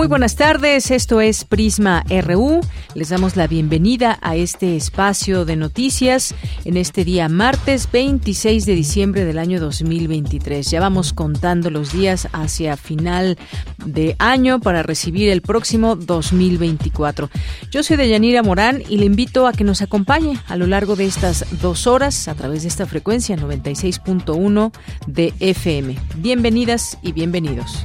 Muy 0.00 0.08
buenas 0.08 0.34
tardes, 0.34 0.90
esto 0.90 1.20
es 1.20 1.44
Prisma 1.44 2.06
RU. 2.22 2.62
Les 2.94 3.10
damos 3.10 3.36
la 3.36 3.46
bienvenida 3.46 4.18
a 4.22 4.34
este 4.34 4.74
espacio 4.74 5.44
de 5.44 5.56
noticias 5.56 6.34
en 6.64 6.78
este 6.78 7.04
día 7.04 7.28
martes 7.28 7.86
26 7.92 8.64
de 8.64 8.74
diciembre 8.74 9.26
del 9.26 9.38
año 9.38 9.60
2023. 9.60 10.70
Ya 10.70 10.80
vamos 10.80 11.12
contando 11.12 11.68
los 11.68 11.92
días 11.92 12.28
hacia 12.32 12.78
final 12.78 13.36
de 13.84 14.16
año 14.18 14.58
para 14.58 14.82
recibir 14.82 15.28
el 15.28 15.42
próximo 15.42 15.96
2024. 15.96 17.28
Yo 17.70 17.82
soy 17.82 17.98
Deyanira 17.98 18.42
Morán 18.42 18.82
y 18.88 18.96
le 18.96 19.04
invito 19.04 19.46
a 19.46 19.52
que 19.52 19.64
nos 19.64 19.82
acompañe 19.82 20.40
a 20.48 20.56
lo 20.56 20.66
largo 20.66 20.96
de 20.96 21.04
estas 21.04 21.44
dos 21.60 21.86
horas 21.86 22.26
a 22.26 22.34
través 22.34 22.62
de 22.62 22.68
esta 22.68 22.86
frecuencia 22.86 23.36
96.1 23.36 24.72
de 25.06 25.34
FM. 25.40 25.98
Bienvenidas 26.16 26.96
y 27.02 27.12
bienvenidos. 27.12 27.84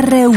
RU. 0.00 0.32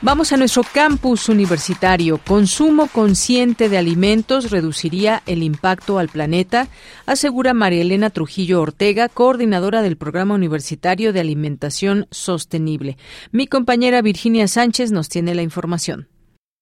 Vamos 0.00 0.32
a 0.32 0.36
nuestro 0.36 0.62
campus 0.62 1.28
universitario. 1.28 2.18
Consumo 2.18 2.86
consciente 2.86 3.68
de 3.68 3.76
alimentos 3.76 4.50
reduciría 4.50 5.22
el 5.26 5.42
impacto 5.42 5.98
al 5.98 6.08
planeta, 6.08 6.68
asegura 7.06 7.54
María 7.54 7.82
Elena 7.82 8.10
Trujillo 8.10 8.62
Ortega, 8.62 9.08
coordinadora 9.08 9.82
del 9.82 9.96
Programa 9.96 10.34
Universitario 10.34 11.12
de 11.12 11.20
Alimentación 11.20 12.06
Sostenible. 12.10 12.96
Mi 13.32 13.46
compañera 13.46 14.00
Virginia 14.00 14.48
Sánchez 14.48 14.92
nos 14.92 15.08
tiene 15.08 15.34
la 15.34 15.42
información. 15.42 16.08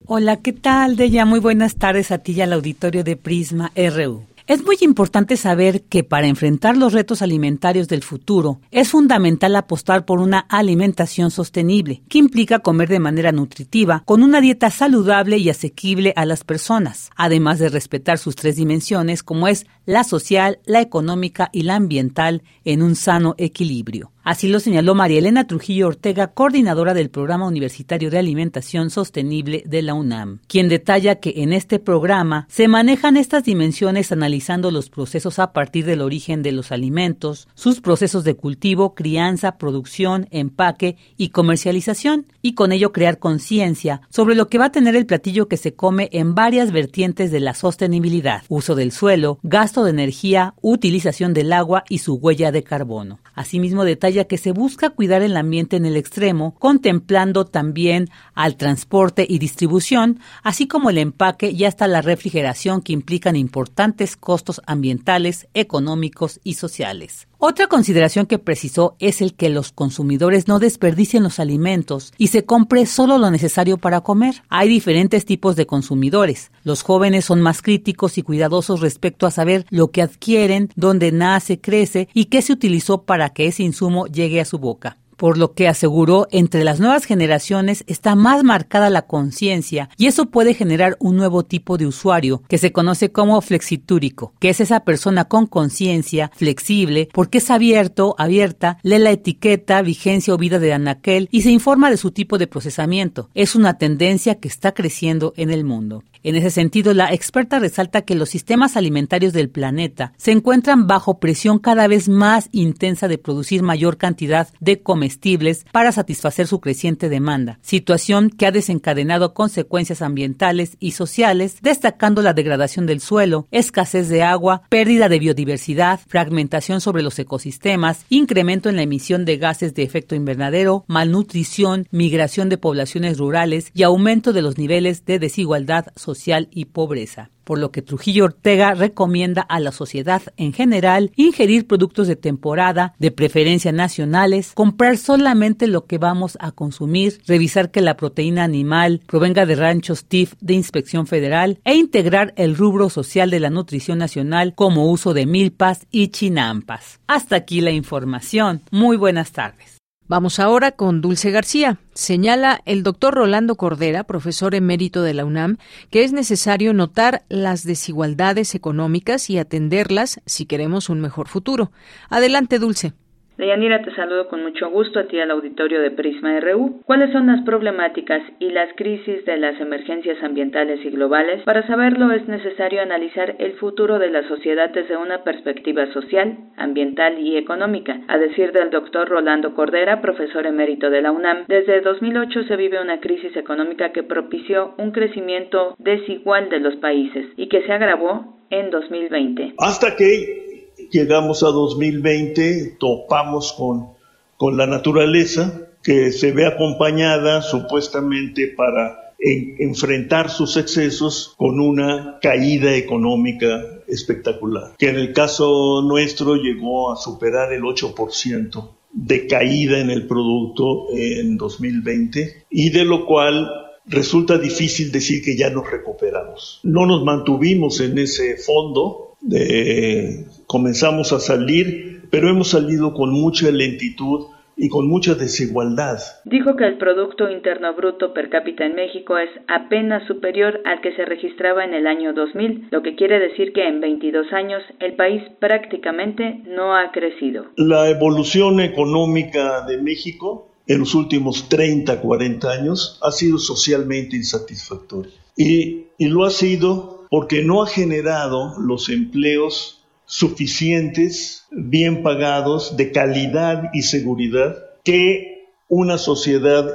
Hola, 0.07 0.39
¿qué 0.39 0.53
tal, 0.53 0.97
Deya? 0.97 1.25
Muy 1.25 1.41
buenas 1.41 1.77
tardes 1.77 2.10
a 2.10 2.19
ti 2.19 2.33
y 2.33 2.41
al 2.41 2.53
auditorio 2.53 3.05
de 3.05 3.17
Prisma 3.17 3.72
RU. 3.77 4.25
Es 4.47 4.63
muy 4.63 4.77
importante 4.83 5.39
saber 5.39 5.85
que 5.85 6.05
para 6.05 6.27
enfrentar 6.27 6.77
los 6.77 6.93
retos 6.93 7.23
alimentarios 7.23 7.89
del 7.89 8.03
futuro 8.03 8.61
es 8.71 8.91
fundamental 8.91 9.57
apostar 9.57 10.05
por 10.05 10.21
una 10.21 10.41
alimentación 10.41 11.31
sostenible, 11.31 12.03
que 12.11 12.19
implica 12.19 12.59
comer 12.59 12.91
de 12.91 12.99
manera 12.99 13.33
nutritiva, 13.33 14.03
con 14.05 14.23
una 14.23 14.43
dieta 14.43 14.71
saludable 14.71 15.39
y 15.39 15.49
asequible 15.49 16.13
a 16.15 16.27
las 16.27 16.45
personas, 16.45 17.11
además 17.17 17.59
de 17.59 17.71
respetar 17.71 18.19
sus 18.19 18.37
tres 18.37 18.57
dimensiones 18.57 19.23
como 19.23 19.49
es 19.49 19.65
la 19.87 20.05
social, 20.05 20.59
la 20.67 20.83
económica 20.83 21.49
y 21.51 21.63
la 21.63 21.77
ambiental 21.77 22.43
en 22.67 22.83
un 22.83 22.97
sano 22.97 23.35
equilibrio. 23.39 24.14
Así 24.24 24.48
lo 24.48 24.59
señaló 24.59 24.94
María 24.94 25.18
Elena 25.18 25.47
Trujillo 25.47 25.86
Ortega, 25.86 26.28
coordinadora 26.28 26.94
del 26.94 27.10
Programa 27.10 27.47
Universitario 27.47 28.10
de 28.10 28.18
Alimentación 28.18 28.88
Sostenible 28.88 29.62
de 29.66 29.82
la 29.82 29.92
UNAM, 29.92 30.41
quien 30.48 30.71
detalla 30.71 31.16
que 31.16 31.34
en 31.42 31.53
este 31.53 31.78
programa 31.78 32.47
se 32.48 32.66
manejan 32.66 33.18
estas 33.18 33.44
dimensiones 33.44 34.12
analizando 34.12 34.71
los 34.71 34.88
procesos 34.88 35.38
a 35.38 35.53
partir 35.53 35.84
del 35.84 36.00
origen 36.00 36.42
de 36.42 36.53
los 36.53 36.72
alimentos, 36.72 37.48
sus 37.54 37.82
procesos 37.82 38.24
de 38.24 38.34
cultivo, 38.34 38.94
crianza, 38.94 39.59
producción, 39.59 40.26
empaque 40.30 40.97
y 41.18 41.28
comercialización, 41.28 42.26
y 42.41 42.54
con 42.54 42.72
ello 42.72 42.92
crear 42.92 43.18
conciencia 43.18 44.00
sobre 44.09 44.36
lo 44.36 44.48
que 44.48 44.56
va 44.56 44.66
a 44.66 44.72
tener 44.72 44.97
el 44.97 45.04
platillo 45.04 45.48
que 45.48 45.59
se 45.59 45.74
come 45.74 46.09
en 46.12 46.34
varias 46.34 46.72
vertientes 46.72 47.30
de 47.30 47.41
la 47.41 47.53
sostenibilidad, 47.53 48.42
uso 48.48 48.74
del 48.74 48.91
suelo, 48.91 49.38
gasto 49.42 49.84
de 49.84 49.91
energía, 49.91 50.54
utilización 50.62 51.34
del 51.34 51.53
agua 51.53 51.84
y 51.91 51.98
su 51.98 52.15
huella 52.15 52.53
de 52.53 52.62
carbono. 52.62 53.18
Asimismo 53.34 53.84
detalla 53.84 54.25
que 54.25 54.39
se 54.39 54.53
busca 54.53 54.91
cuidar 54.91 55.22
el 55.22 55.36
ambiente 55.36 55.77
en 55.77 55.86
el 55.86 55.97
extremo, 55.97 56.54
contemplando 56.54 57.45
también 57.45 58.09
al 58.34 58.57
transporte 58.57 59.27
y 59.28 59.39
distribución, 59.39 60.21
así 60.42 60.69
como 60.69 60.91
el 60.91 60.98
empaque 60.98 61.51
y 61.51 61.65
hasta 61.65 61.89
la 61.89 62.03
refrigeración 62.03 62.81
que 62.81 62.92
implican 62.92 63.36
importantes 63.36 64.16
costos 64.16 64.60
ambientales, 64.66 65.48
económicos 65.54 66.41
y 66.45 66.54
sociales. 66.54 67.27
Otra 67.47 67.67
consideración 67.67 68.25
que 68.25 68.39
precisó 68.39 68.97
es 69.01 69.21
el 69.21 69.35
que 69.35 69.51
los 69.51 69.71
consumidores 69.71 70.49
no 70.49 70.59
desperdicien 70.59 71.23
los 71.23 71.39
alimentos 71.39 72.15
y 72.17 72.29
se 72.29 72.47
compre 72.47 72.87
solo 72.87 73.19
lo 73.19 73.31
necesario 73.31 73.77
para 73.77 74.01
comer. 74.01 74.43
Hay 74.49 74.67
diferentes 74.67 75.27
tipos 75.27 75.55
de 75.55 75.67
consumidores. 75.67 76.51
Los 76.63 76.83
jóvenes 76.83 77.27
son 77.27 77.43
más 77.43 77.61
críticos 77.61 78.17
y 78.17 78.23
cuidadosos 78.23 78.81
respecto 78.81 79.27
a 79.27 79.31
saber 79.31 79.67
lo 79.69 79.91
que 79.91 80.01
adquieren, 80.01 80.71
dónde 80.75 81.13
nace, 81.13 81.61
crece 81.61 82.09
y 82.15 82.25
qué 82.27 82.41
se 82.41 82.55
utilizó 82.55 83.03
para 83.03 83.29
que 83.29 83.47
ese 83.47 83.63
insumo 83.63 84.07
llegue 84.07 84.41
a 84.41 84.47
su 84.47 84.59
boca 84.59 84.97
por 85.16 85.39
lo 85.39 85.55
que 85.55 85.69
aseguró 85.69 86.27
entre 86.31 86.65
las 86.65 86.81
nuevas 86.81 87.05
generaciones 87.05 87.84
está 87.87 88.15
más 88.15 88.45
marcada 88.45 88.91
la 88.91 89.03
conciencia 89.03 89.89
y 89.97 90.07
eso 90.07 90.27
puede 90.27 90.55
generar 90.55 90.97
un 91.01 91.16
nuevo 91.16 91.45
tipo 91.45 91.78
de 91.78 91.87
usuario 91.87 92.43
que 92.49 92.59
se 92.59 92.72
conoce 92.72 93.13
como 93.13 93.41
flexitúrico, 93.41 94.33
que 94.39 94.51
es 94.51 94.61
esa 94.61 94.81
persona 94.81 95.27
con 95.27 95.47
conciencia, 95.47 96.31
flexible, 96.34 97.09
porque 97.13 97.39
es 97.39 97.51
abierto, 97.51 98.15
abierta, 98.19 98.78
lee 98.83 98.99
la 98.99 99.11
etiqueta, 99.11 99.83
vigencia 99.83 100.34
o 100.34 100.39
vida 100.39 100.59
de 100.59 100.72
anaquel 100.72 101.28
y 101.31 101.43
se 101.43 101.51
informa 101.51 101.91
de 101.91 101.97
su 101.97 102.10
tipo 102.10 102.39
de 102.39 102.47
procesamiento. 102.47 103.31
Es 103.34 103.55
una 103.55 103.78
tendencia 103.78 104.37
que 104.37 104.49
está 104.49 104.72
creciendo 104.72 105.33
en 105.37 105.51
el 105.51 105.65
mundo. 105.65 106.03
En 106.24 106.36
ese 106.36 106.50
sentido, 106.50 106.94
la 106.94 107.12
experta 107.12 107.59
resalta 107.59 108.00
que 108.00 108.15
los 108.15 108.30
sistemas 108.30 108.78
alimentarios 108.78 109.34
del 109.34 109.50
planeta 109.50 110.15
se 110.16 110.32
encuentran 110.32 110.86
bajo 110.86 111.21
presión 111.21 111.59
cada 111.59 111.86
vez 111.86 112.09
más 112.09 112.48
intensa 112.50 113.09
de 113.09 113.18
producir 113.18 113.62
mayor 113.62 113.98
cantidad 113.98 114.48
de 114.59 114.80
comestibles 114.80 115.66
para 115.71 115.92
satisfacer 115.92 116.47
su 116.47 116.60
creciente 116.60 117.10
demanda, 117.10 117.59
situación 117.60 118.30
que 118.30 118.47
ha 118.47 118.53
desencadenado 118.53 119.34
consecuencias 119.34 120.00
ambientales 120.00 120.78
y 120.80 120.92
sociales, 120.92 121.59
destacando 121.60 122.22
la 122.22 122.32
degradación 122.32 122.86
del 122.86 123.00
suelo, 123.00 123.47
escasez 123.50 124.09
de 124.09 124.22
agua, 124.22 124.62
pérdida 124.71 125.10
de 125.10 125.18
biodiversidad, 125.18 126.00
fragmentación 126.09 126.80
sobre 126.80 127.03
los 127.03 127.18
ecosistemas, 127.18 128.06
incremento 128.09 128.71
en 128.71 128.76
la 128.76 128.82
emisión 128.82 129.26
de 129.26 129.36
gases 129.36 129.74
de 129.74 129.82
efecto 129.82 130.15
invernadero, 130.15 130.86
malnutrición, 130.88 131.86
migración 131.91 132.48
de 132.48 132.56
poblaciones 132.56 133.18
rurales 133.18 133.71
y 133.74 133.82
aumento 133.82 134.32
de 134.32 134.41
los 134.41 134.56
niveles 134.56 135.04
de 135.04 135.18
desigualdad 135.18 135.88
social 135.97 136.14
social 136.15 136.49
y 136.53 136.66
pobreza, 136.66 137.31
por 137.45 137.59
lo 137.59 137.71
que 137.71 137.83
Trujillo 137.83 138.25
Ortega 138.25 138.75
recomienda 138.75 139.43
a 139.43 139.61
la 139.61 139.72
sociedad 139.72 140.22
en 140.37 140.53
general 140.53 141.13
ingerir 141.16 141.66
productos 141.66 142.07
de 142.09 142.16
temporada, 142.16 142.95
de 142.99 143.11
preferencia 143.11 143.72
nacionales, 143.72 144.53
comprar 144.55 144.97
solamente 144.97 145.66
lo 145.66 145.87
que 145.87 145.99
vamos 145.99 146.39
a 146.41 146.53
consumir, 146.53 147.21
revisar 147.27 147.71
que 147.71 147.81
la 147.81 147.97
proteína 147.97 148.45
animal 148.45 149.01
provenga 149.07 149.45
de 149.45 149.57
ranchos 149.57 150.05
TIF 150.05 150.34
de 150.41 150.55
inspección 150.55 151.07
federal 151.07 151.59
e 151.65 151.75
integrar 151.75 152.33
el 152.37 152.57
rubro 152.57 152.91
social 152.91 153.31
de 153.31 153.41
la 153.41 153.51
nutrición 153.51 153.99
nacional 153.99 154.55
como 154.55 154.91
uso 154.91 155.15
de 155.15 155.27
milpas 155.27 155.87
y 155.91 156.09
chinampas. 156.09 157.01
Hasta 157.07 157.37
aquí 157.37 157.60
la 157.60 157.72
información. 157.72 158.63
Muy 158.71 158.97
buenas 158.97 159.33
tardes. 159.33 159.73
Vamos 160.06 160.39
ahora 160.39 160.72
con 160.72 161.01
Dulce 161.01 161.30
García. 161.30 161.78
Señala 161.95 162.60
el 162.66 162.83
doctor 162.83 163.15
Rolando 163.15 163.54
Cordera, 163.56 164.04
profesor 164.04 164.54
emérito 164.54 165.03
de 165.03 165.15
la 165.15 165.24
UNAM, 165.24 165.56
que 165.91 166.04
es 166.04 166.12
necesario 166.12 166.74
notar 166.74 167.24
las 167.30 167.65
desigualdades 167.65 168.54
económicas 168.54 169.30
y 169.30 169.39
atenderlas 169.39 170.21
si 170.27 170.45
queremos 170.45 170.91
un 170.91 171.01
mejor 171.01 171.28
futuro. 171.28 171.72
Adelante, 172.10 172.59
Dulce. 172.59 172.92
Deyanira, 173.36 173.83
te 173.83 173.92
saludo 173.97 174.28
con 174.28 174.45
mucho 174.45 174.71
gusto 174.71 175.01
a 175.01 175.09
ti 175.09 175.19
al 175.19 175.33
auditorio 175.33 175.81
de 175.81 175.91
Prisma 175.91 176.39
RU. 176.39 176.83
¿Cuáles 176.86 177.10
son 177.13 177.27
las 177.27 177.45
problemáticas 177.45 178.22
y 178.39 178.51
las 178.51 178.72
crisis 178.77 179.25
de 179.25 179.36
las 179.36 179.60
emergencias 179.60 180.22
ambientales 180.22 180.84
y 180.84 180.91
globales? 180.91 181.42
Para 181.42 181.66
saberlo 181.66 182.13
es 182.13 182.28
necesario 182.28 182.81
analizar 182.81 183.34
el 183.41 183.54
futuro 183.54 183.98
de 183.98 184.10
la 184.10 184.27
sociedad 184.28 184.71
desde 184.71 184.97
una 184.97 185.25
perspectiva 185.25 185.92
social, 185.92 186.39
ambiental 186.57 187.19
y 187.19 187.36
económica. 187.36 188.01
A 188.07 188.19
decir 188.19 188.53
del 188.53 188.71
doctor 188.71 189.09
Rolando 189.09 189.54
Cordera, 189.54 190.01
profesor 190.01 190.47
emérito 190.47 190.89
de 190.91 191.03
la 191.03 191.10
UNAM, 191.10 191.47
desde 191.48 191.81
2008 191.81 192.45
se 192.45 192.57
vive 192.57 192.81
una 192.81 193.01
crisis 193.01 193.36
económica 193.36 193.91
que 193.91 194.04
propició 194.04 194.75
un 194.78 194.92
crecimiento 194.92 195.75
desigual 195.78 196.51
de 196.51 196.60
los 196.60 196.77
países 196.77 197.27
y 197.36 197.48
que 197.48 197.63
se 197.63 197.72
agravó 197.72 198.39
en 198.51 198.71
2020. 198.71 199.54
Hasta 199.59 199.97
que 199.97 200.53
llegamos 200.91 201.42
a 201.42 201.47
2020, 201.47 202.77
topamos 202.78 203.53
con, 203.53 203.89
con 204.36 204.57
la 204.57 204.66
naturaleza 204.66 205.60
que 205.83 206.13
se 206.13 206.33
ve 206.33 206.47
acompañada 206.47 207.42
supuestamente 207.42 208.48
para 208.48 209.04
enfrentar 209.19 210.31
sus 210.31 210.57
excesos 210.57 211.34
con 211.36 211.60
una 211.60 212.19
caída 212.21 212.75
económica 212.75 213.63
espectacular, 213.86 214.75
que 214.78 214.89
en 214.89 214.97
el 214.97 215.13
caso 215.13 215.83
nuestro 215.83 216.36
llegó 216.36 216.92
a 216.92 216.97
superar 216.97 217.53
el 217.53 217.63
8% 217.63 218.69
de 218.92 219.27
caída 219.27 219.78
en 219.78 219.91
el 219.91 220.07
producto 220.07 220.86
en 220.92 221.36
2020 221.36 222.47
y 222.51 222.71
de 222.71 222.84
lo 222.84 223.07
cual 223.07 223.51
resulta 223.86 224.39
difícil 224.39 224.92
decir 224.92 225.22
que 225.22 225.36
ya 225.36 225.51
nos 225.51 225.71
recuperamos. 225.71 226.60
No 226.63 226.86
nos 226.86 227.04
mantuvimos 227.04 227.81
en 227.81 227.98
ese 227.98 228.36
fondo, 228.36 229.16
de, 229.21 230.27
comenzamos 230.47 231.13
a 231.13 231.21
salir, 231.21 232.03
pero 232.11 232.29
hemos 232.29 232.51
salido 232.51 232.95
con 232.95 233.11
mucha 233.11 233.51
lentitud 233.51 234.27
y 234.57 234.69
con 234.69 234.87
mucha 234.89 235.15
desigualdad. 235.15 235.99
Dijo 236.25 236.57
que 236.57 236.65
el 236.65 236.79
Producto 236.79 237.29
Interno 237.31 237.75
Bruto 237.75 238.13
per 238.13 238.31
cápita 238.31 238.65
en 238.65 238.75
México 238.75 239.19
es 239.19 239.29
apenas 239.49 240.07
superior 240.07 240.61
al 240.65 240.81
que 240.81 240.95
se 240.95 241.05
registraba 241.05 241.65
en 241.65 241.75
el 241.75 241.87
año 241.87 242.13
2000, 242.13 242.69
lo 242.71 242.83
que 242.83 242.95
quiere 242.95 243.19
decir 243.19 243.53
que 243.53 243.67
en 243.67 243.81
22 243.81 244.33
años 244.33 244.63
el 244.81 244.95
país 244.95 245.23
prácticamente 245.41 246.43
no 246.47 246.77
ha 246.77 246.93
crecido. 246.93 247.47
La 247.57 247.91
evolución 247.91 248.61
económica 248.61 249.67
de 249.67 249.79
México 249.79 250.49
en 250.67 250.79
los 250.79 250.95
últimos 250.95 251.49
30, 251.49 252.01
40 252.01 252.51
años 252.51 252.99
ha 253.03 253.11
sido 253.11 253.39
socialmente 253.39 254.17
insatisfactoria. 254.17 255.13
Y, 255.37 255.87
y 255.99 256.09
lo 256.09 256.25
ha 256.25 256.31
sido 256.31 257.07
porque 257.11 257.43
no 257.43 257.63
ha 257.63 257.67
generado 257.67 258.55
los 258.59 258.89
empleos 258.89 259.84
suficientes, 260.07 261.47
bien 261.51 262.03
pagados, 262.03 262.77
de 262.77 262.93
calidad 262.93 263.71
y 263.73 263.83
seguridad 263.83 264.57
que 264.83 265.49
una 265.69 265.99
sociedad 265.99 266.73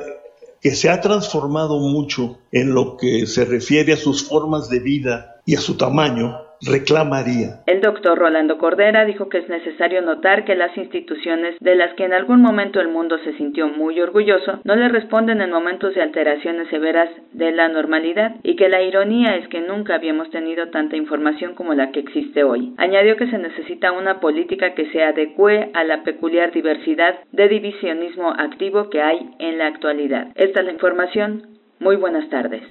que 0.62 0.76
se 0.76 0.90
ha 0.90 1.02
transformado 1.02 1.80
mucho 1.80 2.38
en 2.52 2.74
lo 2.74 2.98
que 2.98 3.26
se 3.28 3.46
refiere 3.46 3.94
a 3.94 3.98
sus 3.98 4.24
formas 4.24 4.70
de 4.70 4.80
vida 4.80 5.42
y 5.46 5.56
a 5.56 5.62
su 5.62 5.76
tamaño, 5.76 6.38
reclamaría. 6.62 7.62
El 7.66 7.82
doctor 7.82 8.18
Rolando 8.18 8.58
Cordera 8.58 9.06
dijo 9.06 9.30
que 9.30 9.40
es 9.40 9.50
necesario 9.50 10.02
notar 10.02 10.46
que 10.46 10.56
las 10.56 10.76
instituciones 10.78 11.56
de 11.60 11.76
las 11.76 11.94
que 11.96 12.06
en 12.06 12.14
algún 12.14 12.42
momento 12.42 12.80
el 12.80 12.90
mundo 12.90 13.18
se 13.24 13.34
sintió 13.34 13.68
muy 13.68 14.00
orgulloso 14.00 14.60
no 14.64 14.76
le 14.76 14.90
responden 14.90 15.42
en 15.42 15.52
momentos 15.52 15.96
de 15.96 16.02
alteraciones 16.02 16.68
severas 16.70 17.10
de 17.34 17.52
la 17.52 17.68
normalidad 17.70 18.36
y 18.44 18.56
que 18.56 18.70
la 18.70 18.82
ironía 18.82 19.36
es 19.36 19.48
que 19.48 19.62
nunca 19.62 19.96
habíamos 19.96 20.30
tenido 20.32 20.70
tanta 20.70 20.96
información 20.96 21.56
como 21.56 21.74
la 21.74 21.92
que 21.92 22.00
existe 22.00 22.44
hoy. 22.44 22.74
Añadió 22.78 23.16
que 23.16 23.30
se 23.30 23.38
necesita 23.38 23.92
una 23.92 24.20
política 24.20 24.74
que 24.74 24.90
se 24.92 25.04
adecue 25.04 25.70
a 25.74 25.84
la 25.84 26.04
peculiar 26.04 26.52
diversidad 26.52 27.16
de 27.32 27.48
divisionismo 27.48 28.32
activo 28.32 28.90
que 28.90 29.02
hay 29.02 29.30
en 29.40 29.58
la 29.58 29.68
actualidad. 29.68 30.30
Esta 30.36 30.60
es 30.60 30.66
la 30.66 30.72
información. 30.72 31.48
Muy 31.80 31.96
buenas 31.96 32.30
tardes. 32.30 32.64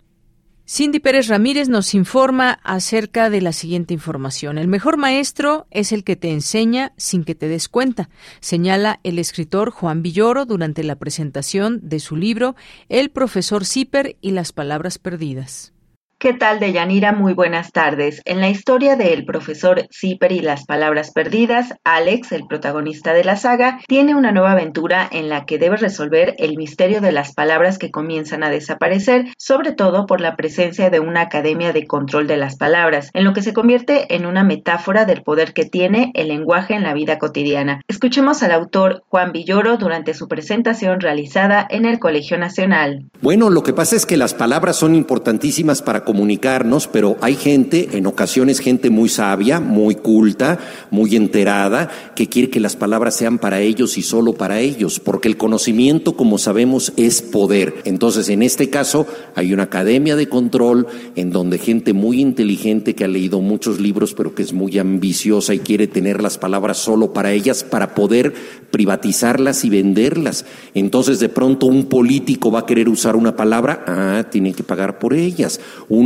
Cindy 0.70 1.00
Pérez 1.00 1.28
Ramírez 1.28 1.70
nos 1.70 1.94
informa 1.94 2.60
acerca 2.62 3.30
de 3.30 3.40
la 3.40 3.52
siguiente 3.52 3.94
información. 3.94 4.58
El 4.58 4.68
mejor 4.68 4.98
maestro 4.98 5.66
es 5.70 5.92
el 5.92 6.04
que 6.04 6.14
te 6.14 6.30
enseña 6.30 6.92
sin 6.98 7.24
que 7.24 7.34
te 7.34 7.48
des 7.48 7.70
cuenta, 7.70 8.10
señala 8.40 9.00
el 9.02 9.18
escritor 9.18 9.70
Juan 9.70 10.02
Villoro 10.02 10.44
durante 10.44 10.84
la 10.84 10.96
presentación 10.96 11.80
de 11.88 12.00
su 12.00 12.16
libro 12.16 12.54
El 12.90 13.08
profesor 13.08 13.64
Zipper 13.64 14.18
y 14.20 14.32
las 14.32 14.52
palabras 14.52 14.98
perdidas. 14.98 15.72
¿Qué 16.20 16.32
tal, 16.32 16.58
Deyanira? 16.58 17.12
Muy 17.12 17.32
buenas 17.32 17.70
tardes. 17.70 18.22
En 18.24 18.40
la 18.40 18.48
historia 18.48 18.96
del 18.96 19.24
profesor 19.24 19.86
Zipper 19.92 20.32
y 20.32 20.40
las 20.40 20.66
palabras 20.66 21.12
perdidas, 21.12 21.74
Alex, 21.84 22.32
el 22.32 22.44
protagonista 22.48 23.14
de 23.14 23.22
la 23.22 23.36
saga, 23.36 23.78
tiene 23.86 24.16
una 24.16 24.32
nueva 24.32 24.50
aventura 24.50 25.08
en 25.12 25.28
la 25.28 25.44
que 25.44 25.58
debe 25.58 25.76
resolver 25.76 26.34
el 26.38 26.56
misterio 26.56 27.00
de 27.00 27.12
las 27.12 27.34
palabras 27.34 27.78
que 27.78 27.92
comienzan 27.92 28.42
a 28.42 28.50
desaparecer, 28.50 29.26
sobre 29.38 29.70
todo 29.70 30.06
por 30.06 30.20
la 30.20 30.34
presencia 30.34 30.90
de 30.90 30.98
una 30.98 31.20
academia 31.20 31.72
de 31.72 31.86
control 31.86 32.26
de 32.26 32.36
las 32.36 32.56
palabras, 32.56 33.10
en 33.14 33.22
lo 33.22 33.32
que 33.32 33.42
se 33.42 33.54
convierte 33.54 34.12
en 34.16 34.26
una 34.26 34.42
metáfora 34.42 35.04
del 35.04 35.22
poder 35.22 35.52
que 35.52 35.66
tiene 35.66 36.10
el 36.14 36.26
lenguaje 36.26 36.74
en 36.74 36.82
la 36.82 36.94
vida 36.94 37.20
cotidiana. 37.20 37.80
Escuchemos 37.86 38.42
al 38.42 38.50
autor 38.50 39.04
Juan 39.06 39.30
Villoro 39.30 39.76
durante 39.76 40.14
su 40.14 40.26
presentación 40.26 40.98
realizada 40.98 41.64
en 41.70 41.84
el 41.84 42.00
Colegio 42.00 42.38
Nacional. 42.38 43.04
Bueno, 43.20 43.50
lo 43.50 43.62
que 43.62 43.72
pasa 43.72 43.94
es 43.94 44.04
que 44.04 44.16
las 44.16 44.34
palabras 44.34 44.74
son 44.74 44.96
importantísimas 44.96 45.80
para 45.80 46.07
comunicarnos, 46.08 46.88
pero 46.88 47.18
hay 47.20 47.34
gente, 47.34 47.90
en 47.92 48.06
ocasiones 48.06 48.60
gente 48.60 48.88
muy 48.88 49.10
sabia, 49.10 49.60
muy 49.60 49.94
culta, 49.94 50.58
muy 50.90 51.16
enterada, 51.16 51.90
que 52.16 52.28
quiere 52.30 52.48
que 52.48 52.60
las 52.60 52.76
palabras 52.76 53.14
sean 53.14 53.36
para 53.36 53.60
ellos 53.60 53.98
y 53.98 54.02
solo 54.02 54.32
para 54.32 54.58
ellos, 54.58 55.00
porque 55.00 55.28
el 55.28 55.36
conocimiento, 55.36 56.16
como 56.16 56.38
sabemos, 56.38 56.94
es 56.96 57.20
poder. 57.20 57.74
Entonces, 57.84 58.30
en 58.30 58.42
este 58.42 58.70
caso, 58.70 59.06
hay 59.34 59.52
una 59.52 59.64
academia 59.64 60.16
de 60.16 60.30
control 60.30 60.86
en 61.14 61.30
donde 61.30 61.58
gente 61.58 61.92
muy 61.92 62.22
inteligente 62.22 62.94
que 62.94 63.04
ha 63.04 63.08
leído 63.08 63.42
muchos 63.42 63.78
libros, 63.78 64.14
pero 64.14 64.34
que 64.34 64.42
es 64.42 64.54
muy 64.54 64.78
ambiciosa 64.78 65.52
y 65.52 65.58
quiere 65.58 65.88
tener 65.88 66.22
las 66.22 66.38
palabras 66.38 66.78
solo 66.78 67.12
para 67.12 67.32
ellas, 67.32 67.64
para 67.64 67.94
poder 67.94 68.32
privatizarlas 68.70 69.62
y 69.66 69.68
venderlas. 69.68 70.46
Entonces, 70.72 71.20
de 71.20 71.28
pronto, 71.28 71.66
un 71.66 71.84
político 71.84 72.50
va 72.50 72.60
a 72.60 72.66
querer 72.66 72.88
usar 72.88 73.14
una 73.14 73.36
palabra, 73.36 73.84
ah, 73.86 74.24
tiene 74.30 74.54
que 74.54 74.62
pagar 74.62 74.98
por 74.98 75.12
ellas 75.12 75.60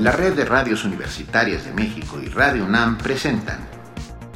La 0.00 0.12
red 0.12 0.34
de 0.34 0.46
radios 0.46 0.86
universitarias 0.86 1.66
de 1.66 1.74
México 1.74 2.18
y 2.18 2.28
Radio 2.28 2.64
UNAM 2.64 2.96
presentan 2.96 3.58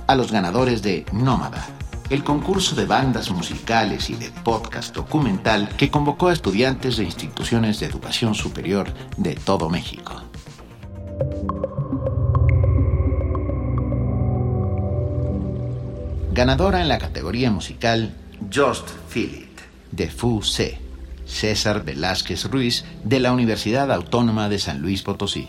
a 0.06 0.14
los 0.14 0.32
ganadores 0.32 0.82
de 0.82 1.06
Nómada, 1.14 1.64
el 2.11 2.23
concurso 2.23 2.76
de 2.76 2.87
bandas 2.87 3.30
musicales 3.30 4.11
y 4.11 4.14
de 4.14 4.30
podcast 4.30 4.94
documental 4.94 5.68
que 5.76 5.90
convocó 5.90 6.28
a 6.28 6.32
estudiantes 6.32 6.96
de 6.96 7.04
instituciones 7.04 7.80
de 7.80 7.87
educación 7.87 8.34
superior 8.34 8.92
de 9.16 9.34
todo 9.34 9.70
México. 9.70 10.23
Ganadora 16.32 16.82
en 16.82 16.88
la 16.88 16.99
categoría 16.99 17.50
musical 17.50 18.12
Just 18.52 18.88
Feel 19.08 19.34
It, 19.34 19.61
de 19.92 20.11
Fu 20.11 20.42
C. 20.42 20.80
César 21.26 21.84
Velázquez 21.84 22.44
Ruiz, 22.50 22.84
de 23.04 23.20
la 23.20 23.32
Universidad 23.32 23.90
Autónoma 23.92 24.49
de 24.49 24.58
San 24.58 24.80
Luis 24.82 25.02
Potosí. 25.02 25.49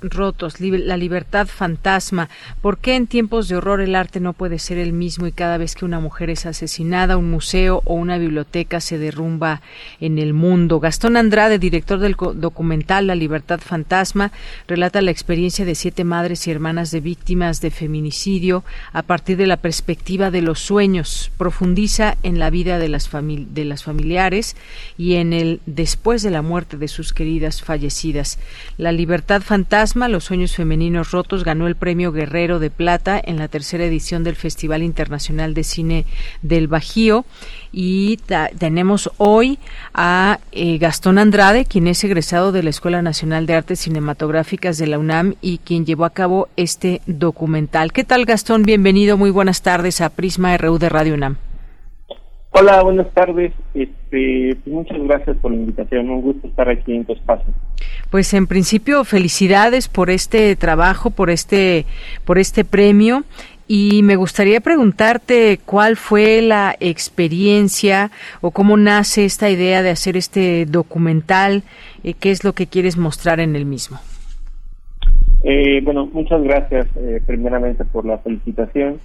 rotos, 0.00 0.60
la 0.60 0.96
libertad 0.96 1.46
fantasma. 1.46 2.28
¿Por 2.62 2.78
qué 2.78 2.96
en 2.96 3.06
tiempos 3.06 3.48
de 3.48 3.56
horror 3.56 3.80
el 3.80 3.94
arte 3.94 4.20
no 4.20 4.32
puede 4.32 4.58
ser 4.58 4.78
el 4.78 4.92
mismo 4.92 5.26
y 5.26 5.32
cada 5.32 5.58
vez 5.58 5.74
que 5.74 5.84
una 5.84 6.00
mujer 6.00 6.30
es 6.30 6.46
asesinada, 6.46 7.16
un 7.16 7.30
museo 7.30 7.82
o 7.84 7.94
una 7.94 8.18
biblioteca 8.18 8.80
se 8.80 8.98
derrumba 8.98 9.60
en 10.00 10.18
el 10.18 10.34
mundo? 10.34 10.80
Gastón 10.80 11.16
Andrade, 11.16 11.58
director 11.58 11.98
del 11.98 12.16
documental 12.34 13.06
La 13.06 13.14
libertad 13.14 13.60
fantasma, 13.60 14.32
relata 14.66 15.02
la 15.02 15.10
experiencia 15.10 15.64
de 15.64 15.74
siete 15.74 16.04
madres 16.04 16.46
y 16.46 16.50
hermanas 16.50 16.90
de 16.90 17.00
víctimas 17.00 17.60
de 17.60 17.70
feminicidio 17.70 18.64
a 18.92 19.02
partir 19.02 19.36
de 19.36 19.46
la 19.46 19.56
perspectiva 19.56 20.30
de 20.30 20.42
los 20.42 20.60
sueños. 20.60 21.30
Profundiza 21.36 22.16
en 22.22 22.38
la 22.38 22.50
vida 22.50 22.78
de 22.78 22.88
las, 22.88 23.10
de 23.10 23.64
las 23.64 23.84
familiares 23.84 24.56
y 24.96 25.14
en 25.14 25.32
el 25.32 25.60
después 25.66 26.22
de 26.22 26.30
la 26.30 26.42
muerte 26.42 26.76
de 26.76 26.88
sus 26.88 27.12
queridas 27.12 27.62
fallecidas. 27.62 28.38
La 28.76 28.92
Libertad 28.92 29.42
Fantasma, 29.42 29.87
Los 29.96 30.24
Sueños 30.24 30.54
Femeninos 30.54 31.12
Rotos, 31.12 31.44
ganó 31.44 31.66
el 31.66 31.74
premio 31.74 32.12
Guerrero 32.12 32.58
de 32.58 32.68
Plata 32.68 33.20
en 33.22 33.38
la 33.38 33.48
tercera 33.48 33.84
edición 33.84 34.22
del 34.22 34.36
Festival 34.36 34.82
Internacional 34.82 35.54
de 35.54 35.64
Cine 35.64 36.04
del 36.42 36.68
Bajío. 36.68 37.24
Y 37.72 38.18
tenemos 38.58 39.10
hoy 39.16 39.58
a 39.94 40.40
eh, 40.52 40.76
Gastón 40.78 41.18
Andrade, 41.18 41.64
quien 41.64 41.86
es 41.86 42.04
egresado 42.04 42.52
de 42.52 42.62
la 42.62 42.70
Escuela 42.70 43.00
Nacional 43.00 43.46
de 43.46 43.54
Artes 43.54 43.80
Cinematográficas 43.80 44.76
de 44.76 44.88
la 44.88 44.98
UNAM 44.98 45.34
y 45.40 45.58
quien 45.58 45.86
llevó 45.86 46.04
a 46.04 46.10
cabo 46.10 46.48
este 46.56 47.00
documental. 47.06 47.92
¿Qué 47.92 48.04
tal, 48.04 48.26
Gastón? 48.26 48.64
Bienvenido, 48.64 49.16
muy 49.16 49.30
buenas 49.30 49.62
tardes 49.62 50.00
a 50.02 50.10
Prisma 50.10 50.56
RU 50.58 50.78
de 50.78 50.88
Radio 50.90 51.14
UNAM. 51.14 51.47
Hola, 52.50 52.82
buenas 52.82 53.12
tardes. 53.12 53.52
Este, 53.74 54.56
pues 54.64 54.66
muchas 54.66 54.98
gracias 55.02 55.36
por 55.36 55.52
la 55.52 55.58
invitación. 55.58 56.10
Un 56.10 56.22
gusto 56.22 56.48
estar 56.48 56.68
aquí 56.68 56.94
en 56.94 57.04
tu 57.04 57.12
espacio. 57.12 57.52
Pues 58.10 58.32
en 58.34 58.46
principio 58.46 59.04
felicidades 59.04 59.88
por 59.88 60.10
este 60.10 60.56
trabajo, 60.56 61.10
por 61.10 61.30
este, 61.30 61.84
por 62.24 62.38
este 62.38 62.64
premio. 62.64 63.24
Y 63.70 64.02
me 64.02 64.16
gustaría 64.16 64.62
preguntarte 64.62 65.60
cuál 65.66 65.96
fue 65.96 66.40
la 66.40 66.74
experiencia 66.80 68.10
o 68.40 68.50
cómo 68.50 68.78
nace 68.78 69.26
esta 69.26 69.50
idea 69.50 69.82
de 69.82 69.90
hacer 69.90 70.16
este 70.16 70.64
documental, 70.64 71.64
eh, 72.02 72.14
qué 72.14 72.30
es 72.30 72.44
lo 72.44 72.54
que 72.54 72.66
quieres 72.66 72.96
mostrar 72.96 73.40
en 73.40 73.56
el 73.56 73.66
mismo. 73.66 73.98
Eh, 75.44 75.82
bueno, 75.84 76.08
muchas 76.10 76.42
gracias 76.42 76.88
eh, 76.96 77.20
primeramente 77.26 77.84
por 77.84 78.06
la 78.06 78.16
felicitación. 78.18 78.98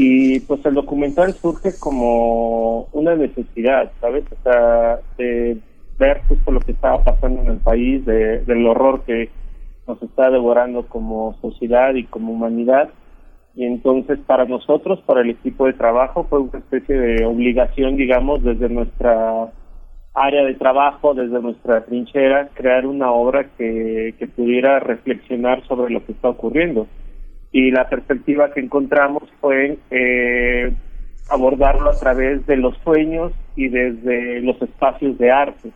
Y 0.00 0.38
pues 0.38 0.64
el 0.64 0.74
documental 0.74 1.32
surge 1.32 1.70
como 1.80 2.82
una 2.92 3.16
necesidad, 3.16 3.90
¿sabes? 4.00 4.22
O 4.30 4.42
sea, 4.44 5.00
de 5.16 5.58
ver 5.98 6.22
justo 6.28 6.52
lo 6.52 6.60
que 6.60 6.70
estaba 6.70 7.02
pasando 7.02 7.42
en 7.42 7.48
el 7.48 7.56
país, 7.56 8.06
de, 8.06 8.44
del 8.44 8.64
horror 8.64 9.02
que 9.04 9.28
nos 9.88 10.00
está 10.00 10.30
devorando 10.30 10.86
como 10.86 11.36
sociedad 11.40 11.96
y 11.96 12.04
como 12.04 12.32
humanidad. 12.32 12.90
Y 13.56 13.64
entonces 13.64 14.20
para 14.24 14.44
nosotros, 14.44 15.00
para 15.04 15.22
el 15.22 15.30
equipo 15.30 15.66
de 15.66 15.72
trabajo, 15.72 16.28
fue 16.30 16.42
una 16.42 16.60
especie 16.60 16.94
de 16.94 17.26
obligación, 17.26 17.96
digamos, 17.96 18.40
desde 18.44 18.68
nuestra 18.68 19.52
área 20.14 20.44
de 20.44 20.54
trabajo, 20.54 21.14
desde 21.14 21.42
nuestra 21.42 21.84
trinchera, 21.84 22.50
crear 22.54 22.86
una 22.86 23.10
obra 23.10 23.50
que, 23.58 24.14
que 24.16 24.28
pudiera 24.28 24.78
reflexionar 24.78 25.66
sobre 25.66 25.92
lo 25.92 26.06
que 26.06 26.12
está 26.12 26.28
ocurriendo. 26.28 26.86
Y 27.52 27.70
la 27.70 27.88
perspectiva 27.88 28.52
que 28.52 28.60
encontramos 28.60 29.22
fue 29.40 29.78
eh, 29.90 30.72
abordarlo 31.30 31.90
a 31.90 31.98
través 31.98 32.46
de 32.46 32.56
los 32.56 32.76
sueños 32.78 33.32
y 33.56 33.68
desde 33.68 34.40
los 34.40 34.60
espacios 34.60 35.18
de 35.18 35.30
arte. 35.30 35.70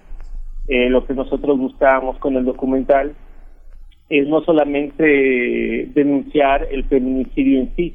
Eh, 0.68 0.88
lo 0.90 1.06
que 1.06 1.14
nosotros 1.14 1.58
buscábamos 1.58 2.18
con 2.18 2.36
el 2.36 2.44
documental 2.44 3.14
es 4.08 4.28
no 4.28 4.42
solamente 4.42 5.88
denunciar 5.94 6.68
el 6.70 6.84
feminicidio 6.84 7.60
en 7.60 7.74
sí, 7.74 7.94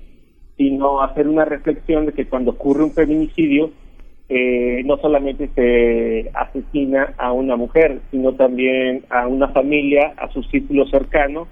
sino 0.57 1.01
hacer 1.01 1.27
una 1.27 1.45
reflexión 1.45 2.07
de 2.07 2.13
que 2.13 2.25
cuando 2.25 2.51
ocurre 2.51 2.83
un 2.83 2.91
feminicidio, 2.91 3.71
eh, 4.29 4.81
no 4.83 4.97
solamente 4.97 5.49
se 5.55 6.29
asesina 6.33 7.13
a 7.17 7.31
una 7.31 7.55
mujer, 7.55 8.01
sino 8.11 8.33
también 8.33 9.05
a 9.09 9.27
una 9.27 9.49
familia, 9.49 10.13
a 10.17 10.29
su 10.29 10.43
círculo 10.43 10.85
cercano, 10.87 11.47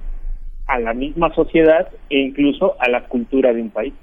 a 0.67 0.79
la 0.79 0.93
misma 0.93 1.33
sociedad 1.33 1.87
e 2.09 2.19
incluso 2.19 2.75
a 2.79 2.89
la 2.89 3.05
cultura 3.05 3.53
de 3.53 3.61
un 3.61 3.69
país. 3.69 3.93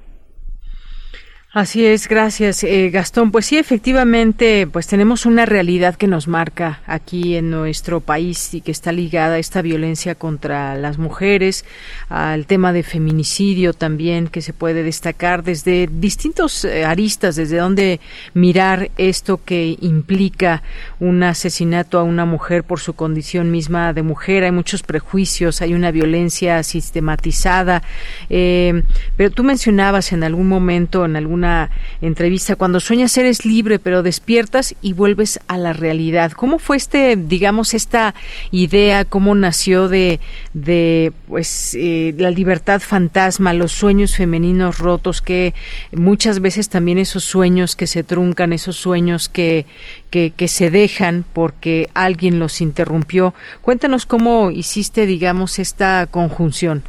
Así 1.55 1.85
es, 1.85 2.09
gracias 2.09 2.65
eh, 2.65 2.89
Gastón. 2.89 3.31
Pues 3.31 3.45
sí, 3.45 3.59
efectivamente, 3.59 4.67
pues 4.67 4.87
tenemos 4.87 5.27
una 5.27 5.45
realidad 5.45 5.97
que 5.97 6.07
nos 6.07 6.27
marca 6.27 6.81
aquí 6.87 7.37
en 7.37 7.51
nuestro 7.51 8.01
país 8.01 8.55
y 8.55 8.63
que 8.63 8.71
está 8.71 8.91
ligada 8.91 9.35
a 9.35 9.39
esta 9.39 9.61
violencia 9.61 10.15
contra 10.15 10.75
las 10.77 10.97
mujeres, 10.97 11.67
al 12.09 12.47
tema 12.47 12.73
de 12.73 12.83
feminicidio 12.83 13.75
también 13.75 14.29
que 14.29 14.41
se 14.41 14.55
puede 14.55 14.83
destacar 14.83 15.45
desde 15.45 15.91
distintos 15.93 16.65
eh, 16.65 16.87
aristas, 16.87 17.37
desde 17.37 17.59
donde 17.59 18.01
mirar 18.33 18.91
esto 18.97 19.39
que 19.45 19.77
implica 19.83 20.63
un 21.01 21.23
asesinato 21.23 21.99
a 21.99 22.03
una 22.03 22.25
mujer 22.25 22.65
por 22.65 22.81
su 22.81 22.95
condición 22.95 23.51
misma 23.51 23.93
de 23.93 24.03
mujer. 24.03 24.45
Hay 24.45 24.53
muchos 24.53 24.83
prejuicios, 24.83 25.61
hay 25.61 25.75
una 25.75 25.91
violencia 25.91 26.63
sistematizada. 26.63 27.83
Eh, 28.31 28.85
pero 29.19 29.31
tú 29.31 29.45
mencionabas 29.45 30.13
en 30.13 30.25
algún 30.25 30.49
momento, 30.49 31.05
en 31.05 31.17
algún 31.17 31.42
una 31.43 31.71
entrevista, 32.01 32.55
cuando 32.55 32.79
sueñas 32.79 33.17
eres 33.19 33.45
libre, 33.45 33.81
pero 33.81 34.05
despiertas 34.05 34.77
y 34.81 34.93
vuelves 34.93 35.41
a 35.49 35.59
la 35.59 35.73
realidad. 35.73 36.31
¿Cómo 36.33 36.61
fue 36.61 36.77
este, 36.77 37.17
digamos, 37.17 37.75
esta 37.75 38.15
idea, 38.53 39.05
cómo 39.05 39.35
nació 39.35 39.89
de, 39.89 40.21
de 40.55 41.13
pues, 41.27 41.77
eh, 41.77 42.15
la 42.17 42.31
libertad 42.31 42.81
fantasma, 42.81 43.53
los 43.55 43.73
sueños 43.73 44.15
femeninos 44.15 44.79
rotos, 44.79 45.21
que 45.21 45.53
muchas 45.91 46.41
veces 46.41 46.69
también 46.69 46.99
esos 46.99 47.25
sueños 47.25 47.75
que 47.75 47.89
se 47.89 48.05
truncan, 48.05 48.53
esos 48.53 48.77
sueños 48.77 49.29
que, 49.29 49.67
que, 50.11 50.49
se 50.49 50.71
dejan 50.71 51.25
porque 51.33 51.89
alguien 51.95 52.39
los 52.39 52.61
interrumpió. 52.61 53.35
Cuéntanos 53.63 54.07
cómo 54.07 54.51
hiciste, 54.51 55.07
digamos, 55.07 55.59
esta 55.59 56.07
conjunción. 56.07 56.83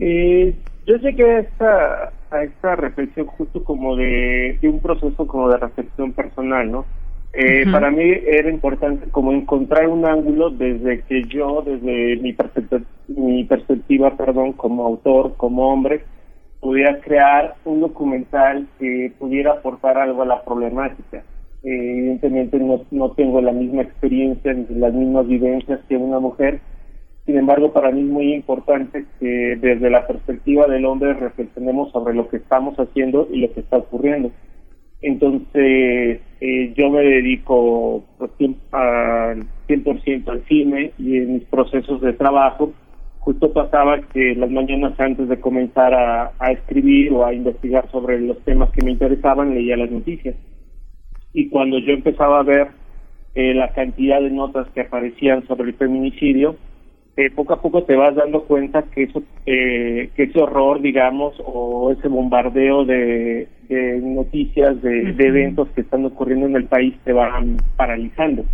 Eh, 0.00 0.54
yo 0.86 0.98
sé 0.98 1.14
que 1.14 1.38
esta, 1.40 2.12
a 2.30 2.42
esta 2.42 2.76
reflexión 2.76 3.26
justo 3.26 3.64
como 3.64 3.96
de, 3.96 4.58
un 4.62 4.80
proceso 4.80 5.26
como 5.26 5.48
de 5.48 5.58
reflexión 5.58 6.12
personal, 6.12 6.70
¿no? 6.70 6.84
Eh, 7.32 7.64
Para 7.70 7.92
mí 7.92 8.02
era 8.02 8.50
importante 8.50 9.08
como 9.10 9.32
encontrar 9.32 9.86
un 9.88 10.04
ángulo 10.04 10.50
desde 10.50 11.02
que 11.02 11.22
yo, 11.24 11.62
desde 11.64 12.16
mi 12.20 12.32
perspectiva, 12.32 12.82
mi 13.06 13.44
perspectiva, 13.44 14.16
perdón, 14.16 14.52
como 14.54 14.84
autor, 14.84 15.34
como 15.36 15.72
hombre, 15.72 16.04
pudiera 16.60 17.00
crear 17.00 17.54
un 17.64 17.80
documental 17.80 18.66
que 18.78 19.12
pudiera 19.18 19.52
aportar 19.52 19.96
algo 19.98 20.22
a 20.22 20.26
la 20.26 20.42
problemática. 20.42 21.18
Eh, 21.62 21.98
evidentemente 21.98 22.58
no, 22.58 22.84
no 22.90 23.10
tengo 23.12 23.40
la 23.40 23.52
misma 23.52 23.82
experiencia 23.82 24.52
ni 24.52 24.66
las 24.76 24.92
mismas 24.92 25.26
vivencias 25.28 25.80
que 25.88 25.96
una 25.96 26.18
mujer, 26.18 26.60
sin 27.30 27.38
embargo, 27.38 27.72
para 27.72 27.92
mí 27.92 28.00
es 28.00 28.08
muy 28.08 28.34
importante 28.34 29.04
que 29.20 29.56
desde 29.60 29.88
la 29.88 30.04
perspectiva 30.04 30.66
del 30.66 30.84
hombre 30.84 31.14
reflexionemos 31.14 31.92
sobre 31.92 32.12
lo 32.12 32.28
que 32.28 32.38
estamos 32.38 32.76
haciendo 32.76 33.28
y 33.32 33.38
lo 33.38 33.52
que 33.52 33.60
está 33.60 33.76
ocurriendo. 33.76 34.32
Entonces, 35.00 36.20
eh, 36.40 36.74
yo 36.76 36.90
me 36.90 37.02
dedico 37.04 38.02
pues, 38.18 38.32
al 38.72 39.44
100% 39.68 40.28
al 40.28 40.44
cine 40.46 40.90
y 40.98 41.18
en 41.18 41.34
mis 41.34 41.44
procesos 41.44 42.00
de 42.00 42.14
trabajo, 42.14 42.72
justo 43.20 43.52
pasaba 43.52 44.00
que 44.12 44.34
las 44.34 44.50
mañanas 44.50 44.98
antes 44.98 45.28
de 45.28 45.38
comenzar 45.38 45.94
a, 45.94 46.32
a 46.36 46.50
escribir 46.50 47.12
o 47.12 47.24
a 47.24 47.32
investigar 47.32 47.88
sobre 47.92 48.20
los 48.20 48.40
temas 48.40 48.70
que 48.70 48.84
me 48.84 48.90
interesaban, 48.90 49.54
leía 49.54 49.76
las 49.76 49.92
noticias. 49.92 50.34
Y 51.32 51.48
cuando 51.48 51.78
yo 51.78 51.92
empezaba 51.92 52.40
a 52.40 52.42
ver 52.42 52.72
eh, 53.36 53.54
la 53.54 53.72
cantidad 53.72 54.20
de 54.20 54.30
notas 54.30 54.68
que 54.70 54.80
aparecían 54.80 55.46
sobre 55.46 55.68
el 55.68 55.76
feminicidio, 55.76 56.56
eh, 57.16 57.30
poco 57.30 57.54
a 57.54 57.60
poco 57.60 57.82
te 57.82 57.96
vas 57.96 58.14
dando 58.14 58.44
cuenta 58.44 58.82
que 58.82 59.02
eso 59.04 59.22
eh, 59.44 60.10
que 60.14 60.22
ese 60.24 60.40
horror 60.40 60.80
digamos 60.80 61.34
o 61.44 61.90
ese 61.90 62.08
bombardeo 62.08 62.84
de, 62.84 63.48
noticias 64.02 64.80
de, 64.82 65.14
eventos 65.18 65.68
que 65.70 65.82
están 65.82 66.04
ocurriendo 66.04 66.46
en 66.46 66.56
el 66.56 66.64
país 66.64 66.94
te 67.04 67.12
van 67.12 67.56
paralizando. 67.76 68.44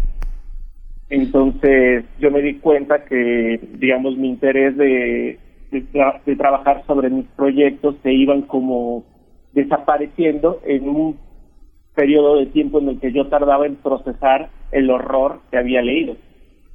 Entonces 1.08 2.04
yo 2.18 2.30
me 2.30 2.42
di 2.42 2.54
cuenta 2.54 3.04
que 3.04 3.60
digamos 3.74 4.16
mi 4.16 4.28
interés 4.28 4.76
de, 4.76 5.38
de 5.70 6.36
trabajar 6.36 6.82
sobre 6.86 7.10
mis 7.10 7.26
proyectos 7.36 7.96
se 8.02 8.12
iban 8.12 8.42
como 8.42 9.04
desapareciendo 9.52 10.60
en 10.64 10.88
un 10.88 11.18
periodo 11.94 12.36
de 12.36 12.46
tiempo 12.46 12.78
en 12.78 12.88
el 12.88 13.00
que 13.00 13.12
yo 13.12 13.28
tardaba 13.28 13.66
en 13.66 13.76
procesar 13.76 14.50
el 14.72 14.90
horror 14.90 15.40
que 15.50 15.58
había 15.58 15.82
leído 15.82 16.16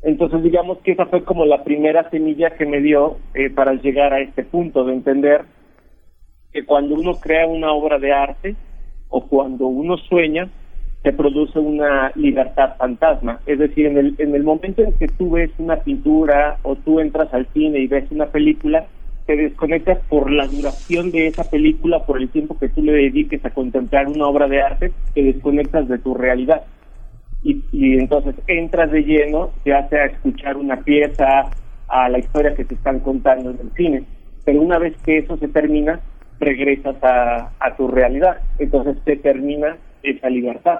entonces, 0.03 0.41
digamos 0.41 0.79
que 0.79 0.93
esa 0.93 1.05
fue 1.05 1.23
como 1.23 1.45
la 1.45 1.63
primera 1.63 2.09
semilla 2.09 2.55
que 2.55 2.65
me 2.65 2.81
dio 2.81 3.17
eh, 3.35 3.49
para 3.51 3.73
llegar 3.73 4.13
a 4.13 4.21
este 4.21 4.43
punto 4.43 4.83
de 4.83 4.93
entender 4.93 5.45
que 6.51 6.65
cuando 6.65 6.95
uno 6.95 7.13
crea 7.19 7.45
una 7.45 7.71
obra 7.71 7.99
de 7.99 8.11
arte 8.11 8.55
o 9.09 9.27
cuando 9.27 9.67
uno 9.67 9.97
sueña, 9.97 10.49
se 11.03 11.13
produce 11.13 11.59
una 11.59 12.11
libertad 12.15 12.75
fantasma. 12.77 13.39
Es 13.45 13.59
decir, 13.59 13.85
en 13.85 13.97
el, 13.97 14.15
en 14.17 14.35
el 14.35 14.43
momento 14.43 14.81
en 14.81 14.93
que 14.93 15.07
tú 15.07 15.31
ves 15.31 15.51
una 15.57 15.77
pintura 15.77 16.57
o 16.63 16.75
tú 16.75 16.99
entras 16.99 17.33
al 17.33 17.47
cine 17.53 17.79
y 17.79 17.87
ves 17.87 18.09
una 18.11 18.27
película, 18.27 18.85
te 19.25 19.35
desconectas 19.35 19.99
por 20.09 20.31
la 20.31 20.47
duración 20.47 21.11
de 21.11 21.27
esa 21.27 21.49
película, 21.49 22.05
por 22.05 22.19
el 22.19 22.29
tiempo 22.29 22.57
que 22.57 22.69
tú 22.69 22.81
le 22.81 22.93
dediques 22.93 23.43
a 23.45 23.51
contemplar 23.51 24.07
una 24.07 24.27
obra 24.27 24.47
de 24.47 24.61
arte, 24.61 24.91
te 25.13 25.23
desconectas 25.23 25.87
de 25.87 25.99
tu 25.99 26.15
realidad 26.15 26.63
y, 27.43 27.63
y 27.71 27.97
entonces 27.97 28.35
entras 28.47 28.91
de 28.91 29.01
lleno, 29.01 29.51
ya 29.65 29.87
sea 29.89 30.03
a 30.03 30.07
escuchar 30.07 30.57
una 30.57 30.77
pieza, 30.83 31.51
a 31.87 32.09
la 32.09 32.19
historia 32.19 32.55
que 32.55 32.65
te 32.65 32.75
están 32.75 32.99
contando 32.99 33.51
en 33.51 33.59
el 33.59 33.71
cine. 33.73 34.03
Pero 34.45 34.61
una 34.61 34.79
vez 34.79 34.95
que 35.03 35.19
eso 35.19 35.37
se 35.37 35.47
termina, 35.49 35.99
regresas 36.39 36.95
a, 37.03 37.51
a 37.59 37.75
tu 37.75 37.87
realidad. 37.87 38.41
Entonces 38.59 38.97
te 39.03 39.17
termina 39.17 39.77
esa 40.01 40.29
libertad. 40.29 40.79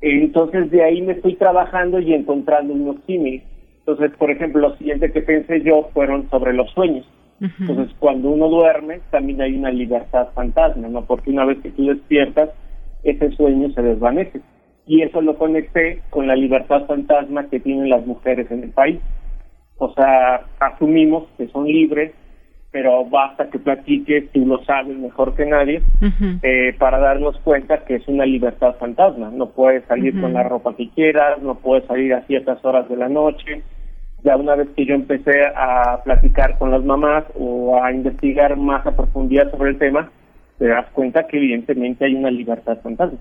Entonces 0.00 0.70
de 0.70 0.82
ahí 0.82 1.00
me 1.00 1.14
estoy 1.14 1.36
trabajando 1.36 1.98
y 1.98 2.12
encontrando 2.12 2.74
unos 2.74 2.96
símiles. 3.06 3.42
Entonces, 3.78 4.16
por 4.16 4.30
ejemplo, 4.30 4.60
lo 4.60 4.76
siguiente 4.76 5.12
que 5.12 5.20
pensé 5.20 5.62
yo 5.62 5.90
fueron 5.92 6.28
sobre 6.30 6.52
los 6.52 6.70
sueños. 6.70 7.06
Entonces, 7.40 7.94
cuando 7.98 8.30
uno 8.30 8.48
duerme, 8.48 9.00
también 9.10 9.42
hay 9.42 9.54
una 9.56 9.70
libertad 9.70 10.28
fantasma, 10.34 10.88
¿no? 10.88 11.04
Porque 11.04 11.30
una 11.30 11.44
vez 11.44 11.58
que 11.58 11.70
tú 11.70 11.86
despiertas, 11.86 12.50
ese 13.02 13.30
sueño 13.32 13.70
se 13.72 13.82
desvanece 13.82 14.40
y 14.86 15.02
eso 15.02 15.20
lo 15.20 15.36
conecté 15.36 16.02
con 16.10 16.26
la 16.26 16.36
libertad 16.36 16.86
fantasma 16.86 17.48
que 17.48 17.60
tienen 17.60 17.88
las 17.88 18.06
mujeres 18.06 18.50
en 18.50 18.64
el 18.64 18.70
país. 18.70 19.00
O 19.78 19.92
sea, 19.94 20.42
asumimos 20.60 21.24
que 21.36 21.48
son 21.48 21.66
libres, 21.66 22.12
pero 22.70 23.04
basta 23.04 23.48
que 23.50 23.58
platiques, 23.58 24.30
tú 24.32 24.44
lo 24.44 24.62
sabes 24.64 24.96
mejor 24.96 25.34
que 25.34 25.46
nadie, 25.46 25.80
eh, 26.42 26.74
para 26.78 26.98
darnos 26.98 27.38
cuenta 27.40 27.84
que 27.84 27.96
es 27.96 28.08
una 28.08 28.26
libertad 28.26 28.74
fantasma. 28.78 29.30
No 29.30 29.50
puedes 29.50 29.84
salir 29.84 30.20
con 30.20 30.32
la 30.32 30.42
ropa 30.42 30.74
que 30.76 30.90
quieras, 30.90 31.40
no 31.40 31.54
puedes 31.54 31.84
salir 31.86 32.12
a 32.14 32.22
ciertas 32.22 32.64
horas 32.64 32.88
de 32.88 32.96
la 32.96 33.08
noche. 33.08 33.62
Ya 34.22 34.36
una 34.36 34.56
vez 34.56 34.68
que 34.76 34.86
yo 34.86 34.94
empecé 34.94 35.46
a 35.54 36.02
platicar 36.02 36.58
con 36.58 36.70
las 36.70 36.84
mamás 36.84 37.24
o 37.38 37.80
a 37.82 37.92
investigar 37.92 38.56
más 38.56 38.84
a 38.86 38.96
profundidad 38.96 39.50
sobre 39.50 39.70
el 39.70 39.78
tema, 39.78 40.10
te 40.58 40.66
das 40.66 40.86
cuenta 40.92 41.26
que 41.26 41.36
evidentemente 41.36 42.04
hay 42.04 42.14
una 42.14 42.30
libertad 42.30 42.78
fantasma. 42.82 43.18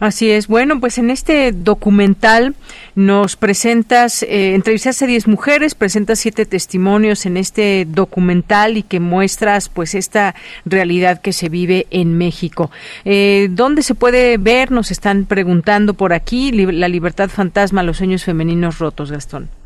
Así 0.00 0.30
es. 0.30 0.48
Bueno, 0.48 0.80
pues 0.80 0.96
en 0.96 1.10
este 1.10 1.52
documental 1.52 2.54
nos 2.94 3.36
presentas, 3.36 4.22
eh, 4.22 4.54
entrevistaste 4.54 5.04
a 5.04 5.08
10 5.08 5.28
mujeres, 5.28 5.74
presentas 5.74 6.18
siete 6.18 6.46
testimonios 6.46 7.26
en 7.26 7.36
este 7.36 7.86
documental 7.86 8.78
y 8.78 8.82
que 8.82 8.98
muestras 8.98 9.68
pues 9.68 9.94
esta 9.94 10.34
realidad 10.64 11.20
que 11.20 11.34
se 11.34 11.50
vive 11.50 11.86
en 11.90 12.16
México. 12.16 12.70
Eh, 13.04 13.48
¿Dónde 13.50 13.82
se 13.82 13.94
puede 13.94 14.38
ver? 14.38 14.70
Nos 14.70 14.90
están 14.90 15.26
preguntando 15.26 15.92
por 15.92 16.14
aquí, 16.14 16.50
la 16.50 16.88
libertad 16.88 17.28
fantasma, 17.28 17.82
los 17.82 17.98
sueños 17.98 18.24
femeninos 18.24 18.78
rotos, 18.78 19.12
Gastón. 19.12 19.59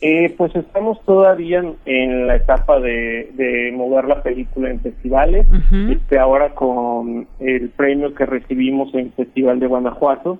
Eh, 0.00 0.34
pues 0.36 0.54
estamos 0.54 1.00
todavía 1.06 1.64
en, 1.86 2.26
la 2.26 2.36
etapa 2.36 2.78
de, 2.80 3.72
mover 3.74 4.04
la 4.04 4.22
película 4.22 4.70
en 4.70 4.80
festivales. 4.80 5.46
este 5.90 6.18
Ahora 6.18 6.54
con 6.54 7.26
el 7.38 7.70
premio 7.70 8.14
que 8.14 8.26
recibimos 8.26 8.92
en 8.94 9.06
el 9.06 9.12
Festival 9.12 9.58
de 9.58 9.66
Guanajuato, 9.66 10.38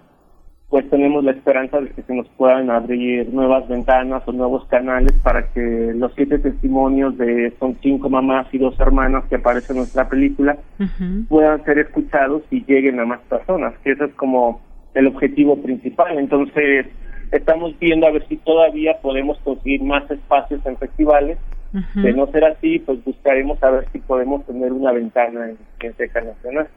pues 0.68 0.90
tenemos 0.90 1.24
la 1.24 1.30
esperanza 1.30 1.80
de 1.80 1.88
que 1.90 2.02
se 2.02 2.14
nos 2.14 2.28
puedan 2.36 2.70
abrir 2.70 3.32
nuevas 3.32 3.66
ventanas 3.68 4.22
o 4.26 4.32
nuevos 4.32 4.66
canales 4.66 5.12
para 5.22 5.50
que 5.52 5.92
los 5.94 6.12
siete 6.14 6.38
testimonios 6.38 7.16
de 7.16 7.54
son 7.58 7.78
cinco 7.80 8.10
mamás 8.10 8.48
y 8.52 8.58
dos 8.58 8.78
hermanas 8.80 9.24
que 9.28 9.36
aparecen 9.36 9.76
en 9.76 9.82
nuestra 9.82 10.08
película 10.08 10.58
puedan 11.28 11.64
ser 11.64 11.78
escuchados 11.78 12.42
y 12.50 12.64
lleguen 12.64 12.98
a 12.98 13.06
más 13.06 13.20
personas, 13.20 13.74
que 13.84 13.92
ese 13.92 14.04
es 14.04 14.14
como 14.14 14.60
el 14.94 15.06
objetivo 15.06 15.62
principal. 15.62 16.18
Entonces, 16.18 16.86
estamos 17.32 17.78
viendo 17.78 18.06
a 18.06 18.10
ver 18.10 18.26
si 18.28 18.36
todavía 18.36 18.98
podemos 19.00 19.38
conseguir 19.38 19.82
más 19.82 20.10
espacios 20.10 20.64
en 20.66 20.76
festivales. 20.76 21.38
De 21.94 22.12
no 22.14 22.26
ser 22.28 22.42
así, 22.44 22.78
pues 22.78 23.04
buscaremos 23.04 23.62
a 23.62 23.68
ver 23.68 23.86
si 23.92 23.98
podemos 23.98 24.46
tener 24.46 24.72
una 24.72 24.92
ventana 24.92 25.50
en, 25.50 25.58
en 25.80 25.96
Seca 25.96 26.22
Nacional. 26.22 26.68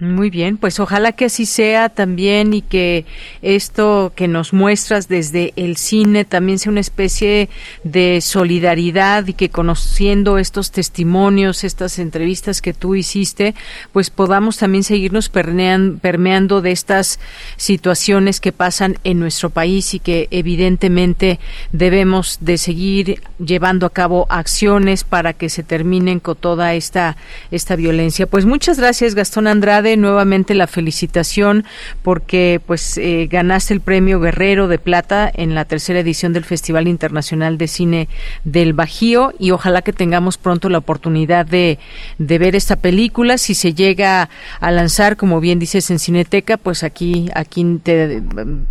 Muy 0.00 0.28
bien, 0.28 0.56
pues 0.56 0.80
ojalá 0.80 1.12
que 1.12 1.26
así 1.26 1.46
sea 1.46 1.88
también 1.88 2.52
y 2.52 2.62
que 2.62 3.06
esto 3.42 4.12
que 4.16 4.26
nos 4.26 4.52
muestras 4.52 5.06
desde 5.06 5.52
el 5.54 5.76
cine 5.76 6.24
también 6.24 6.58
sea 6.58 6.72
una 6.72 6.80
especie 6.80 7.48
de 7.84 8.20
solidaridad 8.20 9.24
y 9.28 9.34
que 9.34 9.50
conociendo 9.50 10.38
estos 10.38 10.72
testimonios, 10.72 11.62
estas 11.62 12.00
entrevistas 12.00 12.60
que 12.60 12.74
tú 12.74 12.96
hiciste, 12.96 13.54
pues 13.92 14.10
podamos 14.10 14.56
también 14.56 14.82
seguirnos 14.82 15.28
permeando 15.28 16.60
de 16.60 16.72
estas 16.72 17.20
situaciones 17.56 18.40
que 18.40 18.50
pasan 18.50 18.98
en 19.04 19.20
nuestro 19.20 19.50
país 19.50 19.94
y 19.94 20.00
que 20.00 20.26
evidentemente 20.32 21.38
debemos 21.70 22.38
de 22.40 22.58
seguir 22.58 23.22
llevando 23.38 23.86
a 23.86 23.90
cabo 23.90 24.26
acciones 24.28 25.04
para 25.04 25.34
que 25.34 25.48
se 25.48 25.62
terminen 25.62 26.18
con 26.18 26.34
toda 26.34 26.74
esta 26.74 27.16
esta 27.52 27.76
violencia. 27.76 28.26
Pues 28.26 28.44
muchas 28.44 28.80
gracias 28.80 29.14
Gastón 29.14 29.46
Andrade 29.46 29.83
nuevamente 29.96 30.54
la 30.54 30.66
felicitación 30.66 31.64
porque 32.02 32.60
pues 32.66 32.98
eh, 32.98 33.28
ganaste 33.30 33.74
el 33.74 33.80
premio 33.80 34.20
Guerrero 34.20 34.68
de 34.68 34.78
Plata 34.78 35.30
en 35.32 35.54
la 35.54 35.64
tercera 35.64 36.00
edición 36.00 36.32
del 36.32 36.44
Festival 36.44 36.88
Internacional 36.88 37.58
de 37.58 37.68
Cine 37.68 38.08
del 38.44 38.72
Bajío 38.72 39.32
y 39.38 39.50
ojalá 39.50 39.82
que 39.82 39.92
tengamos 39.92 40.38
pronto 40.38 40.68
la 40.68 40.78
oportunidad 40.78 41.46
de, 41.46 41.78
de 42.18 42.38
ver 42.38 42.56
esta 42.56 42.76
película. 42.76 43.38
Si 43.38 43.54
se 43.54 43.74
llega 43.74 44.28
a 44.60 44.70
lanzar, 44.70 45.16
como 45.16 45.40
bien 45.40 45.58
dices, 45.58 45.90
en 45.90 45.98
Cineteca, 45.98 46.56
pues 46.56 46.82
aquí, 46.82 47.28
aquí 47.34 47.80
te, 47.82 48.22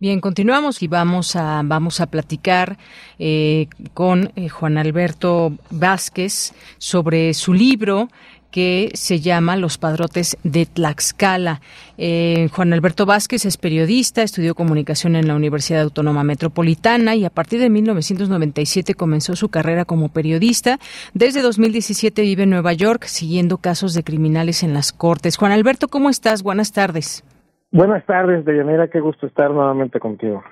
Bien, 0.00 0.22
continuamos 0.22 0.82
y 0.82 0.88
vamos 0.88 1.36
a 1.36 1.60
vamos 1.62 2.00
a 2.00 2.06
platicar 2.06 2.78
eh, 3.18 3.66
con 3.92 4.32
eh, 4.34 4.48
Juan 4.48 4.78
Alberto 4.78 5.52
Vázquez 5.68 6.54
sobre 6.78 7.34
su 7.34 7.52
libro 7.52 8.08
que 8.50 8.90
se 8.94 9.20
llama 9.20 9.56
Los 9.56 9.76
Padrotes 9.76 10.38
de 10.42 10.64
Tlaxcala. 10.64 11.60
Eh, 11.98 12.48
Juan 12.50 12.72
Alberto 12.72 13.04
Vázquez 13.04 13.44
es 13.44 13.58
periodista, 13.58 14.22
estudió 14.22 14.54
comunicación 14.54 15.16
en 15.16 15.28
la 15.28 15.34
Universidad 15.34 15.82
Autónoma 15.82 16.24
Metropolitana 16.24 17.14
y 17.14 17.26
a 17.26 17.30
partir 17.30 17.60
de 17.60 17.68
1997 17.68 18.94
comenzó 18.94 19.36
su 19.36 19.50
carrera 19.50 19.84
como 19.84 20.08
periodista. 20.08 20.80
Desde 21.12 21.42
2017 21.42 22.22
vive 22.22 22.44
en 22.44 22.50
Nueva 22.50 22.72
York 22.72 23.04
siguiendo 23.04 23.58
casos 23.58 23.92
de 23.92 24.02
criminales 24.02 24.62
en 24.62 24.72
las 24.72 24.92
cortes. 24.92 25.36
Juan 25.36 25.52
Alberto, 25.52 25.88
¿cómo 25.88 26.08
estás? 26.08 26.42
Buenas 26.42 26.72
tardes. 26.72 27.22
Buenas 27.72 28.04
tardes, 28.04 28.44
Deyanira, 28.44 28.88
qué 28.88 28.98
gusto 28.98 29.28
estar 29.28 29.52
nuevamente 29.52 30.00
contigo. 30.00 30.42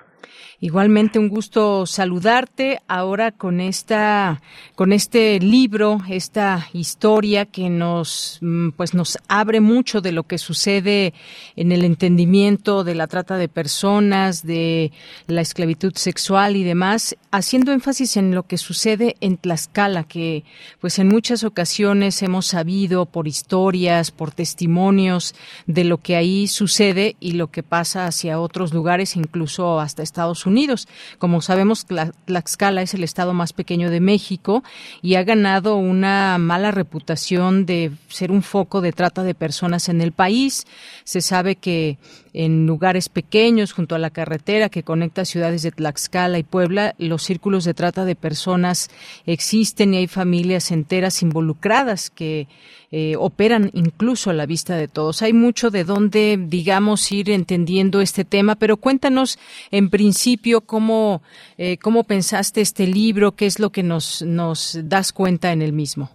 Igualmente 0.61 1.19
un 1.19 1.29
gusto 1.29 1.85
saludarte 1.85 2.81
ahora 2.89 3.31
con 3.31 3.61
esta 3.61 4.41
con 4.75 4.91
este 4.91 5.39
libro, 5.39 6.01
esta 6.09 6.67
historia 6.73 7.45
que 7.45 7.69
nos 7.69 8.39
mm, 8.41 8.71
pues 8.71 8.93
nos 8.93 9.17
abre 9.29 9.61
mucho 9.61 10.01
de 10.01 10.11
lo 10.11 10.23
que 10.23 10.37
sucede 10.37 11.13
en 11.55 11.71
el 11.71 11.85
entendimiento 11.85 12.83
de 12.83 12.93
la 12.93 13.07
trata 13.07 13.37
de 13.37 13.47
personas, 13.47 14.45
de 14.45 14.91
la 15.27 15.39
esclavitud 15.39 15.93
sexual 15.95 16.57
y 16.57 16.65
demás, 16.65 17.15
haciendo 17.31 17.71
énfasis 17.71 18.17
en 18.17 18.35
lo 18.35 18.43
que 18.43 18.57
sucede 18.57 19.15
en 19.21 19.37
Tlaxcala, 19.37 20.03
que 20.03 20.43
pues 20.81 20.99
en 20.99 21.07
muchas 21.07 21.45
ocasiones 21.45 22.21
hemos 22.21 22.47
sabido 22.47 23.05
por 23.05 23.29
historias, 23.29 24.11
por 24.11 24.31
testimonios 24.31 25.35
de 25.67 25.85
lo 25.85 25.99
que 25.99 26.17
ahí 26.17 26.47
sucede 26.47 27.15
y 27.21 27.33
lo 27.33 27.47
que 27.47 27.63
pasa 27.63 28.07
hacia 28.07 28.41
otros 28.41 28.73
lugares, 28.73 29.15
incluso 29.15 29.79
hasta 29.79 30.03
Estados 30.03 30.45
Unidos 30.45 30.48
Unidos. 30.49 30.89
Como 31.17 31.41
sabemos, 31.41 31.85
Tlaxcala 32.25 32.81
es 32.81 32.93
el 32.93 33.05
estado 33.05 33.33
más 33.33 33.53
pequeño 33.53 33.89
de 33.89 34.01
México 34.01 34.63
y 35.01 35.15
ha 35.15 35.23
ganado 35.23 35.77
una 35.77 36.37
mala 36.37 36.71
reputación 36.71 37.65
de 37.65 37.91
ser 38.09 38.31
un 38.31 38.43
foco 38.43 38.81
de 38.81 38.91
trata 38.91 39.23
de 39.23 39.33
personas 39.33 39.87
en 39.87 40.01
el 40.01 40.11
país. 40.11 40.67
Se 41.05 41.21
sabe 41.21 41.55
que 41.55 41.97
en 42.39 42.65
lugares 42.65 43.09
pequeños, 43.09 43.73
junto 43.73 43.95
a 43.95 43.99
la 43.99 44.11
carretera 44.11 44.69
que 44.69 44.83
conecta 44.83 45.25
ciudades 45.25 45.61
de 45.61 45.71
Tlaxcala 45.71 46.39
y 46.39 46.43
Puebla, 46.43 46.95
los 46.97 47.23
círculos 47.23 47.65
de 47.65 47.73
trata 47.73 48.05
de 48.05 48.15
personas 48.15 48.89
existen 49.25 49.93
y 49.93 49.97
hay 49.97 50.07
familias 50.07 50.71
enteras 50.71 51.21
involucradas 51.21 52.09
que 52.09 52.47
eh, 52.91 53.15
operan 53.17 53.71
incluso 53.73 54.29
a 54.29 54.33
la 54.33 54.45
vista 54.45 54.77
de 54.77 54.87
todos. 54.87 55.21
Hay 55.21 55.33
mucho 55.33 55.69
de 55.69 55.83
dónde, 55.83 56.39
digamos, 56.39 57.11
ir 57.11 57.29
entendiendo 57.29 57.99
este 57.99 58.23
tema, 58.23 58.55
pero 58.55 58.77
cuéntanos 58.77 59.37
en 59.69 59.89
principio 59.89 60.61
cómo, 60.61 61.21
eh, 61.57 61.77
cómo 61.77 62.05
pensaste 62.05 62.61
este 62.61 62.87
libro, 62.87 63.33
qué 63.33 63.47
es 63.47 63.59
lo 63.59 63.71
que 63.71 63.83
nos, 63.83 64.21
nos 64.21 64.79
das 64.85 65.11
cuenta 65.11 65.51
en 65.51 65.61
el 65.61 65.73
mismo. 65.73 66.09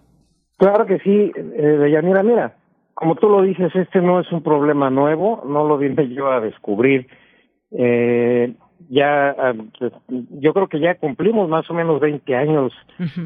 Claro 0.57 0.87
que 0.87 0.97
sí, 0.99 1.31
eh, 1.35 1.61
Deyanira, 1.61 2.23
mira, 2.23 2.55
como 2.95 3.15
tú 3.15 3.29
lo 3.29 3.43
dices, 3.43 3.75
este 3.75 4.01
no 4.01 4.19
es 4.21 4.31
un 4.31 4.41
problema 4.41 4.89
nuevo, 4.89 5.43
no 5.45 5.67
lo 5.67 5.77
vine 5.77 6.07
yo 6.15 6.31
a 6.31 6.39
descubrir. 6.39 7.07
Eh, 7.71 8.53
ya, 8.89 9.29
ah, 9.29 9.53
yo 10.07 10.53
creo 10.53 10.67
que 10.67 10.79
ya 10.79 10.95
cumplimos 10.95 11.49
más 11.49 11.69
o 11.69 11.73
menos 11.73 11.99
20 11.99 12.35
años 12.35 12.73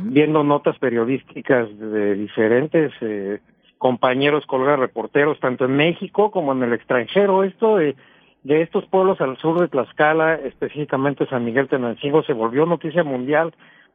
viendo 0.04 0.44
notas 0.44 0.78
periodísticas 0.80 1.68
de 1.78 2.16
diferentes 2.16 2.92
eh, 3.02 3.40
compañeros, 3.78 4.46
colegas 4.46 4.80
reporteros, 4.80 5.40
tanto 5.40 5.66
en 5.66 5.76
México 5.76 6.32
como 6.32 6.54
en 6.54 6.64
el 6.64 6.74
extranjero. 6.74 7.44
Esto 7.44 7.78
de, 7.78 7.96
de 8.44 8.62
estos 8.62 8.86
pueblos 8.86 9.20
al 9.22 9.38
sur 9.38 9.60
de 9.60 9.68
Tlaxcala, 9.68 10.36
específicamente 10.36 11.28
San 11.28 11.46
Miguel 11.46 11.68
Tenancingo, 11.68 12.24
se 12.24 12.34
volvió 12.34 12.66
noticia 12.66 13.04
mundial, 13.04 13.54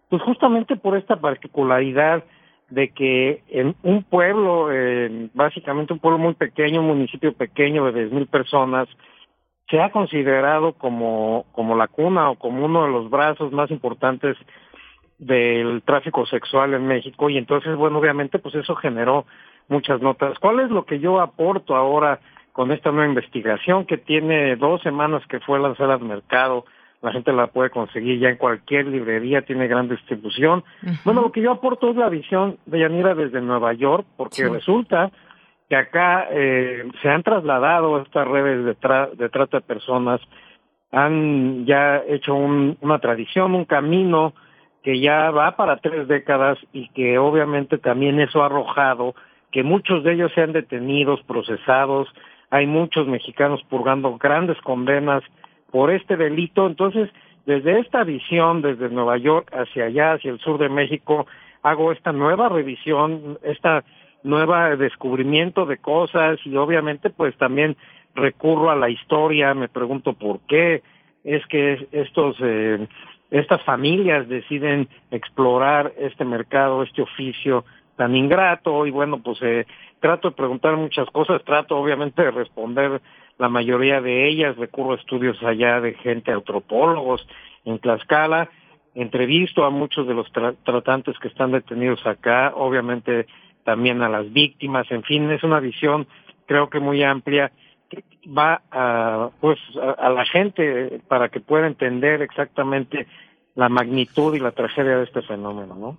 pues 0.09 0.23
justamente 0.23 0.77
por 0.77 0.97
esta 0.97 1.17
particularidad 1.17 2.25
de 2.71 2.91
que 2.91 3.43
en 3.49 3.75
un 3.83 4.03
pueblo, 4.03 4.69
eh, 4.73 5.29
básicamente 5.35 5.93
un 5.93 5.99
pueblo 5.99 6.19
muy 6.19 6.35
pequeño, 6.35 6.81
un 6.81 6.89
municipio 6.89 7.33
pequeño 7.33 7.91
de 7.93 8.11
10.000 8.11 8.27
personas, 8.27 8.89
se 9.69 9.81
ha 9.81 9.91
considerado 9.91 10.73
como, 10.75 11.47
como 11.53 11.77
la 11.77 11.89
cuna 11.89 12.31
o 12.31 12.37
como 12.37 12.65
uno 12.65 12.85
de 12.85 12.91
los 12.91 13.11
brazos 13.11 13.53
más 13.53 13.71
importantes 13.71 14.37
del 15.19 15.83
tráfico 15.83 16.27
sexual 16.27 16.75
en 16.75 16.87
México 16.87 17.31
y 17.31 17.39
entonces, 17.39 17.77
bueno, 17.77 17.99
obviamente 17.99 18.39
pues 18.39 18.55
eso 18.55 18.75
generó 18.75 19.27
muchas 19.69 20.01
notas. 20.01 20.39
¿Cuál 20.39 20.61
es 20.61 20.71
lo 20.71 20.85
que 20.85 20.99
yo 20.99 21.21
aporto 21.21 21.77
ahora 21.77 22.21
con 22.53 22.73
esta 22.73 22.91
nueva 22.91 23.09
investigación 23.09 23.87
que 23.87 23.97
tiene 23.97 24.57
dos 24.57 24.83
semanas 24.83 25.27
que 25.27 25.41
fue 25.41 25.59
lanzada 25.59 25.95
al 25.95 26.01
mercado? 26.01 26.67
La 27.05 27.13
gente 27.13 27.35
la 27.35 27.49
puede 27.49 27.69
conseguir 27.69 28.19
ya 28.19 28.31
en 28.31 28.37
cualquier 28.37 28.87
librería, 28.87 29.43
tiene 29.43 29.69
gran 29.69 29.91
distribución. 29.91 30.65
Bueno, 31.05 31.21
lo 31.21 31.33
que 31.33 31.43
yo 31.43 31.53
aporto 31.53 31.91
es 31.91 31.97
la 31.97 32.09
visión 32.09 32.57
de 32.65 32.81
Yanira 32.81 33.15
desde 33.15 33.43
Nueva 33.43 33.75
York, 33.75 34.07
porque 34.17 34.49
resulta 34.49 35.13
que 35.69 35.77
acá 35.77 36.29
eh, 36.31 36.89
se 37.03 37.11
han 37.11 37.23
trasladado 37.23 38.01
estas 38.01 38.27
redes 38.27 38.65
de, 38.65 39.09
de 39.17 39.29
trata 39.29 39.59
de 39.59 39.67
personas, 39.67 40.23
han 40.93 41.67
ya 41.67 42.03
hecho 42.09 42.35
un, 42.35 42.79
una 42.81 42.99
tradición, 43.01 43.55
un 43.55 43.67
camino 43.67 44.33
que 44.83 44.99
ya 44.99 45.31
va 45.31 45.57
para 45.57 45.77
tres 45.77 46.09
décadas 46.09 46.57
y 46.73 46.89
que 46.89 47.19
obviamente 47.19 47.77
también 47.77 48.19
eso 48.19 48.43
ha 48.43 48.47
arrojado 48.47 49.15
que 49.53 49.63
muchos 49.63 50.05
de 50.05 50.15
ellos 50.15 50.33
sean 50.35 50.53
detenidos, 50.53 51.23
procesados, 51.25 52.09
hay 52.49 52.67
muchos 52.67 53.07
mexicanos 53.07 53.63
purgando 53.69 54.17
grandes 54.17 54.59
condenas 54.63 55.23
por 55.75 55.91
este 55.91 56.17
delito. 56.17 56.69
Entonces, 56.69 57.11
desde 57.47 57.81
esta 57.81 58.05
visión, 58.05 58.63
desde 58.63 58.91
Nueva 58.91 59.19
York 59.19 59.51
hacia 59.53 59.87
allá, 59.87 60.13
hacia 60.13 60.31
el 60.31 60.39
sur 60.39 60.57
de 60.57 60.69
México, 60.69 61.27
hago 61.65 61.91
esta 61.91 62.13
nueva 62.13 62.49
revisión, 62.49 63.41
esta 63.43 63.83
nueva 64.23 64.77
descubrimiento 64.77 65.67
de 65.67 65.79
cosas 65.79 66.39
y 66.45 66.55
obviamente 66.55 67.11
pues 67.11 67.37
también 67.39 67.77
recurro 68.15 68.71
a 68.71 68.77
la 68.77 68.89
historia, 68.89 69.53
me 69.55 69.69
pregunto 69.69 70.13
por 70.13 70.39
qué 70.47 70.85
es 71.25 71.45
que 71.47 71.89
estos 71.91 72.37
eh, 72.41 72.87
estas 73.33 73.61
familias 73.63 74.29
deciden 74.29 74.89
explorar 75.11 75.93
este 75.99 76.25
mercado, 76.25 76.85
este 76.85 77.03
oficio 77.03 77.65
tan 77.97 78.15
ingrato 78.15 78.87
y 78.87 78.93
bueno, 78.93 79.19
pues 79.21 79.39
eh, 79.43 79.67
trato 79.99 80.31
de 80.31 80.37
preguntar 80.37 80.77
muchas 80.77 81.11
cosas, 81.11 81.43
trato 81.43 81.77
obviamente 81.77 82.23
de 82.23 82.31
responder 82.31 83.01
la 83.39 83.49
mayoría 83.49 84.01
de 84.01 84.29
ellas, 84.29 84.57
recurro 84.57 84.93
a 84.93 84.97
estudios 84.97 85.43
allá 85.43 85.81
de 85.81 85.95
gente, 85.95 86.33
antropólogos 86.33 87.27
en 87.65 87.79
Tlaxcala, 87.79 88.51
entrevisto 88.95 89.65
a 89.65 89.71
muchos 89.71 90.07
de 90.07 90.15
los 90.15 90.31
tratantes 90.65 91.19
que 91.19 91.29
están 91.29 91.53
detenidos 91.53 92.07
acá, 92.07 92.53
obviamente 92.55 93.27
también 93.65 94.03
a 94.03 94.09
las 94.09 94.33
víctimas, 94.33 94.91
en 94.91 95.03
fin, 95.03 95.31
es 95.31 95.43
una 95.43 95.59
visión 95.59 96.07
creo 96.47 96.69
que 96.69 96.81
muy 96.81 97.03
amplia 97.03 97.53
que 97.89 98.05
va 98.27 98.63
a 98.71 99.31
pues 99.41 99.59
a 99.99 100.11
la 100.11 100.25
gente 100.25 101.01
para 101.09 101.29
que 101.29 101.41
pueda 101.41 101.67
entender 101.67 102.23
exactamente 102.23 103.07
la 103.55 103.69
magnitud 103.69 104.35
y 104.35 104.41
la 104.41 104.51
tragedia 104.51 104.97
de 104.97 105.05
este 105.05 105.23
fenómeno, 105.23 105.77
¿no? 105.77 105.97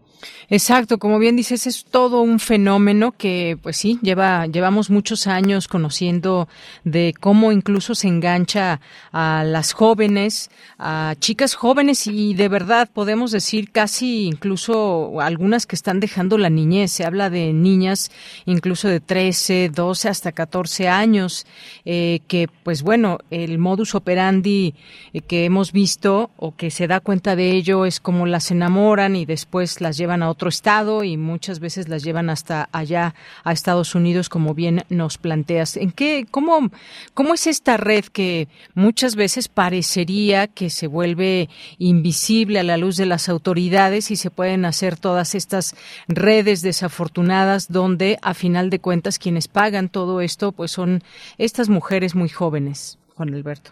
Exacto, 0.49 0.97
como 0.97 1.19
bien 1.19 1.37
dices, 1.37 1.67
es 1.67 1.85
todo 1.85 2.21
un 2.21 2.39
fenómeno 2.39 3.13
que, 3.13 3.57
pues 3.61 3.77
sí, 3.77 3.97
lleva, 4.01 4.45
llevamos 4.45 4.89
muchos 4.89 5.25
años 5.25 5.69
conociendo 5.69 6.49
de 6.83 7.13
cómo 7.19 7.53
incluso 7.53 7.95
se 7.95 8.09
engancha 8.09 8.81
a 9.13 9.43
las 9.45 9.71
jóvenes, 9.71 10.51
a 10.77 11.15
chicas 11.19 11.55
jóvenes 11.55 12.07
y 12.07 12.33
de 12.33 12.49
verdad 12.49 12.89
podemos 12.93 13.31
decir 13.31 13.71
casi 13.71 14.25
incluso 14.25 15.21
algunas 15.21 15.65
que 15.65 15.77
están 15.77 16.01
dejando 16.01 16.37
la 16.37 16.49
niñez. 16.49 16.91
Se 16.91 17.05
habla 17.05 17.29
de 17.29 17.53
niñas 17.53 18.11
incluso 18.45 18.89
de 18.89 18.99
13, 18.99 19.69
12 19.73 20.09
hasta 20.09 20.33
14 20.33 20.89
años, 20.89 21.47
eh, 21.85 22.19
que 22.27 22.49
pues 22.63 22.83
bueno, 22.83 23.19
el 23.31 23.57
modus 23.59 23.95
operandi 23.95 24.75
eh, 25.13 25.21
que 25.21 25.45
hemos 25.45 25.71
visto 25.71 26.31
o 26.35 26.55
que 26.55 26.69
se 26.69 26.87
da 26.87 26.99
cuenta 26.99 27.35
de 27.35 27.44
ello 27.51 27.85
es 27.85 27.99
como 27.99 28.25
las 28.25 28.51
enamoran 28.51 29.15
y 29.15 29.25
después 29.25 29.81
las 29.81 29.97
llevan 29.97 30.23
a 30.23 30.29
otro 30.29 30.49
estado 30.49 31.03
y 31.03 31.17
muchas 31.17 31.59
veces 31.59 31.89
las 31.89 32.03
llevan 32.03 32.29
hasta 32.29 32.69
allá 32.71 33.15
a 33.43 33.51
Estados 33.51 33.95
Unidos, 33.95 34.29
como 34.29 34.53
bien 34.53 34.83
nos 34.89 35.17
planteas. 35.17 35.77
¿En 35.77 35.91
qué, 35.91 36.25
cómo, 36.29 36.69
cómo 37.13 37.33
es 37.33 37.47
esta 37.47 37.77
red 37.77 38.05
que 38.05 38.47
muchas 38.73 39.15
veces 39.15 39.47
parecería 39.47 40.47
que 40.47 40.69
se 40.69 40.87
vuelve 40.87 41.49
invisible 41.77 42.59
a 42.59 42.63
la 42.63 42.77
luz 42.77 42.97
de 42.97 43.05
las 43.05 43.29
autoridades 43.29 44.11
y 44.11 44.15
se 44.15 44.31
pueden 44.31 44.65
hacer 44.65 44.97
todas 44.97 45.35
estas 45.35 45.75
redes 46.07 46.61
desafortunadas 46.61 47.71
donde 47.71 48.17
a 48.21 48.33
final 48.33 48.69
de 48.69 48.79
cuentas 48.79 49.19
quienes 49.19 49.47
pagan 49.47 49.89
todo 49.89 50.21
esto 50.21 50.51
pues 50.51 50.71
son 50.71 51.01
estas 51.37 51.69
mujeres 51.69 52.15
muy 52.15 52.29
jóvenes, 52.29 52.99
Juan 53.15 53.33
Alberto? 53.33 53.71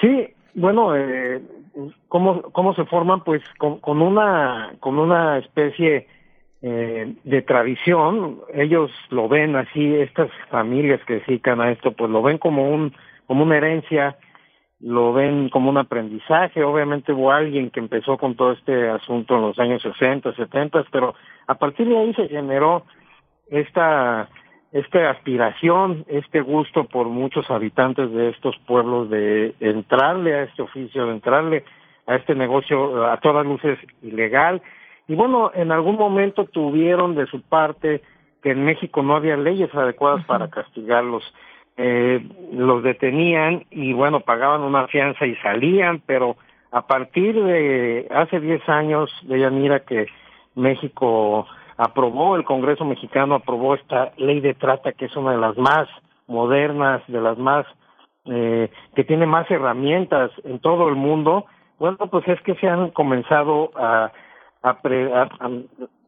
Sí, 0.00 0.28
bueno, 0.54 0.96
eh, 0.96 1.42
¿cómo, 2.08 2.42
¿cómo 2.42 2.74
se 2.74 2.84
forman? 2.84 3.24
Pues 3.24 3.42
con, 3.58 3.80
con 3.80 4.02
una, 4.02 4.74
con 4.80 4.98
una 4.98 5.38
especie 5.38 6.06
eh, 6.62 7.14
de 7.24 7.42
tradición, 7.42 8.40
ellos 8.52 8.90
lo 9.10 9.28
ven 9.28 9.56
así, 9.56 9.94
estas 9.94 10.30
familias 10.50 11.00
que 11.06 11.20
dedican 11.20 11.60
a 11.60 11.70
esto, 11.70 11.92
pues 11.92 12.10
lo 12.10 12.22
ven 12.22 12.38
como 12.38 12.68
un, 12.68 12.94
como 13.26 13.44
una 13.44 13.56
herencia, 13.56 14.16
lo 14.80 15.12
ven 15.12 15.50
como 15.50 15.70
un 15.70 15.78
aprendizaje, 15.78 16.62
obviamente 16.64 17.12
hubo 17.12 17.30
alguien 17.30 17.70
que 17.70 17.80
empezó 17.80 18.16
con 18.18 18.34
todo 18.34 18.52
este 18.52 18.88
asunto 18.88 19.36
en 19.36 19.42
los 19.42 19.58
años 19.58 19.82
60, 19.82 20.34
70, 20.34 20.84
pero 20.90 21.14
a 21.46 21.54
partir 21.54 21.88
de 21.88 21.98
ahí 21.98 22.14
se 22.14 22.28
generó 22.28 22.84
esta 23.48 24.28
esta 24.72 25.10
aspiración, 25.10 26.04
este 26.08 26.40
gusto 26.40 26.84
por 26.84 27.08
muchos 27.08 27.50
habitantes 27.50 28.12
de 28.12 28.30
estos 28.30 28.56
pueblos 28.66 29.08
de 29.08 29.54
entrarle 29.60 30.34
a 30.34 30.42
este 30.42 30.62
oficio, 30.62 31.06
de 31.06 31.12
entrarle 31.12 31.64
a 32.06 32.16
este 32.16 32.34
negocio 32.34 33.06
a 33.06 33.18
todas 33.18 33.46
luces 33.46 33.78
ilegal. 34.02 34.60
Y 35.06 35.14
bueno, 35.14 35.50
en 35.54 35.72
algún 35.72 35.96
momento 35.96 36.44
tuvieron 36.44 37.14
de 37.14 37.26
su 37.26 37.40
parte 37.40 38.02
que 38.42 38.50
en 38.50 38.64
México 38.64 39.02
no 39.02 39.16
había 39.16 39.36
leyes 39.36 39.74
adecuadas 39.74 40.24
para 40.26 40.48
castigarlos. 40.48 41.24
Eh, 41.76 42.26
los 42.52 42.82
detenían 42.82 43.64
y 43.70 43.92
bueno, 43.92 44.20
pagaban 44.20 44.62
una 44.62 44.88
fianza 44.88 45.26
y 45.26 45.36
salían, 45.36 46.02
pero 46.04 46.36
a 46.72 46.86
partir 46.86 47.42
de 47.42 48.08
hace 48.10 48.40
10 48.40 48.68
años, 48.68 49.10
de 49.22 49.40
Yanira, 49.40 49.80
que 49.80 50.08
México 50.54 51.46
aprobó, 51.78 52.36
el 52.36 52.44
Congreso 52.44 52.84
mexicano 52.84 53.36
aprobó 53.36 53.74
esta 53.74 54.12
ley 54.16 54.40
de 54.40 54.54
trata 54.54 54.92
que 54.92 55.06
es 55.06 55.16
una 55.16 55.30
de 55.32 55.38
las 55.38 55.56
más 55.56 55.88
modernas, 56.26 57.02
de 57.06 57.20
las 57.20 57.38
más, 57.38 57.64
eh, 58.26 58.68
que 58.94 59.04
tiene 59.04 59.26
más 59.26 59.50
herramientas 59.50 60.30
en 60.44 60.58
todo 60.58 60.88
el 60.88 60.96
mundo, 60.96 61.46
bueno, 61.78 61.96
pues 62.10 62.26
es 62.26 62.40
que 62.42 62.56
se 62.56 62.68
han 62.68 62.90
comenzado 62.90 63.70
a, 63.76 64.10
a, 64.62 64.78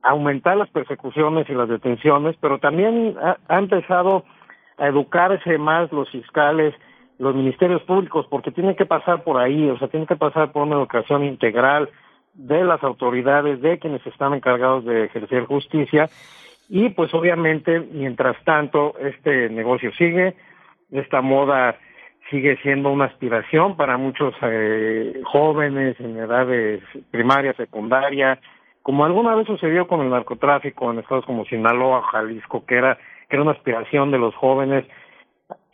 aumentar 0.03 0.57
las 0.57 0.69
persecuciones 0.71 1.49
y 1.49 1.55
las 1.55 1.69
detenciones, 1.69 2.37
pero 2.41 2.59
también 2.59 3.17
ha 3.21 3.59
empezado 3.59 4.25
a 4.79 4.89
educarse 4.89 5.59
más 5.59 5.93
los 5.93 6.11
fiscales, 6.11 6.75
los 7.19 7.35
ministerios 7.35 7.83
públicos, 7.83 8.27
porque 8.29 8.51
tienen 8.51 8.75
que 8.75 8.87
pasar 8.87 9.23
por 9.23 9.39
ahí, 9.39 9.69
o 9.69 9.79
sea, 9.79 9.89
tienen 9.89 10.09
que 10.09 10.17
pasar 10.17 10.51
por 10.51 10.63
una 10.63 10.77
educación 10.77 11.23
integral, 11.23 11.89
de 12.35 12.65
las 12.65 12.83
autoridades, 12.83 13.61
de 13.61 13.79
quienes 13.79 14.07
están 14.07 14.35
encargados 14.35 14.85
de 14.85 15.05
ejercer 15.05 15.45
justicia 15.45 16.09
y 16.73 16.89
pues 16.91 17.13
obviamente 17.15 17.81
mientras 17.81 18.37
tanto 18.45 18.95
este 19.01 19.51
negocio 19.51 19.93
sigue, 19.95 20.37
esta 20.93 21.21
moda 21.21 21.77
sigue 22.31 22.57
siendo 22.63 22.91
una 22.91 23.07
aspiración 23.07 23.77
para 23.77 23.97
muchos 23.97 24.35
eh, 24.43 25.21
jóvenes 25.25 25.99
en 25.99 26.17
edades 26.17 26.81
primaria, 27.11 27.55
secundaria, 27.55 28.39
como 28.83 29.05
alguna 29.05 29.35
vez 29.35 29.49
sucedió 29.49 29.89
con 29.89 30.01
el 30.01 30.11
narcotráfico 30.11 30.93
en 30.93 31.01
estados 31.01 31.25
como 31.25 31.45
Sinaloa, 31.45 32.03
Jalisco, 32.03 32.65
que 32.65 32.77
era 32.77 32.99
que 33.29 33.37
era 33.37 33.43
una 33.43 33.53
aspiración 33.53 34.13
de 34.13 34.19
los 34.19 34.35
jóvenes. 34.37 34.85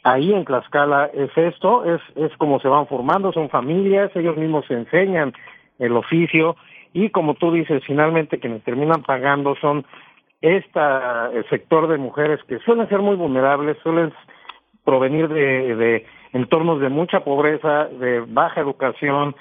Ahí 0.03 0.33
en 0.33 0.47
Tlaxcala 0.47 1.11
es 1.13 1.31
esto, 1.37 1.85
es 1.85 2.01
es 2.15 2.35
como 2.39 2.59
se 2.61 2.69
van 2.69 2.87
formando, 2.87 3.33
son 3.33 3.51
familias, 3.51 4.11
ellos 4.15 4.39
mismos 4.39 4.65
se 4.67 4.75
enseñan 4.75 5.35
el 5.79 5.93
oficio 5.97 6.57
y 6.93 7.11
como 7.11 7.35
tú 7.35 7.53
dices, 7.53 7.83
finalmente 7.87 8.39
quienes 8.39 8.63
terminan 8.63 9.03
pagando 9.03 9.55
son 9.57 9.85
esta 10.41 11.31
el 11.33 11.49
sector 11.49 11.89
de 11.89 11.99
mujeres 11.99 12.41
que 12.49 12.59
suelen 12.61 12.89
ser 12.89 13.01
muy 13.01 13.17
vulnerables, 13.17 13.77
suelen 13.83 14.13
provenir 14.85 15.29
de, 15.29 15.75
de 15.77 16.07
entornos 16.33 16.81
de 16.81 16.89
mucha 16.89 17.21
pobreza, 17.21 17.87
de 17.87 18.21
baja 18.21 18.61
educación, 18.61 19.35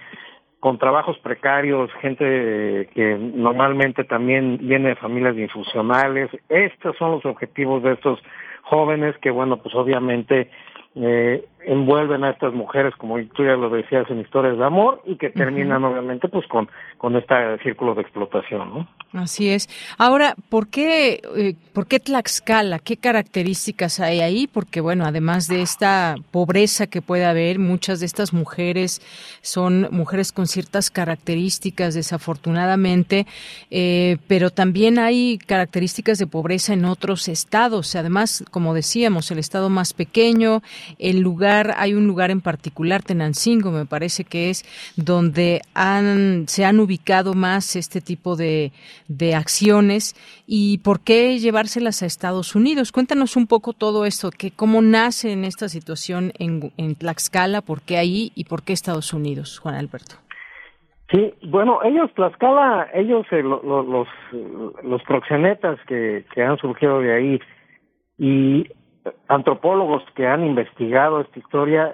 con 0.65 0.79
trabajos 0.79 1.19
precarios, 1.19 1.91
gente 2.01 2.89
que 2.95 3.17
normalmente 3.35 4.03
también 4.03 4.57
viene 4.59 4.89
de 4.89 4.95
familias 4.95 5.37
infusionales. 5.37 6.31
Estos 6.49 6.97
son 6.97 7.11
los 7.11 7.25
objetivos 7.25 7.83
de 7.83 7.93
estos 7.93 8.19
jóvenes 8.63 9.15
que, 9.19 9.29
bueno, 9.29 9.57
pues 9.57 9.75
obviamente 9.75 10.49
eh, 10.95 11.45
envuelven 11.65 12.23
a 12.23 12.31
estas 12.31 12.53
mujeres, 12.53 12.95
como 12.97 13.17
tú 13.35 13.43
ya 13.43 13.55
lo 13.55 13.69
decías, 13.69 14.09
en 14.09 14.21
historias 14.21 14.57
de 14.57 14.65
amor 14.65 15.01
y 15.05 15.15
que 15.15 15.29
terminan 15.29 15.83
obviamente 15.83 16.27
pues 16.27 16.47
con, 16.47 16.69
con 16.97 17.15
este 17.15 17.35
círculo 17.63 17.95
de 17.95 18.01
explotación, 18.01 18.73
¿no? 18.73 18.87
Así 19.13 19.49
es. 19.49 19.69
Ahora, 19.97 20.35
¿por 20.49 20.67
qué, 20.67 21.21
eh, 21.37 21.55
¿por 21.73 21.87
qué 21.87 21.99
Tlaxcala? 21.99 22.79
¿Qué 22.79 22.97
características 22.97 24.01
hay 24.01 24.19
ahí? 24.19 24.47
Porque, 24.47 24.81
bueno, 24.81 25.05
además 25.05 25.47
de 25.47 25.61
esta 25.61 26.15
pobreza 26.31 26.87
que 26.87 27.01
puede 27.01 27.23
haber, 27.23 27.57
muchas 27.57 28.01
de 28.01 28.07
estas 28.07 28.33
mujeres 28.33 29.01
son 29.41 29.87
mujeres 29.91 30.33
con 30.33 30.47
ciertas 30.47 30.91
características, 30.91 31.93
desafortunadamente, 31.93 33.25
eh, 33.71 34.17
pero 34.27 34.49
también 34.49 34.99
hay 34.99 35.37
características 35.37 36.17
de 36.17 36.27
pobreza 36.27 36.73
en 36.73 36.83
otros 36.83 37.29
estados. 37.29 37.95
Además, 37.95 38.43
como 38.51 38.73
decíamos, 38.73 39.31
el 39.31 39.39
estado 39.39 39.69
más 39.69 39.93
pequeño, 39.93 40.61
el 40.99 41.21
lugar, 41.21 41.54
hay 41.77 41.93
un 41.93 42.07
lugar 42.07 42.31
en 42.31 42.41
particular, 42.41 43.03
Tenancingo, 43.03 43.71
me 43.71 43.85
parece 43.85 44.23
que 44.23 44.49
es, 44.49 44.63
donde 44.95 45.61
han, 45.73 46.47
se 46.47 46.65
han 46.65 46.79
ubicado 46.79 47.33
más 47.33 47.75
este 47.75 48.01
tipo 48.01 48.35
de, 48.35 48.71
acciones 49.35 50.15
y 50.47 50.79
por 50.79 50.99
qué 50.99 51.37
llevárselas 51.39 52.03
a 52.03 52.05
Estados 52.05 52.55
Unidos. 52.55 52.91
Cuéntanos 52.91 53.35
un 53.35 53.47
poco 53.47 53.73
todo 53.73 54.05
esto, 54.05 54.29
que 54.31 54.51
cómo 54.51 54.81
nace 54.81 55.31
en 55.31 55.43
esta 55.45 55.67
situación 55.67 56.31
en, 56.39 56.71
en 56.77 56.95
Tlaxcala, 56.95 57.61
por 57.61 57.81
qué 57.81 57.97
ahí 57.97 58.31
y 58.35 58.45
por 58.45 58.63
qué 58.63 58.73
Estados 58.73 59.13
Unidos, 59.13 59.59
Juan 59.59 59.75
Alberto. 59.75 60.15
Sí, 61.11 61.33
bueno, 61.43 61.79
ellos, 61.83 62.11
Tlaxcala, 62.15 62.89
ellos, 62.93 63.25
eh, 63.31 63.43
los, 63.43 64.07
los 64.83 65.03
proxenetas 65.03 65.79
que 65.87 66.23
han 66.37 66.57
surgido 66.57 66.99
de 66.99 67.13
ahí 67.13 67.39
y 68.17 68.67
antropólogos 69.27 70.03
que 70.15 70.27
han 70.27 70.45
investigado 70.45 71.21
esta 71.21 71.39
historia 71.39 71.93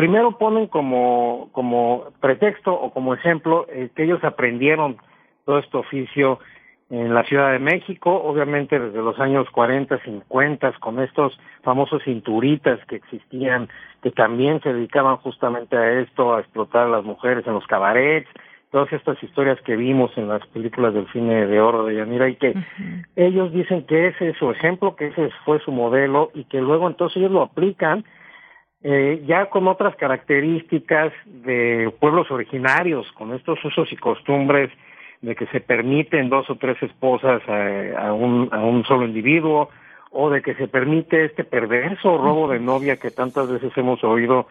primero 0.00 0.38
ponen 0.38 0.66
como, 0.66 1.50
como 1.52 2.04
pretexto 2.20 2.72
o 2.72 2.90
como 2.90 3.12
ejemplo 3.12 3.66
eh, 3.68 3.90
que 3.94 4.04
ellos 4.04 4.24
aprendieron 4.24 4.96
todo 5.44 5.58
este 5.58 5.76
oficio 5.76 6.38
en 6.88 7.12
la 7.12 7.22
Ciudad 7.24 7.52
de 7.52 7.58
México, 7.58 8.10
obviamente 8.10 8.80
desde 8.80 9.02
los 9.02 9.20
años 9.20 9.48
40, 9.50 9.98
50, 10.02 10.72
con 10.80 11.00
estos 11.00 11.38
famosos 11.62 12.02
cinturitas 12.02 12.80
que 12.86 12.96
existían, 12.96 13.68
que 14.02 14.10
también 14.10 14.62
se 14.62 14.72
dedicaban 14.72 15.18
justamente 15.18 15.76
a 15.76 16.00
esto, 16.00 16.34
a 16.34 16.40
explotar 16.40 16.86
a 16.86 16.90
las 16.90 17.04
mujeres 17.04 17.46
en 17.46 17.52
los 17.52 17.66
cabarets, 17.66 18.28
todas 18.70 18.92
estas 18.92 19.20
historias 19.22 19.60
que 19.62 19.76
vimos 19.76 20.16
en 20.16 20.28
las 20.28 20.46
películas 20.48 20.94
del 20.94 21.10
cine 21.12 21.46
de 21.46 21.60
oro 21.60 21.84
de 21.84 21.96
Yanira 21.96 22.28
y 22.28 22.36
que 22.36 22.54
ellos 23.16 23.52
dicen 23.52 23.84
que 23.84 24.08
ese 24.08 24.30
es 24.30 24.36
su 24.36 24.50
ejemplo, 24.50 24.96
que 24.96 25.08
ese 25.08 25.30
fue 25.44 25.58
su 25.60 25.72
modelo 25.72 26.30
y 26.34 26.44
que 26.44 26.60
luego 26.60 26.86
entonces 26.88 27.16
ellos 27.16 27.32
lo 27.32 27.42
aplican 27.42 28.04
eh, 28.82 29.22
ya 29.26 29.50
con 29.50 29.68
otras 29.68 29.94
características 29.96 31.12
de 31.26 31.92
pueblos 32.00 32.30
originarios, 32.30 33.10
con 33.12 33.34
estos 33.34 33.62
usos 33.62 33.92
y 33.92 33.96
costumbres 33.96 34.70
de 35.20 35.34
que 35.36 35.46
se 35.48 35.60
permiten 35.60 36.30
dos 36.30 36.48
o 36.48 36.56
tres 36.56 36.82
esposas 36.82 37.42
a, 37.46 38.12
un, 38.14 38.48
a 38.52 38.60
un 38.60 38.84
solo 38.84 39.04
individuo, 39.04 39.68
o 40.10 40.30
de 40.30 40.40
que 40.40 40.54
se 40.54 40.66
permite 40.66 41.26
este 41.26 41.44
perverso 41.44 42.16
robo 42.16 42.48
de 42.48 42.58
novia 42.58 42.96
que 42.96 43.10
tantas 43.10 43.52
veces 43.52 43.70
hemos 43.76 44.02
oído 44.02 44.48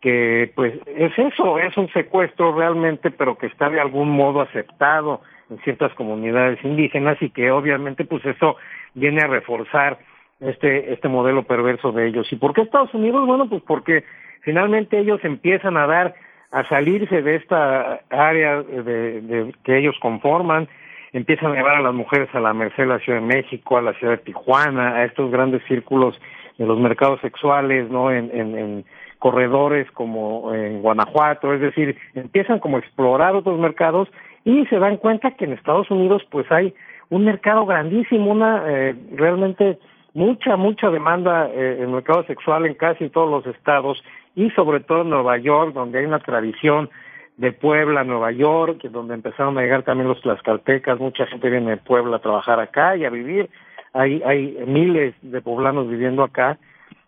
que 0.00 0.52
pues 0.54 0.74
es 0.86 1.12
eso, 1.18 1.58
es 1.58 1.76
un 1.76 1.88
secuestro 1.90 2.54
realmente, 2.54 3.10
pero 3.10 3.36
que 3.36 3.46
está 3.46 3.68
de 3.68 3.80
algún 3.80 4.10
modo 4.10 4.40
aceptado 4.40 5.22
en 5.50 5.58
ciertas 5.60 5.92
comunidades 5.94 6.62
indígenas 6.64 7.16
y 7.20 7.30
que 7.30 7.50
obviamente 7.50 8.04
pues 8.04 8.24
eso 8.24 8.56
viene 8.94 9.22
a 9.22 9.26
reforzar 9.26 9.98
este, 10.40 10.92
este 10.92 11.08
modelo 11.08 11.42
perverso 11.42 11.90
de 11.92 12.06
ellos. 12.06 12.30
¿Y 12.32 12.36
por 12.36 12.54
qué 12.54 12.62
Estados 12.62 12.94
Unidos? 12.94 13.26
Bueno, 13.26 13.48
pues 13.48 13.62
porque 13.66 14.04
finalmente 14.42 14.98
ellos 14.98 15.20
empiezan 15.24 15.76
a 15.76 15.86
dar, 15.86 16.14
a 16.52 16.68
salirse 16.68 17.22
de 17.22 17.36
esta 17.36 18.00
área 18.10 18.62
de, 18.62 19.52
que 19.64 19.78
ellos 19.78 19.96
conforman, 20.00 20.68
empiezan 21.12 21.52
a 21.52 21.54
llevar 21.54 21.76
a 21.76 21.82
las 21.82 21.94
mujeres 21.94 22.28
a 22.34 22.40
la 22.40 22.54
Merced 22.54 22.84
de 22.84 22.86
la 22.86 22.98
Ciudad 23.00 23.20
de 23.20 23.26
México, 23.26 23.78
a 23.78 23.82
la 23.82 23.94
ciudad 23.94 24.12
de 24.12 24.24
Tijuana, 24.24 24.96
a 24.96 25.04
estos 25.04 25.30
grandes 25.30 25.62
círculos 25.66 26.20
de 26.56 26.66
los 26.66 26.78
mercados 26.78 27.20
sexuales, 27.20 27.90
¿no? 27.90 28.10
En, 28.12 28.30
en, 28.32 28.58
en 28.58 28.84
corredores 29.18 29.90
como 29.92 30.54
en 30.54 30.82
Guanajuato, 30.82 31.52
es 31.52 31.60
decir, 31.60 31.96
empiezan 32.14 32.60
como 32.60 32.76
a 32.76 32.80
explorar 32.80 33.34
otros 33.34 33.58
mercados 33.58 34.08
y 34.44 34.64
se 34.66 34.78
dan 34.78 34.96
cuenta 34.96 35.32
que 35.32 35.44
en 35.44 35.52
Estados 35.52 35.90
Unidos 35.90 36.22
pues 36.30 36.50
hay 36.50 36.74
un 37.10 37.24
mercado 37.24 37.66
grandísimo, 37.66 38.30
una 38.30 38.62
eh, 38.66 38.94
realmente 39.14 39.78
mucha, 40.14 40.56
mucha 40.56 40.90
demanda 40.90 41.48
eh, 41.48 41.76
en 41.78 41.84
el 41.84 41.88
mercado 41.88 42.24
sexual 42.24 42.66
en 42.66 42.74
casi 42.74 43.08
todos 43.08 43.30
los 43.30 43.54
estados 43.54 44.02
y 44.34 44.50
sobre 44.50 44.80
todo 44.80 45.02
en 45.02 45.10
Nueva 45.10 45.36
York, 45.38 45.72
donde 45.74 45.98
hay 45.98 46.04
una 46.04 46.20
tradición 46.20 46.90
de 47.36 47.52
Puebla, 47.52 48.04
Nueva 48.04 48.32
York, 48.32 48.82
donde 48.90 49.14
empezaron 49.14 49.56
a 49.58 49.62
llegar 49.62 49.84
también 49.84 50.08
los 50.08 50.20
tlaxcaltecas, 50.20 50.98
mucha 50.98 51.26
gente 51.26 51.50
viene 51.50 51.70
de 51.70 51.76
Puebla 51.76 52.16
a 52.16 52.20
trabajar 52.20 52.58
acá 52.60 52.96
y 52.96 53.04
a 53.04 53.10
vivir, 53.10 53.48
hay, 53.92 54.22
hay 54.24 54.58
miles 54.66 55.14
de 55.22 55.40
poblanos 55.40 55.88
viviendo 55.88 56.24
acá, 56.24 56.58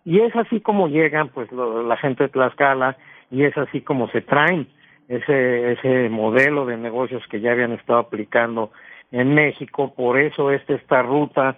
y 0.04 0.20
es 0.20 0.34
así 0.36 0.60
como 0.60 0.88
llegan 0.88 1.28
pues 1.28 1.50
la 1.52 1.96
gente 1.96 2.24
de 2.24 2.28
Tlaxcala, 2.30 2.96
y 3.30 3.44
es 3.44 3.56
así 3.56 3.80
como 3.80 4.08
se 4.08 4.22
traen 4.22 4.68
ese, 5.08 5.72
ese 5.72 6.08
modelo 6.08 6.66
de 6.66 6.76
negocios 6.76 7.22
que 7.28 7.40
ya 7.40 7.52
habían 7.52 7.72
estado 7.72 7.98
aplicando 7.98 8.70
en 9.12 9.34
México, 9.34 9.92
por 9.94 10.18
eso 10.18 10.50
es 10.50 10.62
esta 10.68 11.02
ruta 11.02 11.56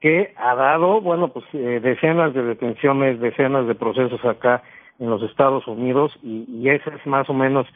que 0.00 0.34
ha 0.36 0.54
dado, 0.54 1.00
bueno, 1.00 1.28
pues 1.28 1.44
eh, 1.52 1.80
decenas 1.82 2.34
de 2.34 2.42
detenciones, 2.42 3.20
decenas 3.20 3.66
de 3.66 3.74
procesos 3.74 4.24
acá 4.24 4.62
en 4.98 5.10
los 5.10 5.22
Estados 5.22 5.66
Unidos 5.66 6.12
y, 6.22 6.46
y 6.48 6.68
esa 6.70 6.90
es 6.94 7.06
más 7.06 7.28
o 7.28 7.34
menos 7.34 7.66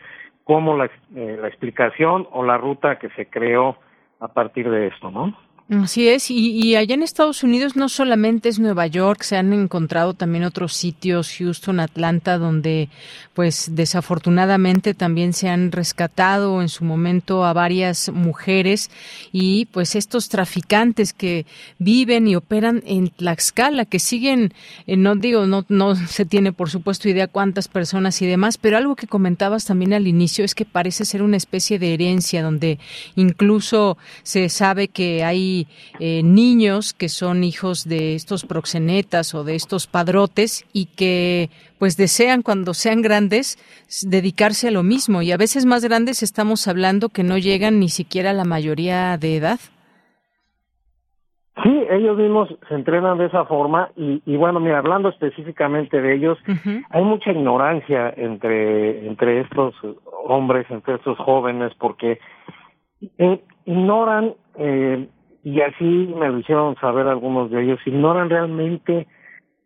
como 0.45 0.77
la, 0.77 0.87
eh, 1.15 1.39
la 1.41 1.49
explicación 1.49 2.27
o 2.33 2.45
la 2.45 2.59
ruta 2.59 2.99
que 2.99 3.09
se 3.11 3.27
creó 3.27 3.77
a 4.21 4.29
partir 4.29 4.71
de 4.71 4.89
esto, 4.89 5.11
¿no? 5.11 5.35
Así 5.71 6.09
es, 6.09 6.33
y, 6.33 6.75
allá 6.75 6.97
en 6.97 7.05
Estados 7.05 7.45
Unidos 7.45 7.77
no 7.77 7.89
solamente 7.89 8.49
es 8.49 8.59
Nueva 8.59 8.89
York, 8.89 9.23
se 9.23 9.37
han 9.37 9.53
encontrado 9.53 10.15
también 10.15 10.43
otros 10.43 10.75
sitios, 10.75 11.33
Houston, 11.39 11.79
Atlanta, 11.79 12.39
donde 12.39 12.89
pues 13.35 13.71
desafortunadamente 13.77 14.95
también 14.95 15.33
se 15.33 15.49
han 15.49 15.71
rescatado 15.71 16.61
en 16.61 16.69
su 16.69 16.85
momento 16.85 17.45
a 17.45 17.53
varias 17.53 18.11
mujeres 18.13 18.91
y 19.31 19.67
pues 19.67 19.95
estos 19.95 20.29
traficantes 20.29 21.13
que 21.13 21.47
viven 21.79 22.27
y 22.27 22.35
operan 22.35 22.83
en 22.85 23.09
Tlaxcala, 23.11 23.85
que 23.85 24.01
siguen, 24.01 24.53
eh, 24.89 24.97
no 24.97 25.15
digo, 25.15 25.47
no, 25.47 25.65
no 25.69 25.95
se 25.95 26.25
tiene 26.25 26.53
por 26.53 26.69
supuesto 26.69 27.09
idea 27.09 27.29
cuántas 27.29 27.69
personas 27.69 28.21
y 28.23 28.27
demás, 28.27 28.59
pero 28.59 28.77
algo 28.77 28.97
que 28.97 29.07
comentabas 29.07 29.67
también 29.67 29.93
al 29.93 30.09
inicio 30.09 30.45
es 30.45 30.57
que 30.57 30.65
parece 30.65 31.05
ser 31.05 31.23
una 31.23 31.37
especie 31.37 31.79
de 31.79 31.95
herencia 31.95 32.43
donde 32.43 32.81
incluso 33.15 33.97
se 34.25 34.49
sabe 34.49 34.89
que 34.89 35.23
hay 35.23 35.60
eh, 35.99 36.23
niños 36.23 36.93
que 36.93 37.09
son 37.09 37.45
hijos 37.45 37.89
de 37.89 38.15
estos 38.15 38.45
proxenetas 38.45 39.35
o 39.35 39.45
de 39.45 39.55
estos 39.55 39.87
padrotes 39.87 40.65
y 40.73 40.87
que 40.87 41.51
pues 41.79 41.97
desean 41.97 42.43
cuando 42.43 42.75
sean 42.75 43.03
grandes 43.03 43.59
dedicarse 44.07 44.69
a 44.69 44.71
lo 44.71 44.83
mismo 44.83 45.23
y 45.23 45.33
a 45.33 45.37
veces 45.37 45.67
más 45.67 45.85
grandes 45.85 46.23
estamos 46.23 46.69
hablando 46.69 47.09
que 47.09 47.23
no 47.23 47.39
llegan 47.39 47.81
ni 47.81 47.89
siquiera 47.89 48.31
a 48.31 48.35
la 48.35 48.45
mayoría 48.45 49.17
de 49.17 49.37
edad. 49.37 49.61
Sí, 51.63 51.87
ellos 51.91 52.17
mismos 52.17 52.49
se 52.69 52.75
entrenan 52.75 53.19
de 53.19 53.27
esa 53.27 53.45
forma 53.45 53.91
y, 53.95 54.37
bueno, 54.37 54.61
mira, 54.61 54.79
hablando 54.79 55.11
específicamente 55.11 56.01
de 56.01 56.15
ellos, 56.15 56.39
hay 56.89 57.05
mucha 57.05 57.33
ignorancia 57.33 58.15
entre 58.17 59.07
entre 59.07 59.41
estos 59.41 59.75
hombres, 60.25 60.67
entre 60.71 60.95
estos 60.95 61.19
jóvenes, 61.19 61.73
porque 61.79 62.19
eh, 63.19 63.41
ignoran 63.67 64.35
eh, 64.57 65.09
y 65.43 65.61
así 65.61 66.15
me 66.19 66.29
lo 66.29 66.39
hicieron 66.39 66.77
saber 66.77 67.07
algunos 67.07 67.51
de 67.51 67.63
ellos, 67.63 67.81
ignoran 67.87 68.29
realmente 68.29 69.07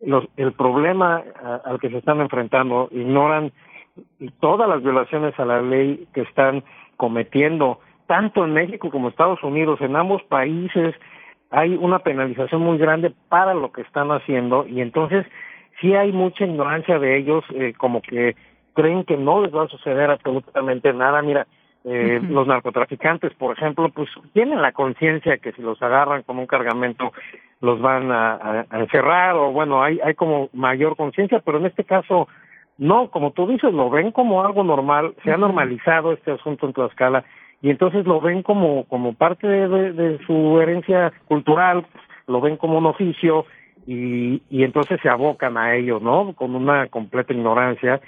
los, 0.00 0.24
el 0.36 0.52
problema 0.52 1.22
al 1.64 1.80
que 1.80 1.90
se 1.90 1.98
están 1.98 2.20
enfrentando, 2.20 2.88
ignoran 2.92 3.52
todas 4.40 4.68
las 4.68 4.82
violaciones 4.82 5.38
a 5.38 5.44
la 5.44 5.62
ley 5.62 6.06
que 6.14 6.22
están 6.22 6.62
cometiendo, 6.96 7.80
tanto 8.06 8.44
en 8.44 8.52
México 8.52 8.90
como 8.90 9.08
Estados 9.08 9.42
Unidos, 9.42 9.80
en 9.80 9.96
ambos 9.96 10.22
países 10.24 10.94
hay 11.50 11.76
una 11.76 12.00
penalización 12.00 12.62
muy 12.62 12.78
grande 12.78 13.12
para 13.28 13.54
lo 13.54 13.72
que 13.72 13.82
están 13.82 14.10
haciendo 14.10 14.66
y 14.66 14.80
entonces 14.80 15.24
sí 15.80 15.94
hay 15.94 16.12
mucha 16.12 16.44
ignorancia 16.44 16.98
de 16.98 17.16
ellos, 17.16 17.44
eh, 17.54 17.74
como 17.76 18.02
que 18.02 18.34
creen 18.74 19.04
que 19.04 19.16
no 19.16 19.40
les 19.40 19.54
va 19.54 19.64
a 19.64 19.68
suceder 19.68 20.10
absolutamente 20.10 20.92
nada. 20.92 21.22
Mira, 21.22 21.46
eh, 21.85 22.20
Los 22.28 22.47
narcotraficantes, 22.47 23.35
por 23.35 23.57
ejemplo, 23.57 23.91
pues 23.91 24.09
tienen 24.32 24.62
la 24.62 24.72
conciencia 24.72 25.37
que 25.39 25.53
si 25.53 25.61
los 25.61 25.80
agarran 25.82 26.22
con 26.22 26.39
un 26.39 26.47
cargamento 26.47 27.12
los 27.61 27.80
van 27.80 28.11
a, 28.11 28.66
encerrar 28.72 29.37
o 29.37 29.53
bueno, 29.53 29.82
hay, 29.82 30.01
hay 30.03 30.14
como 30.14 30.49
mayor 30.53 30.97
conciencia, 30.97 31.41
pero 31.45 31.59
en 31.59 31.66
este 31.66 31.85
caso 31.85 32.28
no, 32.78 33.11
como 33.11 33.32
tú 33.32 33.47
dices, 33.47 33.72
lo 33.72 33.91
ven 33.91 34.11
como 34.11 34.45
algo 34.45 34.64
normal, 34.64 35.14
se 35.22 35.30
ha 35.30 35.37
normalizado 35.37 36.12
este 36.12 36.32
asunto 36.32 36.66
en 36.66 36.72
Tlaxcala 36.72 37.24
y 37.62 37.70
entonces 37.70 38.07
lo 38.07 38.20
ven 38.20 38.43
como, 38.43 38.85
como 38.85 39.14
parte 39.14 39.47
de, 39.47 39.93
de 39.93 40.18
su 40.26 40.61
herencia 40.61 41.12
cultural, 41.26 41.87
lo 42.26 42.41
ven 42.41 42.57
como 42.57 42.78
un 42.78 42.87
oficio 42.87 43.47
y, 43.87 44.43
y 44.51 44.64
entonces 44.64 44.99
se 45.03 45.09
abocan 45.09 45.57
a 45.57 45.74
ello, 45.74 46.01
¿no? 46.01 46.32
Con 46.35 46.55
una 46.55 46.87
completa 46.89 47.32
ignorancia 47.32 48.01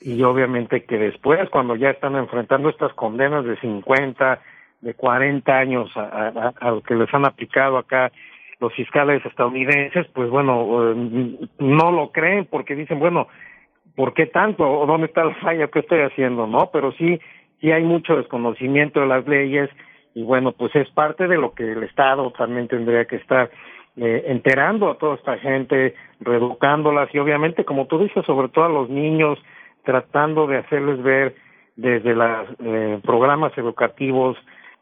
y 0.00 0.22
obviamente 0.22 0.84
que 0.84 0.98
después, 0.98 1.48
cuando 1.50 1.76
ya 1.76 1.90
están 1.90 2.16
enfrentando 2.16 2.68
estas 2.68 2.92
condenas 2.94 3.44
de 3.44 3.56
50, 3.60 4.40
de 4.80 4.94
40 4.94 5.58
años 5.58 5.90
a, 5.96 6.52
lo 6.70 6.82
que 6.82 6.94
les 6.94 7.12
han 7.14 7.24
aplicado 7.24 7.78
acá 7.78 8.12
los 8.60 8.72
fiscales 8.74 9.24
estadounidenses, 9.24 10.06
pues 10.12 10.30
bueno, 10.30 10.92
eh, 10.92 11.48
no 11.58 11.90
lo 11.90 12.12
creen 12.12 12.46
porque 12.46 12.74
dicen, 12.74 12.98
bueno, 12.98 13.28
¿por 13.96 14.14
qué 14.14 14.26
tanto? 14.26 14.68
¿O 14.70 14.86
dónde 14.86 15.06
está 15.06 15.24
la 15.24 15.34
falla? 15.36 15.68
¿Qué 15.68 15.80
estoy 15.80 16.00
haciendo? 16.00 16.46
¿No? 16.46 16.70
Pero 16.72 16.92
sí, 16.92 17.18
sí 17.60 17.72
hay 17.72 17.82
mucho 17.82 18.16
desconocimiento 18.16 19.00
de 19.00 19.06
las 19.06 19.26
leyes 19.26 19.70
y 20.14 20.22
bueno, 20.22 20.52
pues 20.52 20.74
es 20.76 20.88
parte 20.90 21.26
de 21.26 21.36
lo 21.36 21.54
que 21.54 21.72
el 21.72 21.82
Estado 21.82 22.30
también 22.32 22.68
tendría 22.68 23.06
que 23.06 23.16
estar 23.16 23.50
eh, 23.96 24.24
enterando 24.28 24.90
a 24.90 24.98
toda 24.98 25.16
esta 25.16 25.38
gente, 25.38 25.94
reeducándolas 26.20 27.12
y 27.14 27.18
obviamente, 27.18 27.64
como 27.64 27.86
tú 27.86 27.98
dices, 27.98 28.24
sobre 28.26 28.48
todo 28.48 28.64
a 28.64 28.68
los 28.68 28.88
niños, 28.90 29.38
tratando 29.84 30.46
de 30.46 30.58
hacerles 30.58 31.02
ver 31.02 31.34
desde 31.76 32.14
los 32.14 32.48
eh, 32.60 33.00
programas 33.04 33.56
educativos 33.58 34.36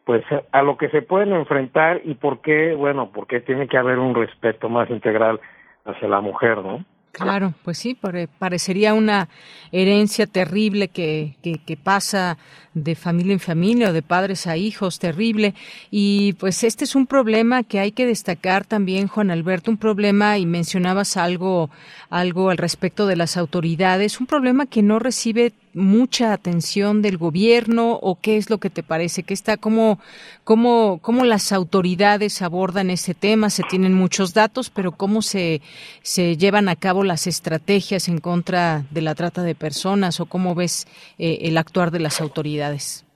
pues 0.04 0.24
a 0.50 0.62
lo 0.62 0.76
que 0.76 0.88
se 0.88 1.02
pueden 1.02 1.32
enfrentar 1.32 2.00
y 2.04 2.14
por 2.14 2.40
qué, 2.40 2.74
bueno, 2.74 3.10
porque 3.12 3.40
tiene 3.40 3.68
que 3.68 3.78
haber 3.78 3.98
un 3.98 4.14
respeto 4.14 4.68
más 4.68 4.90
integral 4.90 5.40
hacia 5.84 6.08
la 6.08 6.20
mujer, 6.20 6.58
¿no? 6.58 6.84
Claro, 7.12 7.52
pues 7.62 7.76
sí, 7.76 7.94
parecería 8.38 8.94
una 8.94 9.28
herencia 9.70 10.26
terrible 10.26 10.88
que, 10.88 11.36
que, 11.42 11.58
que, 11.58 11.76
pasa 11.76 12.38
de 12.72 12.94
familia 12.94 13.34
en 13.34 13.40
familia 13.40 13.90
o 13.90 13.92
de 13.92 14.00
padres 14.00 14.46
a 14.46 14.56
hijos, 14.56 14.98
terrible. 14.98 15.54
Y 15.90 16.32
pues 16.34 16.64
este 16.64 16.84
es 16.84 16.94
un 16.94 17.06
problema 17.06 17.64
que 17.64 17.80
hay 17.80 17.92
que 17.92 18.06
destacar 18.06 18.64
también, 18.64 19.08
Juan 19.08 19.30
Alberto, 19.30 19.70
un 19.70 19.76
problema, 19.76 20.38
y 20.38 20.46
mencionabas 20.46 21.18
algo, 21.18 21.68
algo 22.08 22.48
al 22.48 22.56
respecto 22.56 23.06
de 23.06 23.16
las 23.16 23.36
autoridades, 23.36 24.18
un 24.18 24.26
problema 24.26 24.64
que 24.64 24.82
no 24.82 24.98
recibe 24.98 25.52
mucha 25.74 26.32
atención 26.32 27.02
del 27.02 27.16
gobierno 27.16 27.92
o 27.94 28.18
qué 28.20 28.36
es 28.36 28.50
lo 28.50 28.58
que 28.58 28.70
te 28.70 28.82
parece 28.82 29.22
que 29.22 29.34
está 29.34 29.56
cómo 29.56 29.98
cómo 30.44 30.98
cómo 31.00 31.24
las 31.24 31.52
autoridades 31.52 32.42
abordan 32.42 32.90
ese 32.90 33.14
tema 33.14 33.48
se 33.48 33.62
tienen 33.62 33.94
muchos 33.94 34.34
datos 34.34 34.70
pero 34.70 34.92
cómo 34.92 35.22
se 35.22 35.60
se 36.02 36.36
llevan 36.36 36.68
a 36.68 36.76
cabo 36.76 37.04
las 37.04 37.26
estrategias 37.26 38.08
en 38.08 38.18
contra 38.18 38.82
de 38.90 39.00
la 39.00 39.14
trata 39.14 39.42
de 39.42 39.54
personas 39.54 40.20
o 40.20 40.26
cómo 40.26 40.54
ves 40.54 40.86
eh, 41.18 41.38
el 41.42 41.56
actuar 41.56 41.90
de 41.90 42.00
las 42.00 42.20
autoridades 42.20 43.06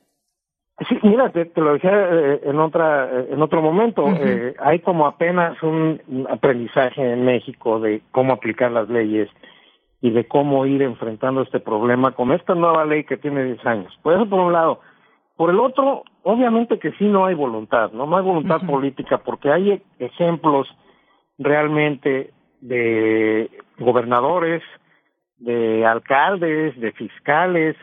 Sí, 0.87 0.99
mira, 1.03 1.31
te, 1.31 1.51
lo 1.57 1.73
decía 1.73 1.91
eh, 1.91 2.41
en 2.45 2.61
otra 2.61 3.09
eh, 3.11 3.29
en 3.31 3.41
otro 3.41 3.63
momento. 3.63 4.05
hay 4.59 4.81
como 4.81 5.07
apenas 5.07 5.63
un 5.63 6.27
aprendizaje 6.29 7.13
en 7.15 7.25
México 7.25 7.81
de 7.81 8.03
cómo 8.13 8.35
aplicar 8.35 8.71
las 8.73 8.87
leyes 8.91 9.31
y 10.07 10.11
de 10.11 10.29
cómo 10.29 10.67
ir 10.67 10.83
enfrentando 10.83 11.43
este 11.43 11.59
problema 11.59 12.13
con 12.13 12.31
esta 12.31 12.55
nueva 12.55 12.85
ley 12.85 13.03
que 13.03 13.17
tiene 13.17 13.43
10 13.43 13.67
años. 13.67 13.99
Por 14.05 14.15
eso, 14.15 14.29
por 14.29 14.39
un 14.39 14.53
lado. 14.53 14.81
Por 15.37 15.51
el 15.51 15.59
otro, 15.59 16.05
obviamente 16.23 16.79
que 16.79 16.93
sí 16.93 17.07
no 17.07 17.27
hay 17.27 17.35
voluntad, 17.35 17.91
no, 17.91 18.07
no 18.07 18.17
hay 18.17 18.23
voluntad 18.23 18.61
política, 18.65 19.19
porque 19.19 19.51
hay 19.51 19.83
ejemplos 19.99 20.69
realmente 21.39 22.31
de 22.61 23.51
gobernadores, 23.79 24.63
de 25.39 25.85
alcaldes, 25.85 26.79
de 26.81 26.93
fiscales, 26.93 27.77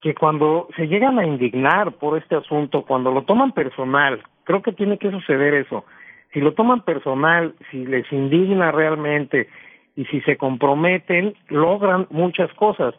que 0.00 0.16
cuando 0.16 0.66
se 0.76 0.88
llegan 0.88 1.20
a 1.20 1.26
indignar 1.26 1.92
por 1.92 2.18
este 2.18 2.34
asunto, 2.34 2.82
cuando 2.82 3.12
lo 3.12 3.22
toman 3.22 3.52
personal, 3.52 4.20
creo 4.42 4.62
que 4.62 4.72
tiene 4.72 4.98
que 4.98 5.12
suceder 5.12 5.54
eso. 5.54 5.84
Si 6.32 6.40
lo 6.40 6.54
toman 6.54 6.80
personal, 6.80 7.54
si 7.70 7.86
les 7.86 8.12
indigna 8.12 8.72
realmente, 8.72 9.48
y 9.96 10.04
si 10.04 10.20
se 10.20 10.36
comprometen, 10.36 11.34
logran 11.48 12.06
muchas 12.10 12.52
cosas. 12.52 12.94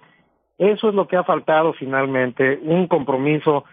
Eso 0.57 0.89
es 0.89 0.95
lo 0.95 1.07
que 1.07 1.15
ha 1.15 1.23
faltado 1.23 1.73
finalmente, 1.73 2.59
un 2.63 2.87
compromiso 2.87 3.63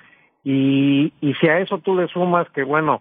y, 0.45 1.13
y 1.23 1.35
si 1.35 1.49
a 1.49 1.59
eso 1.59 1.79
tú 1.79 1.97
le 1.97 2.07
sumas 2.09 2.49
que, 2.51 2.63
bueno, 2.63 3.01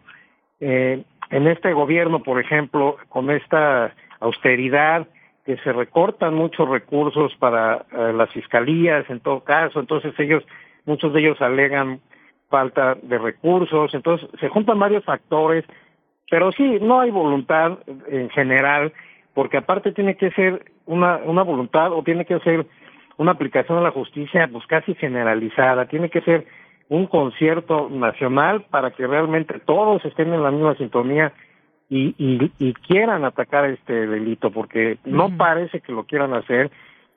eh, 0.62 1.04
en 1.30 1.48
este 1.48 1.74
gobierno, 1.74 2.24
por 2.24 2.40
ejemplo, 2.40 2.98
con 3.10 3.30
esta 3.30 3.94
austeridad, 4.22 5.08
que 5.46 5.58
se 5.58 5.74
recortan 5.74 6.36
muchos 6.36 6.70
recursos 6.70 7.36
para 7.36 7.86
eh, 7.92 8.14
las 8.14 8.30
fiscalías, 8.32 9.10
en 9.10 9.20
todo 9.20 9.42
caso, 9.42 9.82
entonces 9.82 10.18
ellos, 10.18 10.44
muchos 10.86 11.12
de 11.12 11.20
ellos 11.20 11.42
alegan 11.42 12.00
falta 12.50 12.96
de 13.02 13.18
recursos, 13.18 13.94
entonces 13.94 14.30
se 14.40 14.48
juntan 14.48 14.80
varios 14.80 15.04
factores, 15.04 15.66
pero 16.30 16.54
sí, 16.54 16.78
no 16.82 17.02
hay 17.02 17.12
voluntad 17.12 17.80
en 18.08 18.30
general 18.30 18.94
porque 19.34 19.58
aparte 19.58 19.92
tiene 19.92 20.16
que 20.16 20.32
ser 20.32 20.66
una, 20.86 21.18
una 21.18 21.44
voluntad 21.44 21.92
o 21.92 22.04
tiene 22.04 22.26
que 22.26 22.40
ser 22.40 22.66
una 23.18 23.32
aplicación 23.32 23.78
de 23.78 23.84
la 23.84 23.92
justicia 23.92 24.50
pues 24.52 24.66
casi 24.68 24.96
generalizada, 24.96 25.88
tiene 25.88 26.10
que 26.10 26.22
ser 26.22 26.46
un 26.90 27.08
concierto 27.08 27.90
nacional 27.90 28.66
para 28.70 28.92
que 28.92 29.08
realmente 29.08 29.60
todos 29.60 30.04
estén 30.06 30.34
en 30.34 30.44
la 30.44 30.52
misma 30.52 30.76
sintonía 30.76 31.34
y, 31.90 32.16
y, 32.18 32.52
y 32.60 32.74
quieran 32.74 33.24
atacar 33.26 33.66
este 33.66 34.08
delito, 34.08 34.52
porque 34.52 34.98
no 35.06 35.36
parece 35.38 35.82
que 35.82 35.92
lo 35.92 36.06
quieran 36.06 36.34
hacer, 36.34 36.72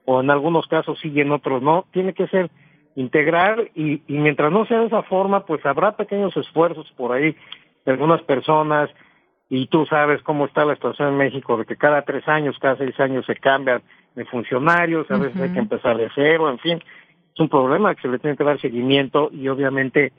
o 0.04 0.20
en 0.20 0.30
algunos 0.30 0.66
casos 0.66 0.98
sí 1.00 1.10
y 1.14 1.20
en 1.20 1.32
otros 1.32 1.62
no, 1.62 1.86
tiene 1.92 2.12
que 2.14 2.26
ser 2.28 2.50
integral 2.94 3.70
y, 3.74 4.02
y 4.06 4.18
mientras 4.18 4.52
no 4.52 4.66
sea 4.66 4.80
de 4.80 4.86
esa 4.86 5.02
forma, 5.02 5.44
pues 5.44 5.64
habrá 5.66 5.96
pequeños 5.96 6.36
esfuerzos 6.36 6.90
por 6.96 7.12
ahí 7.12 7.36
de 7.84 7.92
algunas 7.92 8.22
personas, 8.22 8.90
y 9.48 9.66
tú 9.68 9.86
sabes 9.86 10.22
cómo 10.22 10.46
está 10.46 10.64
la 10.64 10.74
situación 10.74 11.08
en 11.08 11.18
México, 11.18 11.56
de 11.56 11.64
que 11.64 11.76
cada 11.76 12.02
tres 12.02 12.26
años, 12.28 12.56
cada 12.60 12.76
seis 12.76 12.98
años 12.98 13.24
se 13.26 13.36
cambian 13.36 13.82
de 14.14 14.24
funcionarios, 14.24 15.10
a 15.10 15.18
veces 15.18 15.40
hay 15.40 15.52
que 15.52 15.58
empezar 15.58 15.96
de 15.96 16.10
cero, 16.14 16.50
en 16.50 16.58
fin, 16.58 16.82
es 17.34 17.40
un 17.40 17.48
problema 17.48 17.94
que 17.94 18.02
se 18.02 18.08
le 18.08 18.18
tiene 18.18 18.36
que 18.36 18.44
dar 18.44 18.60
seguimiento 18.60 19.30
y 19.32 19.48
obviamente 19.48 20.12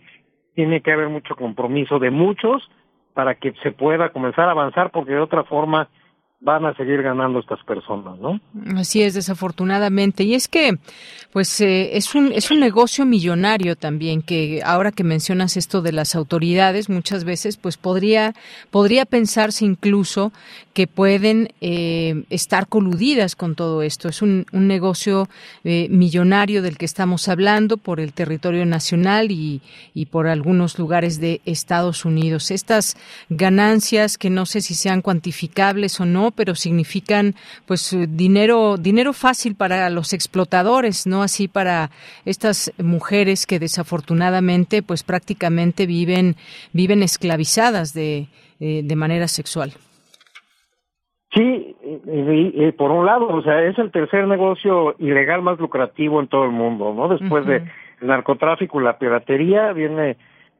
tiene 0.53 0.81
que 0.81 0.91
haber 0.91 1.09
mucho 1.09 1.35
compromiso 1.35 1.99
de 1.99 2.11
muchos 2.11 2.69
para 3.13 3.35
que 3.35 3.53
se 3.63 3.71
pueda 3.71 4.09
comenzar 4.09 4.47
a 4.47 4.51
avanzar, 4.51 4.91
porque 4.91 5.13
de 5.13 5.19
otra 5.19 5.43
forma 5.43 5.89
van 6.39 6.65
a 6.65 6.75
seguir 6.75 7.01
ganando 7.01 7.39
estas 7.39 7.63
personas, 7.63 8.19
¿no? 8.19 8.39
Así 8.77 9.01
es, 9.01 9.15
desafortunadamente. 9.15 10.23
Y 10.23 10.35
es 10.35 10.47
que, 10.47 10.77
pues, 11.31 11.59
eh, 11.61 11.97
es 11.97 12.13
un 12.13 12.31
es 12.31 12.51
un 12.51 12.59
negocio 12.59 13.05
millonario 13.05 13.75
también 13.75 14.21
que 14.21 14.61
ahora 14.63 14.91
que 14.91 15.03
mencionas 15.03 15.57
esto 15.57 15.81
de 15.81 15.93
las 15.93 16.15
autoridades, 16.15 16.89
muchas 16.89 17.23
veces, 17.23 17.57
pues 17.57 17.77
podría 17.77 18.35
podría 18.69 19.05
pensarse 19.05 19.65
incluso 19.65 20.31
que 20.73 20.85
pueden 20.85 21.49
eh, 21.59 22.23
estar 22.29 22.67
coludidas 22.67 23.35
con 23.35 23.55
todo 23.55 23.81
esto. 23.81 24.07
Es 24.07 24.21
un, 24.21 24.45
un 24.51 24.67
negocio 24.67 25.27
eh, 25.63 25.87
millonario 25.89 26.61
del 26.61 26.77
que 26.77 26.85
estamos 26.85 27.27
hablando 27.29 27.77
por 27.77 27.99
el 27.99 28.13
territorio 28.13 28.63
nacional 28.63 29.31
y, 29.31 29.61
y 29.95 30.05
por 30.05 30.27
algunos 30.27 30.77
lugares 30.77 31.19
de 31.19 31.41
Estados 31.45 32.05
Unidos. 32.05 32.51
Estas 32.51 32.95
ganancias 33.29 34.19
que 34.19 34.29
no 34.29 34.45
sé 34.45 34.61
si 34.61 34.75
sean 34.75 35.01
cuantificables 35.01 35.99
o 35.99 36.05
no 36.05 36.26
pero 36.31 36.55
significan 36.55 37.35
pues 37.65 37.93
eh, 37.93 38.07
dinero 38.09 38.77
dinero 38.77 39.13
fácil 39.13 39.55
para 39.55 39.89
los 39.89 40.13
explotadores, 40.13 41.07
no 41.07 41.23
así 41.23 41.47
para 41.47 41.89
estas 42.25 42.71
mujeres 42.77 43.45
que 43.45 43.59
desafortunadamente 43.59 44.81
pues 44.81 45.03
prácticamente 45.03 45.85
viven 45.85 46.35
viven 46.73 47.03
esclavizadas 47.03 47.93
de 47.93 48.27
eh, 48.59 48.81
de 48.83 48.95
manera 48.95 49.27
sexual. 49.27 49.71
Sí, 51.33 51.75
y, 51.83 52.71
por 52.71 52.89
un 52.89 53.05
lado, 53.05 53.27
o 53.27 53.41
sea, 53.43 53.63
es 53.63 53.77
el 53.77 53.91
tercer 53.91 54.27
negocio 54.27 54.95
ilegal 54.97 55.41
más 55.41 55.59
lucrativo 55.59 56.19
en 56.19 56.27
todo 56.27 56.45
el 56.45 56.51
mundo, 56.51 56.93
¿no? 56.93 57.09
Después 57.09 57.45
de 57.45 57.57
el 58.01 58.07
narcotráfico 58.07 58.79
y 58.79 58.83
la 58.83 58.97
piratería 58.97 59.73
viene 59.73 60.17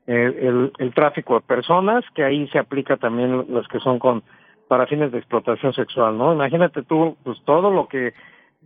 el, 0.07 0.72
el, 0.78 0.93
tráfico 0.93 1.36
de 1.36 1.41
personas, 1.41 2.03
que 2.15 2.24
ahí 2.24 2.47
se 2.47 2.59
aplica 2.59 2.97
también 2.97 3.45
los 3.49 3.68
que 3.68 3.80
son 3.80 3.99
con 3.99 4.24
para 4.68 4.88
fines 4.88 5.11
de 5.11 5.20
explotación 5.20 5.74
sexual, 5.74 6.18
¿no? 6.18 6.34
Imagínate 6.34 6.84
tú, 6.84 7.18
pues 7.24 7.38
todo 7.45 7.72
lo 7.72 7.88
que, 7.88 8.13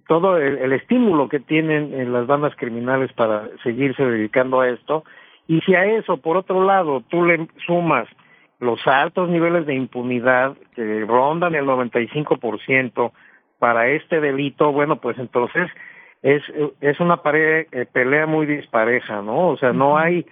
todo 0.07 0.37
el, 0.37 0.71
estímulo 0.73 1.29
que 1.29 1.39
tienen 1.39 1.93
en 1.93 2.11
las 2.11 2.27
bandas 2.27 2.55
criminales 2.55 3.13
para 3.13 3.49
seguirse 3.63 4.03
dedicando 4.03 4.61
a 4.61 4.69
esto, 4.69 5.03
y 5.47 5.61
si 5.61 5.75
a 5.75 5.85
eso, 5.85 6.17
por 6.17 6.37
otro 6.37 6.63
lado, 6.63 7.03
tú 7.09 7.25
le 7.25 7.47
sumas 7.65 8.07
los 8.59 8.85
altos 8.87 9.29
niveles 9.29 9.65
de 9.65 9.75
impunidad 9.75 10.55
que 10.75 11.03
rondan 11.05 11.55
el 11.55 11.65
95% 11.65 13.11
para 13.59 13.87
este 13.89 14.19
delito, 14.19 14.71
bueno, 14.71 14.97
pues 14.97 15.17
entonces 15.17 15.69
es, 16.21 16.43
es 16.81 16.99
una 16.99 17.17
pared, 17.17 17.67
eh, 17.71 17.85
pelea 17.91 18.27
muy 18.27 18.45
dispareja, 18.45 19.21
¿no? 19.21 19.49
O 19.49 19.57
sea, 19.57 19.73
no 19.73 19.97
hay, 19.97 20.25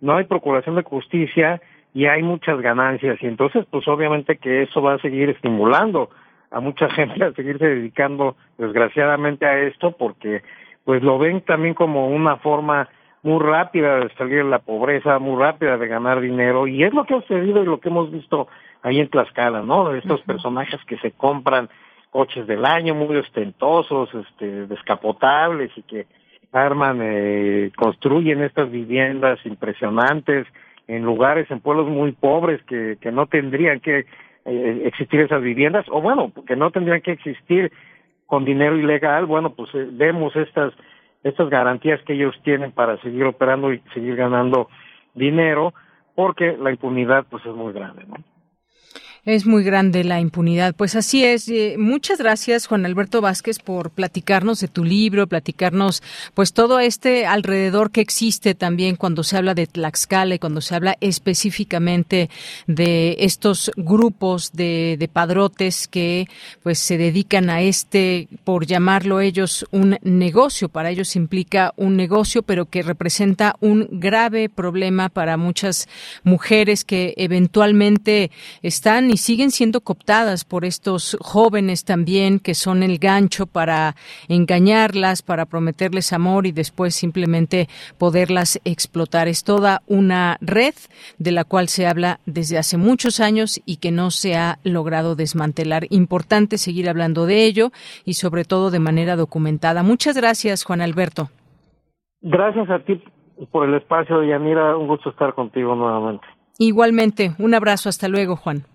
no 0.00 0.16
hay 0.16 0.24
procuración 0.24 0.76
de 0.76 0.82
justicia, 0.82 1.60
y 1.96 2.04
hay 2.04 2.22
muchas 2.22 2.60
ganancias 2.60 3.16
y 3.22 3.26
entonces 3.26 3.64
pues 3.70 3.88
obviamente 3.88 4.36
que 4.36 4.64
eso 4.64 4.82
va 4.82 4.92
a 4.92 4.98
seguir 4.98 5.30
estimulando 5.30 6.10
a 6.50 6.60
mucha 6.60 6.90
gente 6.98 7.24
a 7.24 7.32
seguirse 7.32 7.66
dedicando 7.66 8.36
desgraciadamente 8.58 9.46
a 9.46 9.60
esto 9.60 9.92
porque 9.92 10.42
pues 10.84 11.02
lo 11.02 11.18
ven 11.18 11.40
también 11.40 11.72
como 11.72 12.08
una 12.08 12.36
forma 12.36 12.90
muy 13.22 13.42
rápida 13.42 14.00
de 14.00 14.14
salir 14.14 14.44
de 14.44 14.50
la 14.50 14.58
pobreza, 14.58 15.18
muy 15.18 15.42
rápida 15.42 15.78
de 15.78 15.88
ganar 15.88 16.20
dinero 16.20 16.66
y 16.66 16.84
es 16.84 16.92
lo 16.92 17.06
que 17.06 17.14
ha 17.14 17.22
sucedido 17.22 17.62
y 17.62 17.66
lo 17.66 17.80
que 17.80 17.88
hemos 17.88 18.12
visto 18.12 18.46
ahí 18.82 19.00
en 19.00 19.08
Tlaxcala, 19.08 19.62
¿no? 19.62 19.94
Estos 19.94 20.20
personajes 20.20 20.78
que 20.86 20.98
se 20.98 21.12
compran 21.12 21.70
coches 22.10 22.46
del 22.46 22.66
año 22.66 22.94
muy 22.94 23.16
ostentosos, 23.16 24.10
este, 24.14 24.66
descapotables 24.66 25.70
y 25.76 25.82
que 25.82 26.06
arman, 26.52 27.00
eh, 27.02 27.70
construyen 27.74 28.42
estas 28.42 28.70
viviendas 28.70 29.38
impresionantes, 29.46 30.46
en 30.88 31.02
lugares, 31.02 31.50
en 31.50 31.60
pueblos 31.60 31.88
muy 31.88 32.12
pobres 32.12 32.62
que, 32.64 32.96
que 33.00 33.10
no 33.10 33.26
tendrían 33.26 33.80
que 33.80 34.06
eh, 34.44 34.82
existir 34.84 35.20
esas 35.20 35.42
viviendas, 35.42 35.86
o 35.90 36.00
bueno, 36.00 36.32
que 36.46 36.56
no 36.56 36.70
tendrían 36.70 37.00
que 37.00 37.12
existir 37.12 37.72
con 38.26 38.44
dinero 38.44 38.76
ilegal, 38.76 39.26
bueno, 39.26 39.50
pues 39.50 39.74
eh, 39.74 39.88
vemos 39.90 40.34
estas, 40.36 40.72
estas 41.22 41.48
garantías 41.48 42.00
que 42.02 42.14
ellos 42.14 42.34
tienen 42.44 42.72
para 42.72 42.96
seguir 42.98 43.24
operando 43.24 43.72
y 43.72 43.80
seguir 43.94 44.16
ganando 44.16 44.68
dinero, 45.14 45.74
porque 46.14 46.56
la 46.56 46.70
impunidad 46.70 47.26
pues 47.28 47.44
es 47.44 47.54
muy 47.54 47.72
grande, 47.72 48.04
¿no? 48.06 48.16
Es 49.26 49.44
muy 49.44 49.64
grande 49.64 50.04
la 50.04 50.20
impunidad. 50.20 50.72
Pues 50.76 50.94
así 50.94 51.24
es. 51.24 51.48
Eh, 51.48 51.74
muchas 51.78 52.18
gracias, 52.18 52.68
Juan 52.68 52.86
Alberto 52.86 53.20
Vázquez, 53.20 53.58
por 53.58 53.90
platicarnos 53.90 54.60
de 54.60 54.68
tu 54.68 54.84
libro, 54.84 55.26
platicarnos 55.26 56.00
pues 56.34 56.52
todo 56.52 56.78
este 56.78 57.26
alrededor 57.26 57.90
que 57.90 58.00
existe 58.00 58.54
también 58.54 58.94
cuando 58.94 59.24
se 59.24 59.36
habla 59.36 59.54
de 59.54 59.66
Tlaxcala 59.66 60.36
y 60.36 60.38
cuando 60.38 60.60
se 60.60 60.76
habla 60.76 60.96
específicamente 61.00 62.30
de 62.68 63.16
estos 63.18 63.72
grupos 63.76 64.52
de, 64.52 64.94
de 64.96 65.08
padrotes 65.08 65.88
que 65.88 66.28
pues 66.62 66.78
se 66.78 66.96
dedican 66.96 67.50
a 67.50 67.62
este, 67.62 68.28
por 68.44 68.64
llamarlo 68.64 69.20
ellos, 69.20 69.66
un 69.72 69.98
negocio. 70.02 70.68
Para 70.68 70.90
ellos 70.90 71.16
implica 71.16 71.74
un 71.76 71.96
negocio, 71.96 72.44
pero 72.44 72.66
que 72.66 72.84
representa 72.84 73.56
un 73.58 73.88
grave 73.90 74.48
problema 74.48 75.08
para 75.08 75.36
muchas 75.36 75.88
mujeres 76.22 76.84
que 76.84 77.12
eventualmente 77.16 78.30
están 78.62 79.15
y 79.16 79.18
siguen 79.18 79.50
siendo 79.50 79.80
cooptadas 79.80 80.44
por 80.44 80.66
estos 80.66 81.16
jóvenes 81.22 81.86
también 81.86 82.38
que 82.38 82.52
son 82.52 82.82
el 82.82 82.98
gancho 82.98 83.46
para 83.46 83.94
engañarlas, 84.28 85.22
para 85.22 85.46
prometerles 85.46 86.12
amor 86.12 86.44
y 86.44 86.52
después 86.52 86.94
simplemente 86.94 87.66
poderlas 87.96 88.60
explotar. 88.66 89.26
Es 89.26 89.42
toda 89.42 89.80
una 89.86 90.36
red 90.42 90.74
de 91.16 91.32
la 91.32 91.44
cual 91.44 91.68
se 91.68 91.86
habla 91.86 92.20
desde 92.26 92.58
hace 92.58 92.76
muchos 92.76 93.18
años 93.18 93.58
y 93.64 93.78
que 93.78 93.90
no 93.90 94.10
se 94.10 94.36
ha 94.36 94.58
logrado 94.64 95.16
desmantelar. 95.16 95.86
Importante 95.88 96.58
seguir 96.58 96.86
hablando 96.90 97.24
de 97.24 97.46
ello 97.46 97.70
y 98.04 98.14
sobre 98.20 98.44
todo 98.44 98.70
de 98.70 98.80
manera 98.80 99.16
documentada. 99.16 99.82
Muchas 99.82 100.14
gracias, 100.14 100.62
Juan 100.62 100.82
Alberto. 100.82 101.30
Gracias 102.20 102.68
a 102.68 102.80
ti 102.80 103.02
por 103.50 103.66
el 103.66 103.76
espacio, 103.76 104.22
Yanira. 104.22 104.76
Un 104.76 104.88
gusto 104.88 105.08
estar 105.08 105.32
contigo 105.32 105.74
nuevamente. 105.74 106.26
Igualmente, 106.58 107.30
un 107.38 107.54
abrazo. 107.54 107.88
Hasta 107.88 108.08
luego, 108.08 108.36
Juan. 108.36 108.66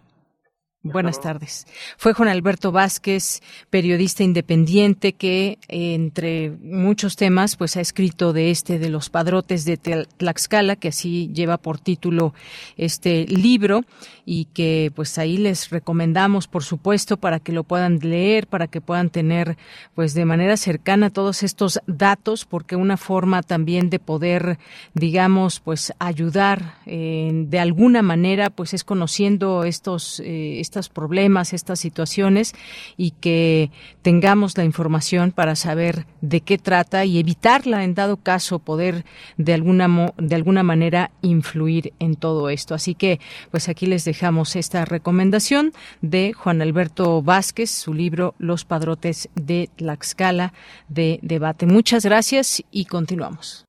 Buenas 0.83 1.21
tardes. 1.21 1.67
Fue 1.95 2.13
Juan 2.13 2.27
Alberto 2.27 2.71
Vázquez, 2.71 3.43
periodista 3.69 4.23
independiente 4.23 5.13
que 5.13 5.59
entre 5.67 6.49
muchos 6.59 7.17
temas 7.17 7.55
pues 7.55 7.77
ha 7.77 7.81
escrito 7.81 8.33
de 8.33 8.49
este 8.49 8.79
de 8.79 8.89
los 8.89 9.11
padrotes 9.11 9.63
de 9.63 9.77
Tlaxcala, 9.77 10.75
que 10.75 10.87
así 10.87 11.29
lleva 11.35 11.59
por 11.59 11.77
título 11.77 12.33
este 12.77 13.27
libro 13.27 13.85
y 14.25 14.45
que 14.45 14.91
pues 14.95 15.19
ahí 15.19 15.37
les 15.37 15.69
recomendamos 15.69 16.47
por 16.47 16.63
supuesto 16.63 17.17
para 17.17 17.39
que 17.39 17.51
lo 17.51 17.63
puedan 17.63 17.99
leer, 17.99 18.47
para 18.47 18.65
que 18.65 18.81
puedan 18.81 19.11
tener 19.11 19.57
pues 19.93 20.15
de 20.15 20.25
manera 20.25 20.57
cercana 20.57 21.11
todos 21.11 21.43
estos 21.43 21.79
datos 21.85 22.45
porque 22.45 22.75
una 22.75 22.97
forma 22.97 23.43
también 23.43 23.91
de 23.91 23.99
poder 23.99 24.57
digamos 24.95 25.59
pues 25.59 25.93
ayudar 25.99 26.79
eh, 26.87 27.31
de 27.33 27.59
alguna 27.59 28.01
manera 28.01 28.49
pues 28.49 28.73
es 28.73 28.83
conociendo 28.83 29.63
estos 29.63 30.19
eh, 30.21 30.59
estos 30.71 30.87
problemas, 30.87 31.51
estas 31.51 31.81
situaciones 31.81 32.53
y 32.95 33.11
que 33.11 33.71
tengamos 34.03 34.57
la 34.57 34.63
información 34.63 35.33
para 35.33 35.57
saber 35.57 36.05
de 36.21 36.39
qué 36.39 36.57
trata 36.57 37.03
y 37.03 37.19
evitarla 37.19 37.83
en 37.83 37.93
dado 37.93 38.15
caso 38.15 38.59
poder 38.59 39.03
de 39.37 39.53
alguna 39.53 40.13
de 40.17 40.35
alguna 40.35 40.63
manera 40.63 41.11
influir 41.21 41.91
en 41.99 42.15
todo 42.15 42.49
esto. 42.49 42.73
Así 42.73 42.95
que 42.95 43.19
pues 43.51 43.67
aquí 43.67 43.85
les 43.85 44.05
dejamos 44.05 44.55
esta 44.55 44.85
recomendación 44.85 45.73
de 46.01 46.31
Juan 46.31 46.61
Alberto 46.61 47.21
Vázquez, 47.21 47.69
su 47.69 47.93
libro 47.93 48.33
Los 48.39 48.63
padrotes 48.63 49.27
de 49.35 49.69
Tlaxcala 49.75 50.53
de 50.87 51.19
debate. 51.21 51.65
Muchas 51.65 52.05
gracias 52.05 52.63
y 52.71 52.85
continuamos. 52.85 53.65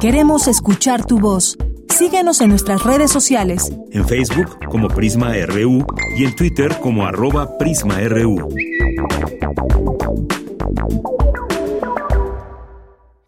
Queremos 0.00 0.46
escuchar 0.46 1.04
tu 1.04 1.18
voz. 1.18 1.56
Síguenos 1.92 2.40
en 2.40 2.48
nuestras 2.48 2.82
redes 2.84 3.10
sociales. 3.10 3.70
En 3.90 4.08
Facebook 4.08 4.58
como 4.70 4.88
Prisma 4.88 5.34
RU 5.46 5.84
y 6.16 6.24
en 6.24 6.34
Twitter 6.34 6.74
como 6.80 7.04
arroba 7.04 7.58
PrismaRU. 7.58 8.48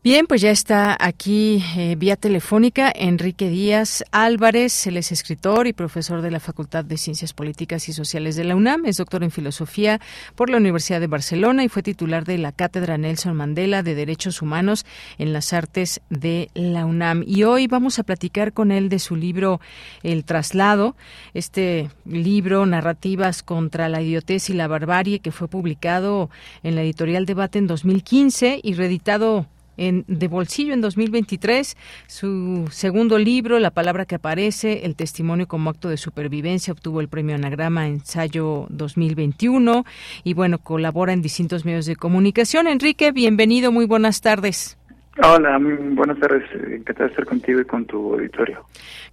Bien, 0.05 0.27
pues 0.27 0.43
ya 0.43 0.51
está 0.51 0.95
aquí 1.01 1.65
eh, 1.79 1.97
vía 1.97 2.17
telefónica 2.17 2.93
Enrique 2.95 3.49
Díaz 3.49 4.05
Álvarez, 4.13 4.87
él 4.87 4.99
es 4.99 5.13
escritor 5.13 5.67
y 5.67 5.73
profesor 5.73 6.21
de 6.21 6.31
la 6.31 6.41
Facultad 6.41 6.85
de 6.85 6.99
Ciencias 6.99 7.33
Políticas 7.33 7.89
y 7.89 7.95
Sociales 7.95 8.37
de 8.37 8.45
la 8.45 8.55
UNAM, 8.55 8.85
es 8.85 8.99
doctor 8.99 9.25
en 9.25 9.31
Filosofía 9.31 10.03
por 10.35 10.51
la 10.51 10.59
Universidad 10.59 11.01
de 11.01 11.07
Barcelona 11.07 11.65
y 11.65 11.71
fue 11.71 11.83
titular 11.83 12.27
de 12.27 12.37
la 12.37 12.53
Cátedra 12.53 12.99
Nelson 12.99 13.35
Mandela 13.35 13.83
de 13.83 13.95
Derechos 13.95 14.43
Humanos 14.43 14.85
en 15.17 15.33
las 15.33 15.55
Artes 15.55 16.03
de 16.11 16.51
la 16.53 16.85
UNAM. 16.85 17.25
Y 17.27 17.45
hoy 17.45 17.67
vamos 17.67 17.99
a 17.99 18.03
platicar 18.03 18.53
con 18.53 18.73
él 18.73 18.91
de 18.91 18.99
su 18.99 19.17
libro 19.17 19.59
El 20.03 20.27
Traslado, 20.27 20.97
este 21.33 21.89
libro 22.05 22.67
Narrativas 22.67 23.43
contra 23.43 23.89
la 23.89 24.03
Idiotez 24.03 24.51
y 24.51 24.53
la 24.53 24.69
Barbarie 24.69 25.21
que 25.21 25.33
fue 25.33 25.49
publicado 25.49 26.29
en 26.63 26.75
la 26.75 26.83
editorial 26.83 27.25
Debate 27.25 27.59
en 27.59 27.67
2015 27.67 28.61
y 28.63 28.75
reeditado 28.75 29.47
en, 29.77 30.05
de 30.09 30.29
bolsillo 30.29 30.75
en 30.75 30.81
2023. 30.81 31.77
Su 32.07 32.69
segundo 32.71 33.19
libro, 33.19 33.59
La 33.59 33.71
palabra 33.71 34.07
que 34.07 34.17
aparece, 34.17 34.85
El 34.85 34.97
testimonio 34.97 35.49
como 35.49 35.71
acto 35.71 35.89
de 35.89 35.97
supervivencia, 35.97 36.73
obtuvo 36.73 37.01
el 37.01 37.09
premio 37.09 37.35
Anagrama 37.35 37.89
Ensayo 37.89 38.67
2021 38.71 39.85
y 40.23 40.35
bueno, 40.35 40.59
colabora 40.59 41.13
en 41.13 41.23
distintos 41.23 41.65
medios 41.65 41.87
de 41.87 41.97
comunicación. 41.97 42.67
Enrique, 42.67 43.13
bienvenido, 43.13 43.73
muy 43.73 43.87
buenas 43.87 44.21
tardes. 44.21 44.77
Hola, 45.23 45.61
buenas 45.61 46.19
tardes. 46.19 46.43
Encantado 46.53 47.05
de 47.05 47.11
estar 47.11 47.25
contigo 47.25 47.61
y 47.61 47.65
con 47.65 47.85
tu 47.85 48.15
auditorio. 48.15 48.65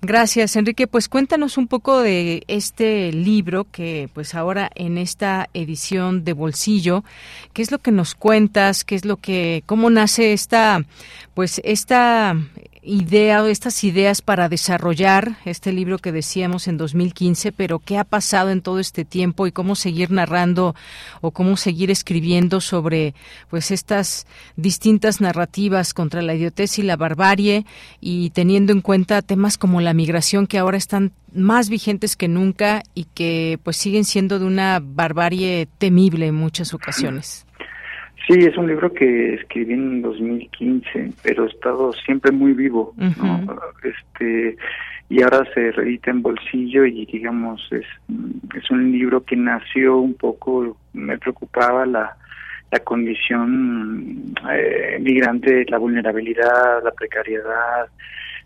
Gracias, 0.01 0.55
Enrique. 0.55 0.87
Pues 0.87 1.07
cuéntanos 1.07 1.59
un 1.59 1.67
poco 1.67 2.01
de 2.01 2.43
este 2.47 3.11
libro 3.11 3.67
que, 3.71 4.09
pues 4.13 4.33
ahora 4.33 4.71
en 4.73 4.97
esta 4.97 5.47
edición 5.53 6.23
de 6.23 6.33
bolsillo, 6.33 7.03
¿qué 7.53 7.61
es 7.61 7.71
lo 7.71 7.77
que 7.77 7.91
nos 7.91 8.15
cuentas? 8.15 8.83
¿Qué 8.83 8.95
es 8.95 9.05
lo 9.05 9.17
que, 9.17 9.61
cómo 9.67 9.91
nace 9.91 10.33
esta, 10.33 10.83
pues 11.35 11.61
esta 11.63 12.35
idea 12.83 13.43
o 13.43 13.45
estas 13.45 13.83
ideas 13.83 14.21
para 14.21 14.49
desarrollar 14.49 15.37
este 15.45 15.71
libro 15.71 15.99
que 15.99 16.11
decíamos 16.11 16.67
en 16.67 16.77
2015, 16.77 17.51
pero 17.51 17.79
qué 17.79 17.97
ha 17.97 18.03
pasado 18.03 18.49
en 18.49 18.61
todo 18.61 18.79
este 18.79 19.05
tiempo 19.05 19.45
y 19.45 19.51
cómo 19.51 19.75
seguir 19.75 20.09
narrando 20.09 20.75
o 21.21 21.31
cómo 21.31 21.57
seguir 21.57 21.91
escribiendo 21.91 22.59
sobre 22.59 23.13
pues 23.49 23.71
estas 23.71 24.25
distintas 24.55 25.21
narrativas 25.21 25.93
contra 25.93 26.21
la 26.21 26.33
idiotez 26.33 26.79
y 26.79 26.83
la 26.83 26.97
barbarie 26.97 27.65
y 27.99 28.31
teniendo 28.31 28.73
en 28.73 28.81
cuenta 28.81 29.21
temas 29.21 29.57
como 29.57 29.79
la 29.79 29.93
migración 29.93 30.47
que 30.47 30.57
ahora 30.57 30.77
están 30.77 31.11
más 31.33 31.69
vigentes 31.69 32.15
que 32.15 32.27
nunca 32.27 32.83
y 32.95 33.05
que 33.05 33.59
pues 33.63 33.77
siguen 33.77 34.05
siendo 34.05 34.39
de 34.39 34.45
una 34.45 34.81
barbarie 34.81 35.67
temible 35.77 36.27
en 36.27 36.35
muchas 36.35 36.73
ocasiones. 36.73 37.45
Sí, 38.27 38.33
es 38.39 38.55
un 38.57 38.67
libro 38.67 38.93
que 38.93 39.35
escribí 39.35 39.73
en 39.73 40.01
2015, 40.01 41.11
pero 41.23 41.43
ha 41.43 41.47
estado 41.47 41.91
siempre 41.93 42.31
muy 42.31 42.53
vivo, 42.53 42.93
¿no? 42.97 43.59
Este 43.83 44.57
y 45.09 45.21
ahora 45.23 45.43
se 45.53 45.71
reedita 45.71 46.09
en 46.09 46.21
bolsillo 46.21 46.85
y 46.85 47.05
digamos 47.05 47.67
es 47.71 47.85
es 48.55 48.71
un 48.71 48.93
libro 48.93 49.25
que 49.25 49.35
nació 49.35 49.97
un 49.97 50.13
poco 50.13 50.77
me 50.93 51.17
preocupaba 51.17 51.85
la 51.85 52.15
la 52.71 52.79
condición 52.79 54.33
eh, 54.49 54.97
migrante, 55.01 55.65
la 55.67 55.77
vulnerabilidad, 55.77 56.81
la 56.83 56.91
precariedad, 56.91 57.87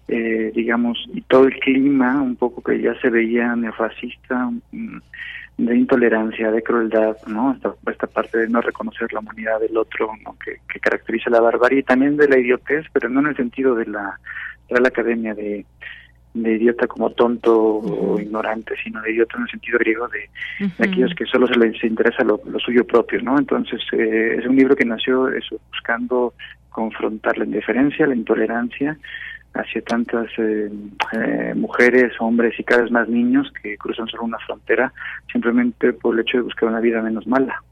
eh, 0.07 0.51
digamos, 0.53 0.97
y 1.13 1.21
todo 1.21 1.45
el 1.45 1.59
clima 1.59 2.21
un 2.21 2.35
poco 2.35 2.61
que 2.63 2.81
ya 2.81 2.99
se 3.01 3.09
veía 3.09 3.55
neofascista, 3.55 4.49
de 5.57 5.75
intolerancia, 5.75 6.51
de 6.51 6.61
crueldad, 6.61 7.17
¿no? 7.27 7.53
Esta, 7.53 7.73
esta 7.89 8.07
parte 8.07 8.39
de 8.39 8.49
no 8.49 8.61
reconocer 8.61 9.11
la 9.13 9.19
humanidad 9.19 9.59
del 9.59 9.77
otro, 9.77 10.11
¿no? 10.23 10.35
Que, 10.43 10.57
que 10.67 10.79
caracteriza 10.79 11.29
la 11.29 11.39
barbarie 11.39 11.79
y 11.79 11.83
también 11.83 12.17
de 12.17 12.27
la 12.27 12.37
idiotez, 12.37 12.85
pero 12.91 13.07
no 13.09 13.21
en 13.21 13.27
el 13.27 13.35
sentido 13.37 13.75
de 13.75 13.85
la 13.85 14.19
Real 14.69 14.85
Academia 14.85 15.33
de, 15.33 15.65
de 16.35 16.53
idiota 16.53 16.85
como 16.85 17.09
tonto 17.11 17.57
o 17.57 18.19
ignorante, 18.19 18.75
sino 18.83 19.01
de 19.01 19.13
idiota 19.13 19.37
en 19.37 19.43
el 19.43 19.49
sentido 19.49 19.79
griego 19.79 20.07
de, 20.09 20.29
aquellos 20.83 21.15
que 21.15 21.25
solo 21.25 21.47
se 21.47 21.57
les 21.57 21.81
interesa 21.83 22.23
lo, 22.23 22.41
lo 22.45 22.59
suyo 22.59 22.85
propio, 22.85 23.21
¿no? 23.21 23.39
Entonces, 23.39 23.81
eh, 23.93 24.35
es 24.37 24.45
un 24.45 24.57
libro 24.57 24.75
que 24.75 24.83
nació 24.83 25.29
eso, 25.29 25.57
buscando 25.71 26.33
confrontar 26.69 27.37
la 27.37 27.45
indiferencia, 27.45 28.05
la 28.05 28.15
intolerancia, 28.15 28.97
hacia 29.55 29.81
tantas 29.81 30.27
eh, 30.37 30.69
eh, 31.13 31.53
mujeres, 31.55 32.13
hombres 32.19 32.59
y 32.59 32.63
cada 32.63 32.83
vez 32.83 32.91
más 32.91 33.07
niños 33.07 33.51
que 33.61 33.77
cruzan 33.77 34.07
solo 34.07 34.23
una 34.23 34.37
frontera 34.39 34.93
simplemente 35.31 35.93
por 35.93 36.13
el 36.13 36.21
hecho 36.21 36.37
de 36.37 36.43
buscar 36.43 36.69
una 36.69 36.79
vida 36.79 37.01
menos 37.01 37.25
mala. 37.25 37.63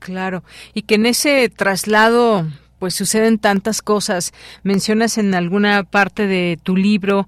Claro, 0.00 0.42
y 0.74 0.82
que 0.82 0.96
en 0.96 1.06
ese 1.06 1.48
traslado 1.48 2.46
pues 2.78 2.94
suceden 2.94 3.38
tantas 3.38 3.82
cosas. 3.82 4.32
Mencionas 4.62 5.18
en 5.18 5.34
alguna 5.34 5.82
parte 5.82 6.28
de 6.28 6.60
tu 6.62 6.76
libro, 6.76 7.26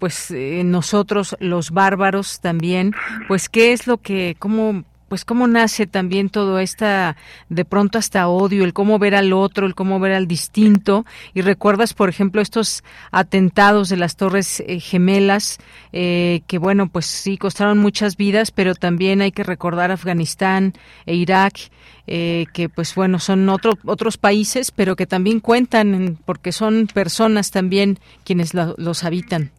pues 0.00 0.34
nosotros 0.64 1.36
los 1.38 1.70
bárbaros 1.70 2.40
también, 2.40 2.92
pues 3.28 3.48
qué 3.48 3.72
es 3.72 3.86
lo 3.86 3.98
que, 3.98 4.34
cómo 4.40 4.82
pues 5.08 5.24
cómo 5.24 5.46
nace 5.46 5.86
también 5.86 6.28
todo 6.28 6.58
esta, 6.58 7.16
de 7.48 7.64
pronto 7.64 7.98
hasta 7.98 8.28
odio, 8.28 8.64
el 8.64 8.72
cómo 8.72 8.98
ver 8.98 9.14
al 9.14 9.32
otro, 9.32 9.66
el 9.66 9.74
cómo 9.74 10.00
ver 10.00 10.12
al 10.12 10.26
distinto. 10.26 11.04
Y 11.34 11.42
recuerdas, 11.42 11.94
por 11.94 12.08
ejemplo, 12.08 12.40
estos 12.40 12.84
atentados 13.10 13.88
de 13.88 13.96
las 13.96 14.16
Torres 14.16 14.62
eh, 14.66 14.80
Gemelas, 14.80 15.58
eh, 15.92 16.42
que 16.46 16.58
bueno, 16.58 16.88
pues 16.88 17.06
sí, 17.06 17.38
costaron 17.38 17.78
muchas 17.78 18.16
vidas, 18.16 18.50
pero 18.50 18.74
también 18.74 19.20
hay 19.20 19.32
que 19.32 19.42
recordar 19.42 19.90
Afganistán 19.90 20.74
e 21.06 21.14
Irak, 21.14 21.70
eh, 22.06 22.46
que 22.52 22.68
pues 22.68 22.94
bueno, 22.94 23.18
son 23.18 23.48
otro, 23.48 23.78
otros 23.84 24.18
países, 24.18 24.70
pero 24.70 24.96
que 24.96 25.06
también 25.06 25.40
cuentan, 25.40 26.18
porque 26.24 26.52
son 26.52 26.86
personas 26.92 27.50
también 27.50 27.98
quienes 28.24 28.52
los 28.54 29.04
habitan. 29.04 29.50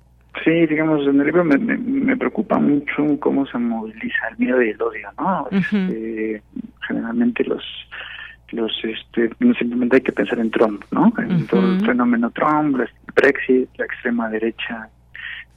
Sí, 0.44 0.66
digamos, 0.66 1.08
en 1.08 1.20
el 1.20 1.26
libro 1.28 1.44
me, 1.44 1.58
me, 1.58 2.18
preocupa 2.18 2.60
mucho 2.60 3.20
cómo 3.20 3.46
se 3.46 3.58
moviliza 3.58 4.28
el 4.32 4.38
miedo 4.38 4.62
y 4.62 4.70
el 4.70 4.82
odio, 4.82 5.10
¿no? 5.18 5.48
Este, 5.52 6.42
generalmente 6.88 7.44
los 7.46 7.64
los 8.52 8.72
este 8.84 9.30
simplemente 9.58 9.98
hay 9.98 10.02
que 10.02 10.12
pensar 10.12 10.40
en 10.40 10.52
Trump, 10.52 10.84
¿no? 10.92 11.12
En 11.18 11.48
todo 11.48 11.74
el 11.74 11.86
fenómeno 11.86 12.30
Trump, 12.32 12.80
el 12.80 12.90
Brexit, 13.16 13.70
la 13.78 13.86
extrema 13.86 14.30
derecha 14.30 14.90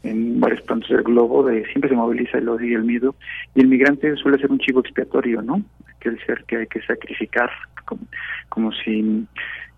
en 0.02 0.40
varios 0.40 0.62
puntos 0.62 0.88
del 0.88 1.02
globo, 1.02 1.44
de 1.44 1.64
siempre 1.66 1.90
se 1.90 1.96
moviliza 1.96 2.38
el 2.38 2.48
odio 2.48 2.68
y 2.68 2.74
el 2.74 2.84
miedo, 2.84 3.14
y 3.54 3.60
el 3.60 3.68
migrante 3.68 4.14
suele 4.16 4.38
ser 4.38 4.50
un 4.50 4.58
chivo 4.58 4.80
expiatorio, 4.80 5.42
¿no? 5.42 5.62
Que 6.00 6.10
el 6.10 6.24
ser 6.24 6.44
que 6.44 6.58
hay 6.58 6.66
que 6.66 6.80
sacrificar, 6.82 7.50
como, 7.84 8.02
como 8.48 8.72
si 8.72 9.26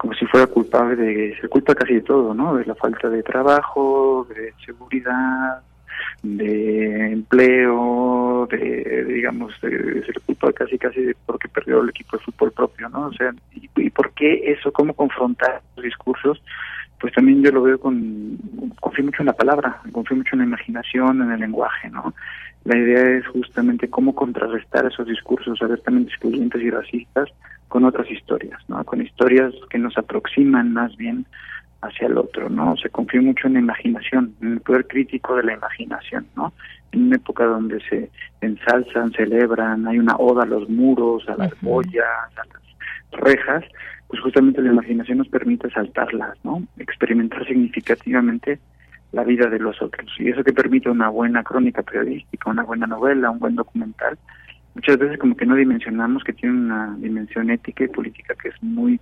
como 0.01 0.15
si 0.15 0.25
fuera 0.25 0.47
culpable 0.47 0.97
de, 0.97 1.37
se 1.39 1.47
culpa 1.49 1.75
casi 1.75 1.97
de 1.97 2.01
todo, 2.01 2.33
¿no? 2.33 2.57
De 2.57 2.65
la 2.65 2.75
falta 2.75 3.11
de 3.11 3.23
trabajo, 3.23 4.27
de 4.35 4.55
seguridad, 4.65 5.61
de 6.23 7.13
empleo, 7.13 8.49
de, 8.51 9.05
digamos, 9.05 9.53
de, 9.61 10.03
se 10.07 10.13
le 10.13 10.21
culpa 10.25 10.55
casi 10.55 10.79
casi 10.79 11.03
de 11.03 11.17
porque 11.27 11.49
perdió 11.49 11.83
el 11.83 11.91
equipo 11.91 12.17
de 12.17 12.25
fútbol 12.25 12.51
propio, 12.51 12.89
¿no? 12.89 13.09
O 13.09 13.13
sea, 13.13 13.35
¿y, 13.53 13.91
por 13.91 14.15
qué 14.15 14.51
eso? 14.51 14.73
¿Cómo 14.73 14.95
confrontar 14.95 15.61
los 15.77 15.85
discursos? 15.85 16.43
Pues 16.99 17.13
también 17.13 17.43
yo 17.43 17.53
lo 17.53 17.61
veo 17.61 17.79
con, 17.79 18.39
confío 18.81 19.05
mucho 19.05 19.21
en 19.21 19.27
la 19.27 19.37
palabra, 19.37 19.83
confío 19.93 20.17
mucho 20.17 20.31
en 20.33 20.39
la 20.39 20.47
imaginación, 20.47 21.21
en 21.21 21.33
el 21.33 21.41
lenguaje, 21.41 21.91
¿no? 21.91 22.15
La 22.65 22.79
idea 22.79 23.19
es 23.19 23.27
justamente 23.27 23.91
cómo 23.91 24.15
contrarrestar 24.15 24.87
esos 24.87 25.07
discursos 25.07 25.61
abiertamente 25.61 26.09
excluyentes 26.09 26.63
y 26.63 26.71
racistas 26.71 27.29
con 27.71 27.85
otras 27.85 28.11
historias, 28.11 28.61
¿no? 28.69 28.85
Con 28.85 29.01
historias 29.01 29.55
que 29.71 29.79
nos 29.79 29.97
aproximan 29.97 30.73
más 30.73 30.95
bien 30.97 31.25
hacia 31.83 32.09
el 32.09 32.19
otro, 32.19 32.51
¿no? 32.51 32.77
Se 32.77 32.91
confía 32.91 33.23
mucho 33.23 33.47
en 33.47 33.55
la 33.55 33.61
imaginación, 33.61 34.35
en 34.43 34.55
el 34.55 34.61
poder 34.61 34.87
crítico 34.89 35.37
de 35.37 35.45
la 35.45 35.55
imaginación, 35.55 36.27
¿no? 36.37 36.53
En 36.91 37.05
una 37.05 37.17
época 37.17 37.45
donde 37.45 37.81
se 37.89 38.11
ensalzan, 38.41 39.13
celebran, 39.13 39.87
hay 39.87 40.01
una 40.01 40.17
oda 40.17 40.43
a 40.43 40.47
los 40.47 40.69
muros, 40.69 41.27
a 41.29 41.37
las 41.37 41.53
boyas, 41.61 42.05
a 42.37 42.45
las 42.45 43.23
rejas, 43.23 43.65
pues 44.09 44.21
justamente 44.21 44.61
la 44.61 44.73
imaginación 44.73 45.19
nos 45.19 45.29
permite 45.29 45.71
saltarlas, 45.71 46.37
¿no? 46.43 46.65
Experimentar 46.77 47.47
significativamente 47.47 48.59
la 49.13 49.23
vida 49.23 49.49
de 49.49 49.61
los 49.61 49.81
otros. 49.81 50.11
Y 50.19 50.29
eso 50.29 50.43
que 50.43 50.53
permite 50.53 50.91
una 50.91 51.09
buena 51.09 51.45
crónica 51.45 51.83
periodística, 51.83 52.51
una 52.51 52.65
buena 52.65 52.89
novela, 52.89 53.31
un 53.31 53.39
buen 53.39 53.55
documental, 53.55 54.19
muchas 54.75 54.99
veces 54.99 55.19
como 55.19 55.37
que 55.37 55.47
no 55.47 55.55
dimensionamos 55.57 56.25
que 56.25 56.33
tiene 56.33 56.55
una 56.55 56.97
dimensión 56.99 57.51
ética 57.51 57.85
y 57.85 57.89
política 57.89 58.35
que 58.41 58.49
es 58.49 58.63
muy 58.63 59.01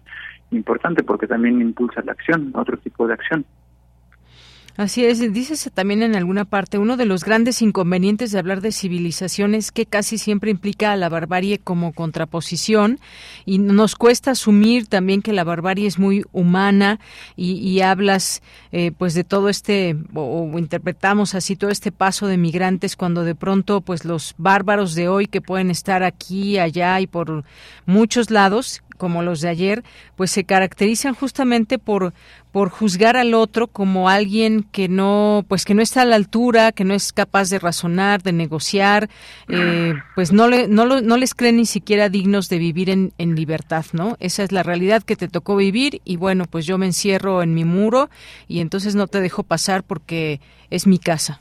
importante 0.51 1.03
porque 1.03 1.27
también 1.27 1.61
impulsa 1.61 2.03
la 2.03 2.12
acción, 2.12 2.51
otro 2.55 2.77
tipo 2.79 3.07
de 3.07 3.14
acción. 3.14 3.45
Así 4.79 5.05
es, 5.05 5.18
dices 5.33 5.68
también 5.74 6.05
en 6.05 6.14
alguna 6.14 6.45
parte, 6.45 6.79
uno 6.79 6.97
de 6.97 7.05
los 7.05 7.24
grandes 7.24 7.62
inconvenientes 7.62 8.31
de 8.31 8.39
hablar 8.39 8.61
de 8.61 8.70
civilización 8.70 9.57
es 9.57 9.72
que 9.72 9.87
casi 9.87 10.18
siempre 10.18 10.53
implica 10.53 10.93
a 10.93 10.97
la 10.97 11.09
barbarie 11.09 11.59
como 11.59 11.93
contraposición 11.93 13.01
y 13.45 13.59
nos 13.59 13.97
cuesta 13.97 14.31
asumir 14.31 14.87
también 14.87 15.20
que 15.20 15.33
la 15.33 15.43
barbarie 15.43 15.89
es 15.89 15.99
muy 15.99 16.22
humana 16.31 17.01
y, 17.35 17.81
hablas 17.81 18.41
eh, 18.70 18.93
pues 18.97 19.14
de 19.14 19.24
todo 19.24 19.49
este, 19.49 19.97
o, 20.14 20.49
interpretamos 20.57 21.35
así 21.35 21.57
todo 21.57 21.70
este 21.70 21.91
paso 21.91 22.29
de 22.29 22.37
migrantes 22.37 22.95
cuando 22.95 23.24
de 23.24 23.35
pronto 23.35 23.81
pues 23.81 24.05
los 24.05 24.37
bárbaros 24.39 24.95
de 24.95 25.09
hoy 25.09 25.26
que 25.26 25.41
pueden 25.41 25.72
estar 25.72 26.05
aquí, 26.05 26.61
allá 26.61 27.01
y 27.01 27.09
por 27.09 27.43
muchos 27.85 28.31
lados 28.31 28.83
como 28.99 29.22
los 29.22 29.40
de 29.40 29.49
ayer, 29.49 29.84
pues 30.16 30.30
se 30.30 30.44
caracterizan 30.44 31.14
justamente 31.14 31.78
por 31.78 32.12
por 32.53 32.70
juzgar 32.70 33.16
al 33.16 33.34
otro 33.34 33.66
como 33.68 34.09
alguien 34.09 34.62
que 34.62 34.88
no 34.88 35.44
pues 35.49 35.64
que 35.64 35.74
no 35.74 35.82
está 35.82 36.03
a 36.03 36.07
la 36.07 36.16
altura 36.16 36.72
que 36.72 36.84
no 36.84 36.94
es 36.94 37.12
capaz 37.12 37.51
de 37.51 37.59
razonar 37.59 38.22
de 38.22 38.32
negociar 38.32 39.09
eh, 39.49 39.94
pues 40.14 40.32
no 40.32 40.49
le 40.49 40.66
no, 40.66 40.86
no 40.86 41.16
les 41.16 41.34
creen 41.34 41.57
ni 41.57 41.66
siquiera 41.66 42.09
dignos 42.09 42.49
de 42.49 42.59
vivir 42.59 42.90
en, 42.90 43.12
en 43.18 43.36
libertad 43.36 43.84
no 43.92 44.16
esa 44.18 44.42
es 44.42 44.53
la 44.53 44.62
realidad 44.62 45.03
que 45.03 45.16
te 45.16 45.28
tocó 45.28 45.57
vivir 45.57 46.01
y 46.05 46.16
bueno 46.16 46.46
pues 46.46 46.66
yo 46.66 46.78
me 46.78 46.86
encierro 46.86 47.42
en 47.42 47.55
mi 47.55 47.64
muro 47.64 48.09
y 48.49 48.61
entonces 48.61 48.94
no 48.94 49.07
te 49.07 49.20
dejo 49.20 49.42
pasar 49.42 49.82
porque 49.82 50.40
es 50.70 50.86
mi 50.86 50.99
casa 50.99 51.40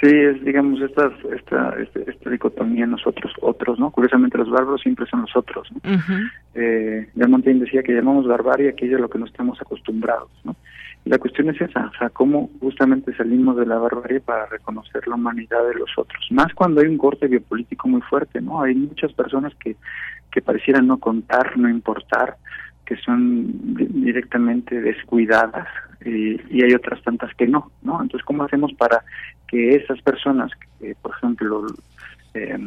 Sí, 0.00 0.08
es, 0.10 0.44
digamos, 0.44 0.80
esta, 0.82 1.10
esta, 1.34 1.74
este, 1.80 2.10
esta, 2.10 2.30
dicotomía 2.30 2.86
nosotros, 2.86 3.32
otros, 3.40 3.78
¿no? 3.78 3.90
Curiosamente 3.90 4.36
los 4.36 4.50
bárbaros 4.50 4.82
siempre 4.82 5.06
son 5.06 5.22
los 5.22 5.34
otros, 5.34 5.68
¿no? 5.72 5.80
eh, 6.54 7.08
Montaigne 7.14 7.64
decía 7.64 7.82
que 7.82 7.94
llamamos 7.94 8.26
barbarie 8.26 8.68
aquello 8.68 8.98
a 8.98 9.00
lo 9.00 9.08
que 9.08 9.18
no 9.18 9.24
estamos 9.24 9.60
acostumbrados, 9.60 10.30
¿no? 10.44 10.54
Y 11.04 11.10
la 11.10 11.18
cuestión 11.18 11.48
es 11.48 11.60
esa, 11.60 11.86
o 11.86 11.98
sea, 11.98 12.10
cómo 12.10 12.50
justamente 12.60 13.14
salimos 13.16 13.56
de 13.56 13.64
la 13.64 13.78
barbarie 13.78 14.20
para 14.20 14.46
reconocer 14.46 15.06
la 15.06 15.14
humanidad 15.14 15.66
de 15.66 15.74
los 15.74 15.90
otros, 15.96 16.26
más 16.30 16.52
cuando 16.52 16.80
hay 16.80 16.88
un 16.88 16.98
corte 16.98 17.26
biopolítico 17.28 17.88
muy 17.88 18.02
fuerte, 18.02 18.40
¿no? 18.40 18.62
Hay 18.62 18.74
muchas 18.74 19.12
personas 19.12 19.54
que, 19.54 19.76
que 20.30 20.42
parecieran 20.42 20.86
no 20.86 20.98
contar, 20.98 21.56
no 21.56 21.70
importar, 21.70 22.36
que 22.86 22.96
son 22.96 23.46
directamente 23.76 24.80
descuidadas 24.80 25.68
y, 26.04 26.40
y 26.48 26.62
hay 26.62 26.72
otras 26.72 27.02
tantas 27.02 27.34
que 27.34 27.46
no, 27.46 27.70
¿no? 27.82 28.00
Entonces, 28.00 28.24
¿cómo 28.24 28.44
hacemos 28.44 28.72
para 28.74 29.02
que 29.48 29.74
esas 29.74 30.00
personas, 30.02 30.52
por 31.02 31.12
ejemplo, 31.16 31.66
eh, 32.34 32.58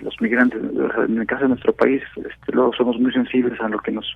los 0.00 0.20
migrantes, 0.20 0.60
en 1.08 1.18
el 1.18 1.26
caso 1.26 1.42
de 1.42 1.50
nuestro 1.50 1.72
país, 1.72 2.02
este, 2.16 2.52
luego 2.52 2.72
somos 2.74 2.98
muy 2.98 3.12
sensibles 3.12 3.60
a 3.60 3.68
lo 3.68 3.78
que 3.78 3.92
nos, 3.92 4.06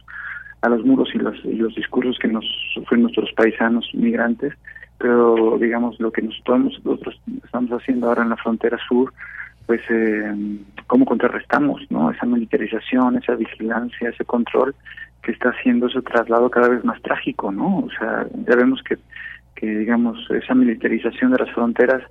a 0.62 0.68
los 0.68 0.84
muros 0.84 1.10
y 1.14 1.18
los, 1.18 1.36
y 1.44 1.54
los 1.54 1.74
discursos 1.74 2.18
que 2.18 2.28
nos 2.28 2.44
sufren 2.74 3.02
nuestros 3.02 3.32
paisanos 3.32 3.88
migrantes, 3.94 4.54
pero 4.98 5.58
digamos 5.58 5.98
lo 6.00 6.12
que 6.12 6.22
nosotros, 6.22 6.80
nosotros 6.84 7.20
estamos 7.44 7.70
haciendo 7.70 8.08
ahora 8.08 8.22
en 8.22 8.30
la 8.30 8.36
frontera 8.36 8.78
sur, 8.88 9.12
pues 9.66 9.80
eh, 9.88 10.34
cómo 10.86 11.06
contrarrestamos, 11.06 11.82
¿no? 11.90 12.10
Esa 12.10 12.26
militarización, 12.26 13.16
esa 13.16 13.34
vigilancia, 13.34 14.10
ese 14.10 14.24
control 14.24 14.74
que 15.24 15.32
está 15.32 15.50
haciendo 15.50 15.86
ese 15.88 16.02
traslado 16.02 16.50
cada 16.50 16.68
vez 16.68 16.84
más 16.84 17.00
trágico, 17.02 17.50
¿no? 17.50 17.78
O 17.78 17.88
sea, 17.98 18.26
ya 18.46 18.56
vemos 18.56 18.82
que 18.82 18.98
que 19.54 19.66
digamos 19.66 20.18
esa 20.30 20.54
militarización 20.54 21.32
de 21.32 21.38
las 21.38 21.54
fronteras 21.54 22.02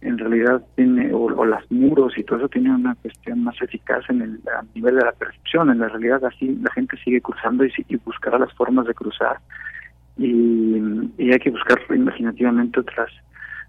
en 0.00 0.18
realidad 0.18 0.62
tiene 0.76 1.12
o, 1.12 1.44
las 1.44 1.70
muros 1.70 2.16
y 2.16 2.22
todo 2.22 2.38
eso 2.38 2.48
tiene 2.48 2.70
una 2.70 2.94
cuestión 2.96 3.42
más 3.42 3.60
eficaz 3.62 4.04
en 4.08 4.22
el 4.22 4.40
a 4.48 4.62
nivel 4.74 4.96
de 4.96 5.04
la 5.04 5.12
percepción. 5.12 5.70
En 5.70 5.78
la 5.78 5.88
realidad 5.88 6.24
así 6.24 6.54
la 6.62 6.70
gente 6.72 6.96
sigue 7.02 7.20
cruzando 7.20 7.64
y, 7.64 7.72
y 7.88 7.96
buscará 7.96 8.38
las 8.38 8.52
formas 8.54 8.86
de 8.86 8.94
cruzar. 8.94 9.38
Y, 10.18 10.76
y 11.18 11.32
hay 11.32 11.38
que 11.38 11.50
buscar 11.50 11.78
imaginativamente 11.90 12.80
otras 12.80 13.10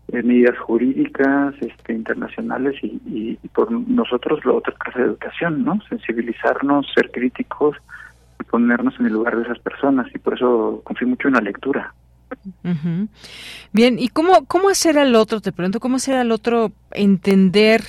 eh, 0.09 0.21
medidas 0.23 0.57
jurídicas 0.59 1.55
este 1.59 1.93
internacionales 1.93 2.75
y, 2.81 2.99
y, 3.05 3.47
por 3.49 3.71
nosotros 3.71 4.43
lo 4.45 4.57
otra 4.57 4.73
clase 4.73 4.99
de 4.99 5.05
educación 5.05 5.63
no 5.63 5.79
sensibilizarnos 5.89 6.87
ser 6.93 7.11
críticos 7.11 7.75
y 7.77 7.81
ponernos 8.49 8.93
en 8.99 9.07
el 9.07 9.13
lugar 9.13 9.37
de 9.37 9.43
esas 9.43 9.59
personas 9.59 10.07
y 10.13 10.17
por 10.17 10.35
eso 10.35 10.81
confío 10.83 11.07
mucho 11.07 11.27
en 11.27 11.35
la 11.35 11.41
lectura. 11.41 11.93
Bien, 13.71 13.99
¿y 13.99 14.09
cómo, 14.09 14.45
cómo 14.45 14.69
hacer 14.69 14.97
al 14.97 15.15
otro, 15.15 15.39
te 15.39 15.51
pregunto, 15.51 15.79
cómo 15.79 15.95
hacer 15.95 16.15
al 16.15 16.31
otro 16.31 16.71
entender 16.91 17.81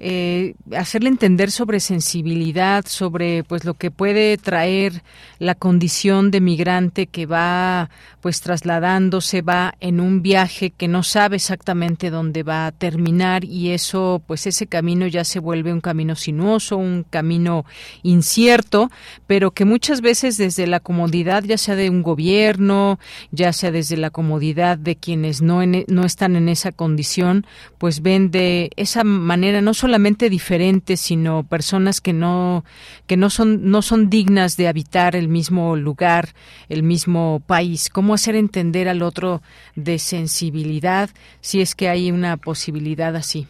eh, 0.00 0.54
hacerle 0.76 1.08
entender 1.08 1.50
sobre 1.50 1.80
sensibilidad, 1.80 2.84
sobre 2.86 3.42
pues 3.42 3.64
lo 3.64 3.74
que 3.74 3.90
puede 3.90 4.36
traer 4.36 5.02
la 5.40 5.56
condición 5.56 6.30
de 6.30 6.40
migrante 6.40 7.08
que 7.08 7.26
va 7.26 7.90
pues 8.20 8.40
trasladándose, 8.40 9.42
va 9.42 9.74
en 9.80 9.98
un 9.98 10.22
viaje 10.22 10.70
que 10.70 10.86
no 10.86 11.02
sabe 11.02 11.36
exactamente 11.36 12.10
dónde 12.10 12.44
va 12.44 12.66
a 12.66 12.72
terminar 12.72 13.44
y 13.44 13.70
eso 13.70 14.22
pues 14.24 14.46
ese 14.46 14.68
camino 14.68 15.08
ya 15.08 15.24
se 15.24 15.40
vuelve 15.40 15.72
un 15.72 15.80
camino 15.80 16.14
sinuoso, 16.14 16.76
un 16.76 17.04
camino 17.08 17.64
incierto, 18.04 18.92
pero 19.26 19.50
que 19.50 19.64
muchas 19.64 20.00
veces 20.00 20.36
desde 20.36 20.68
la 20.68 20.78
comodidad 20.78 21.42
ya 21.42 21.58
sea 21.58 21.74
de 21.74 21.90
un 21.90 22.02
gobierno, 22.02 23.00
ya 23.32 23.52
sea 23.52 23.72
desde 23.72 23.96
la 23.96 24.10
comodidad 24.10 24.78
de 24.78 24.94
quienes 24.94 25.42
no, 25.42 25.60
e, 25.60 25.84
no 25.88 26.04
están 26.04 26.36
en 26.36 26.48
esa 26.48 26.70
condición, 26.70 27.46
pues 27.78 28.00
ven 28.00 28.30
de 28.30 28.70
esa 28.76 29.02
manera 29.02 29.60
no 29.60 29.74
solamente 29.74 29.87
diferentes, 30.28 31.00
sino 31.00 31.42
personas 31.42 32.00
que 32.00 32.12
no 32.12 32.64
que 33.06 33.16
no 33.16 33.30
son 33.30 33.70
no 33.70 33.82
son 33.82 34.10
dignas 34.10 34.56
de 34.56 34.68
habitar 34.68 35.16
el 35.16 35.28
mismo 35.28 35.76
lugar, 35.76 36.26
el 36.68 36.82
mismo 36.82 37.40
país. 37.46 37.90
¿Cómo 37.90 38.14
hacer 38.14 38.34
entender 38.34 38.88
al 38.88 39.02
otro 39.02 39.40
de 39.76 39.98
sensibilidad 39.98 41.10
si 41.40 41.60
es 41.60 41.74
que 41.74 41.88
hay 41.88 42.10
una 42.10 42.36
posibilidad 42.36 43.14
así? 43.16 43.46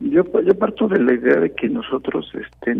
Yo, 0.00 0.24
yo 0.44 0.58
parto 0.58 0.88
de 0.88 1.00
la 1.00 1.14
idea 1.14 1.36
de 1.36 1.54
que 1.54 1.68
nosotros, 1.68 2.30
este, 2.34 2.72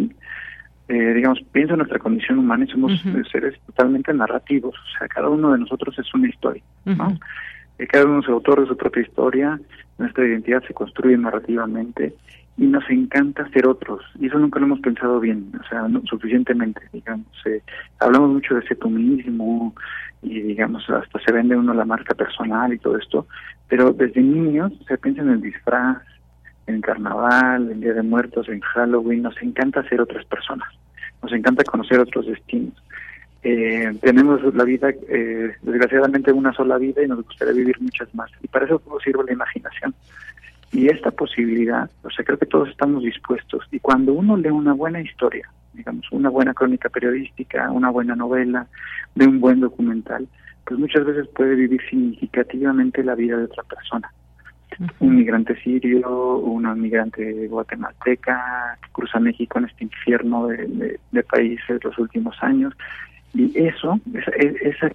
eh, 0.88 1.14
digamos, 1.14 1.40
pienso 1.52 1.74
en 1.74 1.78
nuestra 1.78 1.98
condición 1.98 2.38
humana 2.38 2.64
y 2.64 2.68
somos 2.68 2.92
seres 3.30 3.58
totalmente 3.66 4.12
narrativos. 4.12 4.74
O 4.74 4.98
sea, 4.98 5.08
cada 5.08 5.28
uno 5.28 5.52
de 5.52 5.58
nosotros 5.58 5.96
es 5.98 6.12
una 6.14 6.28
historia, 6.28 6.62
¿no? 6.84 7.16
Eh, 7.78 7.86
cada 7.86 8.04
uno 8.04 8.20
es 8.20 8.28
autor 8.28 8.60
de 8.60 8.66
su 8.66 8.76
propia 8.76 9.02
historia, 9.02 9.60
nuestra 9.98 10.26
identidad 10.26 10.62
se 10.66 10.74
construye 10.74 11.16
narrativamente 11.16 12.14
y 12.56 12.66
nos 12.66 12.88
encanta 12.90 13.48
ser 13.50 13.66
otros. 13.66 14.02
Y 14.18 14.26
eso 14.26 14.38
nunca 14.38 14.60
lo 14.60 14.66
hemos 14.66 14.80
pensado 14.80 15.20
bien, 15.20 15.52
o 15.58 15.68
sea, 15.68 15.88
no, 15.88 16.02
suficientemente, 16.06 16.82
digamos. 16.92 17.26
Eh, 17.46 17.62
hablamos 18.00 18.30
mucho 18.30 18.54
de 18.54 18.60
ese 18.60 18.74
tú 18.74 18.90
mismo 18.90 19.74
y, 20.22 20.40
digamos, 20.40 20.88
hasta 20.90 21.18
se 21.20 21.32
vende 21.32 21.56
uno 21.56 21.74
la 21.74 21.84
marca 21.84 22.14
personal 22.14 22.72
y 22.72 22.78
todo 22.78 22.98
esto, 22.98 23.26
pero 23.68 23.92
desde 23.92 24.20
niños 24.20 24.72
se 24.86 24.98
piensa 24.98 25.22
en 25.22 25.30
el 25.30 25.40
disfraz, 25.40 25.98
en 26.66 26.80
carnaval, 26.80 27.70
en 27.70 27.80
Día 27.80 27.94
de 27.94 28.02
Muertos, 28.02 28.48
en 28.48 28.60
Halloween, 28.60 29.22
nos 29.22 29.40
encanta 29.42 29.82
ser 29.88 30.00
otras 30.00 30.24
personas, 30.26 30.68
nos 31.22 31.32
encanta 31.32 31.64
conocer 31.64 31.98
otros 31.98 32.26
destinos. 32.26 32.74
Eh, 33.44 33.92
tenemos 34.00 34.40
la 34.54 34.62
vida, 34.62 34.90
eh, 35.08 35.52
desgraciadamente, 35.62 36.32
una 36.32 36.52
sola 36.52 36.78
vida 36.78 37.02
y 37.02 37.08
nos 37.08 37.24
gustaría 37.24 37.54
vivir 37.54 37.80
muchas 37.80 38.14
más. 38.14 38.30
Y 38.40 38.46
para 38.46 38.66
eso 38.66 38.80
sirve 39.02 39.24
la 39.24 39.32
imaginación. 39.32 39.92
Y 40.72 40.88
esta 40.88 41.10
posibilidad, 41.10 41.90
o 42.02 42.10
sea, 42.10 42.24
creo 42.24 42.38
que 42.38 42.46
todos 42.46 42.68
estamos 42.70 43.02
dispuestos. 43.02 43.66
Y 43.70 43.78
cuando 43.80 44.12
uno 44.12 44.36
lee 44.36 44.48
una 44.48 44.72
buena 44.72 45.00
historia, 45.00 45.48
digamos, 45.74 46.10
una 46.10 46.30
buena 46.30 46.54
crónica 46.54 46.88
periodística, 46.88 47.70
una 47.70 47.90
buena 47.90 48.16
novela, 48.16 48.66
de 49.14 49.26
un 49.26 49.38
buen 49.40 49.60
documental, 49.60 50.26
pues 50.64 50.80
muchas 50.80 51.04
veces 51.04 51.28
puede 51.28 51.54
vivir 51.54 51.80
significativamente 51.88 53.04
la 53.04 53.14
vida 53.14 53.36
de 53.36 53.44
otra 53.44 53.62
persona 53.64 54.10
un 54.98 55.16
migrante 55.16 55.56
sirio, 55.62 56.38
una 56.38 56.74
migrante 56.74 57.46
guatemalteca 57.48 58.78
que 58.82 58.88
cruza 58.92 59.20
México 59.20 59.58
en 59.58 59.66
este 59.66 59.84
infierno 59.84 60.48
de, 60.48 60.98
de, 61.10 61.22
países 61.22 61.82
los 61.84 61.98
últimos 61.98 62.36
años. 62.42 62.74
Y 63.34 63.52
eso, 63.58 63.98
esa, 64.14 64.30
esa, 64.30 64.86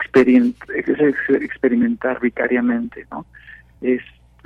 experimentar 1.42 2.20
vicariamente, 2.20 3.06
¿no? 3.12 3.26
Es, 3.82 4.02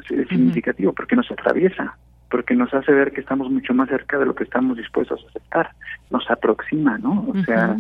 significativo 0.08 0.94
porque 0.94 1.16
nos 1.16 1.30
atraviesa, 1.32 1.98
porque 2.30 2.56
nos 2.56 2.74
hace 2.74 2.92
ver 2.92 3.12
que 3.12 3.22
estamos 3.22 3.50
mucho 3.50 3.74
más 3.74 3.90
cerca 3.90 4.18
de 4.18 4.26
lo 4.26 4.36
que 4.36 4.44
estamos 4.44 4.78
dispuestos 4.78 5.24
a 5.24 5.30
aceptar, 5.30 5.72
nos 6.10 6.30
aproxima, 6.30 6.98
¿no? 6.98 7.28
O 7.28 7.44
sea, 7.44 7.78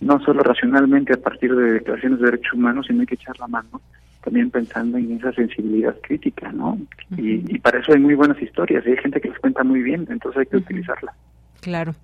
no 0.00 0.20
solo 0.20 0.42
racionalmente 0.42 1.12
a 1.12 1.18
partir 1.18 1.54
de 1.54 1.72
declaraciones 1.72 2.20
de 2.20 2.26
derechos 2.26 2.54
humanos, 2.54 2.86
sino 2.86 3.00
hay 3.00 3.06
que 3.06 3.14
echar 3.14 3.38
la 3.38 3.48
mano 3.48 3.80
también 4.22 4.50
pensando 4.50 4.98
en 4.98 5.12
esa 5.18 5.32
sensibilidad 5.32 5.96
crítica, 6.00 6.52
¿no? 6.52 6.78
y, 7.16 7.58
para 7.58 7.80
eso 7.80 7.92
hay 7.92 8.00
muy 8.00 8.14
buenas 8.14 8.40
historias, 8.40 8.86
y 8.86 8.90
hay 8.90 8.96
gente 8.96 9.20
que 9.20 9.28
las 9.28 9.38
cuenta 9.40 9.64
muy 9.64 9.82
bien, 9.82 10.06
entonces 10.08 10.40
hay 10.40 10.46
que 10.46 10.58
utilizarla. 10.58 11.12
Claro, 11.62 11.94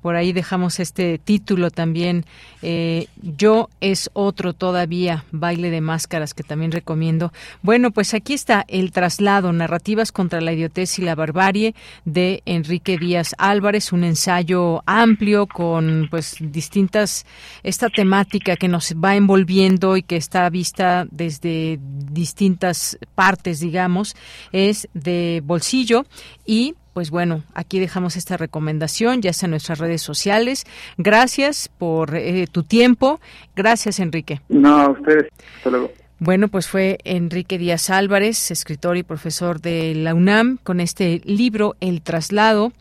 por 0.00 0.16
ahí 0.16 0.32
dejamos 0.32 0.80
este 0.80 1.18
título 1.18 1.70
también. 1.70 2.24
Eh, 2.62 3.08
Yo 3.20 3.68
es 3.82 4.08
otro 4.14 4.54
todavía, 4.54 5.26
baile 5.32 5.68
de 5.68 5.82
máscaras, 5.82 6.32
que 6.32 6.42
también 6.42 6.72
recomiendo. 6.72 7.30
Bueno, 7.60 7.90
pues 7.90 8.14
aquí 8.14 8.32
está 8.32 8.64
el 8.68 8.90
traslado, 8.90 9.52
narrativas 9.52 10.12
contra 10.12 10.40
la 10.40 10.54
idiotez 10.54 10.98
y 10.98 11.02
la 11.02 11.14
barbarie 11.14 11.74
de 12.06 12.42
Enrique 12.46 12.96
Díaz 12.96 13.34
Álvarez, 13.36 13.92
un 13.92 14.04
ensayo 14.04 14.82
amplio 14.86 15.46
con 15.46 16.08
pues 16.10 16.36
distintas, 16.40 17.26
esta 17.62 17.90
temática 17.90 18.56
que 18.56 18.68
nos 18.68 18.94
va 18.94 19.14
envolviendo 19.14 19.98
y 19.98 20.02
que 20.02 20.16
está 20.16 20.48
vista 20.48 21.06
desde 21.10 21.78
distintas 21.82 22.98
partes, 23.14 23.60
digamos, 23.60 24.16
es 24.52 24.88
de 24.94 25.42
bolsillo 25.44 26.06
y 26.46 26.76
pues 26.92 27.10
bueno, 27.10 27.42
aquí 27.54 27.78
dejamos 27.80 28.16
esta 28.16 28.36
recomendación, 28.36 29.22
ya 29.22 29.32
sea 29.32 29.46
en 29.46 29.52
nuestras 29.52 29.78
redes 29.78 30.02
sociales. 30.02 30.64
Gracias 30.98 31.70
por 31.78 32.14
eh, 32.14 32.46
tu 32.50 32.62
tiempo. 32.62 33.20
Gracias, 33.56 33.98
Enrique. 34.00 34.40
No, 34.48 34.76
a 34.76 34.90
ustedes. 34.90 35.28
Hasta 35.56 35.70
luego. 35.70 35.90
Bueno, 36.18 36.46
pues 36.46 36.68
fue 36.68 36.98
Enrique 37.02 37.58
Díaz 37.58 37.90
Álvarez, 37.90 38.52
escritor 38.52 38.96
y 38.96 39.02
profesor 39.02 39.60
de 39.60 39.92
la 39.96 40.14
UNAM, 40.14 40.58
con 40.62 40.78
este 40.78 41.20
libro 41.24 41.74
El 41.80 42.00
traslado, 42.00 42.72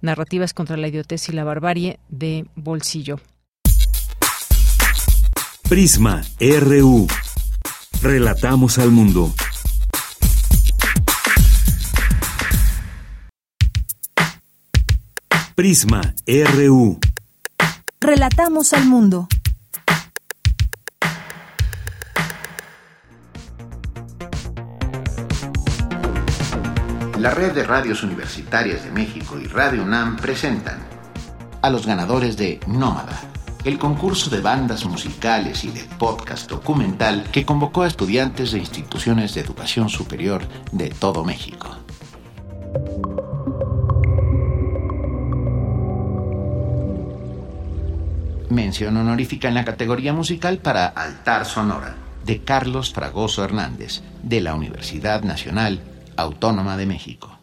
narrativas 0.00 0.52
contra 0.52 0.76
la 0.76 0.88
idiotez 0.88 1.28
y 1.28 1.32
la 1.32 1.44
barbarie 1.44 2.00
de 2.08 2.46
Bolsillo. 2.56 3.20
Prisma 5.68 6.22
RU. 6.40 7.06
Relatamos 8.02 8.78
al 8.78 8.90
mundo. 8.90 9.32
Prisma 15.58 16.14
RU. 16.24 17.00
Relatamos 18.00 18.72
al 18.74 18.86
mundo. 18.86 19.26
La 27.18 27.32
red 27.34 27.50
de 27.54 27.64
radios 27.64 28.04
universitarias 28.04 28.84
de 28.84 28.92
México 28.92 29.36
y 29.36 29.48
Radio 29.48 29.82
UNAM 29.82 30.18
presentan 30.18 30.78
a 31.60 31.70
los 31.70 31.88
ganadores 31.88 32.36
de 32.36 32.60
Nómada, 32.68 33.20
el 33.64 33.80
concurso 33.80 34.30
de 34.30 34.40
bandas 34.40 34.84
musicales 34.84 35.64
y 35.64 35.72
de 35.72 35.82
podcast 35.98 36.48
documental 36.48 37.28
que 37.32 37.44
convocó 37.44 37.82
a 37.82 37.88
estudiantes 37.88 38.52
de 38.52 38.60
instituciones 38.60 39.34
de 39.34 39.40
educación 39.40 39.88
superior 39.88 40.46
de 40.70 40.90
todo 40.90 41.24
México. 41.24 41.77
Mención 48.50 48.96
honorífica 48.96 49.48
en 49.48 49.54
la 49.54 49.64
categoría 49.64 50.14
musical 50.14 50.58
para 50.58 50.86
Altar 50.86 51.44
Sonora, 51.44 51.96
de 52.24 52.42
Carlos 52.42 52.94
Fragoso 52.94 53.44
Hernández, 53.44 54.02
de 54.22 54.40
la 54.40 54.54
Universidad 54.54 55.22
Nacional 55.22 55.82
Autónoma 56.16 56.78
de 56.78 56.86
México. 56.86 57.37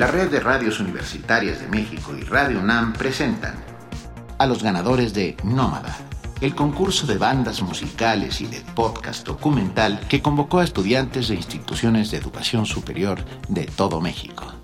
La 0.00 0.06
red 0.06 0.30
de 0.30 0.40
radios 0.40 0.80
universitarias 0.80 1.60
de 1.60 1.68
México 1.68 2.16
y 2.16 2.22
Radio 2.22 2.60
UNAM 2.60 2.94
presentan 2.94 3.54
a 4.38 4.46
los 4.46 4.62
ganadores 4.62 5.12
de 5.12 5.36
Nómada, 5.44 5.94
el 6.40 6.54
concurso 6.54 7.06
de 7.06 7.18
bandas 7.18 7.60
musicales 7.60 8.40
y 8.40 8.46
de 8.46 8.62
podcast 8.74 9.26
documental 9.26 10.00
que 10.08 10.22
convocó 10.22 10.60
a 10.60 10.64
estudiantes 10.64 11.28
de 11.28 11.34
instituciones 11.34 12.10
de 12.10 12.16
educación 12.16 12.64
superior 12.64 13.22
de 13.50 13.66
todo 13.66 14.00
México. 14.00 14.54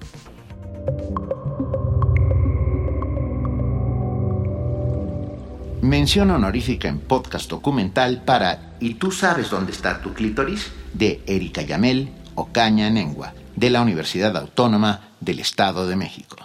Mención 5.82 6.30
honorífica 6.30 6.88
en 6.88 6.98
podcast 6.98 7.50
documental 7.50 8.22
para 8.24 8.74
¿Y 8.80 8.94
tú 8.94 9.12
sabes 9.12 9.50
dónde 9.50 9.72
está 9.72 10.00
tu 10.00 10.14
clítoris? 10.14 10.72
de 10.94 11.20
Erika 11.26 11.60
Yamel 11.60 12.10
Ocaña 12.36 12.88
Nengua, 12.88 13.34
de 13.56 13.70
la 13.70 13.80
Universidad 13.80 14.36
Autónoma 14.36 15.08
del 15.20 15.40
Estado 15.40 15.88
de 15.88 15.96
México. 15.96 16.36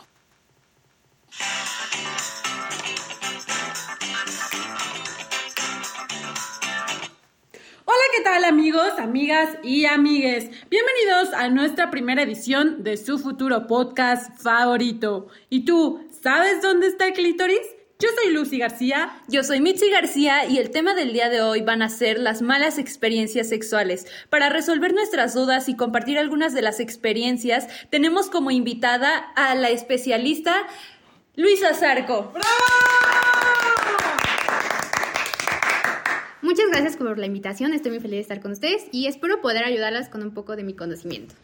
Hola, 7.83 8.03
¿qué 8.15 8.23
tal 8.23 8.45
amigos, 8.45 8.93
amigas 8.97 9.57
y 9.61 9.85
amigues? 9.85 10.49
Bienvenidos 10.69 11.33
a 11.35 11.49
nuestra 11.49 11.91
primera 11.91 12.23
edición 12.23 12.83
de 12.83 12.95
su 12.95 13.19
futuro 13.19 13.67
podcast 13.67 14.41
favorito. 14.41 15.27
¿Y 15.49 15.65
tú, 15.65 16.07
sabes 16.23 16.61
dónde 16.61 16.87
está 16.87 17.07
el 17.07 17.13
clítoris? 17.13 17.80
Yo 18.01 18.09
soy 18.19 18.33
Lucy 18.33 18.57
García. 18.57 19.11
Yo 19.27 19.43
soy 19.43 19.61
Mitzi 19.61 19.91
García 19.91 20.47
y 20.49 20.57
el 20.57 20.71
tema 20.71 20.95
del 20.95 21.13
día 21.13 21.29
de 21.29 21.43
hoy 21.43 21.61
van 21.61 21.83
a 21.83 21.89
ser 21.89 22.17
las 22.17 22.41
malas 22.41 22.79
experiencias 22.79 23.47
sexuales. 23.47 24.07
Para 24.31 24.49
resolver 24.49 24.91
nuestras 24.91 25.35
dudas 25.35 25.69
y 25.69 25.75
compartir 25.75 26.17
algunas 26.17 26.55
de 26.55 26.63
las 26.63 26.79
experiencias, 26.79 27.67
tenemos 27.91 28.31
como 28.31 28.49
invitada 28.49 29.19
a 29.35 29.53
la 29.53 29.69
especialista 29.69 30.63
Luisa 31.35 31.75
Zarco. 31.75 32.33
Muchas 36.41 36.69
gracias 36.71 36.97
por 36.97 37.19
la 37.19 37.27
invitación, 37.27 37.71
estoy 37.73 37.91
muy 37.91 37.99
feliz 37.99 38.15
de 38.15 38.21
estar 38.21 38.41
con 38.41 38.53
ustedes 38.53 38.85
y 38.91 39.05
espero 39.05 39.41
poder 39.41 39.63
ayudarlas 39.63 40.09
con 40.09 40.23
un 40.23 40.33
poco 40.33 40.55
de 40.55 40.63
mi 40.63 40.73
conocimiento. 40.73 41.35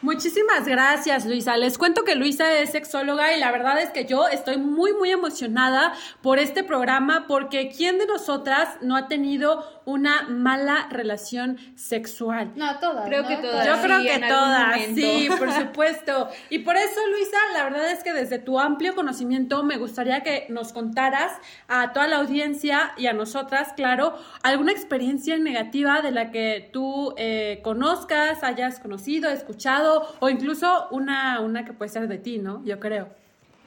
Muchísimas 0.00 0.64
gracias, 0.64 1.26
Luisa. 1.26 1.56
Les 1.56 1.76
cuento 1.76 2.04
que 2.04 2.14
Luisa 2.14 2.52
es 2.52 2.70
sexóloga 2.70 3.34
y 3.36 3.40
la 3.40 3.50
verdad 3.50 3.80
es 3.80 3.90
que 3.90 4.04
yo 4.04 4.28
estoy 4.28 4.56
muy, 4.56 4.92
muy 4.92 5.10
emocionada 5.10 5.92
por 6.22 6.38
este 6.38 6.62
programa 6.62 7.26
porque 7.26 7.68
¿quién 7.76 7.98
de 7.98 8.06
nosotras 8.06 8.68
no 8.80 8.94
ha 8.94 9.08
tenido 9.08 9.64
una 9.86 10.22
mala 10.28 10.86
relación 10.90 11.58
sexual? 11.74 12.52
No, 12.54 12.78
todas. 12.78 13.06
Creo 13.08 13.26
que 13.26 13.38
todas. 13.38 13.66
Yo 13.66 13.82
creo 13.82 13.98
Sí, 14.00 14.06
que 14.06 14.18
todas, 14.28 14.80
sí, 14.94 15.28
por 15.36 15.50
supuesto. 15.50 16.28
Y 16.48 16.60
por 16.60 16.76
eso, 16.76 17.00
Luisa, 17.10 17.38
la 17.54 17.64
verdad 17.64 17.90
es 17.90 18.04
que 18.04 18.12
desde 18.12 18.38
tu 18.38 18.60
amplio 18.60 18.94
conocimiento 18.94 19.64
me 19.64 19.78
gustaría 19.78 20.22
que 20.22 20.46
nos 20.48 20.72
contaras 20.72 21.32
a 21.66 21.92
toda 21.92 22.06
la 22.06 22.18
audiencia 22.18 22.92
y 22.96 23.06
a 23.06 23.14
nosotras, 23.14 23.72
claro, 23.74 24.14
alguna 24.44 24.70
experiencia 24.70 25.36
negativa 25.38 26.02
de 26.02 26.12
la 26.12 26.30
que 26.30 26.70
tú 26.72 27.14
eh, 27.16 27.60
conozcas, 27.64 28.44
hayas 28.44 28.78
conocido, 28.78 29.30
escuchado 29.30 29.87
o 30.20 30.28
incluso 30.28 30.88
una, 30.90 31.40
una 31.40 31.64
que 31.64 31.72
puede 31.72 31.90
ser 31.90 32.08
de 32.08 32.18
ti, 32.18 32.38
¿no? 32.38 32.64
Yo 32.64 32.78
creo. 32.80 33.08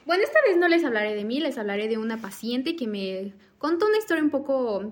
Bueno, 0.04 0.24
esta 0.24 0.38
vez 0.46 0.56
no 0.56 0.68
les 0.68 0.84
hablaré 0.84 1.14
de 1.14 1.24
mí, 1.24 1.40
les 1.40 1.58
hablaré 1.58 1.88
de 1.88 1.98
una 1.98 2.18
paciente 2.18 2.74
que 2.76 2.86
me 2.86 3.32
contó 3.58 3.86
una 3.86 3.98
historia 3.98 4.22
un 4.22 4.30
poco... 4.30 4.90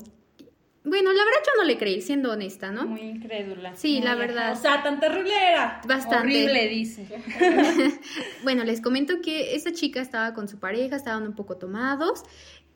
Bueno, 0.83 1.13
la 1.13 1.25
verdad 1.25 1.41
yo 1.47 1.63
no 1.63 1.65
le 1.65 1.77
creí, 1.77 2.01
siendo 2.01 2.33
honesta, 2.33 2.71
¿no? 2.73 2.87
Muy 2.87 3.03
incrédula. 3.03 3.77
Sí, 3.77 4.01
la 4.01 4.15
verdad. 4.15 4.53
O 4.53 4.57
sea, 4.57 4.83
tan 4.83 4.99
terrible 4.99 5.35
era. 5.35 5.83
Bastante. 5.87 6.17
Horrible, 6.17 6.69
dice. 6.69 7.07
bueno, 8.45 8.65
les 8.65 8.81
comento 8.81 9.21
que 9.21 9.55
esta 9.55 9.73
chica 9.73 10.01
estaba 10.01 10.33
con 10.33 10.49
su 10.49 10.59
pareja, 10.59 10.97
estaban 10.97 11.25
un 11.25 11.35
poco 11.35 11.59
tomados, 11.59 12.23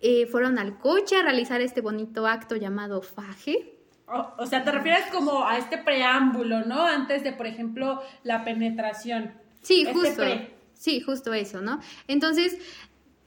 eh, 0.03 0.27
fueron 0.27 0.59
al 0.59 0.79
coche 0.79 1.17
a 1.17 1.23
realizar 1.23 1.63
este 1.63 1.81
bonito 1.81 2.27
acto 2.27 2.57
llamado 2.57 3.01
faje. 3.01 3.74
O, 4.07 4.35
o 4.39 4.47
sea, 4.47 4.63
te 4.65 4.71
refieres 4.71 5.07
como 5.13 5.47
a 5.47 5.57
este 5.59 5.79
preámbulo, 5.79 6.65
¿no? 6.65 6.85
Antes 6.85 7.23
de, 7.25 7.33
por 7.33 7.47
ejemplo, 7.47 8.03
la 8.23 8.45
penetración. 8.45 9.33
Sí, 9.63 9.83
Este 9.83 9.93
justo. 9.95 10.17
pre. 10.17 10.55
Sí, 10.75 11.01
justo 11.01 11.33
eso, 11.33 11.63
¿no? 11.63 11.81
Entonces, 12.09 12.59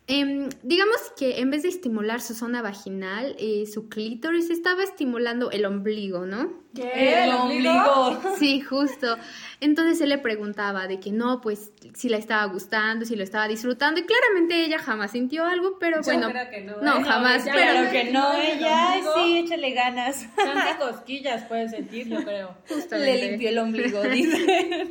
em, 0.05 0.49
digamos 0.61 0.97
que 1.17 1.39
en 1.39 1.49
vez 1.49 1.63
de 1.63 1.69
estimular 1.69 2.21
su 2.21 2.35
zona 2.35 2.61
vaginal, 2.61 3.35
eh, 3.39 3.65
su 3.65 3.89
clítoris 3.89 4.49
estaba 4.51 4.83
estimulando 4.83 5.49
el 5.49 5.65
ombligo, 5.65 6.25
¿no? 6.27 6.53
¿Qué? 6.81 7.23
El 7.23 7.31
ombligo. 7.33 8.19
Sí, 8.39 8.61
justo. 8.61 9.17
Entonces 9.59 9.99
él 10.01 10.09
le 10.09 10.19
preguntaba 10.19 10.87
de 10.87 10.99
que 10.99 11.11
no, 11.11 11.41
pues 11.41 11.71
si 11.95 12.09
la 12.09 12.17
estaba 12.17 12.45
gustando, 12.45 13.05
si 13.05 13.15
lo 13.15 13.23
estaba 13.23 13.47
disfrutando, 13.47 13.99
y 13.99 14.03
claramente 14.03 14.63
ella 14.63 14.77
jamás 14.77 15.11
sintió 15.11 15.45
algo, 15.45 15.77
pero 15.79 15.97
Yo 15.97 16.03
bueno. 16.03 16.29
creo 16.29 16.49
que 16.51 16.61
no, 16.61 16.79
no, 16.81 16.99
¿eh? 16.99 17.03
jamás. 17.03 17.41
Pero 17.43 17.55
Claro 17.55 17.91
que 17.91 18.03
no, 18.11 18.33
El 18.33 18.59
ella 18.59 18.87
ombligo. 18.93 19.13
sí, 19.15 19.37
échale 19.39 19.71
ganas. 19.71 20.27
Tantas 20.35 20.75
cosquillas 20.75 21.43
puedes 21.47 21.71
sentir, 21.71 22.07
yo 22.07 22.23
creo. 22.23 22.55
Justamente. 22.69 23.15
Le 23.15 23.29
limpió 23.31 23.49
el 23.49 23.57
ombligo, 23.57 24.01
dice. 24.03 24.87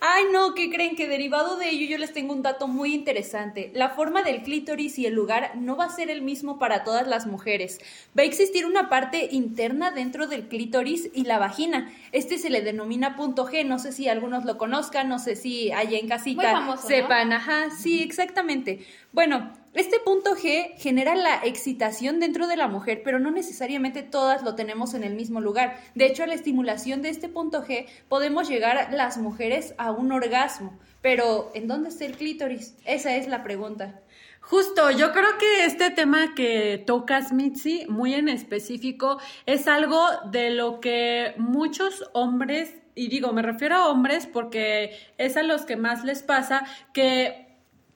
Ay, 0.00 0.24
no, 0.32 0.54
¿qué 0.54 0.70
creen? 0.70 0.96
Que 0.96 1.06
derivado 1.08 1.56
de 1.56 1.68
ello 1.68 1.86
yo 1.86 1.98
les 1.98 2.14
tengo 2.14 2.32
un 2.32 2.42
dato 2.42 2.66
muy 2.66 2.94
interesante. 2.94 3.70
La 3.74 3.90
forma 3.90 4.22
del 4.22 4.42
clítoris 4.42 4.98
y 4.98 5.04
el 5.04 5.12
lugar 5.14 5.52
no 5.56 5.76
va 5.76 5.84
a 5.84 5.90
ser 5.90 6.08
el 6.10 6.22
mismo 6.22 6.58
para 6.58 6.82
todas 6.82 7.06
las 7.06 7.26
mujeres. 7.26 7.78
Va 8.18 8.22
a 8.22 8.26
existir 8.26 8.64
una 8.64 8.88
parte 8.88 9.28
interna 9.32 9.90
dentro 9.90 10.26
del 10.28 10.48
clítoris 10.48 11.10
y 11.18 11.24
la 11.24 11.38
vagina. 11.38 11.90
Este 12.12 12.38
se 12.38 12.48
le 12.48 12.62
denomina 12.62 13.16
punto 13.16 13.46
G. 13.46 13.66
No 13.66 13.78
sé 13.80 13.92
si 13.92 14.08
algunos 14.08 14.44
lo 14.44 14.56
conozcan, 14.56 15.08
no 15.08 15.18
sé 15.18 15.34
si 15.34 15.72
allá 15.72 15.98
en 15.98 16.08
casita 16.08 16.52
famoso, 16.52 16.82
¿no? 16.82 16.88
sepan. 16.88 17.32
Ajá, 17.32 17.70
sí, 17.76 18.02
exactamente. 18.02 18.86
Bueno, 19.12 19.52
este 19.74 19.98
punto 19.98 20.36
G 20.36 20.76
genera 20.78 21.16
la 21.16 21.40
excitación 21.44 22.20
dentro 22.20 22.46
de 22.46 22.56
la 22.56 22.68
mujer, 22.68 23.02
pero 23.04 23.18
no 23.18 23.32
necesariamente 23.32 24.04
todas 24.04 24.42
lo 24.42 24.54
tenemos 24.54 24.94
en 24.94 25.02
el 25.02 25.14
mismo 25.14 25.40
lugar. 25.40 25.80
De 25.96 26.06
hecho, 26.06 26.22
a 26.22 26.28
la 26.28 26.34
estimulación 26.34 27.02
de 27.02 27.08
este 27.08 27.28
punto 27.28 27.64
G 27.64 27.86
podemos 28.08 28.48
llegar 28.48 28.92
las 28.92 29.18
mujeres 29.18 29.74
a 29.76 29.90
un 29.90 30.12
orgasmo. 30.12 30.78
Pero, 31.02 31.50
¿en 31.54 31.66
dónde 31.66 31.88
está 31.88 32.06
el 32.06 32.16
clítoris? 32.16 32.76
Esa 32.84 33.16
es 33.16 33.26
la 33.26 33.42
pregunta. 33.42 34.00
Justo, 34.48 34.90
yo 34.90 35.12
creo 35.12 35.36
que 35.38 35.66
este 35.66 35.90
tema 35.90 36.34
que 36.34 36.82
tocas, 36.86 37.34
Mitzi, 37.34 37.84
muy 37.90 38.14
en 38.14 38.30
específico, 38.30 39.20
es 39.44 39.68
algo 39.68 40.02
de 40.30 40.48
lo 40.48 40.80
que 40.80 41.34
muchos 41.36 42.08
hombres, 42.14 42.74
y 42.94 43.08
digo, 43.08 43.34
me 43.34 43.42
refiero 43.42 43.76
a 43.76 43.88
hombres 43.90 44.26
porque 44.26 44.96
es 45.18 45.36
a 45.36 45.42
los 45.42 45.66
que 45.66 45.76
más 45.76 46.02
les 46.02 46.22
pasa, 46.22 46.64
que 46.94 47.46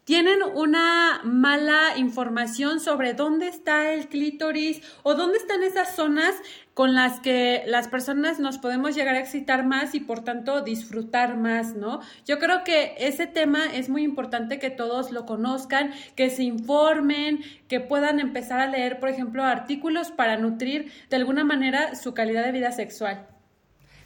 tienen 0.05 0.41
una 0.43 1.23
mala 1.25 1.97
información 1.97 2.81
sobre 2.81 3.15
dónde 3.15 3.49
está 3.49 3.91
el 3.93 4.09
clítoris 4.09 4.83
o 5.05 5.15
dónde 5.15 5.39
están 5.39 5.63
esas 5.63 5.97
zonas 5.97 6.35
con 6.75 6.95
las 6.95 7.21
que 7.21 7.65
las 7.67 7.89
personas 7.89 8.39
nos 8.39 8.59
podemos 8.59 8.95
llegar 8.95 9.15
a 9.15 9.21
excitar 9.21 9.65
más 9.65 9.95
y 9.95 10.01
por 10.01 10.25
tanto 10.25 10.63
disfrutar 10.63 11.37
más, 11.37 11.75
¿no? 11.75 12.01
Yo 12.27 12.39
creo 12.39 12.65
que 12.65 12.95
ese 12.99 13.27
tema 13.27 13.67
es 13.67 13.89
muy 13.89 14.03
importante 14.03 14.59
que 14.59 14.71
todos 14.71 15.11
lo 15.11 15.27
conozcan, 15.27 15.93
que 16.17 16.31
se 16.31 16.45
informen, 16.45 17.41
que 17.69 17.81
puedan 17.81 18.21
empezar 18.21 18.61
a 18.61 18.67
leer, 18.67 19.01
por 19.01 19.09
ejemplo, 19.09 19.45
artículos 19.45 20.11
para 20.11 20.37
nutrir 20.37 20.93
de 21.11 21.17
alguna 21.17 21.45
manera 21.45 21.95
su 21.95 22.15
calidad 22.15 22.45
de 22.45 22.53
vida 22.53 22.73
sexual. 22.73 23.32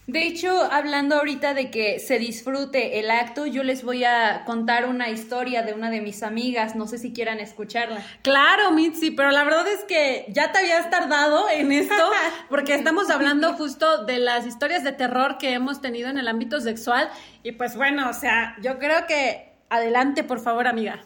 De 0.07 0.23
hecho, 0.23 0.63
hablando 0.71 1.17
ahorita 1.17 1.53
de 1.53 1.69
que 1.69 1.99
se 1.99 2.21
disfrute 2.21 3.01
el 3.01 3.11
acto, 3.11 3.45
yo 3.45 3.65
les 3.65 3.83
voy 3.83 4.05
a 4.05 4.45
contar 4.45 4.87
una 4.87 5.09
historia 5.11 5.65
de 5.65 5.75
una 5.75 5.91
de 5.91 6.01
mis 6.01 6.23
amigas, 6.23 6.77
no 6.77 6.87
sé 6.87 6.99
si 6.99 7.13
quieran 7.13 7.41
escucharla. 7.41 8.01
Claro, 8.23 8.71
Mitzi, 8.71 9.11
pero 9.11 9.33
la 9.33 9.43
verdad 9.43 9.67
es 9.67 9.83
que 9.83 10.27
ya 10.29 10.53
te 10.53 10.61
habías 10.61 10.91
tardado 10.91 11.51
en 11.51 11.73
esto, 11.73 11.95
porque 12.49 12.77
estamos 12.77 13.11
hablando 13.11 13.55
justo 13.55 14.05
de 14.05 14.19
las 14.19 14.47
historias 14.47 14.85
de 14.85 14.93
terror 14.93 15.39
que 15.39 15.53
hemos 15.53 15.81
tenido 15.81 16.09
en 16.09 16.19
el 16.19 16.29
ámbito 16.29 16.61
sexual. 16.61 17.11
Y 17.43 17.53
pues 17.53 17.75
bueno, 17.75 18.09
o 18.09 18.13
sea, 18.13 18.55
yo 18.63 18.79
creo 18.79 19.09
que 19.09 19.55
adelante, 19.71 20.23
por 20.23 20.39
favor, 20.39 20.69
amiga. 20.69 21.05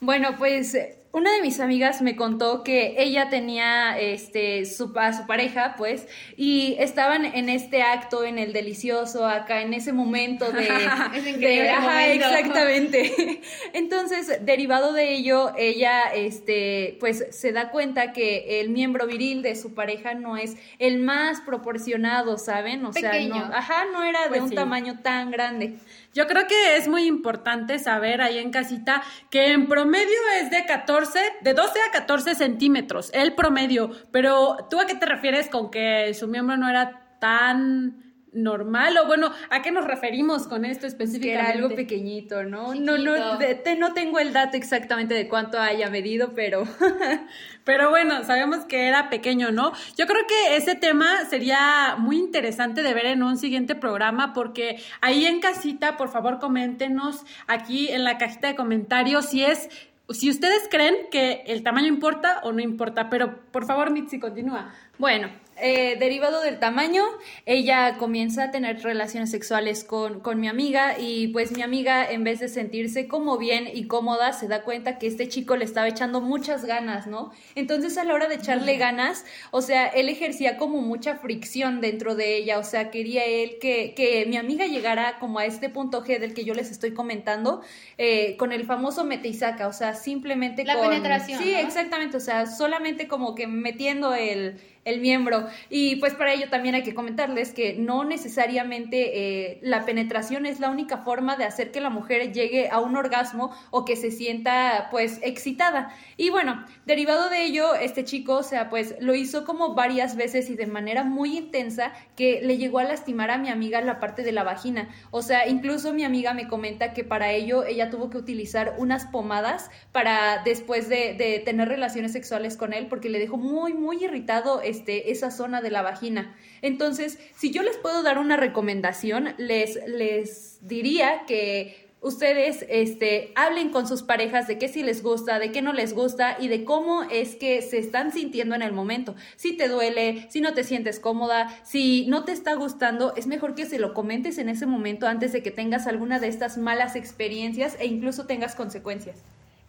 Bueno, 0.00 0.36
pues 0.38 0.76
una 1.12 1.32
de 1.34 1.42
mis 1.42 1.58
amigas 1.58 2.00
me 2.02 2.14
contó 2.14 2.62
que 2.62 2.94
ella 2.98 3.28
tenía 3.30 3.98
este 3.98 4.64
su, 4.64 4.92
a 4.96 5.12
su 5.12 5.26
pareja, 5.26 5.74
pues, 5.76 6.06
y 6.36 6.76
estaban 6.78 7.24
en 7.24 7.48
este 7.48 7.82
acto, 7.82 8.24
en 8.24 8.38
el 8.38 8.52
delicioso, 8.52 9.26
acá 9.26 9.60
en 9.60 9.74
ese 9.74 9.92
momento 9.92 10.52
de, 10.52 10.68
Es 11.14 11.24
de- 11.24 11.30
increíble 11.30 11.68
ajá, 11.70 11.90
momento. 12.00 12.26
exactamente. 12.28 13.40
Entonces, 13.74 14.38
derivado 14.46 14.92
de 14.92 15.12
ello, 15.12 15.52
ella, 15.58 16.02
este, 16.14 16.96
pues, 17.00 17.26
se 17.30 17.50
da 17.52 17.70
cuenta 17.70 18.12
que 18.12 18.60
el 18.60 18.70
miembro 18.70 19.06
viril 19.08 19.42
de 19.42 19.56
su 19.56 19.74
pareja 19.74 20.14
no 20.14 20.36
es 20.36 20.56
el 20.78 20.98
más 21.00 21.40
proporcionado, 21.40 22.38
¿saben? 22.38 22.84
O 22.86 22.92
sea, 22.92 23.18
no, 23.26 23.34
ajá, 23.52 23.84
no 23.92 24.04
era 24.04 24.22
de 24.22 24.28
Pues 24.28 24.42
un 24.42 24.48
sí. 24.50 24.54
tamaño 24.54 25.00
tan 25.02 25.32
grande. 25.32 25.74
Yo 26.12 26.26
creo 26.26 26.46
que 26.48 26.76
es 26.76 26.88
muy 26.88 27.04
importante 27.04 27.78
saber 27.78 28.20
ahí 28.20 28.38
en 28.38 28.50
casita 28.50 29.02
que 29.30 29.52
en 29.52 29.68
promedio 29.68 30.18
es 30.40 30.50
de 30.50 30.66
14, 30.66 31.20
de 31.40 31.54
12 31.54 31.70
a 31.88 31.92
14 31.92 32.34
centímetros, 32.34 33.10
el 33.14 33.34
promedio. 33.34 33.90
Pero, 34.10 34.66
¿tú 34.68 34.80
a 34.80 34.86
qué 34.86 34.96
te 34.96 35.06
refieres 35.06 35.48
con 35.48 35.70
que 35.70 36.12
su 36.14 36.26
miembro 36.26 36.56
no 36.56 36.68
era 36.68 37.16
tan 37.20 38.09
normal 38.32 38.96
o 38.98 39.06
bueno, 39.06 39.32
¿a 39.50 39.60
qué 39.62 39.70
nos 39.72 39.84
referimos 39.86 40.46
con 40.46 40.64
esto 40.64 40.86
específicamente? 40.86 41.40
era 41.40 41.50
algo 41.50 41.74
pequeñito, 41.74 42.44
¿no? 42.44 42.74
No, 42.74 42.96
no, 42.98 43.36
de- 43.38 43.76
no 43.78 43.92
tengo 43.92 44.18
el 44.18 44.32
dato 44.32 44.56
exactamente 44.56 45.14
de 45.14 45.28
cuánto 45.28 45.58
haya 45.60 45.90
medido, 45.90 46.32
pero 46.34 46.64
Pero 47.64 47.90
bueno, 47.90 48.24
sabemos 48.24 48.64
que 48.64 48.88
era 48.88 49.10
pequeño, 49.10 49.52
¿no? 49.52 49.72
Yo 49.96 50.06
creo 50.06 50.26
que 50.26 50.56
ese 50.56 50.74
tema 50.74 51.24
sería 51.28 51.94
muy 51.98 52.16
interesante 52.16 52.82
de 52.82 52.94
ver 52.94 53.06
en 53.06 53.22
un 53.22 53.36
siguiente 53.36 53.74
programa 53.74 54.32
porque 54.32 54.82
ahí 55.00 55.26
en 55.26 55.40
casita, 55.40 55.96
por 55.96 56.08
favor, 56.10 56.38
coméntenos 56.38 57.24
aquí 57.46 57.88
en 57.88 58.02
la 58.04 58.18
cajita 58.18 58.48
de 58.48 58.54
comentarios 58.56 59.26
si 59.26 59.44
es 59.44 59.68
si 60.08 60.28
ustedes 60.28 60.66
creen 60.68 60.96
que 61.12 61.44
el 61.46 61.62
tamaño 61.62 61.86
importa 61.86 62.40
o 62.42 62.50
no 62.50 62.60
importa, 62.60 63.08
pero 63.10 63.38
por 63.52 63.64
favor, 63.64 63.90
Mitzi, 63.92 64.18
continúa. 64.18 64.74
Bueno, 64.98 65.28
eh, 65.62 65.96
derivado 65.98 66.42
del 66.42 66.58
tamaño, 66.58 67.04
ella 67.46 67.96
comienza 67.98 68.44
a 68.44 68.50
tener 68.50 68.82
relaciones 68.82 69.30
sexuales 69.30 69.84
con, 69.84 70.20
con 70.20 70.40
mi 70.40 70.48
amiga 70.48 70.98
y 70.98 71.28
pues 71.28 71.52
mi 71.52 71.62
amiga 71.62 72.08
en 72.10 72.24
vez 72.24 72.40
de 72.40 72.48
sentirse 72.48 73.08
como 73.08 73.38
bien 73.38 73.68
y 73.72 73.86
cómoda 73.86 74.32
se 74.32 74.48
da 74.48 74.62
cuenta 74.62 74.98
que 74.98 75.06
este 75.06 75.28
chico 75.28 75.56
le 75.56 75.64
estaba 75.64 75.88
echando 75.88 76.20
muchas 76.20 76.64
ganas, 76.64 77.06
¿no? 77.06 77.32
Entonces 77.54 77.98
a 77.98 78.04
la 78.04 78.14
hora 78.14 78.28
de 78.28 78.36
echarle 78.36 78.76
ganas, 78.76 79.24
o 79.50 79.62
sea, 79.62 79.86
él 79.86 80.08
ejercía 80.08 80.56
como 80.56 80.80
mucha 80.80 81.16
fricción 81.16 81.80
dentro 81.80 82.14
de 82.14 82.36
ella, 82.36 82.58
o 82.58 82.64
sea, 82.64 82.90
quería 82.90 83.24
él 83.24 83.58
que, 83.60 83.94
que 83.94 84.26
mi 84.26 84.36
amiga 84.36 84.66
llegara 84.66 85.18
como 85.18 85.38
a 85.38 85.44
este 85.44 85.68
punto 85.68 86.04
G 86.04 86.18
del 86.18 86.34
que 86.34 86.44
yo 86.44 86.54
les 86.54 86.70
estoy 86.70 86.92
comentando, 86.92 87.62
eh, 87.98 88.36
con 88.36 88.52
el 88.52 88.64
famoso 88.64 89.04
mete 89.04 89.28
y 89.28 89.34
saca, 89.34 89.68
o 89.68 89.72
sea, 89.72 89.94
simplemente 89.94 90.64
La 90.64 90.74
con... 90.74 90.88
penetración, 90.88 91.42
Sí, 91.42 91.52
¿no? 91.52 91.58
exactamente, 91.58 92.16
o 92.16 92.20
sea, 92.20 92.46
solamente 92.46 93.08
como 93.08 93.34
que 93.34 93.46
metiendo 93.46 94.14
el, 94.14 94.60
el 94.84 95.00
miembro. 95.00 95.46
Y 95.68 95.96
pues 95.96 96.14
para 96.14 96.32
ello 96.32 96.48
también 96.48 96.74
hay 96.74 96.82
que 96.82 96.94
comentarles 96.94 97.52
que 97.52 97.74
no 97.74 98.04
necesariamente 98.04 99.50
eh, 99.50 99.58
la 99.62 99.84
penetración 99.84 100.46
es 100.46 100.60
la 100.60 100.70
única 100.70 100.98
forma 100.98 101.36
de 101.36 101.44
hacer 101.44 101.70
que 101.70 101.80
la 101.80 101.90
mujer 101.90 102.32
llegue 102.32 102.68
a 102.70 102.80
un 102.80 102.96
orgasmo 102.96 103.54
o 103.70 103.84
que 103.84 103.96
se 103.96 104.10
sienta 104.10 104.88
pues 104.90 105.20
excitada. 105.22 105.94
Y 106.16 106.30
bueno, 106.30 106.64
derivado 106.86 107.28
de 107.28 107.44
ello, 107.44 107.74
este 107.74 108.04
chico, 108.04 108.36
o 108.36 108.42
sea, 108.42 108.70
pues 108.70 108.94
lo 109.00 109.14
hizo 109.14 109.44
como 109.44 109.74
varias 109.74 110.16
veces 110.16 110.48
y 110.50 110.56
de 110.56 110.66
manera 110.66 111.04
muy 111.04 111.36
intensa 111.36 111.92
que 112.16 112.40
le 112.42 112.56
llegó 112.56 112.78
a 112.78 112.84
lastimar 112.84 113.30
a 113.30 113.38
mi 113.38 113.48
amiga 113.48 113.80
la 113.80 114.00
parte 114.00 114.22
de 114.22 114.32
la 114.32 114.44
vagina. 114.44 114.88
O 115.10 115.22
sea, 115.22 115.46
incluso 115.46 115.92
mi 115.92 116.04
amiga 116.04 116.32
me 116.32 116.48
comenta 116.48 116.92
que 116.92 117.04
para 117.04 117.32
ello 117.32 117.64
ella 117.64 117.90
tuvo 117.90 118.10
que 118.10 118.18
utilizar 118.18 118.74
unas 118.78 119.06
pomadas 119.06 119.70
para 119.92 120.42
después 120.42 120.88
de, 120.88 121.14
de 121.14 121.40
tener 121.44 121.68
relaciones 121.68 122.12
sexuales 122.12 122.56
con 122.56 122.72
él 122.72 122.86
porque 122.86 123.08
le 123.08 123.18
dejó 123.18 123.36
muy, 123.36 123.74
muy 123.74 124.04
irritado 124.04 124.62
este, 124.70 125.10
esa 125.12 125.30
zona 125.30 125.60
de 125.60 125.70
la 125.70 125.82
vagina. 125.82 126.34
Entonces, 126.62 127.18
si 127.36 127.50
yo 127.50 127.62
les 127.62 127.76
puedo 127.76 128.02
dar 128.02 128.18
una 128.18 128.36
recomendación, 128.36 129.34
les, 129.36 129.78
les 129.86 130.58
diría 130.66 131.26
que 131.26 131.90
ustedes 132.02 132.64
este, 132.68 133.32
hablen 133.34 133.70
con 133.70 133.86
sus 133.86 134.02
parejas 134.02 134.46
de 134.46 134.58
qué 134.58 134.68
sí 134.68 134.82
les 134.82 135.02
gusta, 135.02 135.38
de 135.38 135.52
qué 135.52 135.62
no 135.62 135.72
les 135.72 135.92
gusta 135.92 136.36
y 136.40 136.48
de 136.48 136.64
cómo 136.64 137.02
es 137.02 137.36
que 137.36 137.60
se 137.62 137.78
están 137.78 138.12
sintiendo 138.12 138.54
en 138.54 138.62
el 138.62 138.72
momento. 138.72 139.14
Si 139.36 139.56
te 139.56 139.68
duele, 139.68 140.26
si 140.30 140.40
no 140.40 140.54
te 140.54 140.64
sientes 140.64 140.98
cómoda, 140.98 141.48
si 141.64 142.06
no 142.08 142.24
te 142.24 142.32
está 142.32 142.54
gustando, 142.54 143.14
es 143.16 143.26
mejor 143.26 143.54
que 143.54 143.66
se 143.66 143.78
lo 143.78 143.92
comentes 143.92 144.38
en 144.38 144.48
ese 144.48 144.66
momento 144.66 145.06
antes 145.06 145.32
de 145.32 145.42
que 145.42 145.50
tengas 145.50 145.86
alguna 145.86 146.18
de 146.18 146.28
estas 146.28 146.56
malas 146.56 146.96
experiencias 146.96 147.76
e 147.78 147.86
incluso 147.86 148.26
tengas 148.26 148.54
consecuencias. 148.54 149.18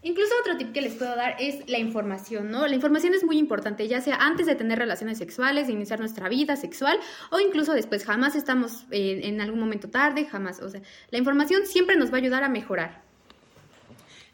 Incluso 0.03 0.33
otro 0.41 0.57
tip 0.57 0.73
que 0.73 0.81
les 0.81 0.95
puedo 0.95 1.15
dar 1.15 1.35
es 1.39 1.69
la 1.69 1.77
información, 1.77 2.49
¿no? 2.49 2.65
La 2.65 2.73
información 2.73 3.13
es 3.13 3.23
muy 3.23 3.37
importante, 3.37 3.87
ya 3.87 4.01
sea 4.01 4.15
antes 4.15 4.47
de 4.47 4.55
tener 4.55 4.79
relaciones 4.79 5.19
sexuales, 5.19 5.67
de 5.67 5.73
iniciar 5.73 5.99
nuestra 5.99 6.27
vida 6.27 6.55
sexual 6.55 6.99
o 7.29 7.39
incluso 7.39 7.73
después. 7.73 8.03
Jamás 8.03 8.35
estamos 8.35 8.85
eh, 8.89 9.21
en 9.23 9.41
algún 9.41 9.59
momento 9.59 9.89
tarde, 9.89 10.25
jamás. 10.25 10.59
O 10.61 10.69
sea, 10.69 10.81
la 11.11 11.17
información 11.19 11.67
siempre 11.67 11.97
nos 11.97 12.11
va 12.11 12.15
a 12.15 12.21
ayudar 12.21 12.43
a 12.43 12.49
mejorar. 12.49 13.10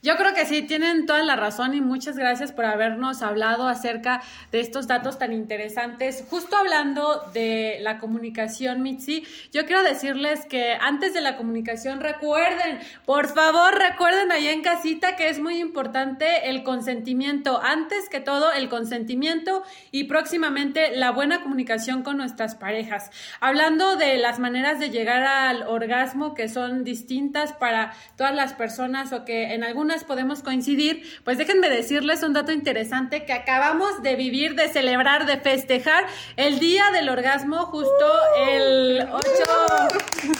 Yo 0.03 0.15
creo 0.15 0.35
que 0.35 0.45
sí, 0.45 0.61
tienen 0.61 1.07
toda 1.07 1.23
la 1.23 1.35
razón 1.35 1.73
y 1.73 1.81
muchas 1.81 2.17
gracias 2.17 2.51
por 2.51 2.65
habernos 2.65 3.23
hablado 3.23 3.67
acerca 3.67 4.21
de 4.51 4.59
estos 4.59 4.85
datos 4.85 5.17
tan 5.17 5.33
interesantes. 5.33 6.23
Justo 6.29 6.55
hablando 6.55 7.23
de 7.33 7.79
la 7.81 7.97
comunicación, 7.97 8.83
Mitzi, 8.83 9.25
yo 9.51 9.65
quiero 9.65 9.81
decirles 9.81 10.45
que 10.45 10.77
antes 10.79 11.15
de 11.15 11.21
la 11.21 11.35
comunicación 11.35 11.99
recuerden, 11.99 12.77
por 13.05 13.27
favor 13.27 13.73
recuerden 13.73 14.31
allá 14.31 14.51
en 14.51 14.61
casita 14.61 15.15
que 15.15 15.29
es 15.29 15.39
muy 15.39 15.59
importante 15.59 16.47
el 16.47 16.61
consentimiento. 16.61 17.59
Antes 17.63 18.07
que 18.07 18.19
todo, 18.19 18.51
el 18.53 18.69
consentimiento 18.69 19.63
y 19.89 20.03
próximamente 20.03 20.95
la 20.95 21.09
buena 21.09 21.41
comunicación 21.41 22.03
con 22.03 22.17
nuestras 22.17 22.53
parejas. 22.53 23.09
Hablando 23.39 23.95
de 23.95 24.17
las 24.19 24.37
maneras 24.37 24.79
de 24.79 24.91
llegar 24.91 25.23
al 25.23 25.63
orgasmo 25.63 26.35
que 26.35 26.49
son 26.49 26.83
distintas 26.83 27.51
para 27.53 27.95
todas 28.15 28.35
las 28.35 28.53
personas 28.53 29.11
o 29.11 29.25
que 29.25 29.55
en 29.55 29.63
algunas 29.87 30.03
podemos 30.03 30.43
coincidir, 30.43 31.21
pues 31.23 31.37
déjenme 31.37 31.69
decirles 31.69 32.21
un 32.21 32.33
dato 32.33 32.51
interesante 32.51 33.23
que 33.23 33.31
acabamos 33.31 34.03
de 34.03 34.17
vivir, 34.17 34.55
de 34.55 34.67
celebrar, 34.67 35.25
de 35.25 35.37
festejar 35.37 36.05
el 36.35 36.59
día 36.59 36.91
del 36.91 37.07
orgasmo, 37.07 37.67
justo 37.67 38.05
el 38.49 39.07
8, 39.09 39.27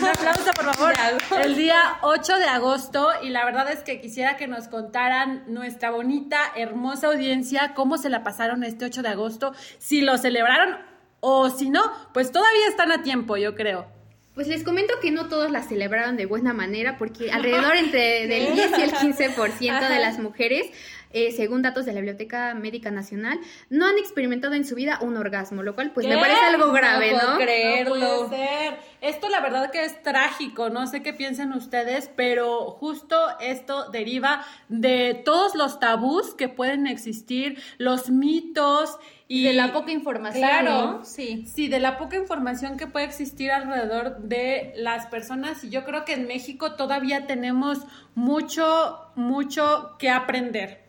un 0.02 0.06
aplauso 0.06 0.52
por 0.54 0.76
favor, 0.76 0.94
el 1.42 1.56
día 1.56 1.78
8 2.02 2.40
de 2.40 2.46
agosto 2.46 3.08
y 3.22 3.30
la 3.30 3.46
verdad 3.46 3.72
es 3.72 3.80
que 3.84 4.02
quisiera 4.02 4.36
que 4.36 4.48
nos 4.48 4.68
contaran 4.68 5.46
nuestra 5.48 5.92
bonita, 5.92 6.40
hermosa 6.58 7.08
audiencia 7.08 7.74
cómo 7.74 7.98
se 7.98 8.10
la 8.10 8.26
pasaron 8.26 8.66
este 8.66 8.84
8 8.84 9.02
de 9.02 9.10
agosto, 9.10 9.54
si 9.80 10.02
lo 10.02 10.18
celebraron 10.18 10.78
o 11.22 11.50
si 11.50 11.70
no, 11.70 11.84
pues 12.14 12.34
todavía 12.34 12.68
están 12.68 12.92
a 12.92 13.02
tiempo, 13.02 13.38
yo 13.38 13.56
creo. 13.56 13.97
Pues 14.38 14.48
les 14.48 14.64
comento 14.64 14.94
que 15.02 15.10
no 15.10 15.30
todos 15.30 15.50
la 15.50 15.64
celebraron 15.64 16.16
de 16.16 16.28
buena 16.28 16.54
manera 16.54 17.00
porque 17.00 17.32
alrededor 17.34 17.76
entre 17.76 18.28
del 18.28 18.54
10 18.54 18.72
y 18.78 18.82
el 18.84 18.92
15% 18.92 19.90
de 19.90 20.00
las 20.00 20.20
mujeres, 20.20 20.68
eh, 21.12 21.32
según 21.32 21.62
datos 21.62 21.86
de 21.86 21.94
la 21.94 22.00
Biblioteca 22.00 22.54
Médica 22.54 22.92
Nacional, 22.92 23.40
no 23.70 23.86
han 23.86 23.98
experimentado 23.98 24.54
en 24.54 24.66
su 24.66 24.76
vida 24.76 25.00
un 25.02 25.18
orgasmo, 25.18 25.64
lo 25.64 25.76
cual 25.76 25.92
pues 25.92 26.08
me 26.08 26.16
¿Qué? 26.16 26.22
parece 26.22 26.40
algo 26.46 26.72
grave, 26.72 27.12
puedo 27.12 27.32
¿no? 27.32 27.38
creerlo. 27.38 27.96
No 27.96 28.28
puede 28.28 28.38
ser. 28.38 28.78
Esto 29.02 29.30
la 29.30 29.42
verdad 29.42 29.72
que 29.72 29.84
es 29.84 30.02
trágico, 30.02 30.70
no 30.70 30.88
sé 30.88 31.04
qué 31.04 31.14
piensen 31.14 31.54
ustedes, 31.54 32.10
pero 32.16 32.72
justo 32.72 33.16
esto 33.40 33.90
deriva 33.92 34.46
de 34.70 35.22
todos 35.24 35.56
los 35.56 35.80
tabús 35.80 36.34
que 36.34 36.50
pueden 36.50 36.88
existir, 36.88 37.62
los 37.78 38.10
mitos 38.10 38.98
y 39.30 39.44
De 39.44 39.54
la 39.54 39.74
poca 39.74 39.92
información, 39.92 40.42
Claro, 40.42 40.70
¿no? 41.00 41.06
Sí. 41.06 41.46
Sí, 41.54 41.68
de 41.68 41.80
la 41.80 41.98
poca 41.98 42.16
información 42.16 42.78
que 42.78 42.88
puede 42.88 43.06
existir 43.06 43.52
alrededor 43.52 44.20
de 44.20 44.74
las 44.78 45.08
personas 45.08 45.66
y 45.66 45.70
yo 45.70 45.84
creo 45.84 46.06
que 46.06 46.14
en 46.14 46.28
México 46.28 46.76
todavía 46.76 47.28
tenemos 47.28 47.80
mucho, 48.16 49.00
mucho 49.16 49.96
que 50.00 50.10
aprender. 50.10 50.87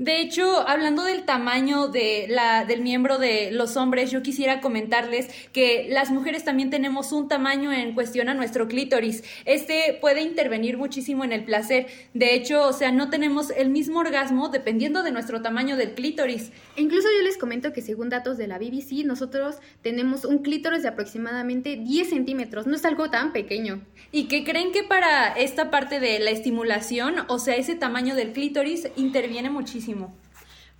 De 0.00 0.22
hecho, 0.22 0.66
hablando 0.66 1.04
del 1.04 1.24
tamaño 1.24 1.88
de 1.88 2.24
la, 2.26 2.64
del 2.64 2.80
miembro 2.80 3.18
de 3.18 3.50
los 3.50 3.76
hombres, 3.76 4.10
yo 4.10 4.22
quisiera 4.22 4.62
comentarles 4.62 5.28
que 5.52 5.88
las 5.90 6.10
mujeres 6.10 6.42
también 6.42 6.70
tenemos 6.70 7.12
un 7.12 7.28
tamaño 7.28 7.70
en 7.70 7.92
cuestión 7.92 8.30
a 8.30 8.34
nuestro 8.34 8.66
clítoris. 8.66 9.22
Este 9.44 9.98
puede 10.00 10.22
intervenir 10.22 10.78
muchísimo 10.78 11.22
en 11.22 11.32
el 11.32 11.44
placer. 11.44 11.88
De 12.14 12.34
hecho, 12.34 12.66
o 12.66 12.72
sea, 12.72 12.92
no 12.92 13.10
tenemos 13.10 13.50
el 13.50 13.68
mismo 13.68 13.98
orgasmo 13.98 14.48
dependiendo 14.48 15.02
de 15.02 15.10
nuestro 15.10 15.42
tamaño 15.42 15.76
del 15.76 15.92
clítoris. 15.92 16.50
E 16.76 16.80
incluso 16.80 17.08
yo 17.18 17.22
les 17.22 17.36
comento 17.36 17.74
que 17.74 17.82
según 17.82 18.08
datos 18.08 18.38
de 18.38 18.46
la 18.46 18.56
BBC, 18.56 19.04
nosotros 19.04 19.56
tenemos 19.82 20.24
un 20.24 20.38
clítoris 20.38 20.80
de 20.80 20.88
aproximadamente 20.88 21.76
10 21.76 22.08
centímetros. 22.08 22.66
No 22.66 22.74
es 22.74 22.86
algo 22.86 23.10
tan 23.10 23.34
pequeño. 23.34 23.82
¿Y 24.12 24.28
que 24.28 24.44
creen 24.44 24.72
que 24.72 24.82
para 24.82 25.34
esta 25.34 25.70
parte 25.70 26.00
de 26.00 26.20
la 26.20 26.30
estimulación, 26.30 27.16
o 27.28 27.38
sea, 27.38 27.56
ese 27.56 27.74
tamaño 27.74 28.14
del 28.14 28.32
clítoris 28.32 28.88
interviene 28.96 29.50
muchísimo? 29.50 29.89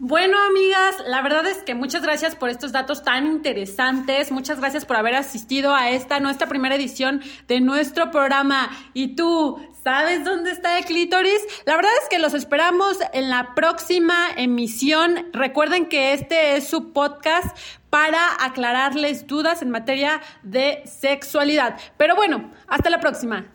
Bueno, 0.02 0.38
amigas, 0.42 0.96
la 1.06 1.20
verdad 1.20 1.46
es 1.46 1.58
que 1.58 1.74
muchas 1.74 2.00
gracias 2.00 2.34
por 2.34 2.48
estos 2.48 2.72
datos 2.72 3.02
tan 3.02 3.26
interesantes. 3.26 4.32
Muchas 4.32 4.58
gracias 4.58 4.86
por 4.86 4.96
haber 4.96 5.14
asistido 5.14 5.74
a 5.74 5.90
esta 5.90 6.20
nuestra 6.20 6.48
primera 6.48 6.74
edición 6.74 7.22
de 7.48 7.60
nuestro 7.60 8.10
programa. 8.10 8.70
¿Y 8.94 9.14
tú 9.14 9.62
sabes 9.84 10.24
dónde 10.24 10.52
está 10.52 10.78
el 10.78 10.86
clítoris? 10.86 11.42
La 11.66 11.76
verdad 11.76 11.90
es 12.02 12.08
que 12.08 12.18
los 12.18 12.32
esperamos 12.32 12.96
en 13.12 13.28
la 13.28 13.54
próxima 13.54 14.28
emisión. 14.38 15.28
Recuerden 15.34 15.86
que 15.86 16.14
este 16.14 16.56
es 16.56 16.66
su 16.66 16.94
podcast 16.94 17.54
para 17.90 18.42
aclararles 18.42 19.26
dudas 19.26 19.60
en 19.60 19.68
materia 19.68 20.22
de 20.42 20.82
sexualidad. 20.86 21.78
Pero 21.98 22.16
bueno, 22.16 22.50
hasta 22.68 22.88
la 22.88 23.00
próxima. 23.00 23.52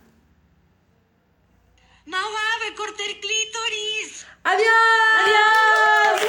Mahuave, 2.05 2.75
corté 2.77 3.03
el 3.07 3.19
clítoris. 3.19 4.27
¡Adiós! 4.45 6.21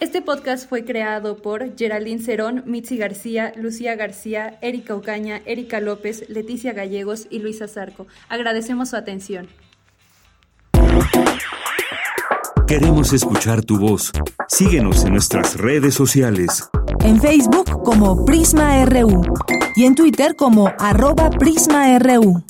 Este 0.00 0.20
podcast 0.20 0.68
fue 0.68 0.84
creado 0.84 1.36
por 1.36 1.76
Geraldine 1.78 2.20
Cerón, 2.20 2.64
Mitzi 2.66 2.96
García, 2.96 3.52
Lucía 3.54 3.94
García, 3.94 4.58
Erika 4.62 4.96
Ocaña, 4.96 5.40
Erika 5.46 5.80
López, 5.80 6.28
Leticia 6.28 6.72
Gallegos 6.72 7.28
y 7.30 7.38
Luisa 7.38 7.68
Zarco. 7.68 8.08
Agradecemos 8.28 8.90
su 8.90 8.96
atención. 8.96 9.46
Queremos 12.66 13.12
escuchar 13.12 13.62
tu 13.62 13.78
voz. 13.78 14.10
Síguenos 14.48 15.04
en 15.04 15.12
nuestras 15.12 15.56
redes 15.56 15.94
sociales. 15.94 16.68
En 17.04 17.20
Facebook 17.20 17.82
como 17.84 18.24
Prisma 18.24 18.84
RU 18.86 19.22
y 19.76 19.84
en 19.84 19.94
Twitter 19.94 20.34
como 20.34 20.72
arroba 20.80 21.30
PrismaRU. 21.30 22.42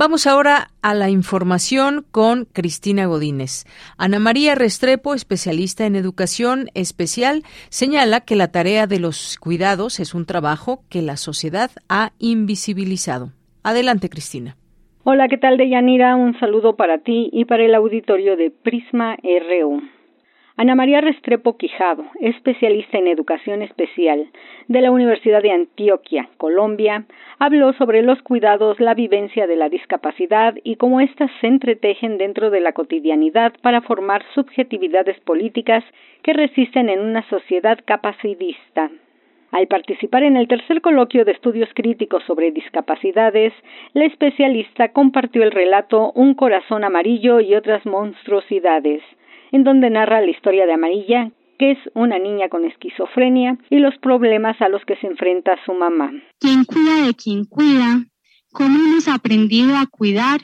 Vamos 0.00 0.28
ahora 0.28 0.68
a 0.80 0.94
la 0.94 1.10
información 1.10 2.04
con 2.12 2.44
Cristina 2.44 3.06
Godínez. 3.06 3.64
Ana 3.98 4.20
María 4.20 4.54
Restrepo, 4.54 5.12
especialista 5.12 5.86
en 5.86 5.96
educación 5.96 6.68
especial, 6.74 7.42
señala 7.68 8.20
que 8.20 8.36
la 8.36 8.52
tarea 8.52 8.86
de 8.86 9.00
los 9.00 9.36
cuidados 9.40 9.98
es 9.98 10.14
un 10.14 10.24
trabajo 10.24 10.84
que 10.88 11.02
la 11.02 11.16
sociedad 11.16 11.72
ha 11.88 12.12
invisibilizado. 12.20 13.32
Adelante, 13.64 14.08
Cristina. 14.08 14.54
Hola, 15.02 15.26
¿qué 15.26 15.36
tal, 15.36 15.56
Deyanira? 15.56 16.14
Un 16.14 16.38
saludo 16.38 16.76
para 16.76 16.98
ti 16.98 17.28
y 17.32 17.44
para 17.46 17.64
el 17.64 17.74
auditorio 17.74 18.36
de 18.36 18.52
Prisma 18.52 19.16
RU. 19.16 19.82
Ana 20.60 20.74
María 20.74 21.00
Restrepo 21.00 21.56
Quijado, 21.56 22.04
especialista 22.18 22.98
en 22.98 23.06
educación 23.06 23.62
especial 23.62 24.26
de 24.66 24.80
la 24.80 24.90
Universidad 24.90 25.40
de 25.40 25.52
Antioquia, 25.52 26.30
Colombia, 26.36 27.04
habló 27.38 27.72
sobre 27.74 28.02
los 28.02 28.20
cuidados, 28.22 28.80
la 28.80 28.94
vivencia 28.94 29.46
de 29.46 29.54
la 29.54 29.68
discapacidad 29.68 30.56
y 30.64 30.74
cómo 30.74 31.00
éstas 31.00 31.30
se 31.40 31.46
entretejen 31.46 32.18
dentro 32.18 32.50
de 32.50 32.58
la 32.58 32.72
cotidianidad 32.72 33.52
para 33.62 33.82
formar 33.82 34.24
subjetividades 34.34 35.20
políticas 35.20 35.84
que 36.24 36.32
resisten 36.32 36.88
en 36.88 37.02
una 37.02 37.22
sociedad 37.28 37.78
capacidista. 37.84 38.90
Al 39.52 39.68
participar 39.68 40.24
en 40.24 40.36
el 40.36 40.48
tercer 40.48 40.80
coloquio 40.80 41.24
de 41.24 41.32
estudios 41.32 41.68
críticos 41.72 42.24
sobre 42.24 42.50
discapacidades, 42.50 43.52
la 43.94 44.06
especialista 44.06 44.88
compartió 44.88 45.44
el 45.44 45.52
relato 45.52 46.10
Un 46.16 46.34
corazón 46.34 46.82
amarillo 46.82 47.38
y 47.38 47.54
otras 47.54 47.86
monstruosidades, 47.86 49.02
en 49.52 49.64
donde 49.64 49.90
narra 49.90 50.20
la 50.20 50.30
historia 50.30 50.66
de 50.66 50.72
Amarilla, 50.72 51.30
que 51.58 51.72
es 51.72 51.78
una 51.94 52.18
niña 52.18 52.48
con 52.48 52.64
esquizofrenia, 52.64 53.58
y 53.70 53.78
los 53.78 53.96
problemas 53.98 54.60
a 54.60 54.68
los 54.68 54.84
que 54.84 54.96
se 54.96 55.06
enfrenta 55.06 55.56
su 55.64 55.74
mamá. 55.74 56.12
¿Quién 56.38 56.64
cuida 56.64 57.06
de 57.06 57.14
quien 57.14 57.44
cuida? 57.44 58.04
¿Cómo 58.52 58.78
hemos 58.78 59.08
aprendido 59.08 59.76
a 59.76 59.86
cuidar? 59.86 60.40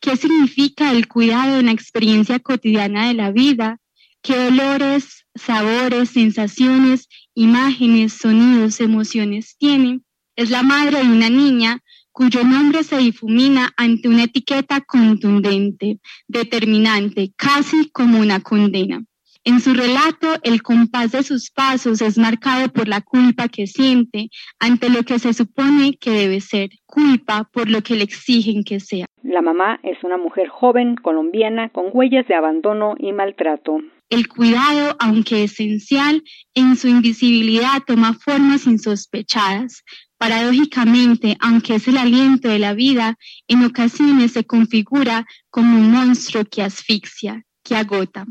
¿Qué 0.00 0.16
significa 0.16 0.92
el 0.92 1.08
cuidado 1.08 1.60
en 1.60 1.66
la 1.66 1.72
experiencia 1.72 2.38
cotidiana 2.38 3.08
de 3.08 3.14
la 3.14 3.30
vida? 3.30 3.78
¿Qué 4.22 4.34
olores, 4.48 5.26
sabores, 5.34 6.10
sensaciones, 6.10 7.08
imágenes, 7.34 8.14
sonidos, 8.14 8.80
emociones 8.80 9.56
tiene? 9.58 10.00
Es 10.34 10.50
la 10.50 10.62
madre 10.62 10.98
de 10.98 11.08
una 11.08 11.30
niña 11.30 11.78
cuyo 12.16 12.44
nombre 12.44 12.82
se 12.82 12.96
difumina 12.96 13.74
ante 13.76 14.08
una 14.08 14.24
etiqueta 14.24 14.80
contundente, 14.80 15.98
determinante, 16.26 17.32
casi 17.36 17.90
como 17.90 18.18
una 18.18 18.40
condena. 18.40 19.04
En 19.44 19.60
su 19.60 19.74
relato, 19.74 20.28
el 20.42 20.62
compás 20.62 21.12
de 21.12 21.22
sus 21.22 21.50
pasos 21.50 22.00
es 22.00 22.16
marcado 22.16 22.72
por 22.72 22.88
la 22.88 23.02
culpa 23.02 23.48
que 23.48 23.66
siente 23.66 24.30
ante 24.58 24.88
lo 24.88 25.02
que 25.02 25.18
se 25.18 25.34
supone 25.34 25.98
que 26.00 26.10
debe 26.10 26.40
ser, 26.40 26.70
culpa 26.86 27.50
por 27.52 27.68
lo 27.68 27.82
que 27.82 27.96
le 27.96 28.04
exigen 28.04 28.64
que 28.64 28.80
sea. 28.80 29.04
La 29.22 29.42
mamá 29.42 29.78
es 29.82 30.02
una 30.02 30.16
mujer 30.16 30.48
joven, 30.48 30.96
colombiana, 30.96 31.68
con 31.68 31.90
huellas 31.92 32.26
de 32.28 32.34
abandono 32.34 32.94
y 32.98 33.12
maltrato. 33.12 33.80
El 34.08 34.28
cuidado, 34.28 34.96
aunque 35.00 35.44
esencial, 35.44 36.22
en 36.54 36.76
su 36.76 36.86
invisibilidad 36.86 37.82
toma 37.86 38.14
formas 38.14 38.66
insospechadas, 38.66 39.82
Paradójicamente, 40.18 41.36
aunque 41.40 41.74
es 41.74 41.88
el 41.88 41.98
aliento 41.98 42.48
de 42.48 42.58
la 42.58 42.72
vida, 42.72 43.18
en 43.48 43.64
ocasiones 43.64 44.32
se 44.32 44.44
configura 44.44 45.26
como 45.50 45.78
un 45.78 45.92
monstruo 45.92 46.44
que 46.44 46.62
asfixia, 46.62 47.44
que 47.62 47.76
agota. 47.76 48.26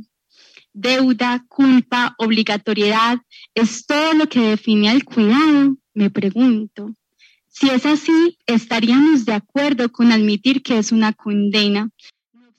Deuda, 0.73 1.45
culpa, 1.47 2.15
obligatoriedad, 2.17 3.19
¿es 3.53 3.85
todo 3.85 4.13
lo 4.13 4.27
que 4.27 4.41
define 4.41 4.89
al 4.89 5.03
cuidado? 5.03 5.77
Me 5.93 6.09
pregunto. 6.09 6.93
Si 7.47 7.69
es 7.69 7.85
así, 7.85 8.37
estaríamos 8.47 9.23
de 9.23 9.33
acuerdo 9.33 9.89
con 9.89 10.11
admitir 10.11 10.61
que 10.61 10.77
es 10.77 10.91
una 10.91 11.13
condena, 11.13 11.89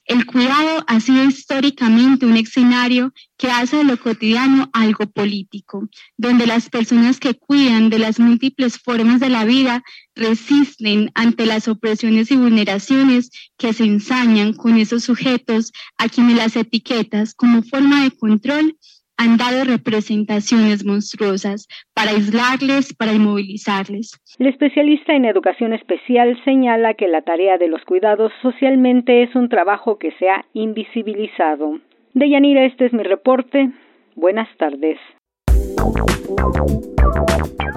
el 0.06 0.24
cuidado 0.24 0.84
ha 0.86 1.00
sido 1.00 1.24
históricamente 1.24 2.26
un 2.26 2.36
escenario 2.36 3.12
que 3.36 3.50
hace 3.50 3.78
de 3.78 3.84
lo 3.84 3.98
cotidiano 3.98 4.70
algo 4.72 5.06
político, 5.06 5.88
donde 6.16 6.46
las 6.46 6.70
personas 6.70 7.18
que 7.18 7.34
cuidan 7.34 7.90
de 7.90 7.98
las 7.98 8.20
múltiples 8.20 8.78
formas 8.78 9.20
de 9.20 9.28
la 9.28 9.44
vida 9.44 9.82
resisten 10.14 11.10
ante 11.14 11.44
las 11.44 11.66
opresiones 11.68 12.30
y 12.30 12.36
vulneraciones 12.36 13.30
que 13.58 13.72
se 13.72 13.84
ensañan 13.84 14.52
con 14.52 14.78
esos 14.78 15.04
sujetos 15.04 15.72
a 15.98 16.08
quienes 16.08 16.36
las 16.36 16.56
etiquetas 16.56 17.34
como 17.34 17.62
forma 17.62 18.04
de 18.04 18.12
control 18.12 18.76
han 19.16 19.36
dado 19.36 19.64
representaciones 19.64 20.84
monstruosas 20.84 21.68
para 21.94 22.10
aislarles, 22.10 22.94
para 22.94 23.12
inmovilizarles. 23.12 24.20
El 24.38 24.48
especialista 24.48 25.14
en 25.14 25.24
educación 25.24 25.72
especial 25.72 26.38
señala 26.44 26.94
que 26.94 27.08
la 27.08 27.22
tarea 27.22 27.58
de 27.58 27.68
los 27.68 27.82
cuidados 27.84 28.32
socialmente 28.42 29.22
es 29.22 29.34
un 29.34 29.48
trabajo 29.48 29.98
que 29.98 30.12
se 30.18 30.28
ha 30.28 30.44
invisibilizado. 30.52 31.78
Deyanira, 32.14 32.64
este 32.64 32.86
es 32.86 32.92
mi 32.92 33.02
reporte. 33.02 33.70
Buenas 34.14 34.48
tardes. 34.58 34.98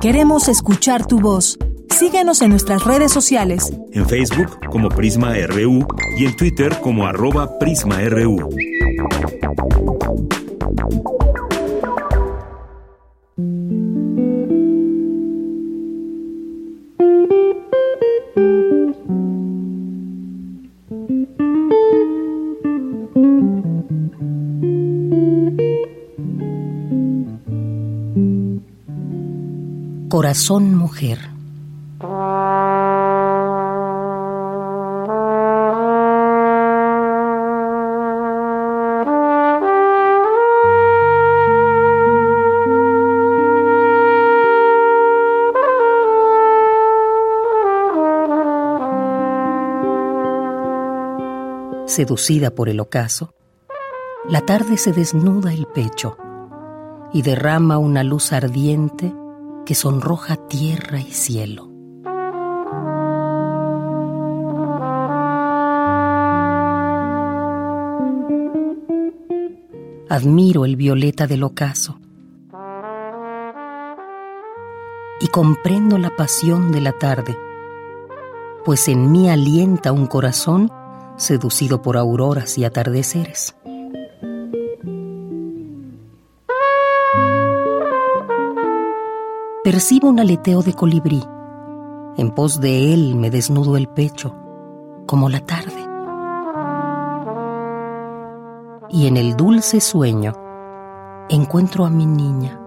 Queremos 0.02 0.48
escuchar 0.48 1.06
tu 1.06 1.20
voz. 1.20 1.58
Síguenos 1.90 2.42
en 2.42 2.52
nuestras 2.52 2.86
redes 2.86 3.12
sociales. 3.12 3.78
En 3.92 4.08
Facebook 4.08 4.60
como 4.70 4.88
Prisma 4.88 5.34
RU 5.48 5.86
y 6.18 6.26
en 6.26 6.36
Twitter 6.38 6.72
como 6.82 7.06
arroba 7.06 7.60
PrismaRU. 7.60 8.50
Corazón 30.10 30.76
Mujer. 30.76 31.20
Seducida 51.90 52.52
por 52.52 52.70
el 52.70 52.80
ocaso, 52.82 53.34
la 54.28 54.42
tarde 54.42 54.78
se 54.78 54.94
desnuda 54.94 55.56
el 55.56 55.66
pecho 55.66 56.18
y 57.12 57.24
derrama 57.24 57.80
una 57.80 58.04
luz 58.04 58.32
ardiente 58.32 59.12
que 59.66 59.74
sonroja 59.74 60.36
tierra 60.36 61.00
y 61.00 61.12
cielo. 61.12 61.68
Admiro 70.10 70.66
el 70.66 70.76
violeta 70.76 71.26
del 71.26 71.42
ocaso 71.42 72.00
y 75.20 75.28
comprendo 75.30 75.98
la 75.98 76.16
pasión 76.16 76.72
de 76.72 76.82
la 76.82 76.92
tarde, 76.92 77.36
pues 78.64 78.88
en 78.90 79.12
mí 79.12 79.32
alienta 79.32 79.92
un 79.92 80.06
corazón 80.06 80.72
seducido 81.20 81.84
por 81.84 81.98
auroras 81.98 82.58
y 82.58 82.66
atardeceres. 82.66 83.56
percibo 89.72 90.10
un 90.10 90.20
aleteo 90.20 90.64
de 90.64 90.74
colibrí. 90.74 91.24
En 92.18 92.32
pos 92.32 92.60
de 92.60 92.92
él 92.92 93.16
me 93.16 93.30
desnudo 93.30 93.78
el 93.78 93.88
pecho, 93.88 94.36
como 95.06 95.30
la 95.30 95.46
tarde. 95.46 95.86
Y 98.90 99.06
en 99.06 99.16
el 99.16 99.36
dulce 99.36 99.80
sueño 99.80 100.34
encuentro 101.30 101.86
a 101.86 101.92
mi 101.92 102.08
niña, 102.08 102.60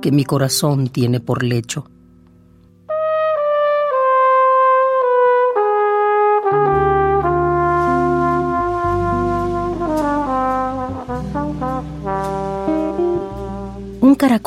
que 0.00 0.10
mi 0.10 0.24
corazón 0.24 0.88
tiene 0.88 1.20
por 1.20 1.42
lecho. 1.42 1.90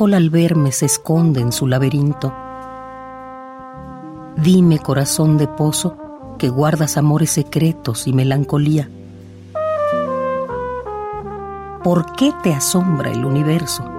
Al 0.01 0.31
verme 0.31 0.71
se 0.71 0.87
esconde 0.87 1.41
en 1.41 1.51
su 1.51 1.67
laberinto. 1.67 2.33
Dime, 4.35 4.79
corazón 4.79 5.37
de 5.37 5.47
pozo, 5.47 5.95
que 6.39 6.49
guardas 6.49 6.97
amores 6.97 7.29
secretos 7.29 8.07
y 8.07 8.13
melancolía. 8.13 8.89
¿Por 11.83 12.13
qué 12.13 12.33
te 12.41 12.51
asombra 12.51 13.11
el 13.11 13.23
universo? 13.25 13.90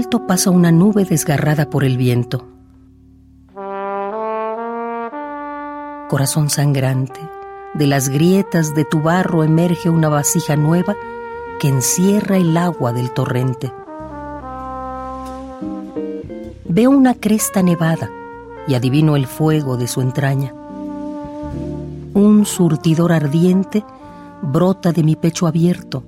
Alto 0.00 0.26
pasa 0.26 0.48
una 0.48 0.72
nube 0.72 1.04
desgarrada 1.04 1.68
por 1.68 1.84
el 1.84 1.98
viento. 1.98 2.46
Corazón 6.08 6.48
sangrante, 6.48 7.20
de 7.74 7.86
las 7.86 8.08
grietas 8.08 8.74
de 8.74 8.86
tu 8.86 9.02
barro 9.02 9.44
emerge 9.44 9.90
una 9.90 10.08
vasija 10.08 10.56
nueva 10.56 10.96
que 11.60 11.68
encierra 11.68 12.38
el 12.38 12.56
agua 12.56 12.94
del 12.94 13.12
torrente. 13.12 13.70
Veo 16.64 16.90
una 16.90 17.12
cresta 17.12 17.62
nevada 17.62 18.08
y 18.66 18.74
adivino 18.74 19.16
el 19.16 19.26
fuego 19.26 19.76
de 19.76 19.86
su 19.86 20.00
entraña. 20.00 20.54
Un 22.14 22.46
surtidor 22.46 23.12
ardiente 23.12 23.84
brota 24.40 24.92
de 24.92 25.02
mi 25.02 25.14
pecho 25.14 25.46
abierto. 25.46 26.04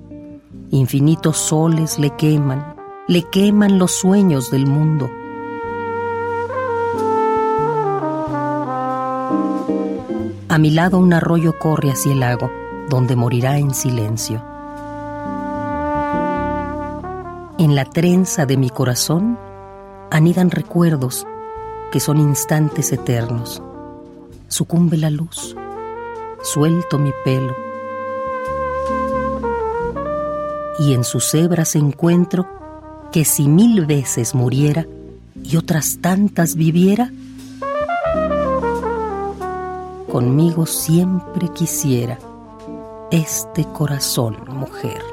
Infinitos 0.71 1.37
soles 1.37 1.99
le 1.99 2.09
queman, 2.09 2.72
le 3.07 3.23
queman 3.23 3.79
los 3.79 3.91
sueños 3.91 4.49
del 4.49 4.65
mundo. 4.65 5.09
A 10.47 10.57
mi 10.57 10.71
lado 10.71 10.99
un 10.99 11.11
arroyo 11.11 11.59
corre 11.59 11.91
hacia 11.91 12.13
el 12.13 12.21
lago, 12.21 12.49
donde 12.87 13.15
morirá 13.15 13.57
en 13.57 13.73
silencio. 13.73 14.41
En 17.57 17.75
la 17.75 17.85
trenza 17.85 18.45
de 18.45 18.55
mi 18.55 18.69
corazón 18.69 19.37
anidan 20.09 20.49
recuerdos 20.49 21.27
que 21.91 21.99
son 21.99 22.17
instantes 22.19 22.91
eternos. 22.93 23.61
Sucumbe 24.47 24.95
la 24.95 25.09
luz, 25.09 25.55
suelto 26.41 26.99
mi 26.99 27.11
pelo 27.25 27.53
y 30.79 30.93
en 30.93 31.03
sus 31.03 31.33
hebras 31.33 31.75
encuentro 31.75 32.62
que 33.13 33.25
si 33.25 33.47
mil 33.47 33.85
veces 33.85 34.33
muriera 34.33 34.87
y 35.43 35.57
otras 35.57 35.99
tantas 36.01 36.55
viviera, 36.55 37.11
conmigo 40.11 40.65
siempre 40.65 41.47
quisiera 41.53 42.17
este 43.11 43.65
corazón, 43.65 44.37
mujer. 44.49 45.12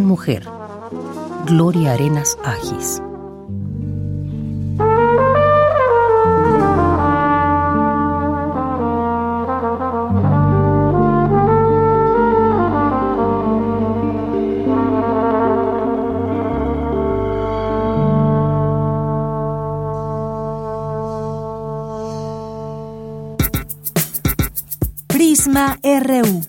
Mujer, 0.00 0.44
Gloria 1.44 1.92
Arenas 1.92 2.38
Agis. 2.44 3.02
Prisma 25.08 25.78
RU. 25.82 26.42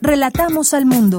Relatamos 0.00 0.72
al 0.72 0.86
mundo. 0.86 1.18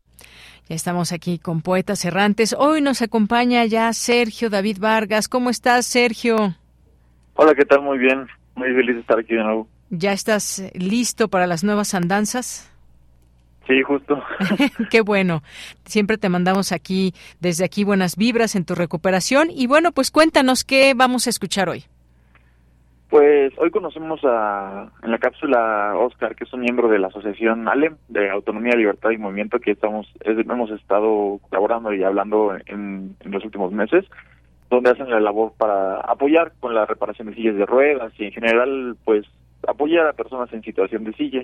Ya 0.71 0.75
estamos 0.75 1.11
aquí 1.11 1.37
con 1.37 1.61
Poetas 1.61 2.05
Errantes. 2.05 2.55
Hoy 2.57 2.79
nos 2.79 3.01
acompaña 3.01 3.65
ya 3.65 3.91
Sergio 3.91 4.49
David 4.49 4.77
Vargas. 4.79 5.27
¿Cómo 5.27 5.49
estás, 5.49 5.85
Sergio? 5.85 6.55
Hola, 7.33 7.53
¿qué 7.55 7.65
tal? 7.65 7.81
Muy 7.81 7.97
bien. 7.97 8.25
Muy 8.55 8.69
feliz 8.73 8.95
de 8.95 9.01
estar 9.01 9.19
aquí 9.19 9.35
de 9.35 9.43
nuevo. 9.43 9.67
¿Ya 9.89 10.13
estás 10.13 10.63
listo 10.73 11.27
para 11.27 11.45
las 11.45 11.65
nuevas 11.65 11.93
andanzas? 11.93 12.71
Sí, 13.67 13.81
justo. 13.83 14.23
Qué 14.89 15.01
bueno. 15.01 15.43
Siempre 15.83 16.17
te 16.17 16.29
mandamos 16.29 16.71
aquí, 16.71 17.13
desde 17.41 17.65
aquí, 17.65 17.83
buenas 17.83 18.15
vibras 18.15 18.55
en 18.55 18.63
tu 18.63 18.73
recuperación. 18.73 19.49
Y 19.51 19.67
bueno, 19.67 19.91
pues 19.91 20.09
cuéntanos 20.09 20.63
qué 20.63 20.93
vamos 20.95 21.27
a 21.27 21.31
escuchar 21.31 21.67
hoy. 21.67 21.83
Pues 23.11 23.51
hoy 23.57 23.71
conocemos 23.71 24.21
a, 24.23 24.89
en 25.03 25.11
la 25.11 25.17
cápsula 25.17 25.95
Oscar, 25.97 26.33
que 26.33 26.45
es 26.45 26.53
un 26.53 26.61
miembro 26.61 26.87
de 26.87 26.97
la 26.97 27.07
asociación 27.07 27.67
ALEM, 27.67 27.97
de 28.07 28.29
Autonomía, 28.29 28.73
Libertad 28.77 29.09
y 29.09 29.17
Movimiento, 29.17 29.59
que 29.59 29.71
estamos 29.71 30.07
hemos 30.21 30.71
estado 30.71 31.41
colaborando 31.49 31.93
y 31.93 32.05
hablando 32.05 32.55
en, 32.67 33.17
los 33.25 33.43
últimos 33.43 33.73
meses, 33.73 34.05
donde 34.69 34.91
hacen 34.91 35.09
la 35.09 35.19
labor 35.19 35.51
para 35.57 35.99
apoyar 35.99 36.53
con 36.61 36.73
la 36.73 36.85
reparación 36.85 37.27
de 37.27 37.35
sillas 37.35 37.57
de 37.57 37.65
ruedas 37.65 38.13
y 38.17 38.27
en 38.27 38.31
general, 38.31 38.95
pues, 39.03 39.25
apoyar 39.67 40.07
a 40.07 40.13
personas 40.13 40.51
en 40.53 40.63
situación 40.63 41.03
de 41.03 41.11
silla. 41.11 41.43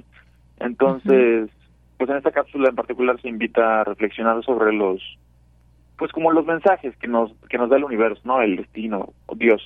Entonces, 0.62 1.50
pues 1.98 2.10
en 2.10 2.16
esta 2.16 2.32
cápsula 2.32 2.70
en 2.70 2.76
particular 2.78 3.20
se 3.22 3.28
invita 3.28 3.82
a 3.82 3.84
reflexionar 3.84 4.42
sobre 4.46 4.72
los, 4.72 5.02
pues 5.98 6.14
como 6.14 6.32
los 6.32 6.46
mensajes 6.46 6.96
que 6.96 7.10
nos, 7.10 7.34
que 7.50 7.58
nos 7.58 7.70
da 7.70 7.76
el 7.76 7.84
universo, 7.84 8.22
¿no? 8.24 8.42
El 8.42 8.56
destino, 8.56 9.10
Dios, 9.36 9.62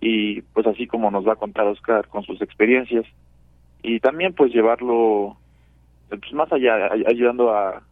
y 0.00 0.42
pues 0.42 0.66
así 0.66 0.86
como 0.86 1.10
nos 1.10 1.26
va 1.26 1.34
a 1.34 1.36
contar 1.36 1.66
Oscar 1.66 2.08
con 2.08 2.24
sus 2.24 2.40
experiencias 2.42 3.04
y 3.82 4.00
también 4.00 4.32
pues 4.34 4.52
llevarlo 4.52 5.36
pues 6.08 6.32
más 6.32 6.52
allá 6.52 6.90
ayudando 7.06 7.54
a, 7.54 7.82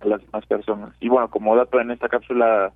a 0.00 0.06
las 0.06 0.20
demás 0.20 0.46
personas 0.46 0.94
y 1.00 1.08
bueno 1.08 1.28
como 1.28 1.56
dato 1.56 1.80
en 1.80 1.90
esta 1.90 2.08
cápsula 2.08 2.72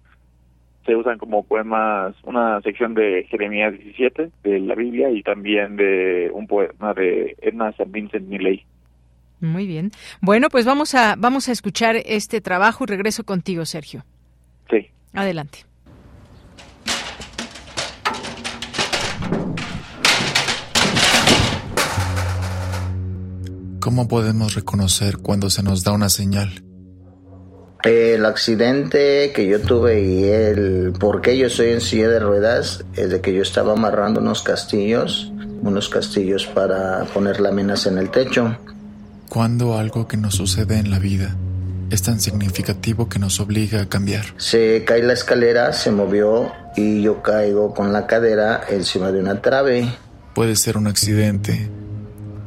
se 0.86 0.94
usan 0.94 1.18
como 1.18 1.42
poemas 1.42 2.14
una 2.22 2.60
sección 2.62 2.94
de 2.94 3.26
Jeremías 3.28 3.72
17 3.72 4.30
de 4.44 4.60
la 4.60 4.74
Biblia 4.74 5.10
y 5.10 5.22
también 5.22 5.76
de 5.76 6.30
un 6.32 6.46
poema 6.46 6.94
de 6.94 7.36
Edna 7.42 7.70
St. 7.70 7.90
Vincent 7.90 8.28
Millay. 8.28 8.64
Muy 9.40 9.66
bien. 9.66 9.90
Bueno, 10.22 10.48
pues 10.48 10.64
vamos 10.64 10.94
a 10.94 11.16
vamos 11.18 11.48
a 11.48 11.52
escuchar 11.52 11.96
este 12.06 12.40
trabajo 12.40 12.84
y 12.84 12.86
regreso 12.86 13.24
contigo, 13.24 13.64
Sergio. 13.66 14.04
Sí. 14.70 14.86
Adelante. 15.12 15.64
¿Cómo 23.86 24.08
podemos 24.08 24.56
reconocer 24.56 25.18
cuando 25.18 25.48
se 25.48 25.62
nos 25.62 25.84
da 25.84 25.92
una 25.92 26.08
señal? 26.08 26.64
El 27.84 28.26
accidente 28.26 29.30
que 29.32 29.46
yo 29.46 29.60
tuve 29.60 30.02
y 30.02 30.24
el 30.24 30.92
por 30.98 31.20
qué 31.20 31.38
yo 31.38 31.46
estoy 31.46 31.68
en 31.68 31.80
silla 31.80 32.08
de 32.08 32.18
ruedas 32.18 32.84
es 32.96 33.10
de 33.10 33.20
que 33.20 33.32
yo 33.32 33.42
estaba 33.42 33.74
amarrando 33.74 34.18
unos 34.18 34.42
castillos, 34.42 35.30
unos 35.62 35.88
castillos 35.88 36.46
para 36.46 37.04
poner 37.14 37.38
láminas 37.38 37.86
en 37.86 37.98
el 37.98 38.10
techo. 38.10 38.58
¿Cuándo 39.28 39.78
algo 39.78 40.08
que 40.08 40.16
nos 40.16 40.34
sucede 40.34 40.78
en 40.78 40.90
la 40.90 40.98
vida 40.98 41.36
es 41.88 42.02
tan 42.02 42.18
significativo 42.18 43.08
que 43.08 43.20
nos 43.20 43.38
obliga 43.38 43.82
a 43.82 43.88
cambiar? 43.88 44.24
Se 44.36 44.82
cae 44.84 45.04
la 45.04 45.12
escalera, 45.12 45.72
se 45.72 45.92
movió 45.92 46.50
y 46.74 47.02
yo 47.02 47.22
caigo 47.22 47.72
con 47.72 47.92
la 47.92 48.08
cadera 48.08 48.62
encima 48.68 49.12
de 49.12 49.20
una 49.20 49.40
trave. 49.40 49.88
Puede 50.34 50.56
ser 50.56 50.76
un 50.76 50.88
accidente, 50.88 51.70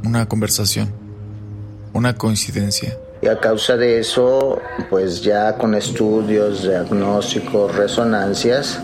una 0.03 0.27
conversación, 0.27 0.98
una 1.93 2.15
coincidencia. 2.15 2.97
Y 3.21 3.27
a 3.27 3.39
causa 3.39 3.75
de 3.75 3.99
eso, 3.99 4.61
pues 4.89 5.21
ya 5.21 5.57
con 5.57 5.75
estudios, 5.75 6.63
diagnósticos, 6.63 7.75
resonancias, 7.75 8.81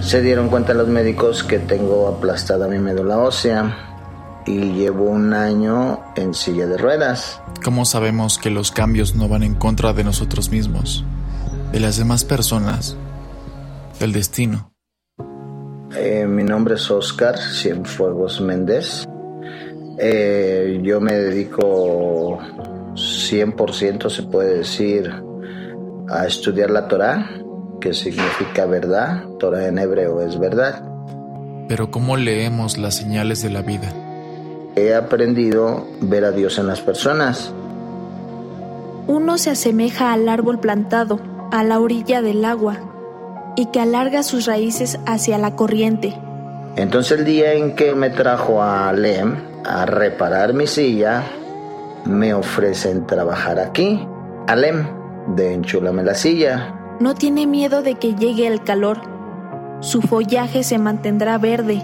se 0.00 0.20
dieron 0.20 0.48
cuenta 0.48 0.74
los 0.74 0.88
médicos 0.88 1.44
que 1.44 1.60
tengo 1.60 2.08
aplastada 2.08 2.66
mi 2.66 2.78
médula 2.78 3.18
ósea 3.18 4.42
y 4.46 4.72
llevo 4.72 5.04
un 5.04 5.32
año 5.32 6.00
en 6.16 6.34
silla 6.34 6.66
de 6.66 6.76
ruedas. 6.76 7.40
¿Cómo 7.62 7.84
sabemos 7.84 8.38
que 8.38 8.50
los 8.50 8.72
cambios 8.72 9.14
no 9.14 9.28
van 9.28 9.42
en 9.42 9.54
contra 9.54 9.92
de 9.92 10.04
nosotros 10.04 10.50
mismos, 10.50 11.04
de 11.70 11.80
las 11.80 11.98
demás 11.98 12.24
personas, 12.24 12.96
del 14.00 14.12
destino? 14.12 14.72
Eh, 15.94 16.26
mi 16.26 16.42
nombre 16.42 16.74
es 16.74 16.90
Oscar 16.90 17.38
Cienfuegos 17.38 18.40
Méndez. 18.40 19.06
Eh, 20.00 20.80
yo 20.82 21.00
me 21.00 21.12
dedico 21.12 22.38
100%, 22.94 24.08
se 24.10 24.22
puede 24.22 24.58
decir, 24.58 25.12
a 26.08 26.26
estudiar 26.26 26.70
la 26.70 26.86
Torah, 26.88 27.28
que 27.80 27.92
significa 27.92 28.66
verdad. 28.66 29.24
Torah 29.38 29.66
en 29.66 29.78
hebreo 29.78 30.20
es 30.20 30.38
verdad. 30.38 30.84
Pero 31.68 31.90
¿cómo 31.90 32.16
leemos 32.16 32.78
las 32.78 32.94
señales 32.94 33.42
de 33.42 33.50
la 33.50 33.62
vida? 33.62 33.92
He 34.76 34.94
aprendido 34.94 35.68
a 35.68 35.84
ver 36.00 36.24
a 36.24 36.30
Dios 36.30 36.58
en 36.58 36.66
las 36.68 36.80
personas. 36.80 37.52
Uno 39.08 39.38
se 39.38 39.50
asemeja 39.50 40.12
al 40.12 40.28
árbol 40.28 40.60
plantado 40.60 41.18
a 41.50 41.64
la 41.64 41.80
orilla 41.80 42.22
del 42.22 42.44
agua 42.44 42.78
y 43.56 43.66
que 43.66 43.80
alarga 43.80 44.22
sus 44.22 44.46
raíces 44.46 45.00
hacia 45.06 45.38
la 45.38 45.56
corriente. 45.56 46.14
Entonces 46.76 47.18
el 47.18 47.24
día 47.24 47.54
en 47.54 47.74
que 47.74 47.94
me 47.94 48.10
trajo 48.10 48.62
a 48.62 48.90
Alem 48.90 49.36
a 49.68 49.84
reparar 49.84 50.54
mi 50.54 50.66
silla, 50.66 51.24
me 52.06 52.32
ofrecen 52.32 53.06
trabajar 53.06 53.60
aquí. 53.60 54.06
Alem, 54.46 54.86
de 55.36 55.52
enchúlame 55.52 56.02
la 56.02 56.14
silla. 56.14 56.74
No 57.00 57.14
tiene 57.14 57.46
miedo 57.46 57.82
de 57.82 57.94
que 57.96 58.14
llegue 58.14 58.46
el 58.46 58.64
calor. 58.64 59.00
Su 59.80 60.00
follaje 60.00 60.64
se 60.64 60.78
mantendrá 60.78 61.36
verde. 61.38 61.82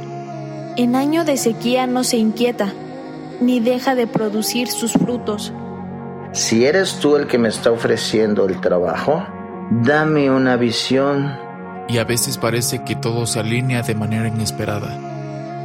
En 0.76 0.96
año 0.96 1.24
de 1.24 1.36
sequía 1.36 1.86
no 1.86 2.04
se 2.04 2.16
inquieta, 2.16 2.72
ni 3.40 3.60
deja 3.60 3.94
de 3.94 4.06
producir 4.06 4.68
sus 4.68 4.92
frutos. 4.92 5.52
Si 6.32 6.64
eres 6.64 6.98
tú 6.98 7.16
el 7.16 7.26
que 7.26 7.38
me 7.38 7.48
está 7.48 7.70
ofreciendo 7.70 8.46
el 8.46 8.60
trabajo, 8.60 9.24
dame 9.70 10.30
una 10.30 10.56
visión. 10.56 11.38
Y 11.86 11.98
a 11.98 12.04
veces 12.04 12.38
parece 12.38 12.82
que 12.82 12.96
todo 12.96 13.26
se 13.26 13.40
alinea 13.40 13.82
de 13.82 13.94
manera 13.94 14.26
inesperada. 14.26 15.03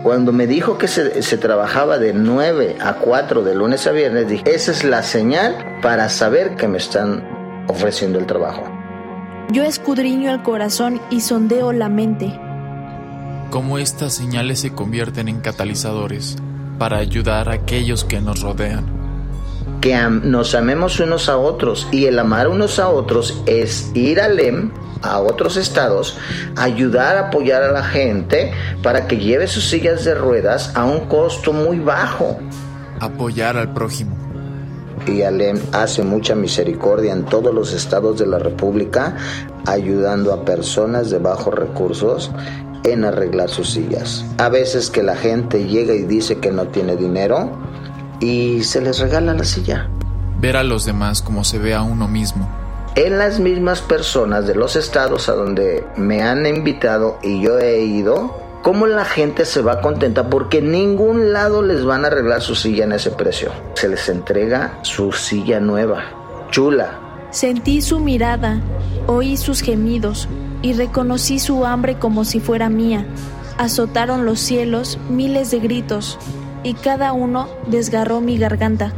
Cuando 0.03 0.31
me 0.31 0.47
dijo 0.47 0.77
que 0.77 0.87
se, 0.87 1.21
se, 1.21 1.37
trabajaba 1.37 1.97
de 1.97 2.13
9 2.13 2.77
a 2.79 2.95
4 2.95 3.43
de 3.43 3.53
lunes 3.53 3.85
a 3.85 3.91
viernes, 3.91 4.29
dije, 4.29 4.43
esa 4.45 4.71
es 4.71 4.83
la 4.83 5.03
señal 5.03 5.79
para 5.81 6.07
saber 6.07 6.55
que 6.55 6.67
me 6.67 6.77
están 6.77 7.23
ofreciendo 7.67 8.17
el 8.17 8.25
trabajo. 8.25 8.63
Yo 9.51 9.63
escudriño 9.63 10.31
el 10.31 10.41
corazón 10.43 11.01
y 11.09 11.21
sondeo 11.21 11.73
la 11.73 11.89
mente. 11.89 12.39
Cómo 13.49 13.77
estas 13.77 14.13
señales 14.13 14.59
se 14.59 14.71
convierten 14.71 15.27
en 15.27 15.41
catalizadores 15.41 16.37
para 16.77 16.97
ayudar 16.97 17.49
a 17.49 17.53
aquellos 17.53 18.05
que 18.05 18.21
nos 18.21 18.41
rodean. 18.41 18.98
Que 19.81 19.97
nos 19.97 20.55
amemos 20.55 20.99
unos 20.99 21.29
a 21.29 21.37
otros 21.37 21.87
y 21.91 22.05
el 22.05 22.19
amar 22.19 22.47
unos 22.47 22.79
a 22.79 22.89
otros 22.89 23.41
es 23.45 23.91
ir 23.93 24.19
al 24.19 24.35
LEM 24.35 24.71
a 25.01 25.19
otros 25.19 25.57
estados, 25.57 26.17
ayudar 26.55 27.17
a 27.17 27.27
apoyar 27.27 27.63
a 27.63 27.71
la 27.71 27.83
gente 27.83 28.51
para 28.83 29.07
que 29.07 29.17
lleve 29.17 29.47
sus 29.47 29.69
sillas 29.69 30.03
de 30.03 30.15
ruedas 30.15 30.75
a 30.75 30.85
un 30.85 31.07
costo 31.07 31.53
muy 31.53 31.79
bajo. 31.79 32.37
Apoyar 32.99 33.57
al 33.57 33.73
prójimo. 33.73 34.17
Y 35.07 35.21
Alem 35.21 35.57
hace 35.71 36.03
mucha 36.03 36.35
misericordia 36.35 37.13
en 37.13 37.25
todos 37.25 37.53
los 37.53 37.73
estados 37.73 38.19
de 38.19 38.27
la 38.27 38.37
República, 38.37 39.15
ayudando 39.65 40.33
a 40.33 40.43
personas 40.43 41.09
de 41.09 41.19
bajos 41.19 41.53
recursos 41.53 42.31
en 42.83 43.05
arreglar 43.05 43.49
sus 43.49 43.71
sillas. 43.71 44.25
A 44.37 44.49
veces 44.49 44.89
que 44.89 45.01
la 45.01 45.15
gente 45.15 45.65
llega 45.65 45.93
y 45.93 46.03
dice 46.03 46.39
que 46.39 46.51
no 46.51 46.67
tiene 46.67 46.95
dinero 46.95 47.49
y 48.19 48.63
se 48.63 48.81
les 48.81 48.99
regala 48.99 49.33
la 49.33 49.43
silla. 49.43 49.89
Ver 50.39 50.57
a 50.57 50.63
los 50.63 50.85
demás 50.85 51.21
como 51.21 51.43
se 51.43 51.59
ve 51.59 51.73
a 51.73 51.81
uno 51.81 52.07
mismo 52.07 52.47
en 52.95 53.17
las 53.17 53.39
mismas 53.39 53.81
personas 53.81 54.47
de 54.47 54.55
los 54.55 54.75
estados 54.75 55.29
a 55.29 55.33
donde 55.33 55.85
me 55.95 56.21
han 56.21 56.45
invitado 56.45 57.17
y 57.21 57.41
yo 57.41 57.59
he 57.59 57.81
ido, 57.81 58.35
cómo 58.61 58.87
la 58.87 59.05
gente 59.05 59.45
se 59.45 59.61
va 59.61 59.81
contenta 59.81 60.29
porque 60.29 60.57
en 60.57 60.71
ningún 60.71 61.31
lado 61.31 61.61
les 61.61 61.85
van 61.85 62.03
a 62.03 62.07
arreglar 62.07 62.41
su 62.41 62.55
silla 62.55 62.83
en 62.83 62.91
ese 62.91 63.11
precio. 63.11 63.51
Se 63.75 63.87
les 63.87 64.09
entrega 64.09 64.79
su 64.81 65.11
silla 65.11 65.59
nueva, 65.59 66.03
chula. 66.51 66.99
Sentí 67.31 67.81
su 67.81 67.99
mirada, 67.99 68.59
oí 69.07 69.37
sus 69.37 69.61
gemidos 69.61 70.27
y 70.61 70.73
reconocí 70.73 71.39
su 71.39 71.65
hambre 71.65 71.99
como 71.99 72.25
si 72.25 72.39
fuera 72.39 72.69
mía. 72.69 73.05
Azotaron 73.57 74.25
los 74.25 74.39
cielos 74.39 74.97
miles 75.09 75.51
de 75.51 75.59
gritos 75.59 76.17
y 76.63 76.73
cada 76.73 77.13
uno 77.13 77.47
desgarró 77.67 78.21
mi 78.21 78.37
garganta. 78.37 78.93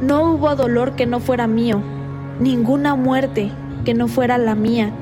No 0.00 0.32
hubo 0.32 0.54
dolor 0.54 0.92
que 0.96 1.06
no 1.06 1.20
fuera 1.20 1.46
mío 1.46 1.82
ninguna 2.40 2.94
muerte 2.94 3.50
que 3.84 3.94
no 3.94 4.08
fuera 4.08 4.38
la 4.38 4.54
mía. 4.54 4.92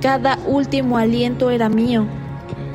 Cada 0.00 0.38
último 0.46 0.98
aliento 0.98 1.50
era 1.50 1.68
mío. 1.68 2.06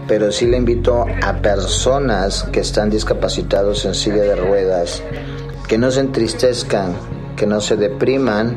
Pero 0.07 0.31
sí 0.31 0.45
le 0.45 0.57
invito 0.57 1.05
a 1.23 1.33
personas 1.41 2.43
que 2.51 2.59
están 2.59 2.89
discapacitados 2.89 3.85
en 3.85 3.95
silla 3.95 4.21
de 4.21 4.35
ruedas, 4.35 5.01
que 5.67 5.77
no 5.77 5.89
se 5.89 6.01
entristezcan, 6.01 6.95
que 7.35 7.47
no 7.47 7.59
se 7.59 7.75
depriman. 7.75 8.55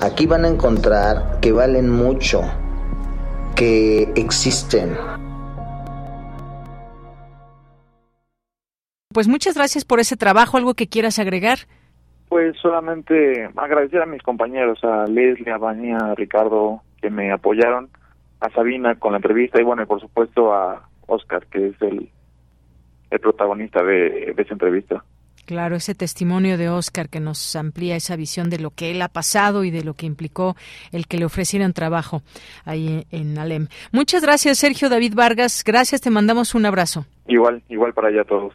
Aquí 0.00 0.26
van 0.26 0.44
a 0.44 0.48
encontrar 0.48 1.38
que 1.40 1.52
valen 1.52 1.88
mucho, 1.88 2.42
que 3.54 4.12
existen. 4.14 4.94
Pues 9.12 9.28
muchas 9.28 9.54
gracias 9.54 9.84
por 9.84 10.00
ese 10.00 10.16
trabajo. 10.16 10.56
¿Algo 10.56 10.74
que 10.74 10.88
quieras 10.88 11.18
agregar? 11.18 11.58
Pues 12.28 12.56
solamente 12.60 13.48
agradecer 13.56 14.00
a 14.00 14.06
mis 14.06 14.22
compañeros, 14.22 14.82
a 14.82 15.04
Leslie, 15.06 15.52
a 15.52 15.58
Vania, 15.58 15.98
a 15.98 16.14
Ricardo, 16.14 16.80
que 17.00 17.10
me 17.10 17.30
apoyaron, 17.30 17.90
a 18.40 18.50
Sabina 18.50 18.94
con 18.94 19.12
la 19.12 19.18
entrevista 19.18 19.60
y 19.60 19.64
bueno, 19.64 19.82
y 19.82 19.86
por 19.86 20.00
supuesto 20.00 20.52
a 20.54 20.88
Oscar, 21.06 21.46
que 21.46 21.68
es 21.68 21.82
el, 21.82 22.08
el 23.10 23.20
protagonista 23.20 23.82
de, 23.82 24.32
de 24.34 24.42
esa 24.42 24.54
entrevista. 24.54 25.04
Claro, 25.44 25.76
ese 25.76 25.94
testimonio 25.94 26.56
de 26.56 26.68
Oscar 26.68 27.08
que 27.08 27.18
nos 27.18 27.56
amplía 27.56 27.96
esa 27.96 28.16
visión 28.16 28.48
de 28.48 28.58
lo 28.58 28.70
que 28.70 28.92
él 28.92 29.02
ha 29.02 29.08
pasado 29.08 29.64
y 29.64 29.70
de 29.70 29.82
lo 29.82 29.94
que 29.94 30.06
implicó 30.06 30.56
el 30.92 31.08
que 31.08 31.18
le 31.18 31.24
ofrecieran 31.24 31.72
trabajo 31.72 32.22
ahí 32.64 33.04
en 33.10 33.36
Alem. 33.38 33.66
Muchas 33.90 34.22
gracias, 34.22 34.58
Sergio 34.58 34.88
David 34.88 35.14
Vargas. 35.14 35.64
Gracias, 35.66 36.00
te 36.00 36.10
mandamos 36.10 36.54
un 36.54 36.64
abrazo. 36.64 37.06
Igual, 37.26 37.62
igual 37.68 37.92
para 37.92 38.08
allá 38.08 38.24
todos. 38.24 38.54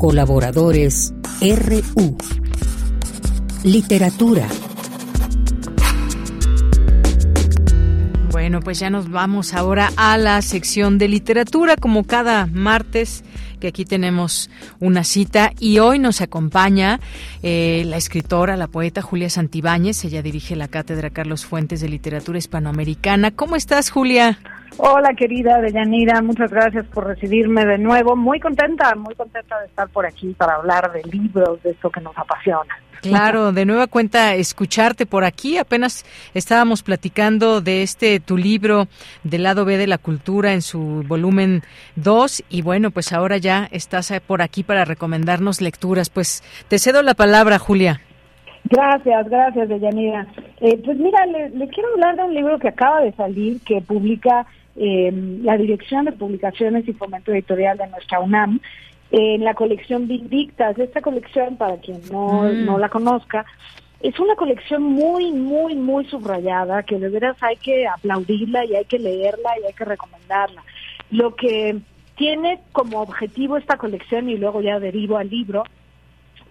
Colaboradores 0.00 1.12
RU. 1.42 2.16
Literatura. 3.64 4.48
Bueno, 8.30 8.60
pues 8.60 8.78
ya 8.78 8.88
nos 8.88 9.10
vamos 9.10 9.52
ahora 9.52 9.92
a 9.96 10.16
la 10.16 10.40
sección 10.40 10.96
de 10.96 11.08
literatura, 11.08 11.76
como 11.76 12.04
cada 12.04 12.46
martes 12.46 13.24
que 13.60 13.68
aquí 13.68 13.84
tenemos 13.84 14.48
una 14.78 15.04
cita 15.04 15.52
y 15.60 15.80
hoy 15.80 15.98
nos 15.98 16.22
acompaña 16.22 16.98
eh, 17.42 17.82
la 17.84 17.98
escritora, 17.98 18.56
la 18.56 18.68
poeta 18.68 19.02
Julia 19.02 19.28
Santibáñez. 19.28 20.02
Ella 20.06 20.22
dirige 20.22 20.56
la 20.56 20.68
Cátedra 20.68 21.10
Carlos 21.10 21.44
Fuentes 21.44 21.82
de 21.82 21.90
Literatura 21.90 22.38
Hispanoamericana. 22.38 23.32
¿Cómo 23.32 23.54
estás, 23.54 23.90
Julia? 23.90 24.38
Hola, 24.82 25.12
querida 25.12 25.60
Deyanira, 25.60 26.22
muchas 26.22 26.50
gracias 26.50 26.86
por 26.86 27.06
recibirme 27.06 27.66
de 27.66 27.76
nuevo. 27.76 28.16
Muy 28.16 28.40
contenta, 28.40 28.94
muy 28.94 29.14
contenta 29.14 29.60
de 29.60 29.66
estar 29.66 29.90
por 29.90 30.06
aquí 30.06 30.34
para 30.38 30.54
hablar 30.54 30.90
de 30.92 31.02
libros, 31.02 31.62
de 31.62 31.72
esto 31.72 31.90
que 31.90 32.00
nos 32.00 32.16
apasiona. 32.16 32.78
Claro, 33.02 33.52
de 33.52 33.66
nueva 33.66 33.88
cuenta 33.88 34.34
escucharte 34.34 35.04
por 35.04 35.24
aquí. 35.24 35.58
Apenas 35.58 36.06
estábamos 36.32 36.82
platicando 36.82 37.60
de 37.60 37.82
este 37.82 38.20
tu 38.20 38.38
libro 38.38 38.88
del 39.22 39.42
lado 39.42 39.66
B 39.66 39.76
de 39.76 39.86
la 39.86 39.98
cultura 39.98 40.54
en 40.54 40.62
su 40.62 41.04
volumen 41.06 41.60
2 41.96 42.44
y 42.48 42.62
bueno, 42.62 42.90
pues 42.90 43.12
ahora 43.12 43.36
ya 43.36 43.68
estás 43.72 44.10
por 44.26 44.40
aquí 44.40 44.62
para 44.62 44.86
recomendarnos 44.86 45.60
lecturas. 45.60 46.08
Pues 46.08 46.42
te 46.68 46.78
cedo 46.78 47.02
la 47.02 47.12
palabra, 47.12 47.58
Julia. 47.58 48.00
Gracias, 48.64 49.28
gracias, 49.28 49.68
Deyanira. 49.68 50.26
Eh, 50.60 50.80
pues 50.82 50.96
mira, 50.96 51.26
les 51.26 51.52
le 51.54 51.68
quiero 51.68 51.90
hablar 51.94 52.16
de 52.16 52.22
un 52.22 52.34
libro 52.34 52.58
que 52.58 52.68
acaba 52.68 53.00
de 53.00 53.12
salir, 53.12 53.60
que 53.62 53.82
publica 53.82 54.46
eh, 54.82 55.12
la 55.42 55.58
Dirección 55.58 56.06
de 56.06 56.12
Publicaciones 56.12 56.88
y 56.88 56.94
Fomento 56.94 57.32
Editorial 57.32 57.76
de 57.76 57.86
nuestra 57.88 58.18
UNAM, 58.18 58.60
en 59.10 59.44
la 59.44 59.52
colección 59.52 60.08
Vindictas. 60.08 60.78
Esta 60.78 61.02
colección, 61.02 61.56
para 61.58 61.76
quien 61.76 62.00
no, 62.10 62.44
Mm. 62.44 62.64
no 62.64 62.78
la 62.78 62.88
conozca, 62.88 63.44
es 64.00 64.18
una 64.18 64.34
colección 64.36 64.82
muy, 64.82 65.32
muy, 65.32 65.76
muy 65.76 66.06
subrayada, 66.06 66.82
que 66.84 66.98
de 66.98 67.10
veras 67.10 67.36
hay 67.42 67.56
que 67.56 67.86
aplaudirla 67.86 68.64
y 68.64 68.74
hay 68.74 68.86
que 68.86 68.98
leerla 68.98 69.50
y 69.60 69.66
hay 69.66 69.74
que 69.74 69.84
recomendarla. 69.84 70.62
Lo 71.10 71.36
que 71.36 71.76
tiene 72.16 72.60
como 72.72 73.02
objetivo 73.02 73.58
esta 73.58 73.76
colección, 73.76 74.30
y 74.30 74.38
luego 74.38 74.62
ya 74.62 74.80
derivo 74.80 75.18
al 75.18 75.28
libro, 75.28 75.64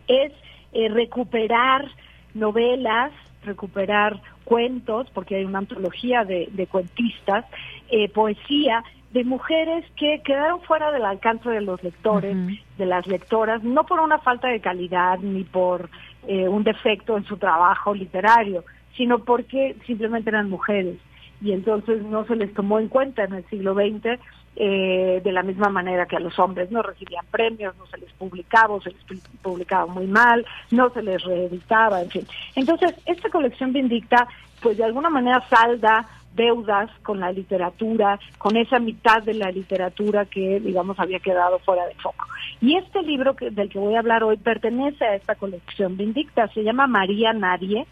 es 0.08 0.32
eh, 0.74 0.90
recuperar 0.90 1.88
novelas, 2.36 3.12
recuperar 3.44 4.22
cuentos, 4.50 5.08
porque 5.14 5.36
hay 5.36 5.46
una 5.46 5.60
antología 5.60 6.26
de, 6.26 6.50
de 6.52 6.66
cuentistas, 6.66 7.46
eh, 7.92 8.10
poesía 8.10 8.84
de 9.12 9.24
mujeres 9.24 9.86
que 9.96 10.22
quedaron 10.26 10.60
fuera 10.62 10.92
del 10.92 11.06
alcance 11.06 11.48
de 11.50 11.62
los 11.62 11.84
lectores, 11.84 12.36
de 12.78 12.86
las 12.86 13.06
lectoras, 13.06 13.64
no 13.64 13.84
por 13.86 14.00
una 14.00 14.18
falta 14.18 14.48
de 14.48 14.60
calidad 14.60 15.20
ni 15.20 15.44
por 15.44 15.90
eh, 16.28 16.48
un 16.48 16.64
defecto 16.64 17.16
en 17.16 17.26
su 17.26 17.38
trabajo 17.38 17.94
literario, 17.94 18.64
sino 18.98 19.20
porque 19.20 19.76
simplemente 19.86 20.32
eran 20.32 20.50
mujeres. 20.50 20.98
Y 21.42 21.54
entonces 21.54 22.02
no 22.04 22.26
se 22.26 22.36
les 22.36 22.52
tomó 22.54 22.80
en 22.80 22.88
cuenta 22.88 23.24
en 23.24 23.34
el 23.34 23.46
siglo 23.50 23.76
XX 23.76 24.20
eh, 24.62 25.22
de 25.24 25.32
la 25.32 25.42
misma 25.42 25.70
manera 25.70 26.06
que 26.06 26.18
a 26.18 26.20
los 26.20 26.38
hombres 26.38 26.70
no 26.70 26.82
recibían 26.82 27.26
premios, 27.32 27.76
no 27.78 27.86
se 27.88 27.98
les 27.98 28.12
publicaba, 28.14 28.76
o 28.76 28.82
se 28.82 28.92
les 28.92 29.08
pu- 29.08 29.22
publicaba 29.42 29.86
muy 29.86 30.06
mal, 30.06 30.46
no 30.70 30.90
se 30.90 31.02
les 31.02 31.24
reeditaba, 31.24 32.02
en 32.02 32.10
fin. 32.10 32.28
Entonces, 32.56 32.94
esta 33.06 33.30
colección 33.30 33.72
Vindicta, 33.72 34.28
pues 34.62 34.78
de 34.78 34.84
alguna 34.84 35.10
manera 35.10 35.42
salda 35.50 36.06
deudas 36.36 36.90
con 37.04 37.20
la 37.22 37.32
literatura, 37.32 38.20
con 38.38 38.56
esa 38.58 38.80
mitad 38.80 39.24
de 39.24 39.34
la 39.34 39.50
literatura 39.50 40.26
que, 40.26 40.60
digamos, 40.60 41.00
había 41.00 41.20
quedado 41.20 41.58
fuera 41.60 41.86
de 41.88 41.96
foco. 41.96 42.26
Y 42.62 42.76
este 42.76 43.02
libro 43.02 43.36
que, 43.36 43.50
del 43.52 43.70
que 43.70 43.80
voy 43.80 43.96
a 43.96 44.00
hablar 44.00 44.24
hoy 44.24 44.38
pertenece 44.38 45.04
a 45.06 45.16
esta 45.16 45.36
colección 45.36 45.98
Vindicta, 45.98 46.48
se 46.50 46.64
llama 46.64 46.86
María 46.86 47.34
Nadie, 47.34 47.88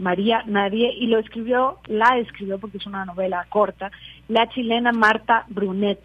María 0.00 0.42
Nadie, 0.46 0.92
y 0.92 1.06
lo 1.06 1.18
escribió, 1.18 1.78
la 1.86 2.18
escribió 2.18 2.58
porque 2.58 2.78
es 2.78 2.86
una 2.86 3.04
novela 3.04 3.46
corta, 3.48 3.90
la 4.28 4.48
chilena 4.48 4.92
Marta 4.92 5.44
Brunet. 5.48 6.00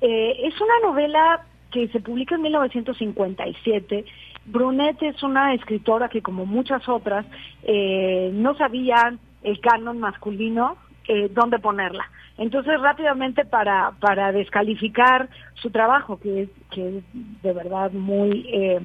Eh, 0.00 0.36
es 0.44 0.60
una 0.60 0.80
novela 0.82 1.44
que 1.70 1.88
se 1.88 2.00
publica 2.00 2.34
en 2.34 2.42
1957. 2.42 4.04
Brunet 4.46 5.02
es 5.02 5.22
una 5.22 5.54
escritora 5.54 6.08
que, 6.08 6.22
como 6.22 6.46
muchas 6.46 6.88
otras, 6.88 7.26
eh, 7.62 8.30
no 8.32 8.56
sabía 8.56 9.14
el 9.42 9.60
canon 9.60 9.98
masculino 9.98 10.76
eh, 11.06 11.28
dónde 11.32 11.58
ponerla. 11.58 12.10
Entonces, 12.38 12.80
rápidamente, 12.80 13.44
para, 13.44 13.92
para 14.00 14.32
descalificar 14.32 15.28
su 15.54 15.70
trabajo, 15.70 16.18
que 16.18 16.42
es, 16.42 16.48
que 16.70 16.98
es 16.98 17.04
de 17.42 17.52
verdad 17.52 17.92
muy 17.92 18.46
eh, 18.52 18.80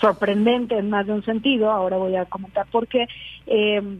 sorprendente 0.00 0.76
en 0.76 0.90
más 0.90 1.06
de 1.06 1.12
un 1.12 1.24
sentido, 1.24 1.70
ahora 1.70 1.96
voy 1.96 2.16
a 2.16 2.26
comentar 2.26 2.66
por 2.66 2.86
qué, 2.86 3.06
eh, 3.46 3.98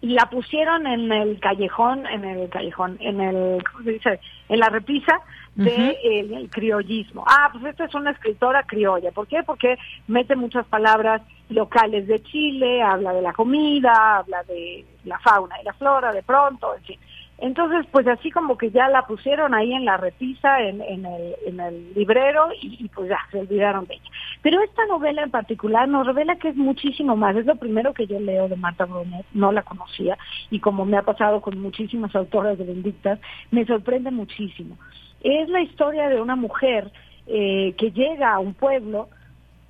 la 0.00 0.30
pusieron 0.30 0.86
en 0.86 1.10
el 1.10 1.40
callejón, 1.40 2.06
en 2.06 2.24
el 2.24 2.48
callejón, 2.48 2.96
en 3.00 3.20
el, 3.20 3.62
¿cómo 3.64 3.84
se 3.84 3.92
dice? 3.92 4.20
En 4.48 4.60
la 4.60 4.68
repisa 4.68 5.20
de 5.56 5.72
Ujú. 5.72 5.96
el, 6.04 6.32
el 6.34 6.50
criollismo. 6.50 7.24
Ah, 7.26 7.48
pues 7.52 7.64
esta 7.64 7.84
es 7.84 7.94
una 7.94 8.12
escritora 8.12 8.62
criolla. 8.62 9.10
¿Por 9.10 9.26
qué? 9.26 9.42
Porque 9.42 9.76
mete 10.06 10.36
muchas 10.36 10.66
palabras 10.66 11.22
locales 11.48 12.06
de 12.06 12.22
Chile, 12.22 12.80
habla 12.80 13.12
de 13.12 13.22
la 13.22 13.32
comida, 13.32 14.18
habla 14.18 14.42
de 14.44 14.84
la 15.04 15.18
fauna 15.18 15.60
y 15.60 15.64
la 15.64 15.72
flora 15.72 16.12
de 16.12 16.22
pronto, 16.22 16.76
en 16.76 16.82
fin. 16.84 17.00
Entonces, 17.40 17.86
pues 17.92 18.06
así 18.08 18.30
como 18.32 18.58
que 18.58 18.70
ya 18.70 18.88
la 18.88 19.02
pusieron 19.02 19.54
ahí 19.54 19.72
en 19.72 19.84
la 19.84 19.96
repisa, 19.96 20.60
en, 20.60 20.80
en, 20.80 21.06
el, 21.06 21.34
en 21.46 21.60
el 21.60 21.94
librero, 21.94 22.48
y, 22.60 22.88
pues 22.88 23.08
ya 23.08 23.18
se 23.30 23.38
olvidaron 23.38 23.86
de 23.86 23.94
ella. 23.94 24.10
Pero 24.42 24.60
esta 24.62 24.84
novela 24.86 25.22
en 25.22 25.30
particular 25.30 25.88
nos 25.88 26.06
revela 26.06 26.36
que 26.36 26.48
es 26.48 26.56
muchísimo 26.56 27.14
más. 27.16 27.36
Es 27.36 27.46
lo 27.46 27.54
primero 27.54 27.94
que 27.94 28.08
yo 28.08 28.18
leo 28.18 28.48
de 28.48 28.56
Marta 28.56 28.86
Brunet, 28.86 29.24
no 29.34 29.52
la 29.52 29.62
conocía, 29.62 30.18
y 30.50 30.58
como 30.58 30.84
me 30.84 30.96
ha 30.96 31.02
pasado 31.02 31.40
con 31.40 31.60
muchísimas 31.60 32.14
autoras 32.16 32.58
de 32.58 32.64
Vindictas, 32.64 33.20
me 33.52 33.64
sorprende 33.66 34.10
muchísimo. 34.10 34.76
Es 35.20 35.48
la 35.48 35.60
historia 35.60 36.08
de 36.08 36.20
una 36.20 36.34
mujer 36.34 36.90
eh, 37.26 37.74
que 37.78 37.92
llega 37.92 38.34
a 38.34 38.40
un 38.40 38.54
pueblo 38.54 39.08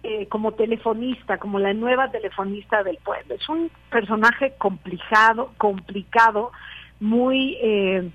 eh, 0.04 0.26
como 0.28 0.52
telefonista, 0.52 1.38
como 1.38 1.58
la 1.58 1.74
nueva 1.74 2.10
telefonista 2.10 2.82
del 2.82 2.98
pueblo. 2.98 3.34
Es 3.34 3.48
un 3.48 3.70
personaje 3.90 4.54
complicado, 4.56 5.52
complicado, 5.58 6.52
muy, 7.00 7.56
eh, 7.60 8.10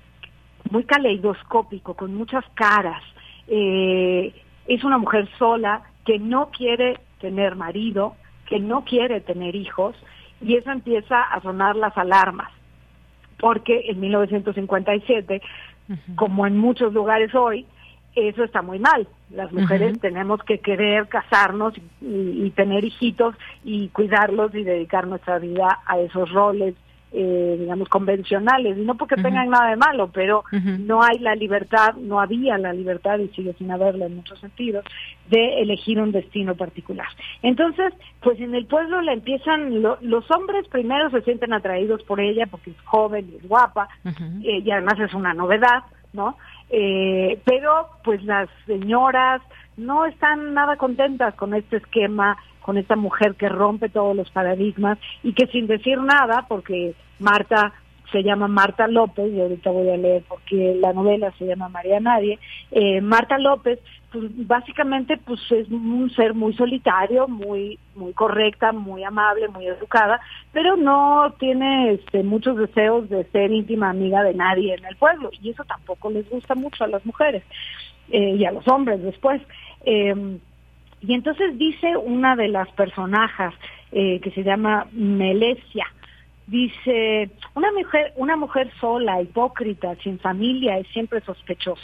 muy 0.70 0.84
caleidoscópico, 0.84 1.94
con 1.94 2.14
muchas 2.14 2.44
caras. 2.54 3.02
Eh, 3.48 4.32
es 4.66 4.84
una 4.84 4.98
mujer 4.98 5.28
sola 5.38 5.82
que 6.04 6.18
no 6.18 6.50
quiere 6.50 6.98
tener 7.20 7.56
marido, 7.56 8.16
que 8.46 8.60
no 8.60 8.84
quiere 8.84 9.20
tener 9.20 9.54
hijos, 9.54 9.96
y 10.40 10.56
eso 10.56 10.70
empieza 10.70 11.22
a 11.22 11.40
sonar 11.40 11.76
las 11.76 11.96
alarmas, 11.96 12.50
porque 13.38 13.86
en 13.88 14.00
1957, 14.00 15.40
como 16.16 16.46
en 16.46 16.58
muchos 16.58 16.92
lugares 16.92 17.34
hoy, 17.34 17.66
eso 18.14 18.44
está 18.44 18.62
muy 18.62 18.78
mal. 18.78 19.08
Las 19.30 19.52
mujeres 19.52 19.98
tenemos 20.00 20.42
que 20.44 20.58
querer 20.58 21.08
casarnos 21.08 21.74
y, 22.00 22.44
y 22.44 22.50
tener 22.50 22.84
hijitos 22.84 23.34
y 23.64 23.88
cuidarlos 23.88 24.54
y 24.54 24.62
dedicar 24.62 25.06
nuestra 25.06 25.38
vida 25.38 25.80
a 25.86 25.98
esos 25.98 26.30
roles, 26.30 26.74
eh, 27.16 27.56
digamos, 27.60 27.88
convencionales. 27.88 28.76
Y 28.76 28.80
no 28.82 28.96
porque 28.96 29.14
tengan 29.22 29.48
nada 29.50 29.70
de 29.70 29.76
malo, 29.76 30.10
pero 30.12 30.42
no 30.86 31.02
hay 31.02 31.18
la 31.20 31.34
libertad, 31.36 31.94
no 31.94 32.20
había 32.20 32.58
la 32.58 32.72
libertad 32.72 33.18
y 33.20 33.28
sigue 33.28 33.52
sin 33.54 33.70
haberla 33.70 34.06
en 34.06 34.16
muchos 34.16 34.38
sentidos, 34.40 34.84
de 35.30 35.60
elegir 35.62 36.00
un 36.00 36.10
destino 36.12 36.54
particular. 36.56 37.06
Entonces, 37.42 37.94
pues 38.20 38.40
en 38.40 38.54
el 38.54 38.66
pueblo 38.66 39.00
le 39.00 39.12
empiezan, 39.12 39.80
lo- 39.80 39.98
los 40.00 40.28
hombres 40.30 40.66
primero 40.68 41.08
se 41.10 41.22
sienten 41.22 41.52
atraídos 41.52 42.02
por 42.02 42.20
ella 42.20 42.46
porque 42.50 42.70
es 42.70 42.80
joven 42.84 43.30
y 43.32 43.36
es 43.36 43.48
guapa, 43.48 43.88
eh, 44.44 44.58
y 44.64 44.70
además 44.70 44.98
es 44.98 45.14
una 45.14 45.32
novedad, 45.34 45.84
¿no? 46.12 46.36
Eh, 46.70 47.38
pero 47.44 47.88
pues 48.02 48.22
las 48.24 48.48
señoras 48.66 49.40
no 49.76 50.04
están 50.06 50.54
nada 50.54 50.76
contentas 50.76 51.34
con 51.34 51.54
este 51.54 51.76
esquema, 51.76 52.36
con 52.64 52.78
esta 52.78 52.96
mujer 52.96 53.34
que 53.34 53.50
rompe 53.50 53.90
todos 53.90 54.16
los 54.16 54.30
paradigmas 54.30 54.98
y 55.22 55.34
que 55.34 55.46
sin 55.48 55.66
decir 55.66 56.00
nada, 56.00 56.46
porque 56.48 56.94
Marta 57.18 57.74
se 58.10 58.22
llama 58.22 58.48
Marta 58.48 58.86
López, 58.86 59.30
y 59.32 59.40
ahorita 59.40 59.70
voy 59.70 59.90
a 59.90 59.96
leer 59.98 60.22
porque 60.26 60.74
la 60.80 60.94
novela 60.94 61.30
se 61.38 61.44
llama 61.44 61.68
María 61.68 62.00
Nadie, 62.00 62.38
eh, 62.70 63.02
Marta 63.02 63.36
López, 63.38 63.80
pues 64.10 64.24
básicamente 64.46 65.18
pues 65.18 65.40
es 65.50 65.68
un 65.68 66.10
ser 66.16 66.32
muy 66.32 66.54
solitario, 66.54 67.28
muy 67.28 67.78
muy 67.96 68.14
correcta, 68.14 68.72
muy 68.72 69.04
amable, 69.04 69.48
muy 69.48 69.66
educada, 69.66 70.20
pero 70.52 70.76
no 70.76 71.34
tiene 71.38 71.92
este, 71.92 72.22
muchos 72.22 72.56
deseos 72.56 73.10
de 73.10 73.24
ser 73.24 73.52
íntima 73.52 73.90
amiga 73.90 74.22
de 74.22 74.32
nadie 74.32 74.74
en 74.74 74.86
el 74.86 74.96
pueblo 74.96 75.30
y 75.42 75.50
eso 75.50 75.64
tampoco 75.64 76.08
les 76.08 76.28
gusta 76.30 76.54
mucho 76.54 76.84
a 76.84 76.88
las 76.88 77.04
mujeres 77.04 77.42
eh, 78.10 78.36
y 78.38 78.44
a 78.46 78.52
los 78.52 78.66
hombres 78.68 79.02
después. 79.02 79.42
Eh, 79.84 80.38
y 81.06 81.14
entonces 81.14 81.58
dice 81.58 81.96
una 81.96 82.36
de 82.36 82.48
las 82.48 82.70
personajes 82.72 83.52
eh, 83.92 84.20
que 84.20 84.30
se 84.30 84.42
llama 84.42 84.86
Melesia, 84.92 85.86
dice, 86.46 87.30
una 87.54 87.72
mujer, 87.72 88.12
una 88.16 88.36
mujer 88.36 88.70
sola, 88.80 89.20
hipócrita, 89.20 89.94
sin 90.02 90.18
familia, 90.18 90.78
es 90.78 90.86
siempre 90.88 91.20
sospechosa. 91.20 91.82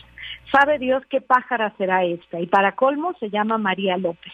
Sabe 0.52 0.78
Dios 0.78 1.02
qué 1.08 1.20
pájara 1.20 1.74
será 1.76 2.04
esta. 2.04 2.40
Y 2.40 2.46
para 2.46 2.74
colmo 2.74 3.14
se 3.20 3.30
llama 3.30 3.58
María 3.58 3.96
López. 3.96 4.32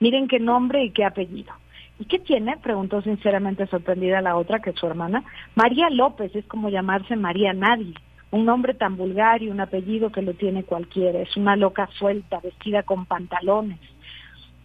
Miren 0.00 0.28
qué 0.28 0.38
nombre 0.38 0.84
y 0.84 0.90
qué 0.90 1.04
apellido. 1.04 1.52
¿Y 1.98 2.04
qué 2.04 2.18
tiene? 2.18 2.58
Preguntó 2.58 3.00
sinceramente 3.00 3.66
sorprendida 3.66 4.20
la 4.20 4.36
otra, 4.36 4.60
que 4.60 4.70
es 4.70 4.76
su 4.76 4.86
hermana. 4.86 5.24
María 5.54 5.88
López 5.90 6.34
es 6.36 6.44
como 6.46 6.68
llamarse 6.68 7.16
María 7.16 7.52
Nadie. 7.54 7.94
Un 8.30 8.44
nombre 8.44 8.74
tan 8.74 8.96
vulgar 8.96 9.42
y 9.42 9.48
un 9.48 9.60
apellido 9.60 10.10
que 10.12 10.20
lo 10.20 10.34
tiene 10.34 10.64
cualquiera. 10.64 11.20
Es 11.20 11.36
una 11.36 11.56
loca 11.56 11.88
suelta, 11.98 12.40
vestida 12.40 12.82
con 12.82 13.06
pantalones. 13.06 13.78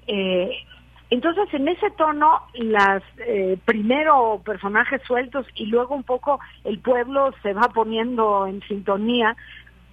Eh, 0.07 0.52
entonces, 1.10 1.53
en 1.53 1.68
ese 1.68 1.91
tono, 1.91 2.41
las 2.53 3.03
eh, 3.18 3.57
primero 3.65 4.41
personajes 4.45 5.02
sueltos 5.06 5.45
y 5.56 5.65
luego 5.65 5.94
un 5.94 6.03
poco 6.03 6.40
el 6.64 6.80
pueblo 6.80 7.34
se 7.44 7.53
va 7.53 7.69
poniendo 7.73 8.48
en 8.48 8.61
sintonía 8.61 9.36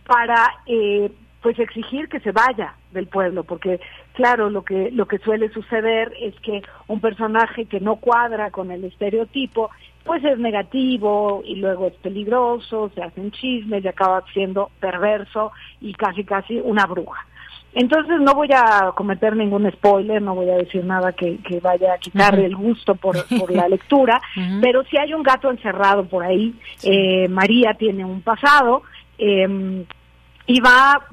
para 0.06 0.55
eh, 0.66 1.10
pues 1.43 1.59
exigir 1.59 2.09
que 2.09 2.20
se 2.20 2.30
vaya 2.30 2.74
del 2.93 3.09
pueblo, 3.09 3.44
porque 3.44 3.80
claro, 4.14 4.48
lo 4.48 4.64
que 4.64 4.90
lo 4.90 5.06
que 5.06 5.18
suele 5.18 5.51
suceder 5.51 6.12
es 6.20 6.35
que 6.40 6.62
un 6.86 7.01
personaje 7.01 7.66
que 7.66 7.80
no 7.80 7.97
cuadra 7.97 8.51
con 8.51 8.70
el 8.70 8.85
estereotipo, 8.85 9.70
pues 10.05 10.24
es 10.24 10.39
negativo 10.39 11.43
y 11.44 11.56
luego 11.56 11.89
es 11.89 11.94
peligroso, 11.94 12.90
se 12.94 13.02
hacen 13.02 13.30
chismes 13.32 13.85
y 13.85 13.89
acaba 13.89 14.24
siendo 14.32 14.70
perverso 14.80 15.52
y 15.80 15.93
casi 15.94 16.24
casi 16.24 16.60
una 16.60 16.86
bruja. 16.86 17.26
Entonces 17.78 18.20
no 18.20 18.34
voy 18.34 18.48
a 18.52 18.90
cometer 18.96 19.36
ningún 19.36 19.70
spoiler, 19.70 20.20
no 20.20 20.34
voy 20.34 20.50
a 20.50 20.56
decir 20.56 20.84
nada 20.84 21.12
que, 21.12 21.38
vaya 21.62 21.94
a 21.94 21.98
quitarle 21.98 22.46
el 22.46 22.56
gusto 22.56 22.94
por, 22.96 23.14
la 23.52 23.68
lectura, 23.68 24.20
pero 24.60 24.82
si 24.86 24.98
hay 24.98 25.14
un 25.14 25.22
gato 25.22 25.48
encerrado 25.48 26.05
por 26.05 26.24
ahí. 26.24 26.56
Eh, 26.82 27.28
María 27.28 27.74
tiene 27.74 28.05
un 28.05 28.20
pasado 28.22 28.82
em, 29.16 29.84
y 30.48 30.60
va, 30.60 31.06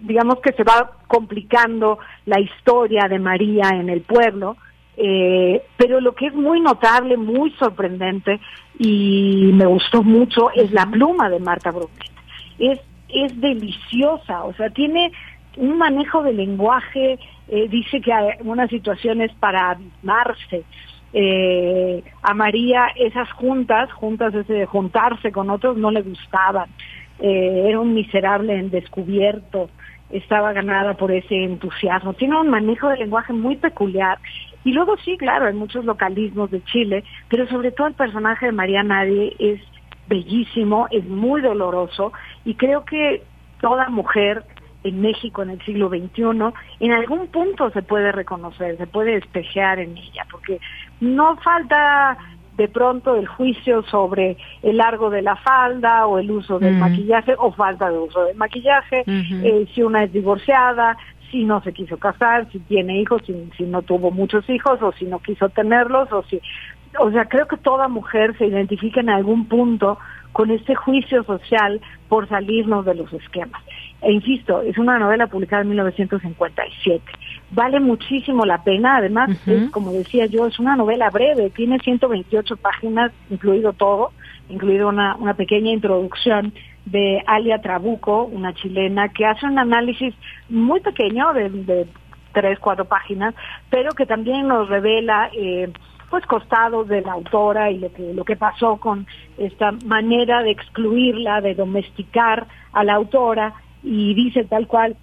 digamos 0.00 0.40
que 0.40 0.54
se 0.54 0.64
va 0.64 0.92
complicando 1.06 1.98
la 2.24 2.40
historia 2.40 3.06
de 3.06 3.18
María 3.18 3.68
en 3.74 3.90
el 3.90 4.00
pueblo. 4.00 4.56
Eh, 4.96 5.62
pero 5.76 6.00
lo 6.00 6.14
que 6.14 6.28
es 6.28 6.34
muy 6.34 6.60
notable, 6.60 7.18
muy 7.18 7.50
sorprendente 7.58 8.40
y 8.78 9.50
me 9.52 9.66
gustó 9.66 10.02
mucho 10.02 10.50
es 10.54 10.72
la 10.72 10.86
pluma 10.86 11.28
de 11.28 11.38
Marta 11.38 11.70
Brunet. 11.70 12.10
Es, 12.58 12.80
es 13.10 13.38
deliciosa, 13.38 14.44
o 14.44 14.54
sea, 14.54 14.70
tiene 14.70 15.12
un 15.56 15.78
manejo 15.78 16.22
de 16.22 16.32
lenguaje, 16.32 17.18
eh, 17.48 17.68
dice 17.68 18.00
que 18.00 18.12
hay 18.12 18.30
unas 18.40 18.70
situaciones 18.70 19.32
para 19.34 19.70
abismarse. 19.70 20.64
Eh, 21.12 22.02
a 22.22 22.32
María 22.32 22.86
esas 22.96 23.30
juntas, 23.32 23.92
juntas 23.92 24.32
de 24.46 24.66
juntarse 24.66 25.30
con 25.30 25.50
otros, 25.50 25.76
no 25.76 25.90
le 25.90 26.02
gustaban. 26.02 26.70
Eh, 27.18 27.64
era 27.68 27.80
un 27.80 27.94
miserable 27.94 28.54
en 28.54 28.70
descubierto, 28.70 29.68
estaba 30.10 30.52
ganada 30.52 30.94
por 30.94 31.12
ese 31.12 31.44
entusiasmo. 31.44 32.14
Tiene 32.14 32.40
un 32.40 32.48
manejo 32.48 32.88
de 32.88 32.98
lenguaje 32.98 33.32
muy 33.32 33.56
peculiar. 33.56 34.18
Y 34.64 34.72
luego 34.72 34.96
sí, 35.04 35.16
claro, 35.18 35.46
hay 35.46 35.54
muchos 35.54 35.84
localismos 35.84 36.50
de 36.50 36.62
Chile, 36.64 37.04
pero 37.28 37.46
sobre 37.48 37.72
todo 37.72 37.88
el 37.88 37.94
personaje 37.94 38.46
de 38.46 38.52
María 38.52 38.82
Nadie 38.82 39.34
es 39.38 39.60
bellísimo, 40.08 40.86
es 40.90 41.04
muy 41.06 41.40
doloroso 41.40 42.12
y 42.44 42.54
creo 42.54 42.84
que 42.84 43.22
toda 43.60 43.88
mujer 43.88 44.44
en 44.84 45.00
México 45.00 45.42
en 45.42 45.50
el 45.50 45.62
siglo 45.64 45.88
XXI, 45.88 46.22
en 46.80 46.92
algún 46.92 47.28
punto 47.28 47.70
se 47.70 47.82
puede 47.82 48.12
reconocer, 48.12 48.76
se 48.76 48.86
puede 48.86 49.12
despejear 49.12 49.78
en 49.78 49.96
ella, 49.96 50.26
porque 50.30 50.60
no 51.00 51.36
falta 51.36 52.18
de 52.56 52.68
pronto 52.68 53.16
el 53.16 53.26
juicio 53.26 53.82
sobre 53.84 54.36
el 54.62 54.76
largo 54.76 55.10
de 55.10 55.22
la 55.22 55.36
falda 55.36 56.06
o 56.06 56.18
el 56.18 56.30
uso 56.30 56.58
del 56.58 56.76
maquillaje 56.76 57.34
o 57.38 57.52
falta 57.52 57.90
de 57.90 57.98
uso 57.98 58.24
del 58.24 58.36
maquillaje, 58.36 59.04
eh, 59.06 59.66
si 59.74 59.82
una 59.82 60.04
es 60.04 60.12
divorciada, 60.12 60.96
si 61.30 61.44
no 61.44 61.62
se 61.62 61.72
quiso 61.72 61.96
casar, 61.96 62.46
si 62.52 62.58
tiene 62.60 63.00
hijos, 63.00 63.22
si, 63.26 63.34
si 63.56 63.64
no 63.64 63.82
tuvo 63.82 64.10
muchos 64.10 64.48
hijos 64.50 64.82
o 64.82 64.92
si 64.92 65.06
no 65.06 65.18
quiso 65.20 65.48
tenerlos 65.48 66.12
o 66.12 66.22
si... 66.24 66.40
O 66.98 67.10
sea, 67.10 67.24
creo 67.24 67.48
que 67.48 67.56
toda 67.56 67.88
mujer 67.88 68.36
se 68.36 68.46
identifica 68.46 69.00
en 69.00 69.08
algún 69.08 69.46
punto 69.46 69.98
con 70.32 70.50
este 70.50 70.74
juicio 70.74 71.24
social 71.24 71.80
por 72.08 72.28
salirnos 72.28 72.84
de 72.84 72.94
los 72.94 73.10
esquemas. 73.14 73.62
E 74.02 74.12
insisto, 74.12 74.62
es 74.62 74.76
una 74.78 74.98
novela 74.98 75.28
publicada 75.28 75.62
en 75.62 75.68
1957. 75.68 77.04
Vale 77.52 77.78
muchísimo 77.78 78.44
la 78.44 78.62
pena, 78.64 78.96
además, 78.96 79.30
es, 79.46 79.70
como 79.70 79.92
decía 79.92 80.26
yo, 80.26 80.46
es 80.46 80.58
una 80.58 80.74
novela 80.74 81.08
breve, 81.10 81.50
tiene 81.50 81.78
128 81.78 82.56
páginas, 82.56 83.12
incluido 83.30 83.72
todo, 83.72 84.10
incluido 84.48 84.88
una, 84.88 85.14
una 85.16 85.34
pequeña 85.34 85.70
introducción 85.70 86.52
de 86.84 87.22
Alia 87.26 87.60
Trabuco, 87.60 88.24
una 88.24 88.52
chilena, 88.54 89.08
que 89.10 89.24
hace 89.24 89.46
un 89.46 89.58
análisis 89.58 90.14
muy 90.48 90.80
pequeño 90.80 91.32
de, 91.32 91.48
de 91.50 91.86
tres, 92.32 92.58
cuatro 92.58 92.84
páginas, 92.86 93.34
pero 93.70 93.92
que 93.92 94.06
también 94.06 94.48
nos 94.48 94.68
revela 94.68 95.30
eh, 95.32 95.70
pues 96.10 96.26
costados 96.26 96.88
de 96.88 97.02
la 97.02 97.12
autora 97.12 97.70
y 97.70 97.78
lo 97.78 97.92
que, 97.92 98.12
lo 98.12 98.24
que 98.24 98.36
pasó 98.36 98.76
con 98.78 99.06
esta 99.38 99.72
manera 99.86 100.42
de 100.42 100.50
excluirla, 100.50 101.40
de 101.40 101.54
domesticar 101.54 102.46
a 102.72 102.84
la 102.84 102.94
autora 102.94 103.54
y 103.82 104.14
dice 104.14 104.44
tal 104.44 104.66
cual 104.66 104.96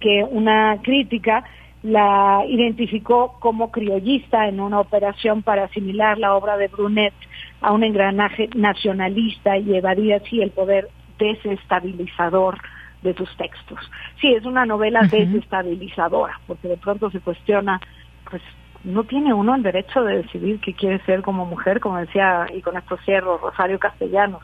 que 0.00 0.24
una 0.24 0.78
crítica 0.82 1.44
la 1.82 2.44
identificó 2.48 3.36
como 3.40 3.70
criollista 3.70 4.48
en 4.48 4.60
una 4.60 4.80
operación 4.80 5.42
para 5.42 5.64
asimilar 5.64 6.18
la 6.18 6.34
obra 6.34 6.56
de 6.56 6.68
Brunet 6.68 7.14
a 7.60 7.72
un 7.72 7.84
engranaje 7.84 8.48
nacionalista 8.54 9.56
y 9.58 9.76
evadir 9.76 10.14
así 10.14 10.42
el 10.42 10.50
poder 10.50 10.88
desestabilizador 11.18 12.58
de 13.02 13.14
sus 13.14 13.34
textos. 13.36 13.78
Sí, 14.20 14.32
es 14.32 14.44
una 14.44 14.66
novela 14.66 15.02
desestabilizadora, 15.02 16.40
porque 16.46 16.68
de 16.68 16.76
pronto 16.76 17.10
se 17.10 17.20
cuestiona 17.20 17.80
pues 18.28 18.42
no 18.84 19.04
tiene 19.04 19.34
uno 19.34 19.54
el 19.54 19.62
derecho 19.62 20.02
de 20.02 20.18
decidir 20.18 20.60
qué 20.60 20.72
quiere 20.72 21.04
ser 21.04 21.22
como 21.22 21.44
mujer, 21.44 21.80
como 21.80 21.98
decía, 21.98 22.46
y 22.54 22.62
con 22.62 22.76
estos 22.76 23.00
cierros, 23.04 23.40
Rosario 23.40 23.78
Castellanos. 23.78 24.42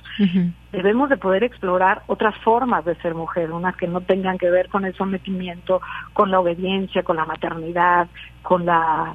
Debemos 0.73 1.09
de 1.09 1.17
poder 1.17 1.45
explorar 1.45 2.03
otras 2.09 2.37
formas 2.39 2.85
de 2.85 2.97
ser 2.97 3.15
mujer, 3.15 3.53
unas 3.53 3.77
que 3.77 3.87
no 3.87 4.01
tengan 4.01 4.39
que 4.39 4.51
ver 4.51 4.69
con 4.69 4.85
el 4.85 4.95
sometimiento, 4.95 5.81
con 6.13 6.31
la 6.31 6.41
obediencia, 6.41 7.03
con 7.03 7.17
la 7.17 7.25
maternidad, 7.25 8.09
con 8.43 8.67
la 8.67 9.15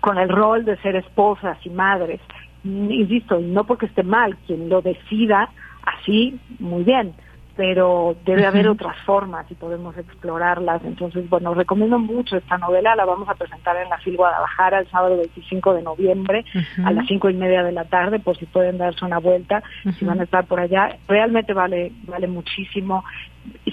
con 0.00 0.18
el 0.18 0.28
rol 0.28 0.64
de 0.64 0.76
ser 0.78 0.96
esposas 0.96 1.56
y 1.64 1.70
madres. 1.70 2.20
Insisto, 2.64 3.38
y 3.38 3.44
no 3.44 3.64
porque 3.64 3.86
esté 3.86 4.02
mal, 4.02 4.36
quien 4.46 4.68
lo 4.68 4.82
decida 4.82 5.50
así, 5.84 6.40
muy 6.58 6.82
bien, 6.82 7.14
pero 7.56 8.16
debe 8.24 8.46
haber 8.46 8.68
otras 8.68 8.96
formas 9.04 9.46
y 9.50 9.54
podemos 9.54 9.96
explorarlas. 9.96 10.82
Entonces, 10.84 11.28
bueno, 11.28 11.54
recomiendo 11.54 11.98
mucho 11.98 12.36
esta 12.36 12.58
novela, 12.58 12.96
la 12.96 13.04
vamos 13.04 13.28
a 13.28 13.34
presentar 13.34 13.76
en 13.76 13.88
la 13.88 13.98
FIL 13.98 14.16
Guadalajara 14.16 14.80
el 14.80 14.90
sábado 14.90 15.16
25 15.16 15.74
de 15.74 15.82
noviembre 15.82 16.44
a 16.84 16.90
las 16.90 17.06
cinco 17.06 17.30
y 17.30 17.34
media 17.34 17.62
de 17.62 17.72
la 17.72 17.84
tarde, 17.84 18.18
por 18.18 18.36
si 18.36 18.46
pueden 18.46 18.78
darse 18.78 19.04
una 19.04 19.18
vuelta, 19.18 19.62
si 19.98 20.04
van 20.04 20.20
a 20.20 20.24
estar 20.24 20.46
por 20.46 20.60
allá. 20.60 20.96
Realmente 21.06 21.52
vale, 21.52 21.92
vale 22.06 22.26
muchísimo 22.26 23.04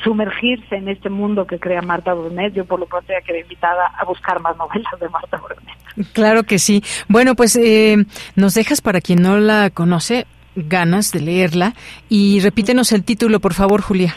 sumergirse 0.04 0.76
en 0.76 0.90
este 0.90 1.10
mundo 1.10 1.48
que 1.48 1.60
crea 1.60 1.82
Marta 1.82 2.14
Brunet. 2.14 2.54
Yo 2.54 2.66
por 2.66 2.80
lo 2.80 2.86
pronto 2.86 3.12
ya 3.12 3.22
quedé 3.26 3.42
invitada 3.42 3.88
a 3.98 4.06
buscar 4.06 4.40
más 4.42 4.56
novelas 4.58 5.00
de 5.00 5.10
Marta 5.10 5.38
Brunet. 5.38 6.12
Claro 6.14 6.44
que 6.44 6.60
sí. 6.60 6.84
Bueno, 7.08 7.36
pues 7.36 7.56
eh, 7.56 7.98
nos 8.36 8.54
dejas 8.54 8.82
para 8.82 9.02
quien 9.02 9.22
no 9.22 9.38
la 9.38 9.70
conoce 9.70 10.26
ganas 10.56 11.12
de 11.12 11.22
leerla. 11.22 11.74
Y 12.10 12.40
repítenos 12.40 12.92
el 12.92 13.04
título, 13.04 13.40
por 13.40 13.54
favor, 13.54 13.82
Julia. 13.82 14.14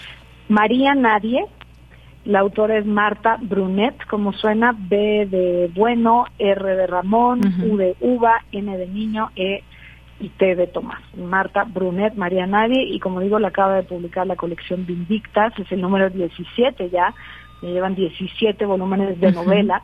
María 0.48 0.94
Nadie. 0.94 1.44
La 2.24 2.40
autora 2.40 2.78
es 2.78 2.86
Marta 2.86 3.36
Brunet, 3.38 3.94
como 4.06 4.32
suena, 4.32 4.74
B 4.74 5.26
de 5.30 5.70
bueno, 5.74 6.24
R 6.38 6.74
de 6.74 6.86
Ramón, 6.86 7.40
U 7.62 7.76
de 7.76 7.96
uva, 8.00 8.42
N 8.50 8.78
de 8.78 8.86
niño, 8.86 9.30
E 9.36 9.62
y 10.20 10.30
T 10.30 10.54
de 10.54 10.66
Tomás. 10.66 11.02
Marta 11.16 11.64
Brunet, 11.64 12.14
María 12.14 12.46
Nadie, 12.46 12.82
y 12.82 12.98
como 12.98 13.20
digo, 13.20 13.38
la 13.38 13.48
acaba 13.48 13.76
de 13.76 13.82
publicar 13.82 14.26
la 14.26 14.36
colección 14.36 14.86
Vindictas, 14.86 15.52
es 15.58 15.70
el 15.70 15.82
número 15.82 16.08
17 16.08 16.88
ya, 16.88 17.12
me 17.60 17.72
llevan 17.72 17.94
17 17.94 18.64
volúmenes 18.64 19.20
de 19.20 19.32
novela 19.32 19.82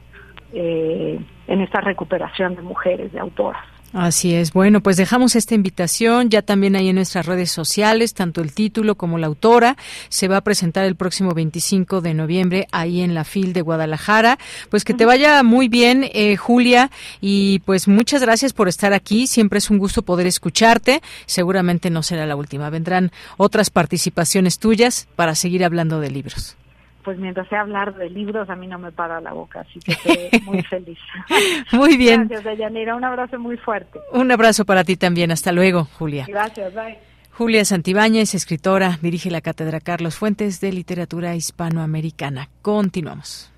eh, 0.53 1.21
en 1.47 1.61
esta 1.61 1.81
recuperación 1.81 2.55
de 2.55 2.63
mujeres, 2.63 3.13
de 3.13 3.21
autoras. 3.21 3.65
Así 3.93 4.35
es. 4.35 4.53
Bueno, 4.53 4.83
pues 4.83 4.97
dejamos 4.97 5.35
esta 5.35 5.57
invitación 5.57 6.31
ya 6.31 6.43
también 6.43 6.77
ahí 6.77 6.89
en 6.89 6.95
nuestras 6.95 7.27
redes 7.27 7.51
sociales, 7.51 8.15
tanto 8.15 8.41
el 8.41 8.53
título 8.53 8.95
como 8.95 9.19
la 9.19 9.27
autora. 9.27 9.77
Se 10.09 10.29
va 10.29 10.37
a 10.37 10.41
presentar 10.43 10.85
el 10.85 10.95
próximo 10.95 11.35
25 11.35 12.01
de 12.01 12.15
noviembre 12.15 12.69
ahí 12.71 13.01
en 13.01 13.15
la 13.15 13.25
FIL 13.25 13.53
de 13.53 13.63
Guadalajara. 13.63 14.39
Pues 14.71 14.85
que 14.85 14.95
te 14.95 15.07
vaya 15.07 15.43
muy 15.43 15.67
bien, 15.67 16.09
eh, 16.13 16.37
Julia, 16.37 16.93
y 17.21 17.59
pues 17.61 17.89
muchas 17.89 18.23
gracias 18.23 18.53
por 18.53 18.69
estar 18.69 18.93
aquí. 18.93 19.27
Siempre 19.27 19.59
es 19.59 19.71
un 19.71 19.79
gusto 19.79 20.03
poder 20.03 20.29
escucharte. 20.29 21.03
Seguramente 21.27 21.91
no 21.91 22.05
será 22.05 22.27
la 22.27 22.37
última. 22.37 22.71
Vendrán 22.71 23.11
otras 23.39 23.71
participaciones 23.71 24.61
tuyas 24.61 25.09
para 25.17 25.35
seguir 25.35 25.65
hablando 25.65 25.99
de 25.99 26.11
libros 26.11 26.57
pues 27.05 27.19
mientras 27.19 27.49
sé 27.49 27.57
hablar 27.57 27.95
de 27.95 28.11
libros 28.11 28.49
a 28.51 28.57
mí 28.57 28.67
no 28.67 28.79
me 28.79 28.93
para 28.93 29.21
la 29.21 29.33
boca, 29.33 29.61
así 29.61 29.81
que 29.81 29.93
estoy 30.05 30.41
muy 30.43 30.63
feliz. 30.63 30.99
muy 31.73 31.97
bien. 31.97 32.29
Gracias, 32.29 32.45
Deyanira. 32.45 32.95
Un 32.95 33.05
abrazo 33.05 33.39
muy 33.39 33.57
fuerte. 33.57 34.01
Un 34.13 34.31
abrazo 34.31 34.65
para 34.65 34.85
ti 34.85 34.97
también. 34.97 35.31
Hasta 35.31 35.53
luego, 35.53 35.85
Julia. 35.85 36.27
Gracias, 36.29 36.75
bye. 36.75 36.99
Julia 37.33 37.65
Santibáñez, 37.65 38.35
escritora, 38.35 38.99
dirige 39.01 39.31
la 39.31 39.41
Cátedra 39.41 39.81
Carlos 39.81 40.17
Fuentes 40.17 40.61
de 40.61 40.73
Literatura 40.73 41.35
Hispanoamericana. 41.35 42.51
Continuamos. 42.61 43.51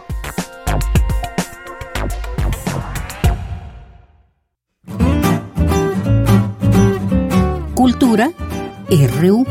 Cultura 8.06 8.32
RU. 9.20 9.48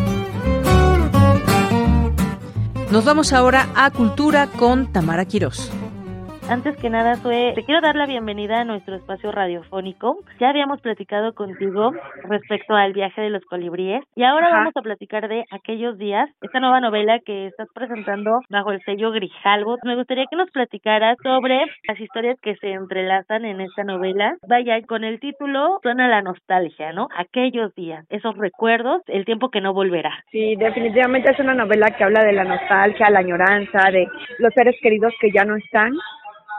Nos 2.93 3.05
vamos 3.05 3.33
ahora 3.33 3.69
a 3.75 3.91
Cultura 3.91 4.47
con 4.47 4.93
Tamara 4.93 5.25
Quirós. 5.25 5.73
Antes 6.47 6.77
que 6.77 6.91
nada, 6.91 7.15
Sue, 7.17 7.53
te 7.55 7.65
quiero 7.65 7.81
dar 7.81 7.97
la 7.97 8.05
bienvenida 8.05 8.61
a 8.61 8.65
nuestro 8.65 8.97
espacio 8.97 9.33
radiofónico. 9.33 10.19
Ya 10.39 10.51
habíamos 10.51 10.83
platicado 10.83 11.33
contigo 11.35 11.93
respecto 12.29 12.75
al 12.75 12.93
viaje 12.93 13.23
de 13.23 13.31
los 13.31 13.43
colibríes 13.47 14.03
y 14.15 14.25
ahora 14.25 14.51
vamos 14.51 14.77
a 14.77 14.83
platicar 14.83 15.27
de 15.27 15.45
aquellos 15.51 15.97
días, 15.97 16.29
esta 16.43 16.61
nueva 16.61 16.81
novela 16.81 17.19
que 17.25 17.47
estás 17.47 17.69
presentando 17.75 18.41
bajo 18.51 18.73
el 18.73 18.83
sello 18.83 19.11
Grijalvo. 19.11 19.79
Me 19.85 19.97
gustaría 19.97 20.27
que 20.31 20.37
nos 20.37 20.51
platicaras 20.51 21.17
sobre 21.23 21.61
las 21.89 21.99
historias 21.99 22.39
que 22.43 22.57
se 22.57 22.73
entrelazan 22.73 23.47
en 23.47 23.63
esta 23.63 23.83
novela. 23.83 24.37
Vaya, 24.47 24.83
con 24.83 25.03
el 25.03 25.21
título 25.21 25.79
suena 25.83 26.09
la 26.09 26.21
nostalgia, 26.21 26.93
¿no? 26.93 27.09
Aquellos 27.17 27.75
días, 27.75 28.05
esos 28.11 28.37
recuerdos, 28.37 29.01
el 29.07 29.25
tiempo 29.25 29.49
que 29.49 29.63
no 29.63 29.73
volverá. 29.73 30.23
Sí, 30.31 30.57
definitivamente 30.57 31.33
es 31.33 31.39
una 31.39 31.55
novela 31.55 31.87
que 31.97 32.05
habla 32.05 32.23
de 32.23 32.33
la 32.33 32.45
nostalgia, 32.45 33.09
la 33.09 33.21
añoranza, 33.21 33.91
de 33.91 34.07
los 34.39 34.53
seres 34.53 34.77
queridos 34.83 35.15
que 35.21 35.31
ya 35.33 35.45
no 35.45 35.57
están 35.57 35.95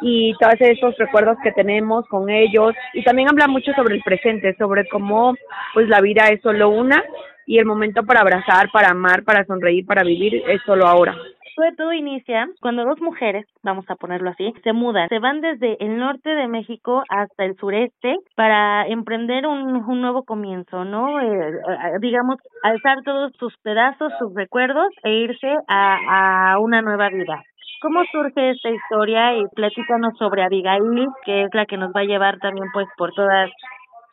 y 0.08 0.36
todos 0.40 0.54
esos 0.60 0.96
recuerdos 1.00 1.36
que 1.42 1.52
tenemos 1.52 2.08
con 2.10 2.30
ellos 2.30 2.76
y 2.94 3.04
también 3.04 3.28
habla 3.28 3.48
mucho 3.48 3.72
sobre 3.74 3.96
el 3.96 4.04
presente, 4.04 4.56
sobre 4.56 4.88
cómo 4.88 5.34
pues 5.74 5.90
la 5.90 6.00
vida 6.00 6.28
es 6.28 6.42
solo 6.42 6.70
una 6.70 7.04
y 7.48 7.58
el 7.58 7.66
momento 7.66 8.04
para 8.04 8.22
abrazar, 8.22 8.70
para 8.72 8.92
amar, 8.92 9.24
para 9.24 9.46
sonreír, 9.46 9.84
para 9.84 10.04
vivir 10.04 10.44
es 10.48 10.62
solo 10.64 10.86
ahora. 10.86 11.16
Sobre 11.56 11.72
todo 11.72 11.92
inicia 11.92 12.48
cuando 12.62 12.86
dos 12.86 13.02
mujeres, 13.02 13.48
vamos 13.64 13.86
a 13.90 13.96
ponerlo 13.96 14.30
así, 14.30 14.54
se 14.64 14.74
mudan, 14.74 15.10
se 15.10 15.18
van 15.18 15.42
desde 15.42 15.84
el 15.84 15.98
norte 15.98 16.30
de 16.30 16.48
México 16.50 17.02
hasta 17.10 17.44
el 17.44 17.56
sureste 17.56 18.18
para 18.36 18.86
emprender 18.88 19.48
un, 19.48 19.76
un 19.78 20.02
nuevo 20.02 20.24
comienzo, 20.24 20.86
¿no? 20.86 21.20
Eh, 21.20 21.50
eh, 21.50 21.98
digamos, 22.00 22.38
alzar 22.62 23.02
todos 23.04 23.32
sus 23.40 23.58
pedazos, 23.64 24.14
sus 24.20 24.36
recuerdos 24.36 24.90
e 25.04 25.14
irse 25.14 25.52
a, 25.68 26.52
a 26.52 26.60
una 26.60 26.84
nueva 26.84 27.10
vida. 27.10 27.42
¿Cómo 27.86 28.04
surge 28.12 28.50
esta 28.50 28.72
historia? 28.72 29.38
Y 29.38 29.46
platícanos 29.50 30.18
sobre 30.18 30.42
Abigail, 30.42 31.06
que 31.24 31.44
es 31.44 31.54
la 31.54 31.68
que 31.68 31.78
nos 31.78 31.92
va 31.92 32.00
a 32.00 32.06
llevar 32.06 32.40
también 32.40 32.66
pues 32.74 32.88
por 32.98 33.14
todas 33.14 33.52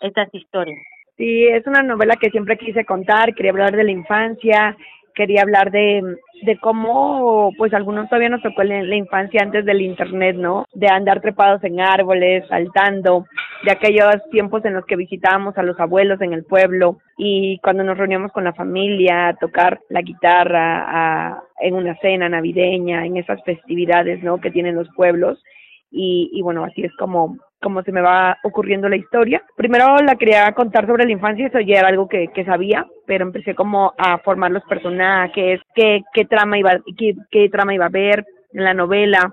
estas 0.02 0.28
historias. 0.34 0.78
Sí, 1.16 1.46
es 1.46 1.66
una 1.66 1.80
novela 1.82 2.16
que 2.20 2.28
siempre 2.28 2.58
quise 2.58 2.84
contar, 2.84 3.34
quería 3.34 3.50
hablar 3.50 3.74
de 3.74 3.84
la 3.84 3.90
infancia, 3.90 4.76
quería 5.14 5.42
hablar 5.42 5.70
de, 5.70 6.16
de 6.42 6.58
cómo, 6.58 7.52
pues 7.56 7.72
algunos 7.74 8.08
todavía 8.08 8.28
nos 8.28 8.42
tocó 8.42 8.62
la, 8.62 8.82
la 8.82 8.96
infancia 8.96 9.42
antes 9.42 9.64
del 9.64 9.80
internet, 9.80 10.36
¿no? 10.36 10.66
De 10.72 10.86
andar 10.88 11.20
trepados 11.20 11.62
en 11.64 11.80
árboles, 11.80 12.44
saltando, 12.48 13.26
de 13.64 13.72
aquellos 13.72 14.16
tiempos 14.30 14.64
en 14.64 14.74
los 14.74 14.84
que 14.86 14.96
visitábamos 14.96 15.56
a 15.56 15.62
los 15.62 15.78
abuelos 15.78 16.20
en 16.20 16.32
el 16.32 16.44
pueblo 16.44 16.98
y 17.16 17.58
cuando 17.62 17.84
nos 17.84 17.96
reuníamos 17.96 18.32
con 18.32 18.44
la 18.44 18.54
familia 18.54 19.28
a 19.28 19.36
tocar 19.36 19.80
la 19.88 20.02
guitarra 20.02 20.84
a, 20.86 21.42
en 21.60 21.74
una 21.74 21.96
cena 21.98 22.28
navideña, 22.28 23.06
en 23.06 23.16
esas 23.16 23.42
festividades, 23.44 24.22
¿no? 24.22 24.38
Que 24.40 24.50
tienen 24.50 24.74
los 24.74 24.88
pueblos. 24.96 25.42
Y, 25.90 26.30
y 26.32 26.42
bueno, 26.42 26.64
así 26.64 26.82
es 26.82 26.92
como 26.96 27.36
como 27.62 27.82
se 27.82 27.92
me 27.92 28.00
va 28.00 28.36
ocurriendo 28.42 28.88
la 28.88 28.96
historia. 28.96 29.42
Primero 29.56 29.96
la 29.98 30.16
quería 30.16 30.52
contar 30.52 30.86
sobre 30.86 31.04
la 31.04 31.12
infancia, 31.12 31.46
eso 31.46 31.60
ya 31.60 31.78
era 31.78 31.88
algo 31.88 32.08
que, 32.08 32.28
que 32.34 32.44
sabía, 32.44 32.86
pero 33.06 33.24
empecé 33.24 33.54
como 33.54 33.94
a 33.96 34.18
formar 34.18 34.50
los 34.50 34.64
personajes, 34.64 35.60
qué, 35.74 36.02
qué 36.12 36.24
trama 36.24 36.58
iba, 36.58 36.72
qué, 36.98 37.14
qué 37.30 37.48
trama 37.48 37.74
iba 37.74 37.84
a 37.84 37.88
haber 37.88 38.24
en 38.52 38.64
la 38.64 38.74
novela. 38.74 39.32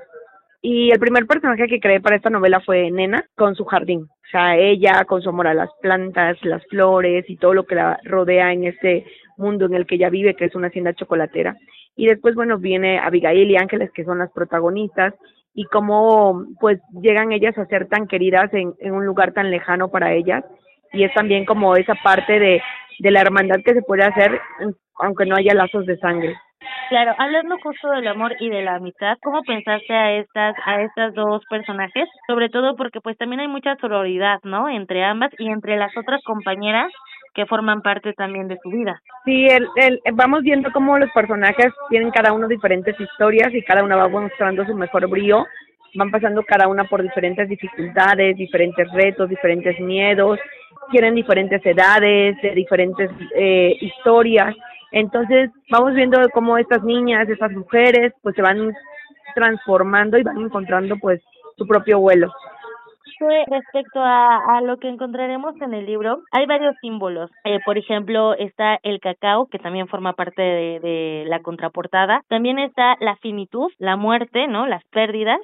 Y 0.62 0.92
el 0.92 1.00
primer 1.00 1.26
personaje 1.26 1.68
que 1.68 1.80
creé 1.80 2.02
para 2.02 2.18
esta 2.18 2.30
novela 2.30 2.60
fue 2.62 2.92
Nena, 2.92 3.26
con 3.36 3.56
su 3.56 3.66
jardín. 3.66 4.02
O 4.04 4.32
sea, 4.32 4.58
ella 4.58 5.06
con 5.06 5.22
su 5.22 5.30
amor 5.30 5.48
a 5.48 5.54
las 5.54 5.70
plantas, 5.82 6.38
las 6.44 6.66
flores 6.68 7.26
y 7.30 7.38
todo 7.38 7.54
lo 7.54 7.66
que 7.66 7.76
la 7.76 8.00
rodea 8.04 8.54
en 8.54 8.66
este 8.66 9.06
mundo 9.38 9.66
en 9.66 9.74
el 9.74 9.88
que 9.88 9.96
ella 9.96 10.10
vive, 10.10 10.36
que 10.36 10.46
es 10.46 10.56
una 10.56 10.68
hacienda 10.68 10.94
chocolatera. 10.94 11.56
Y 11.96 12.06
después, 12.06 12.36
bueno, 12.36 12.60
viene 12.60 13.00
Abigail 13.00 13.50
y 13.50 13.58
Ángeles, 13.58 13.92
que 13.92 14.04
son 14.04 14.20
las 14.20 14.32
protagonistas, 14.32 15.14
y 15.54 15.66
cómo 15.66 16.46
pues 16.60 16.80
llegan 17.02 17.32
ellas 17.32 17.58
a 17.58 17.66
ser 17.66 17.88
tan 17.88 18.08
queridas 18.08 18.54
en, 18.54 18.74
en 18.80 18.94
un 18.94 19.06
lugar 19.06 19.34
tan 19.34 19.52
lejano 19.52 19.90
para 19.90 20.14
ellas 20.14 20.44
y 20.94 21.04
es 21.04 21.14
también 21.14 21.46
como 21.46 21.76
esa 21.76 21.96
parte 21.96 22.40
de, 22.40 22.62
de 23.00 23.12
la 23.12 23.22
hermandad 23.22 23.58
que 23.64 23.74
se 23.74 23.82
puede 23.82 24.04
hacer 24.04 24.40
aunque 25.00 25.26
no 25.26 25.36
haya 25.36 25.54
lazos 25.54 25.86
de 25.86 25.98
sangre. 25.98 26.36
Claro, 26.90 27.14
hablando 27.18 27.58
justo 27.64 27.90
del 27.92 28.08
amor 28.08 28.36
y 28.40 28.50
de 28.50 28.64
la 28.64 28.76
amistad, 28.76 29.18
¿cómo 29.24 29.44
pensaste 29.44 29.94
a 29.94 30.12
estas 30.14 30.56
a 30.66 30.82
estas 30.82 31.14
dos 31.14 31.44
personajes? 31.50 32.10
Sobre 32.28 32.50
todo 32.50 32.76
porque 32.76 33.00
pues 33.00 33.18
también 33.18 33.40
hay 33.40 33.48
mucha 33.48 33.76
sororidad, 33.78 34.40
¿no? 34.44 34.68
Entre 34.70 35.06
ambas 35.06 35.32
y 35.38 35.50
entre 35.50 35.78
las 35.78 35.96
otras 35.96 36.22
compañeras 36.24 36.92
que 37.34 37.46
forman 37.46 37.82
parte 37.82 38.14
también 38.14 38.48
de 38.48 38.58
su 38.62 38.70
vida. 38.70 39.02
Sí, 39.26 39.46
el, 39.48 39.68
el, 39.76 40.02
vamos 40.14 40.42
viendo 40.42 40.72
cómo 40.72 40.98
los 40.98 41.12
personajes 41.12 41.74
tienen 41.90 42.12
cada 42.12 42.34
uno 42.34 42.48
diferentes 42.48 43.00
historias 43.00 43.54
y 43.54 43.62
cada 43.64 43.84
una 43.84 43.96
va 43.96 44.08
mostrando 44.08 44.66
su 44.66 44.76
mejor 44.76 45.08
brío. 45.08 45.46
Van 45.96 46.12
pasando 46.12 46.44
cada 46.44 46.68
una 46.68 46.84
por 46.84 47.02
diferentes 47.02 47.50
dificultades, 47.50 48.38
diferentes 48.38 48.92
retos, 48.92 49.30
diferentes 49.30 49.80
miedos, 49.80 50.40
tienen 50.92 51.16
diferentes 51.16 51.66
edades, 51.66 52.40
de 52.42 52.52
diferentes 52.52 53.10
eh, 53.36 53.76
historias. 53.82 54.56
Entonces 54.92 55.50
vamos 55.70 55.94
viendo 55.94 56.18
cómo 56.30 56.58
estas 56.58 56.84
niñas, 56.84 57.30
estas 57.30 57.52
mujeres, 57.52 58.14
pues 58.22 58.36
se 58.36 58.42
van 58.42 58.74
transformando 59.36 60.18
y 60.18 60.24
van 60.24 60.38
encontrando 60.38 60.98
pues 60.98 61.22
su 61.58 61.68
propio 61.68 62.00
vuelo 62.00 62.32
respecto 63.48 64.02
a, 64.02 64.58
a 64.58 64.62
lo 64.62 64.78
que 64.78 64.90
encontraremos 64.90 65.60
en 65.62 65.74
el 65.74 65.86
libro, 65.86 66.22
hay 66.32 66.46
varios 66.46 66.76
símbolos. 66.82 67.30
Eh, 67.44 67.60
por 67.66 67.78
ejemplo, 67.78 68.34
está 68.34 68.80
el 68.84 69.00
cacao, 69.00 69.48
que 69.48 69.60
también 69.60 69.88
forma 69.88 70.14
parte 70.14 70.42
de, 70.42 70.80
de 70.80 71.24
la 71.28 71.42
contraportada. 71.42 72.22
También 72.28 72.60
está 72.60 72.96
la 73.00 73.16
finitud, 73.18 73.72
la 73.78 73.96
muerte, 73.96 74.48
¿no? 74.48 74.68
Las 74.68 74.84
pérdidas, 74.86 75.40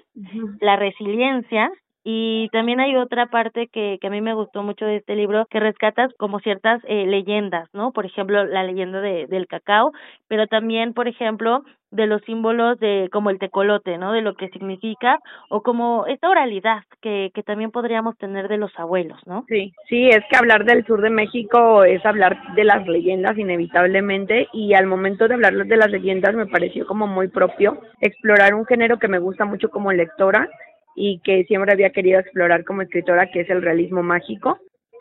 la 0.59 0.75
resiliencia, 0.75 1.69
y 2.07 2.49
también 2.51 2.79
hay 2.79 2.95
otra 2.95 3.25
parte 3.25 3.67
que, 3.67 3.97
que 3.99 4.07
a 4.07 4.11
mí 4.11 4.21
me 4.21 4.35
gustó 4.35 4.61
mucho 4.61 4.85
de 4.85 4.97
este 4.97 5.15
libro, 5.15 5.47
que 5.49 5.59
rescatas 5.59 6.13
como 6.19 6.39
ciertas 6.39 6.79
eh, 6.87 7.07
leyendas, 7.07 7.67
¿no? 7.73 7.93
Por 7.93 8.05
ejemplo, 8.05 8.45
la 8.45 8.63
leyenda 8.63 9.01
de, 9.01 9.25
del 9.25 9.47
cacao, 9.47 9.91
pero 10.27 10.45
también, 10.45 10.93
por 10.93 11.07
ejemplo, 11.07 11.63
de 11.89 12.05
los 12.05 12.21
símbolos 12.23 12.79
de 12.79 13.09
como 13.11 13.31
el 13.31 13.39
tecolote, 13.39 13.97
¿no? 13.97 14.11
De 14.11 14.21
lo 14.21 14.35
que 14.35 14.49
significa 14.49 15.17
o 15.49 15.63
como 15.63 16.05
esta 16.05 16.29
oralidad 16.29 16.83
que, 17.01 17.31
que 17.33 17.41
también 17.41 17.71
podríamos 17.71 18.15
tener 18.19 18.49
de 18.49 18.57
los 18.57 18.71
abuelos, 18.77 19.19
¿no? 19.25 19.43
Sí, 19.47 19.73
sí, 19.89 20.09
es 20.09 20.21
que 20.29 20.37
hablar 20.37 20.63
del 20.63 20.85
sur 20.85 21.01
de 21.01 21.09
México 21.09 21.83
es 21.85 22.05
hablar 22.05 22.37
de 22.53 22.65
las 22.65 22.87
leyendas 22.87 23.35
inevitablemente 23.35 24.47
y 24.53 24.75
al 24.75 24.85
momento 24.85 25.27
de 25.27 25.33
hablar 25.33 25.53
de 25.53 25.77
las 25.77 25.89
leyendas 25.89 26.35
me 26.35 26.45
pareció 26.45 26.85
como 26.85 27.07
muy 27.07 27.29
propio 27.29 27.79
explorar 27.99 28.53
un 28.53 28.67
género 28.67 28.99
que 28.99 29.07
me 29.07 29.17
gusta 29.17 29.45
mucho 29.45 29.69
como 29.69 29.91
lectora 29.91 30.47
y 30.95 31.19
que 31.19 31.43
siempre 31.43 31.73
había 31.73 31.91
querido 31.91 32.19
explorar 32.19 32.63
como 32.63 32.81
escritora, 32.81 33.29
que 33.31 33.41
es 33.41 33.49
el 33.49 33.61
realismo 33.61 34.01
mágico. 34.01 34.57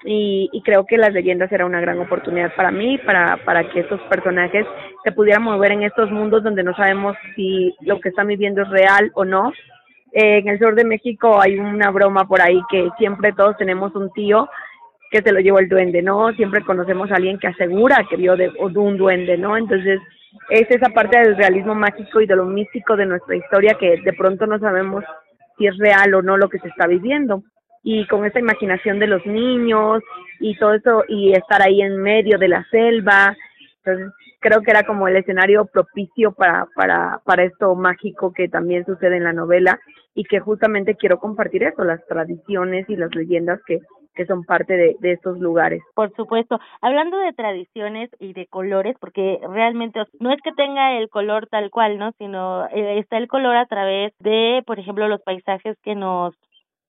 Y, 0.06 0.50
y 0.52 0.62
creo 0.62 0.84
que 0.84 0.98
las 0.98 1.12
leyendas 1.12 1.50
era 1.50 1.64
una 1.64 1.80
gran 1.80 1.98
oportunidad 1.98 2.54
para 2.54 2.70
mí, 2.70 2.98
para, 2.98 3.38
para 3.44 3.70
que 3.70 3.80
estos 3.80 4.00
personajes 4.02 4.66
se 5.02 5.12
pudieran 5.12 5.44
mover 5.44 5.72
en 5.72 5.82
estos 5.82 6.10
mundos 6.10 6.42
donde 6.42 6.62
no 6.62 6.74
sabemos 6.74 7.16
si 7.34 7.74
lo 7.80 8.00
que 8.00 8.10
están 8.10 8.26
viviendo 8.26 8.62
es 8.62 8.68
real 8.68 9.10
o 9.14 9.24
no. 9.24 9.52
Eh, 10.12 10.38
en 10.38 10.48
el 10.48 10.58
sur 10.58 10.74
de 10.74 10.84
México 10.84 11.40
hay 11.40 11.58
una 11.58 11.90
broma 11.90 12.26
por 12.28 12.42
ahí 12.42 12.60
que 12.70 12.90
siempre 12.98 13.32
todos 13.32 13.56
tenemos 13.56 13.94
un 13.94 14.12
tío 14.12 14.48
que 15.10 15.22
se 15.22 15.32
lo 15.32 15.40
llevó 15.40 15.58
el 15.60 15.68
duende, 15.68 16.02
¿no? 16.02 16.32
Siempre 16.32 16.64
conocemos 16.64 17.10
a 17.10 17.14
alguien 17.14 17.38
que 17.38 17.46
asegura 17.46 18.04
que 18.10 18.16
vio 18.16 18.36
de, 18.36 18.50
de 18.50 18.78
un 18.78 18.96
duende, 18.96 19.38
¿no? 19.38 19.56
Entonces, 19.56 20.00
es 20.50 20.68
esa 20.68 20.90
parte 20.90 21.18
del 21.18 21.36
realismo 21.36 21.74
mágico 21.74 22.20
y 22.20 22.26
de 22.26 22.36
lo 22.36 22.44
místico 22.44 22.96
de 22.96 23.06
nuestra 23.06 23.36
historia 23.36 23.76
que 23.78 24.00
de 24.02 24.12
pronto 24.12 24.46
no 24.46 24.58
sabemos 24.58 25.04
si 25.59 25.66
es 25.66 25.76
real 25.78 26.14
o 26.14 26.22
no 26.22 26.36
lo 26.36 26.48
que 26.48 26.59
se 26.59 26.68
está 26.68 26.86
viviendo. 26.86 27.43
Y 27.82 28.06
con 28.06 28.24
esa 28.24 28.39
imaginación 28.39 28.98
de 28.98 29.06
los 29.06 29.24
niños 29.26 30.02
y 30.40 30.56
todo 30.56 30.74
eso, 30.74 31.05
y 31.09 31.32
estar 31.32 31.62
ahí 31.62 31.82
en 31.82 31.98
medio 31.98 32.39
de 32.39 32.48
la 32.48 32.64
selva, 32.70 33.36
entonces 33.85 34.12
creo 34.40 34.62
que 34.62 34.70
era 34.70 34.85
como 34.85 35.09
el 35.09 35.16
escenario 35.16 35.66
propicio 35.66 36.32
para, 36.32 36.66
para, 36.74 37.20
para 37.24 37.44
esto 37.44 37.74
mágico 37.74 38.32
que 38.32 38.48
también 38.48 38.85
sucede 38.85 39.16
en 39.16 39.24
la 39.24 39.32
novela 39.32 39.78
y 40.14 40.24
que 40.24 40.40
justamente 40.40 40.97
quiero 40.97 41.18
compartir 41.18 41.64
eso, 41.64 41.85
las 41.85 42.05
tradiciones 42.06 42.89
y 42.89 42.97
las 42.97 43.14
leyendas 43.14 43.60
que, 43.66 43.81
que 44.14 44.26
son 44.26 44.44
parte 44.44 44.76
de, 44.76 44.96
de 45.00 45.12
estos 45.12 45.38
lugares. 45.38 45.82
Por 45.94 46.14
supuesto. 46.14 46.58
Hablando 46.80 47.18
de 47.18 47.32
tradiciones 47.32 48.10
y 48.18 48.32
de 48.32 48.46
colores, 48.46 48.96
porque 49.00 49.38
realmente 49.48 50.02
no 50.20 50.32
es 50.32 50.40
que 50.42 50.52
tenga 50.52 50.98
el 50.98 51.08
color 51.08 51.46
tal 51.48 51.70
cual, 51.70 51.98
¿no? 51.98 52.12
Sino 52.18 52.66
eh, 52.66 52.98
está 52.98 53.18
el 53.18 53.28
color 53.28 53.56
a 53.56 53.66
través 53.66 54.12
de, 54.18 54.62
por 54.66 54.78
ejemplo, 54.78 55.08
los 55.08 55.22
paisajes 55.22 55.76
que 55.82 55.94
nos 55.94 56.34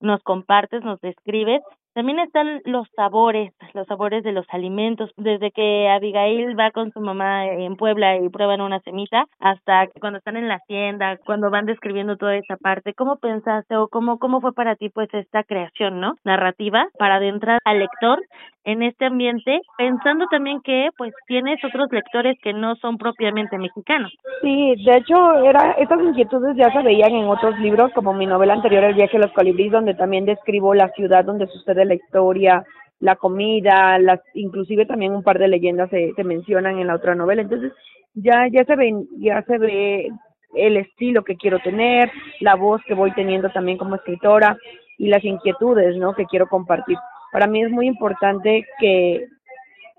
nos 0.02 0.22
compartes, 0.24 0.84
nos 0.84 1.00
describes 1.02 1.62
También 1.96 2.20
están 2.20 2.60
los 2.66 2.90
sabores, 2.94 3.54
los 3.74 3.88
sabores 3.88 4.22
de 4.22 4.34
los 4.34 4.46
alimentos, 4.50 5.10
desde 5.16 5.52
que 5.52 5.88
Abigail 5.88 6.60
va 6.60 6.72
con 6.72 6.92
su 6.92 7.00
mamá 7.00 7.48
en 7.48 7.78
Puebla 7.78 8.18
y 8.18 8.28
prueban 8.28 8.60
una 8.60 8.82
semita, 8.82 9.24
hasta 9.40 9.88
cuando 10.02 10.20
están 10.20 10.36
en 10.36 10.50
la 10.50 10.56
hacienda, 10.56 11.18
cuando 11.26 11.50
van 11.50 11.66
describiendo 11.66 12.18
toda 12.18 12.36
esa 12.36 12.58
parte. 12.58 12.94
¿Cómo 12.94 13.16
pensaste 13.16 13.78
o 13.78 13.88
cómo, 13.88 14.20
cómo 14.20 14.42
fue 14.42 14.52
para 14.52 14.76
ti 14.76 14.90
pues 14.90 15.08
esta 15.14 15.44
creación, 15.46 16.02
¿no? 16.02 16.16
Narrativa 16.26 16.86
para 17.00 17.16
adentrar 17.16 17.60
al 17.64 17.80
lector 17.80 18.20
en 18.66 18.82
este 18.82 19.06
ambiente, 19.06 19.62
pensando 19.78 20.26
también 20.30 20.60
que 20.62 20.90
pues 20.98 21.14
tienes 21.28 21.64
otros 21.64 21.88
lectores 21.92 22.36
que 22.42 22.52
no 22.52 22.76
son 22.78 22.98
propiamente 22.98 23.58
mexicanos. 23.58 24.12
Sí, 24.42 24.76
de 24.84 24.98
hecho, 24.98 25.34
era 25.44 25.74
estas 25.74 26.02
inquietudes 26.02 26.58
ya 26.58 26.72
se 26.72 26.82
veían 26.82 27.12
en 27.12 27.28
otros 27.28 27.58
libros, 27.60 27.92
como 27.94 28.14
mi 28.14 28.26
novela 28.26 28.54
anterior, 28.54 28.84
El 28.84 28.96
viaje 28.96 29.18
a 29.18 29.22
los 29.22 29.32
colibríes, 29.34 29.72
donde 29.72 29.94
también 29.94 30.26
describo 30.26 30.74
la 30.74 30.90
ciudad 30.90 31.24
donde 31.24 31.48
sucede 31.48 31.85
la 31.86 31.96
historia, 31.96 32.66
la 33.00 33.16
comida, 33.16 34.00
las, 34.00 34.20
inclusive 34.34 34.86
también 34.86 35.14
un 35.14 35.24
par 35.24 35.40
de 35.40 35.48
leyendas 35.48 35.90
se, 35.90 36.14
mencionan 36.24 36.80
en 36.80 36.88
la 36.88 36.96
otra 36.96 37.16
novela. 37.16 37.42
Entonces, 37.42 37.72
ya, 38.14 38.48
ya 38.52 38.64
se 38.66 38.76
ve, 38.76 38.94
ya 39.18 39.42
se 39.44 39.58
ve 39.58 40.12
el 40.56 40.78
estilo 40.78 41.24
que 41.24 41.36
quiero 41.36 41.60
tener, 41.60 42.12
la 42.40 42.56
voz 42.56 42.82
que 42.86 42.94
voy 42.94 43.12
teniendo 43.14 43.50
también 43.50 43.78
como 43.78 43.96
escritora 43.96 44.58
y 44.98 45.08
las 45.08 45.24
inquietudes, 45.24 45.98
¿no? 45.98 46.14
Que 46.14 46.26
quiero 46.26 46.48
compartir. 46.48 46.98
Para 47.32 47.48
mí 47.48 47.62
es 47.62 47.70
muy 47.70 47.88
importante 47.88 48.66
que 48.80 49.28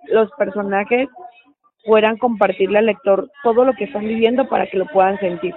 los 0.09 0.31
personajes 0.33 1.09
puedan 1.85 2.17
compartirle 2.17 2.79
al 2.79 2.87
lector 2.87 3.31
todo 3.43 3.65
lo 3.65 3.75
que 3.75 3.85
están 3.85 4.05
viviendo 4.07 4.49
para 4.49 4.67
que 4.67 4.79
lo 4.79 4.87
puedan 4.87 5.19
sentir. 5.19 5.55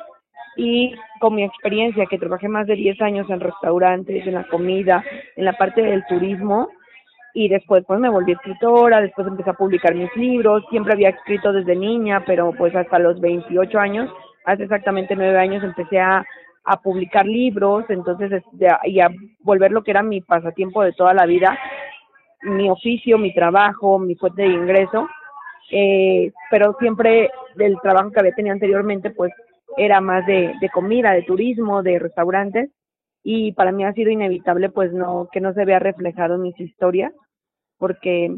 Y 0.55 0.93
con 1.19 1.35
mi 1.35 1.43
experiencia, 1.43 2.05
que 2.05 2.17
trabajé 2.17 2.47
más 2.47 2.67
de 2.67 2.76
10 2.76 3.01
años 3.01 3.30
en 3.30 3.39
restaurantes, 3.39 4.26
en 4.26 4.34
la 4.34 4.43
comida, 4.45 5.03
en 5.35 5.45
la 5.45 5.53
parte 5.53 5.81
del 5.81 6.05
turismo, 6.07 6.69
y 7.34 7.47
después 7.47 7.84
pues 7.88 7.99
me 7.99 8.09
volví 8.09 8.31
escritora, 8.31 9.01
después 9.01 9.27
empecé 9.27 9.51
a 9.51 9.53
publicar 9.53 9.95
mis 9.95 10.13
libros, 10.15 10.63
siempre 10.69 10.93
había 10.93 11.09
escrito 11.09 11.53
desde 11.53 11.76
niña, 11.76 12.23
pero 12.26 12.51
pues 12.53 12.76
hasta 12.76 12.99
los 12.99 13.19
28 13.21 13.80
años, 13.80 14.09
hace 14.45 14.63
exactamente 14.63 15.15
9 15.15 15.38
años 15.38 15.63
empecé 15.63 15.99
a, 15.99 16.26
a 16.63 16.81
publicar 16.81 17.26
libros, 17.26 17.85
entonces 17.89 18.31
este, 18.31 18.67
y 18.85 18.99
a 18.99 19.09
volver 19.41 19.71
lo 19.71 19.84
que 19.84 19.91
era 19.91 20.03
mi 20.03 20.21
pasatiempo 20.21 20.84
de 20.84 20.93
toda 20.93 21.13
la 21.13 21.26
vida, 21.26 21.57
mi 22.41 22.69
oficio, 22.69 23.17
mi 23.17 23.34
trabajo, 23.34 23.99
mi 23.99 24.15
fuente 24.15 24.43
de 24.43 24.49
ingreso, 24.49 25.07
eh, 25.71 26.31
pero 26.49 26.76
siempre 26.80 27.30
del 27.55 27.77
trabajo 27.81 28.11
que 28.11 28.19
había 28.19 28.34
tenido 28.34 28.53
anteriormente 28.53 29.11
pues 29.11 29.31
era 29.77 30.01
más 30.01 30.25
de, 30.25 30.53
comida, 30.73 31.11
de 31.11 31.23
turismo, 31.23 31.83
de 31.83 31.99
restaurantes, 31.99 32.71
y 33.23 33.51
para 33.53 33.71
mí 33.71 33.83
ha 33.83 33.93
sido 33.93 34.11
inevitable 34.11 34.69
pues 34.69 34.93
no 34.93 35.27
que 35.31 35.41
no 35.41 35.53
se 35.53 35.65
vea 35.65 35.79
reflejado 35.79 36.35
en 36.35 36.41
mis 36.41 36.59
historias 36.59 37.13
porque 37.77 38.33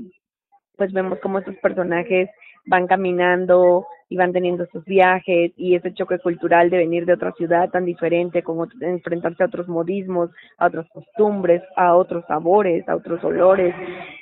pues 0.76 0.92
vemos 0.92 1.20
cómo 1.22 1.40
estos 1.40 1.56
personajes 1.58 2.30
van 2.66 2.88
caminando 2.88 3.86
y 4.10 4.18
van 4.18 4.34
teniendo 4.34 4.66
sus 4.68 4.84
viajes 4.86 5.52
y 5.56 5.76
ese 5.76 5.94
choque 5.94 6.20
cultural 6.20 6.70
de 6.70 6.78
venir 6.78 7.06
de 7.06 7.14
otra 7.14 7.32
ciudad 7.34 7.70
tan 7.70 7.86
diferente, 7.86 8.44
como 8.44 8.68
enfrentarse 8.82 9.44
a 9.44 9.48
otros 9.48 9.68
modismos, 9.68 10.30
a 10.58 10.68
otras 10.68 10.88
costumbres, 10.90 11.62
a 11.76 11.96
otros 11.96 12.26
sabores, 12.28 12.88
a 12.90 12.96
otros 12.96 13.24
olores, 13.24 13.74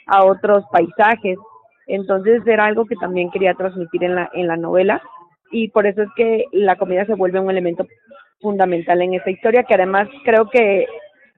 a 0.05 0.25
otros 0.25 0.63
paisajes. 0.71 1.37
Entonces 1.87 2.45
era 2.45 2.65
algo 2.65 2.85
que 2.85 2.95
también 2.95 3.31
quería 3.31 3.55
transmitir 3.55 4.03
en 4.03 4.15
la, 4.15 4.29
en 4.33 4.47
la 4.47 4.57
novela 4.57 5.01
y 5.51 5.69
por 5.69 5.87
eso 5.87 6.03
es 6.03 6.09
que 6.15 6.45
la 6.51 6.75
comida 6.77 7.05
se 7.05 7.15
vuelve 7.15 7.39
un 7.39 7.49
elemento 7.49 7.87
fundamental 8.39 9.01
en 9.01 9.15
esta 9.15 9.31
historia, 9.31 9.63
que 9.63 9.75
además 9.75 10.07
creo 10.23 10.49
que 10.49 10.87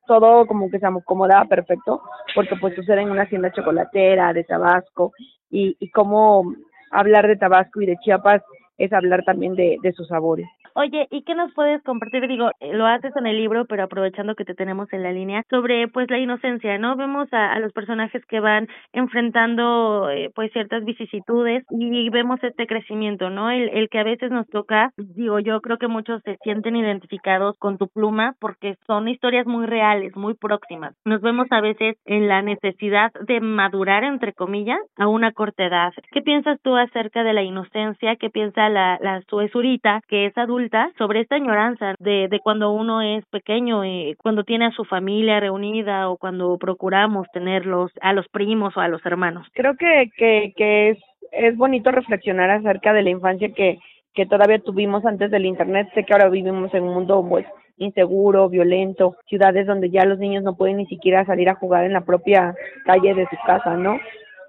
todo 0.07 0.45
como 0.45 0.69
que 0.69 0.79
se 0.79 0.85
acomodaba 0.85 1.45
perfecto, 1.45 2.01
porque 2.35 2.55
pues 2.59 2.75
sucede 2.75 3.01
en 3.01 3.11
una 3.11 3.23
hacienda 3.23 3.51
chocolatera 3.51 4.33
de 4.33 4.43
Tabasco, 4.43 5.13
y, 5.49 5.75
y 5.79 5.89
cómo 5.91 6.53
hablar 6.91 7.27
de 7.27 7.37
Tabasco 7.37 7.81
y 7.81 7.85
de 7.85 7.97
Chiapas 7.97 8.41
es 8.77 8.91
hablar 8.93 9.23
también 9.23 9.55
de, 9.55 9.77
de 9.81 9.91
sus 9.93 10.07
sabores. 10.07 10.47
Oye, 10.73 11.07
¿y 11.11 11.23
qué 11.23 11.35
nos 11.35 11.53
puedes 11.53 11.83
compartir? 11.83 12.27
Digo, 12.27 12.49
eh, 12.59 12.73
lo 12.73 12.85
haces 12.85 13.13
en 13.17 13.27
el 13.27 13.35
libro, 13.37 13.65
pero 13.65 13.83
aprovechando 13.83 14.35
que 14.35 14.45
te 14.45 14.53
tenemos 14.53 14.91
en 14.93 15.03
la 15.03 15.11
línea, 15.11 15.43
sobre 15.49 15.87
pues 15.89 16.09
la 16.09 16.17
inocencia, 16.17 16.77
¿no? 16.77 16.95
Vemos 16.95 17.27
a, 17.33 17.51
a 17.51 17.59
los 17.59 17.73
personajes 17.73 18.25
que 18.27 18.39
van 18.39 18.67
enfrentando 18.93 20.09
eh, 20.09 20.31
pues 20.33 20.51
ciertas 20.53 20.85
vicisitudes 20.85 21.65
y 21.71 22.09
vemos 22.09 22.41
este 22.43 22.67
crecimiento, 22.67 23.29
¿no? 23.29 23.51
El, 23.51 23.69
el 23.69 23.89
que 23.89 23.99
a 23.99 24.03
veces 24.03 24.31
nos 24.31 24.47
toca, 24.47 24.91
digo, 24.95 25.39
yo 25.39 25.59
creo 25.59 25.77
que 25.77 25.87
muchos 25.89 26.21
se 26.23 26.37
sienten 26.43 26.77
identificados 26.77 27.57
con 27.57 27.77
tu 27.77 27.87
pluma 27.89 28.35
porque 28.39 28.75
son 28.87 29.09
historias 29.09 29.45
muy 29.47 29.65
reales, 29.65 30.15
muy 30.15 30.35
próximas. 30.35 30.95
Nos 31.03 31.21
vemos 31.21 31.47
a 31.51 31.59
veces 31.59 31.97
en 32.05 32.29
la 32.29 32.41
necesidad 32.41 33.11
de 33.27 33.41
madurar, 33.41 34.05
entre 34.05 34.33
comillas, 34.33 34.79
a 34.97 35.07
una 35.07 35.33
corta 35.33 35.65
edad. 35.65 35.91
¿Qué 36.11 36.21
piensas 36.21 36.59
tú 36.61 36.77
acerca 36.77 37.23
de 37.23 37.33
la 37.33 37.43
inocencia? 37.43 38.15
¿Qué 38.15 38.29
piensa 38.29 38.69
la, 38.69 38.97
la 39.01 39.21
suezurita, 39.27 39.99
que 40.07 40.27
es 40.27 40.37
adulta? 40.37 40.60
Sobre 40.97 41.21
esta 41.21 41.35
añoranza 41.35 41.95
de, 41.99 42.27
de 42.29 42.39
cuando 42.39 42.71
uno 42.71 43.01
es 43.01 43.25
pequeño, 43.27 43.85
y 43.85 44.15
cuando 44.21 44.43
tiene 44.43 44.65
a 44.65 44.71
su 44.71 44.83
familia 44.85 45.39
reunida 45.39 46.09
o 46.09 46.17
cuando 46.17 46.57
procuramos 46.57 47.27
tenerlos 47.33 47.91
a 48.01 48.13
los 48.13 48.27
primos 48.29 48.75
o 48.77 48.79
a 48.81 48.87
los 48.87 49.05
hermanos. 49.05 49.47
Creo 49.53 49.75
que, 49.75 50.11
que, 50.17 50.53
que 50.55 50.89
es, 50.89 50.97
es 51.31 51.57
bonito 51.57 51.91
reflexionar 51.91 52.49
acerca 52.49 52.93
de 52.93 53.03
la 53.03 53.09
infancia 53.09 53.53
que, 53.53 53.79
que 54.13 54.25
todavía 54.25 54.59
tuvimos 54.59 55.05
antes 55.05 55.31
del 55.31 55.45
Internet. 55.45 55.89
Sé 55.93 56.03
que 56.03 56.13
ahora 56.13 56.29
vivimos 56.29 56.73
en 56.73 56.83
un 56.83 56.93
mundo 56.93 57.25
pues 57.27 57.45
inseguro, 57.77 58.49
violento, 58.49 59.15
ciudades 59.27 59.65
donde 59.65 59.89
ya 59.89 60.05
los 60.05 60.19
niños 60.19 60.43
no 60.43 60.55
pueden 60.55 60.77
ni 60.77 60.85
siquiera 60.85 61.25
salir 61.25 61.49
a 61.49 61.55
jugar 61.55 61.85
en 61.85 61.93
la 61.93 62.01
propia 62.01 62.53
calle 62.85 63.13
de 63.13 63.25
su 63.27 63.35
casa, 63.45 63.75
¿no? 63.75 63.99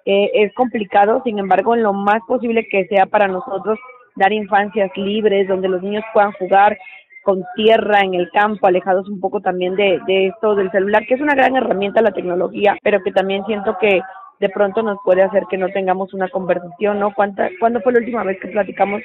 Eh, 0.05 0.31
es 0.35 0.53
complicado, 0.55 1.23
sin 1.25 1.39
embargo, 1.39 1.77
lo 1.77 1.93
más 1.93 2.21
posible 2.27 2.67
que 2.69 2.87
sea 2.89 3.07
para 3.07 3.29
nosotros 3.29 3.79
dar 4.17 4.33
infancias 4.33 4.91
libres, 4.97 5.49
donde 5.49 5.69
los 5.69 5.83
niños 5.83 6.05
puedan 6.13 6.33
jugar 6.33 6.79
con 7.23 7.45
tierra 7.55 8.01
en 8.01 8.15
el 8.15 8.31
campo, 8.31 8.67
alejados 8.67 9.09
un 9.09 9.21
poco 9.21 9.41
también 9.41 9.77
de, 9.77 10.01
de 10.07 10.27
esto 10.27 10.55
del 10.55 10.71
celular, 10.73 11.07
que 11.07 11.15
es 11.15 11.21
una 11.21 11.35
gran 11.35 11.57
herramienta 11.57 12.03
la 12.03 12.11
tecnología, 12.11 12.77
pero 12.83 13.03
que 13.03 13.13
también 13.13 13.45
siento 13.47 13.77
que 13.81 14.01
de 14.41 14.49
pronto 14.49 14.83
nos 14.83 14.99
puede 15.05 15.23
hacer 15.23 15.45
que 15.49 15.57
no 15.57 15.69
tengamos 15.69 16.13
una 16.15 16.29
conversación, 16.29 16.99
¿no? 16.99 17.15
¿Cuánta, 17.15 17.49
¿Cuándo 17.61 17.81
fue 17.81 17.93
la 17.93 18.01
última 18.01 18.25
vez 18.25 18.41
que 18.41 18.49
platicamos 18.49 19.01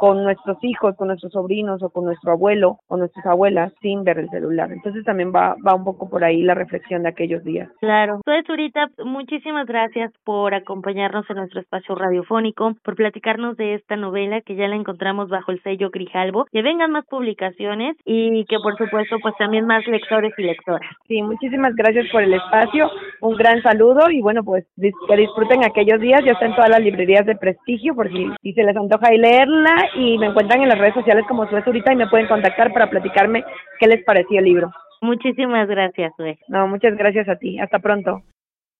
con 0.00 0.24
nuestros 0.24 0.56
hijos, 0.62 0.96
con 0.96 1.08
nuestros 1.08 1.30
sobrinos 1.30 1.82
o 1.82 1.90
con 1.90 2.06
nuestro 2.06 2.32
abuelo 2.32 2.78
o 2.88 2.96
nuestras 2.96 3.26
abuelas 3.26 3.70
sin 3.82 4.02
ver 4.02 4.18
el 4.18 4.30
celular. 4.30 4.72
Entonces 4.72 5.04
también 5.04 5.30
va, 5.30 5.56
va 5.66 5.74
un 5.74 5.84
poco 5.84 6.08
por 6.08 6.24
ahí 6.24 6.40
la 6.42 6.54
reflexión 6.54 7.02
de 7.02 7.10
aquellos 7.10 7.44
días. 7.44 7.68
Claro. 7.80 8.20
Entonces, 8.24 8.48
ahorita 8.48 8.88
muchísimas 9.04 9.66
gracias 9.66 10.10
por 10.24 10.54
acompañarnos 10.54 11.28
en 11.28 11.36
nuestro 11.36 11.60
espacio 11.60 11.94
radiofónico, 11.96 12.72
por 12.82 12.96
platicarnos 12.96 13.58
de 13.58 13.74
esta 13.74 13.96
novela 13.96 14.40
que 14.40 14.56
ya 14.56 14.68
la 14.68 14.76
encontramos 14.76 15.28
bajo 15.28 15.52
el 15.52 15.62
sello 15.62 15.90
Grijalbo, 15.90 16.46
que 16.50 16.62
vengan 16.62 16.92
más 16.92 17.04
publicaciones 17.04 17.94
y 18.06 18.46
que 18.46 18.56
por 18.62 18.78
supuesto 18.78 19.16
pues 19.20 19.34
también 19.38 19.66
más 19.66 19.86
lectores 19.86 20.32
y 20.38 20.44
lectoras. 20.44 20.90
Sí, 21.08 21.22
muchísimas 21.22 21.74
gracias 21.74 22.06
por 22.10 22.22
el 22.22 22.32
espacio, 22.32 22.90
un 23.20 23.36
gran 23.36 23.60
saludo 23.60 24.10
y 24.10 24.22
bueno 24.22 24.42
pues 24.44 24.64
que 24.78 25.16
disfruten 25.16 25.62
aquellos 25.62 26.00
días, 26.00 26.24
ya 26.24 26.32
está 26.32 26.46
en 26.46 26.54
todas 26.54 26.70
las 26.70 26.80
librerías 26.80 27.26
de 27.26 27.36
prestigio 27.36 27.94
por 27.94 28.08
si, 28.08 28.30
si 28.40 28.54
se 28.54 28.62
les 28.62 28.74
antoja 28.74 29.12
y 29.12 29.18
leerla 29.18 29.89
y 29.94 30.18
me 30.18 30.26
encuentran 30.26 30.62
en 30.62 30.68
las 30.68 30.78
redes 30.78 30.94
sociales 30.94 31.24
como 31.28 31.48
Suez 31.48 31.66
ahorita 31.66 31.92
y 31.92 31.96
me 31.96 32.08
pueden 32.08 32.28
contactar 32.28 32.72
para 32.72 32.90
platicarme 32.90 33.44
qué 33.78 33.86
les 33.86 34.04
pareció 34.04 34.38
el 34.38 34.44
libro. 34.44 34.72
Muchísimas 35.00 35.68
gracias, 35.68 36.12
Suez. 36.16 36.38
No, 36.48 36.68
muchas 36.68 36.96
gracias 36.96 37.28
a 37.28 37.36
ti. 37.36 37.58
Hasta 37.58 37.78
pronto. 37.78 38.22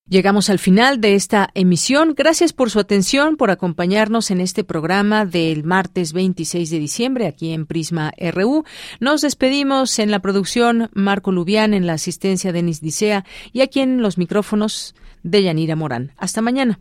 Llegamos 0.08 0.50
al 0.50 0.58
final 0.58 1.00
de 1.00 1.14
esta 1.14 1.50
emisión. 1.54 2.14
Gracias 2.16 2.52
por 2.52 2.68
su 2.68 2.80
atención, 2.80 3.36
por 3.36 3.52
acompañarnos 3.52 4.32
en 4.32 4.40
este 4.40 4.64
programa 4.64 5.24
del 5.24 5.62
martes 5.62 6.12
26 6.12 6.68
de 6.68 6.78
diciembre 6.80 7.26
aquí 7.28 7.52
en 7.52 7.64
Prisma 7.64 8.10
RU. 8.32 8.64
Nos 8.98 9.20
despedimos 9.20 10.00
en 10.00 10.10
la 10.10 10.18
producción 10.18 10.90
Marco 10.94 11.30
Lubián, 11.30 11.74
en 11.74 11.86
la 11.86 11.92
asistencia 11.92 12.52
Denis 12.52 12.80
Dicea 12.80 13.24
y 13.52 13.60
aquí 13.60 13.80
en 13.80 14.02
los 14.02 14.18
micrófonos 14.18 14.96
de 15.22 15.44
Yanira 15.44 15.76
Morán. 15.76 16.10
Hasta 16.16 16.42
mañana. 16.42 16.80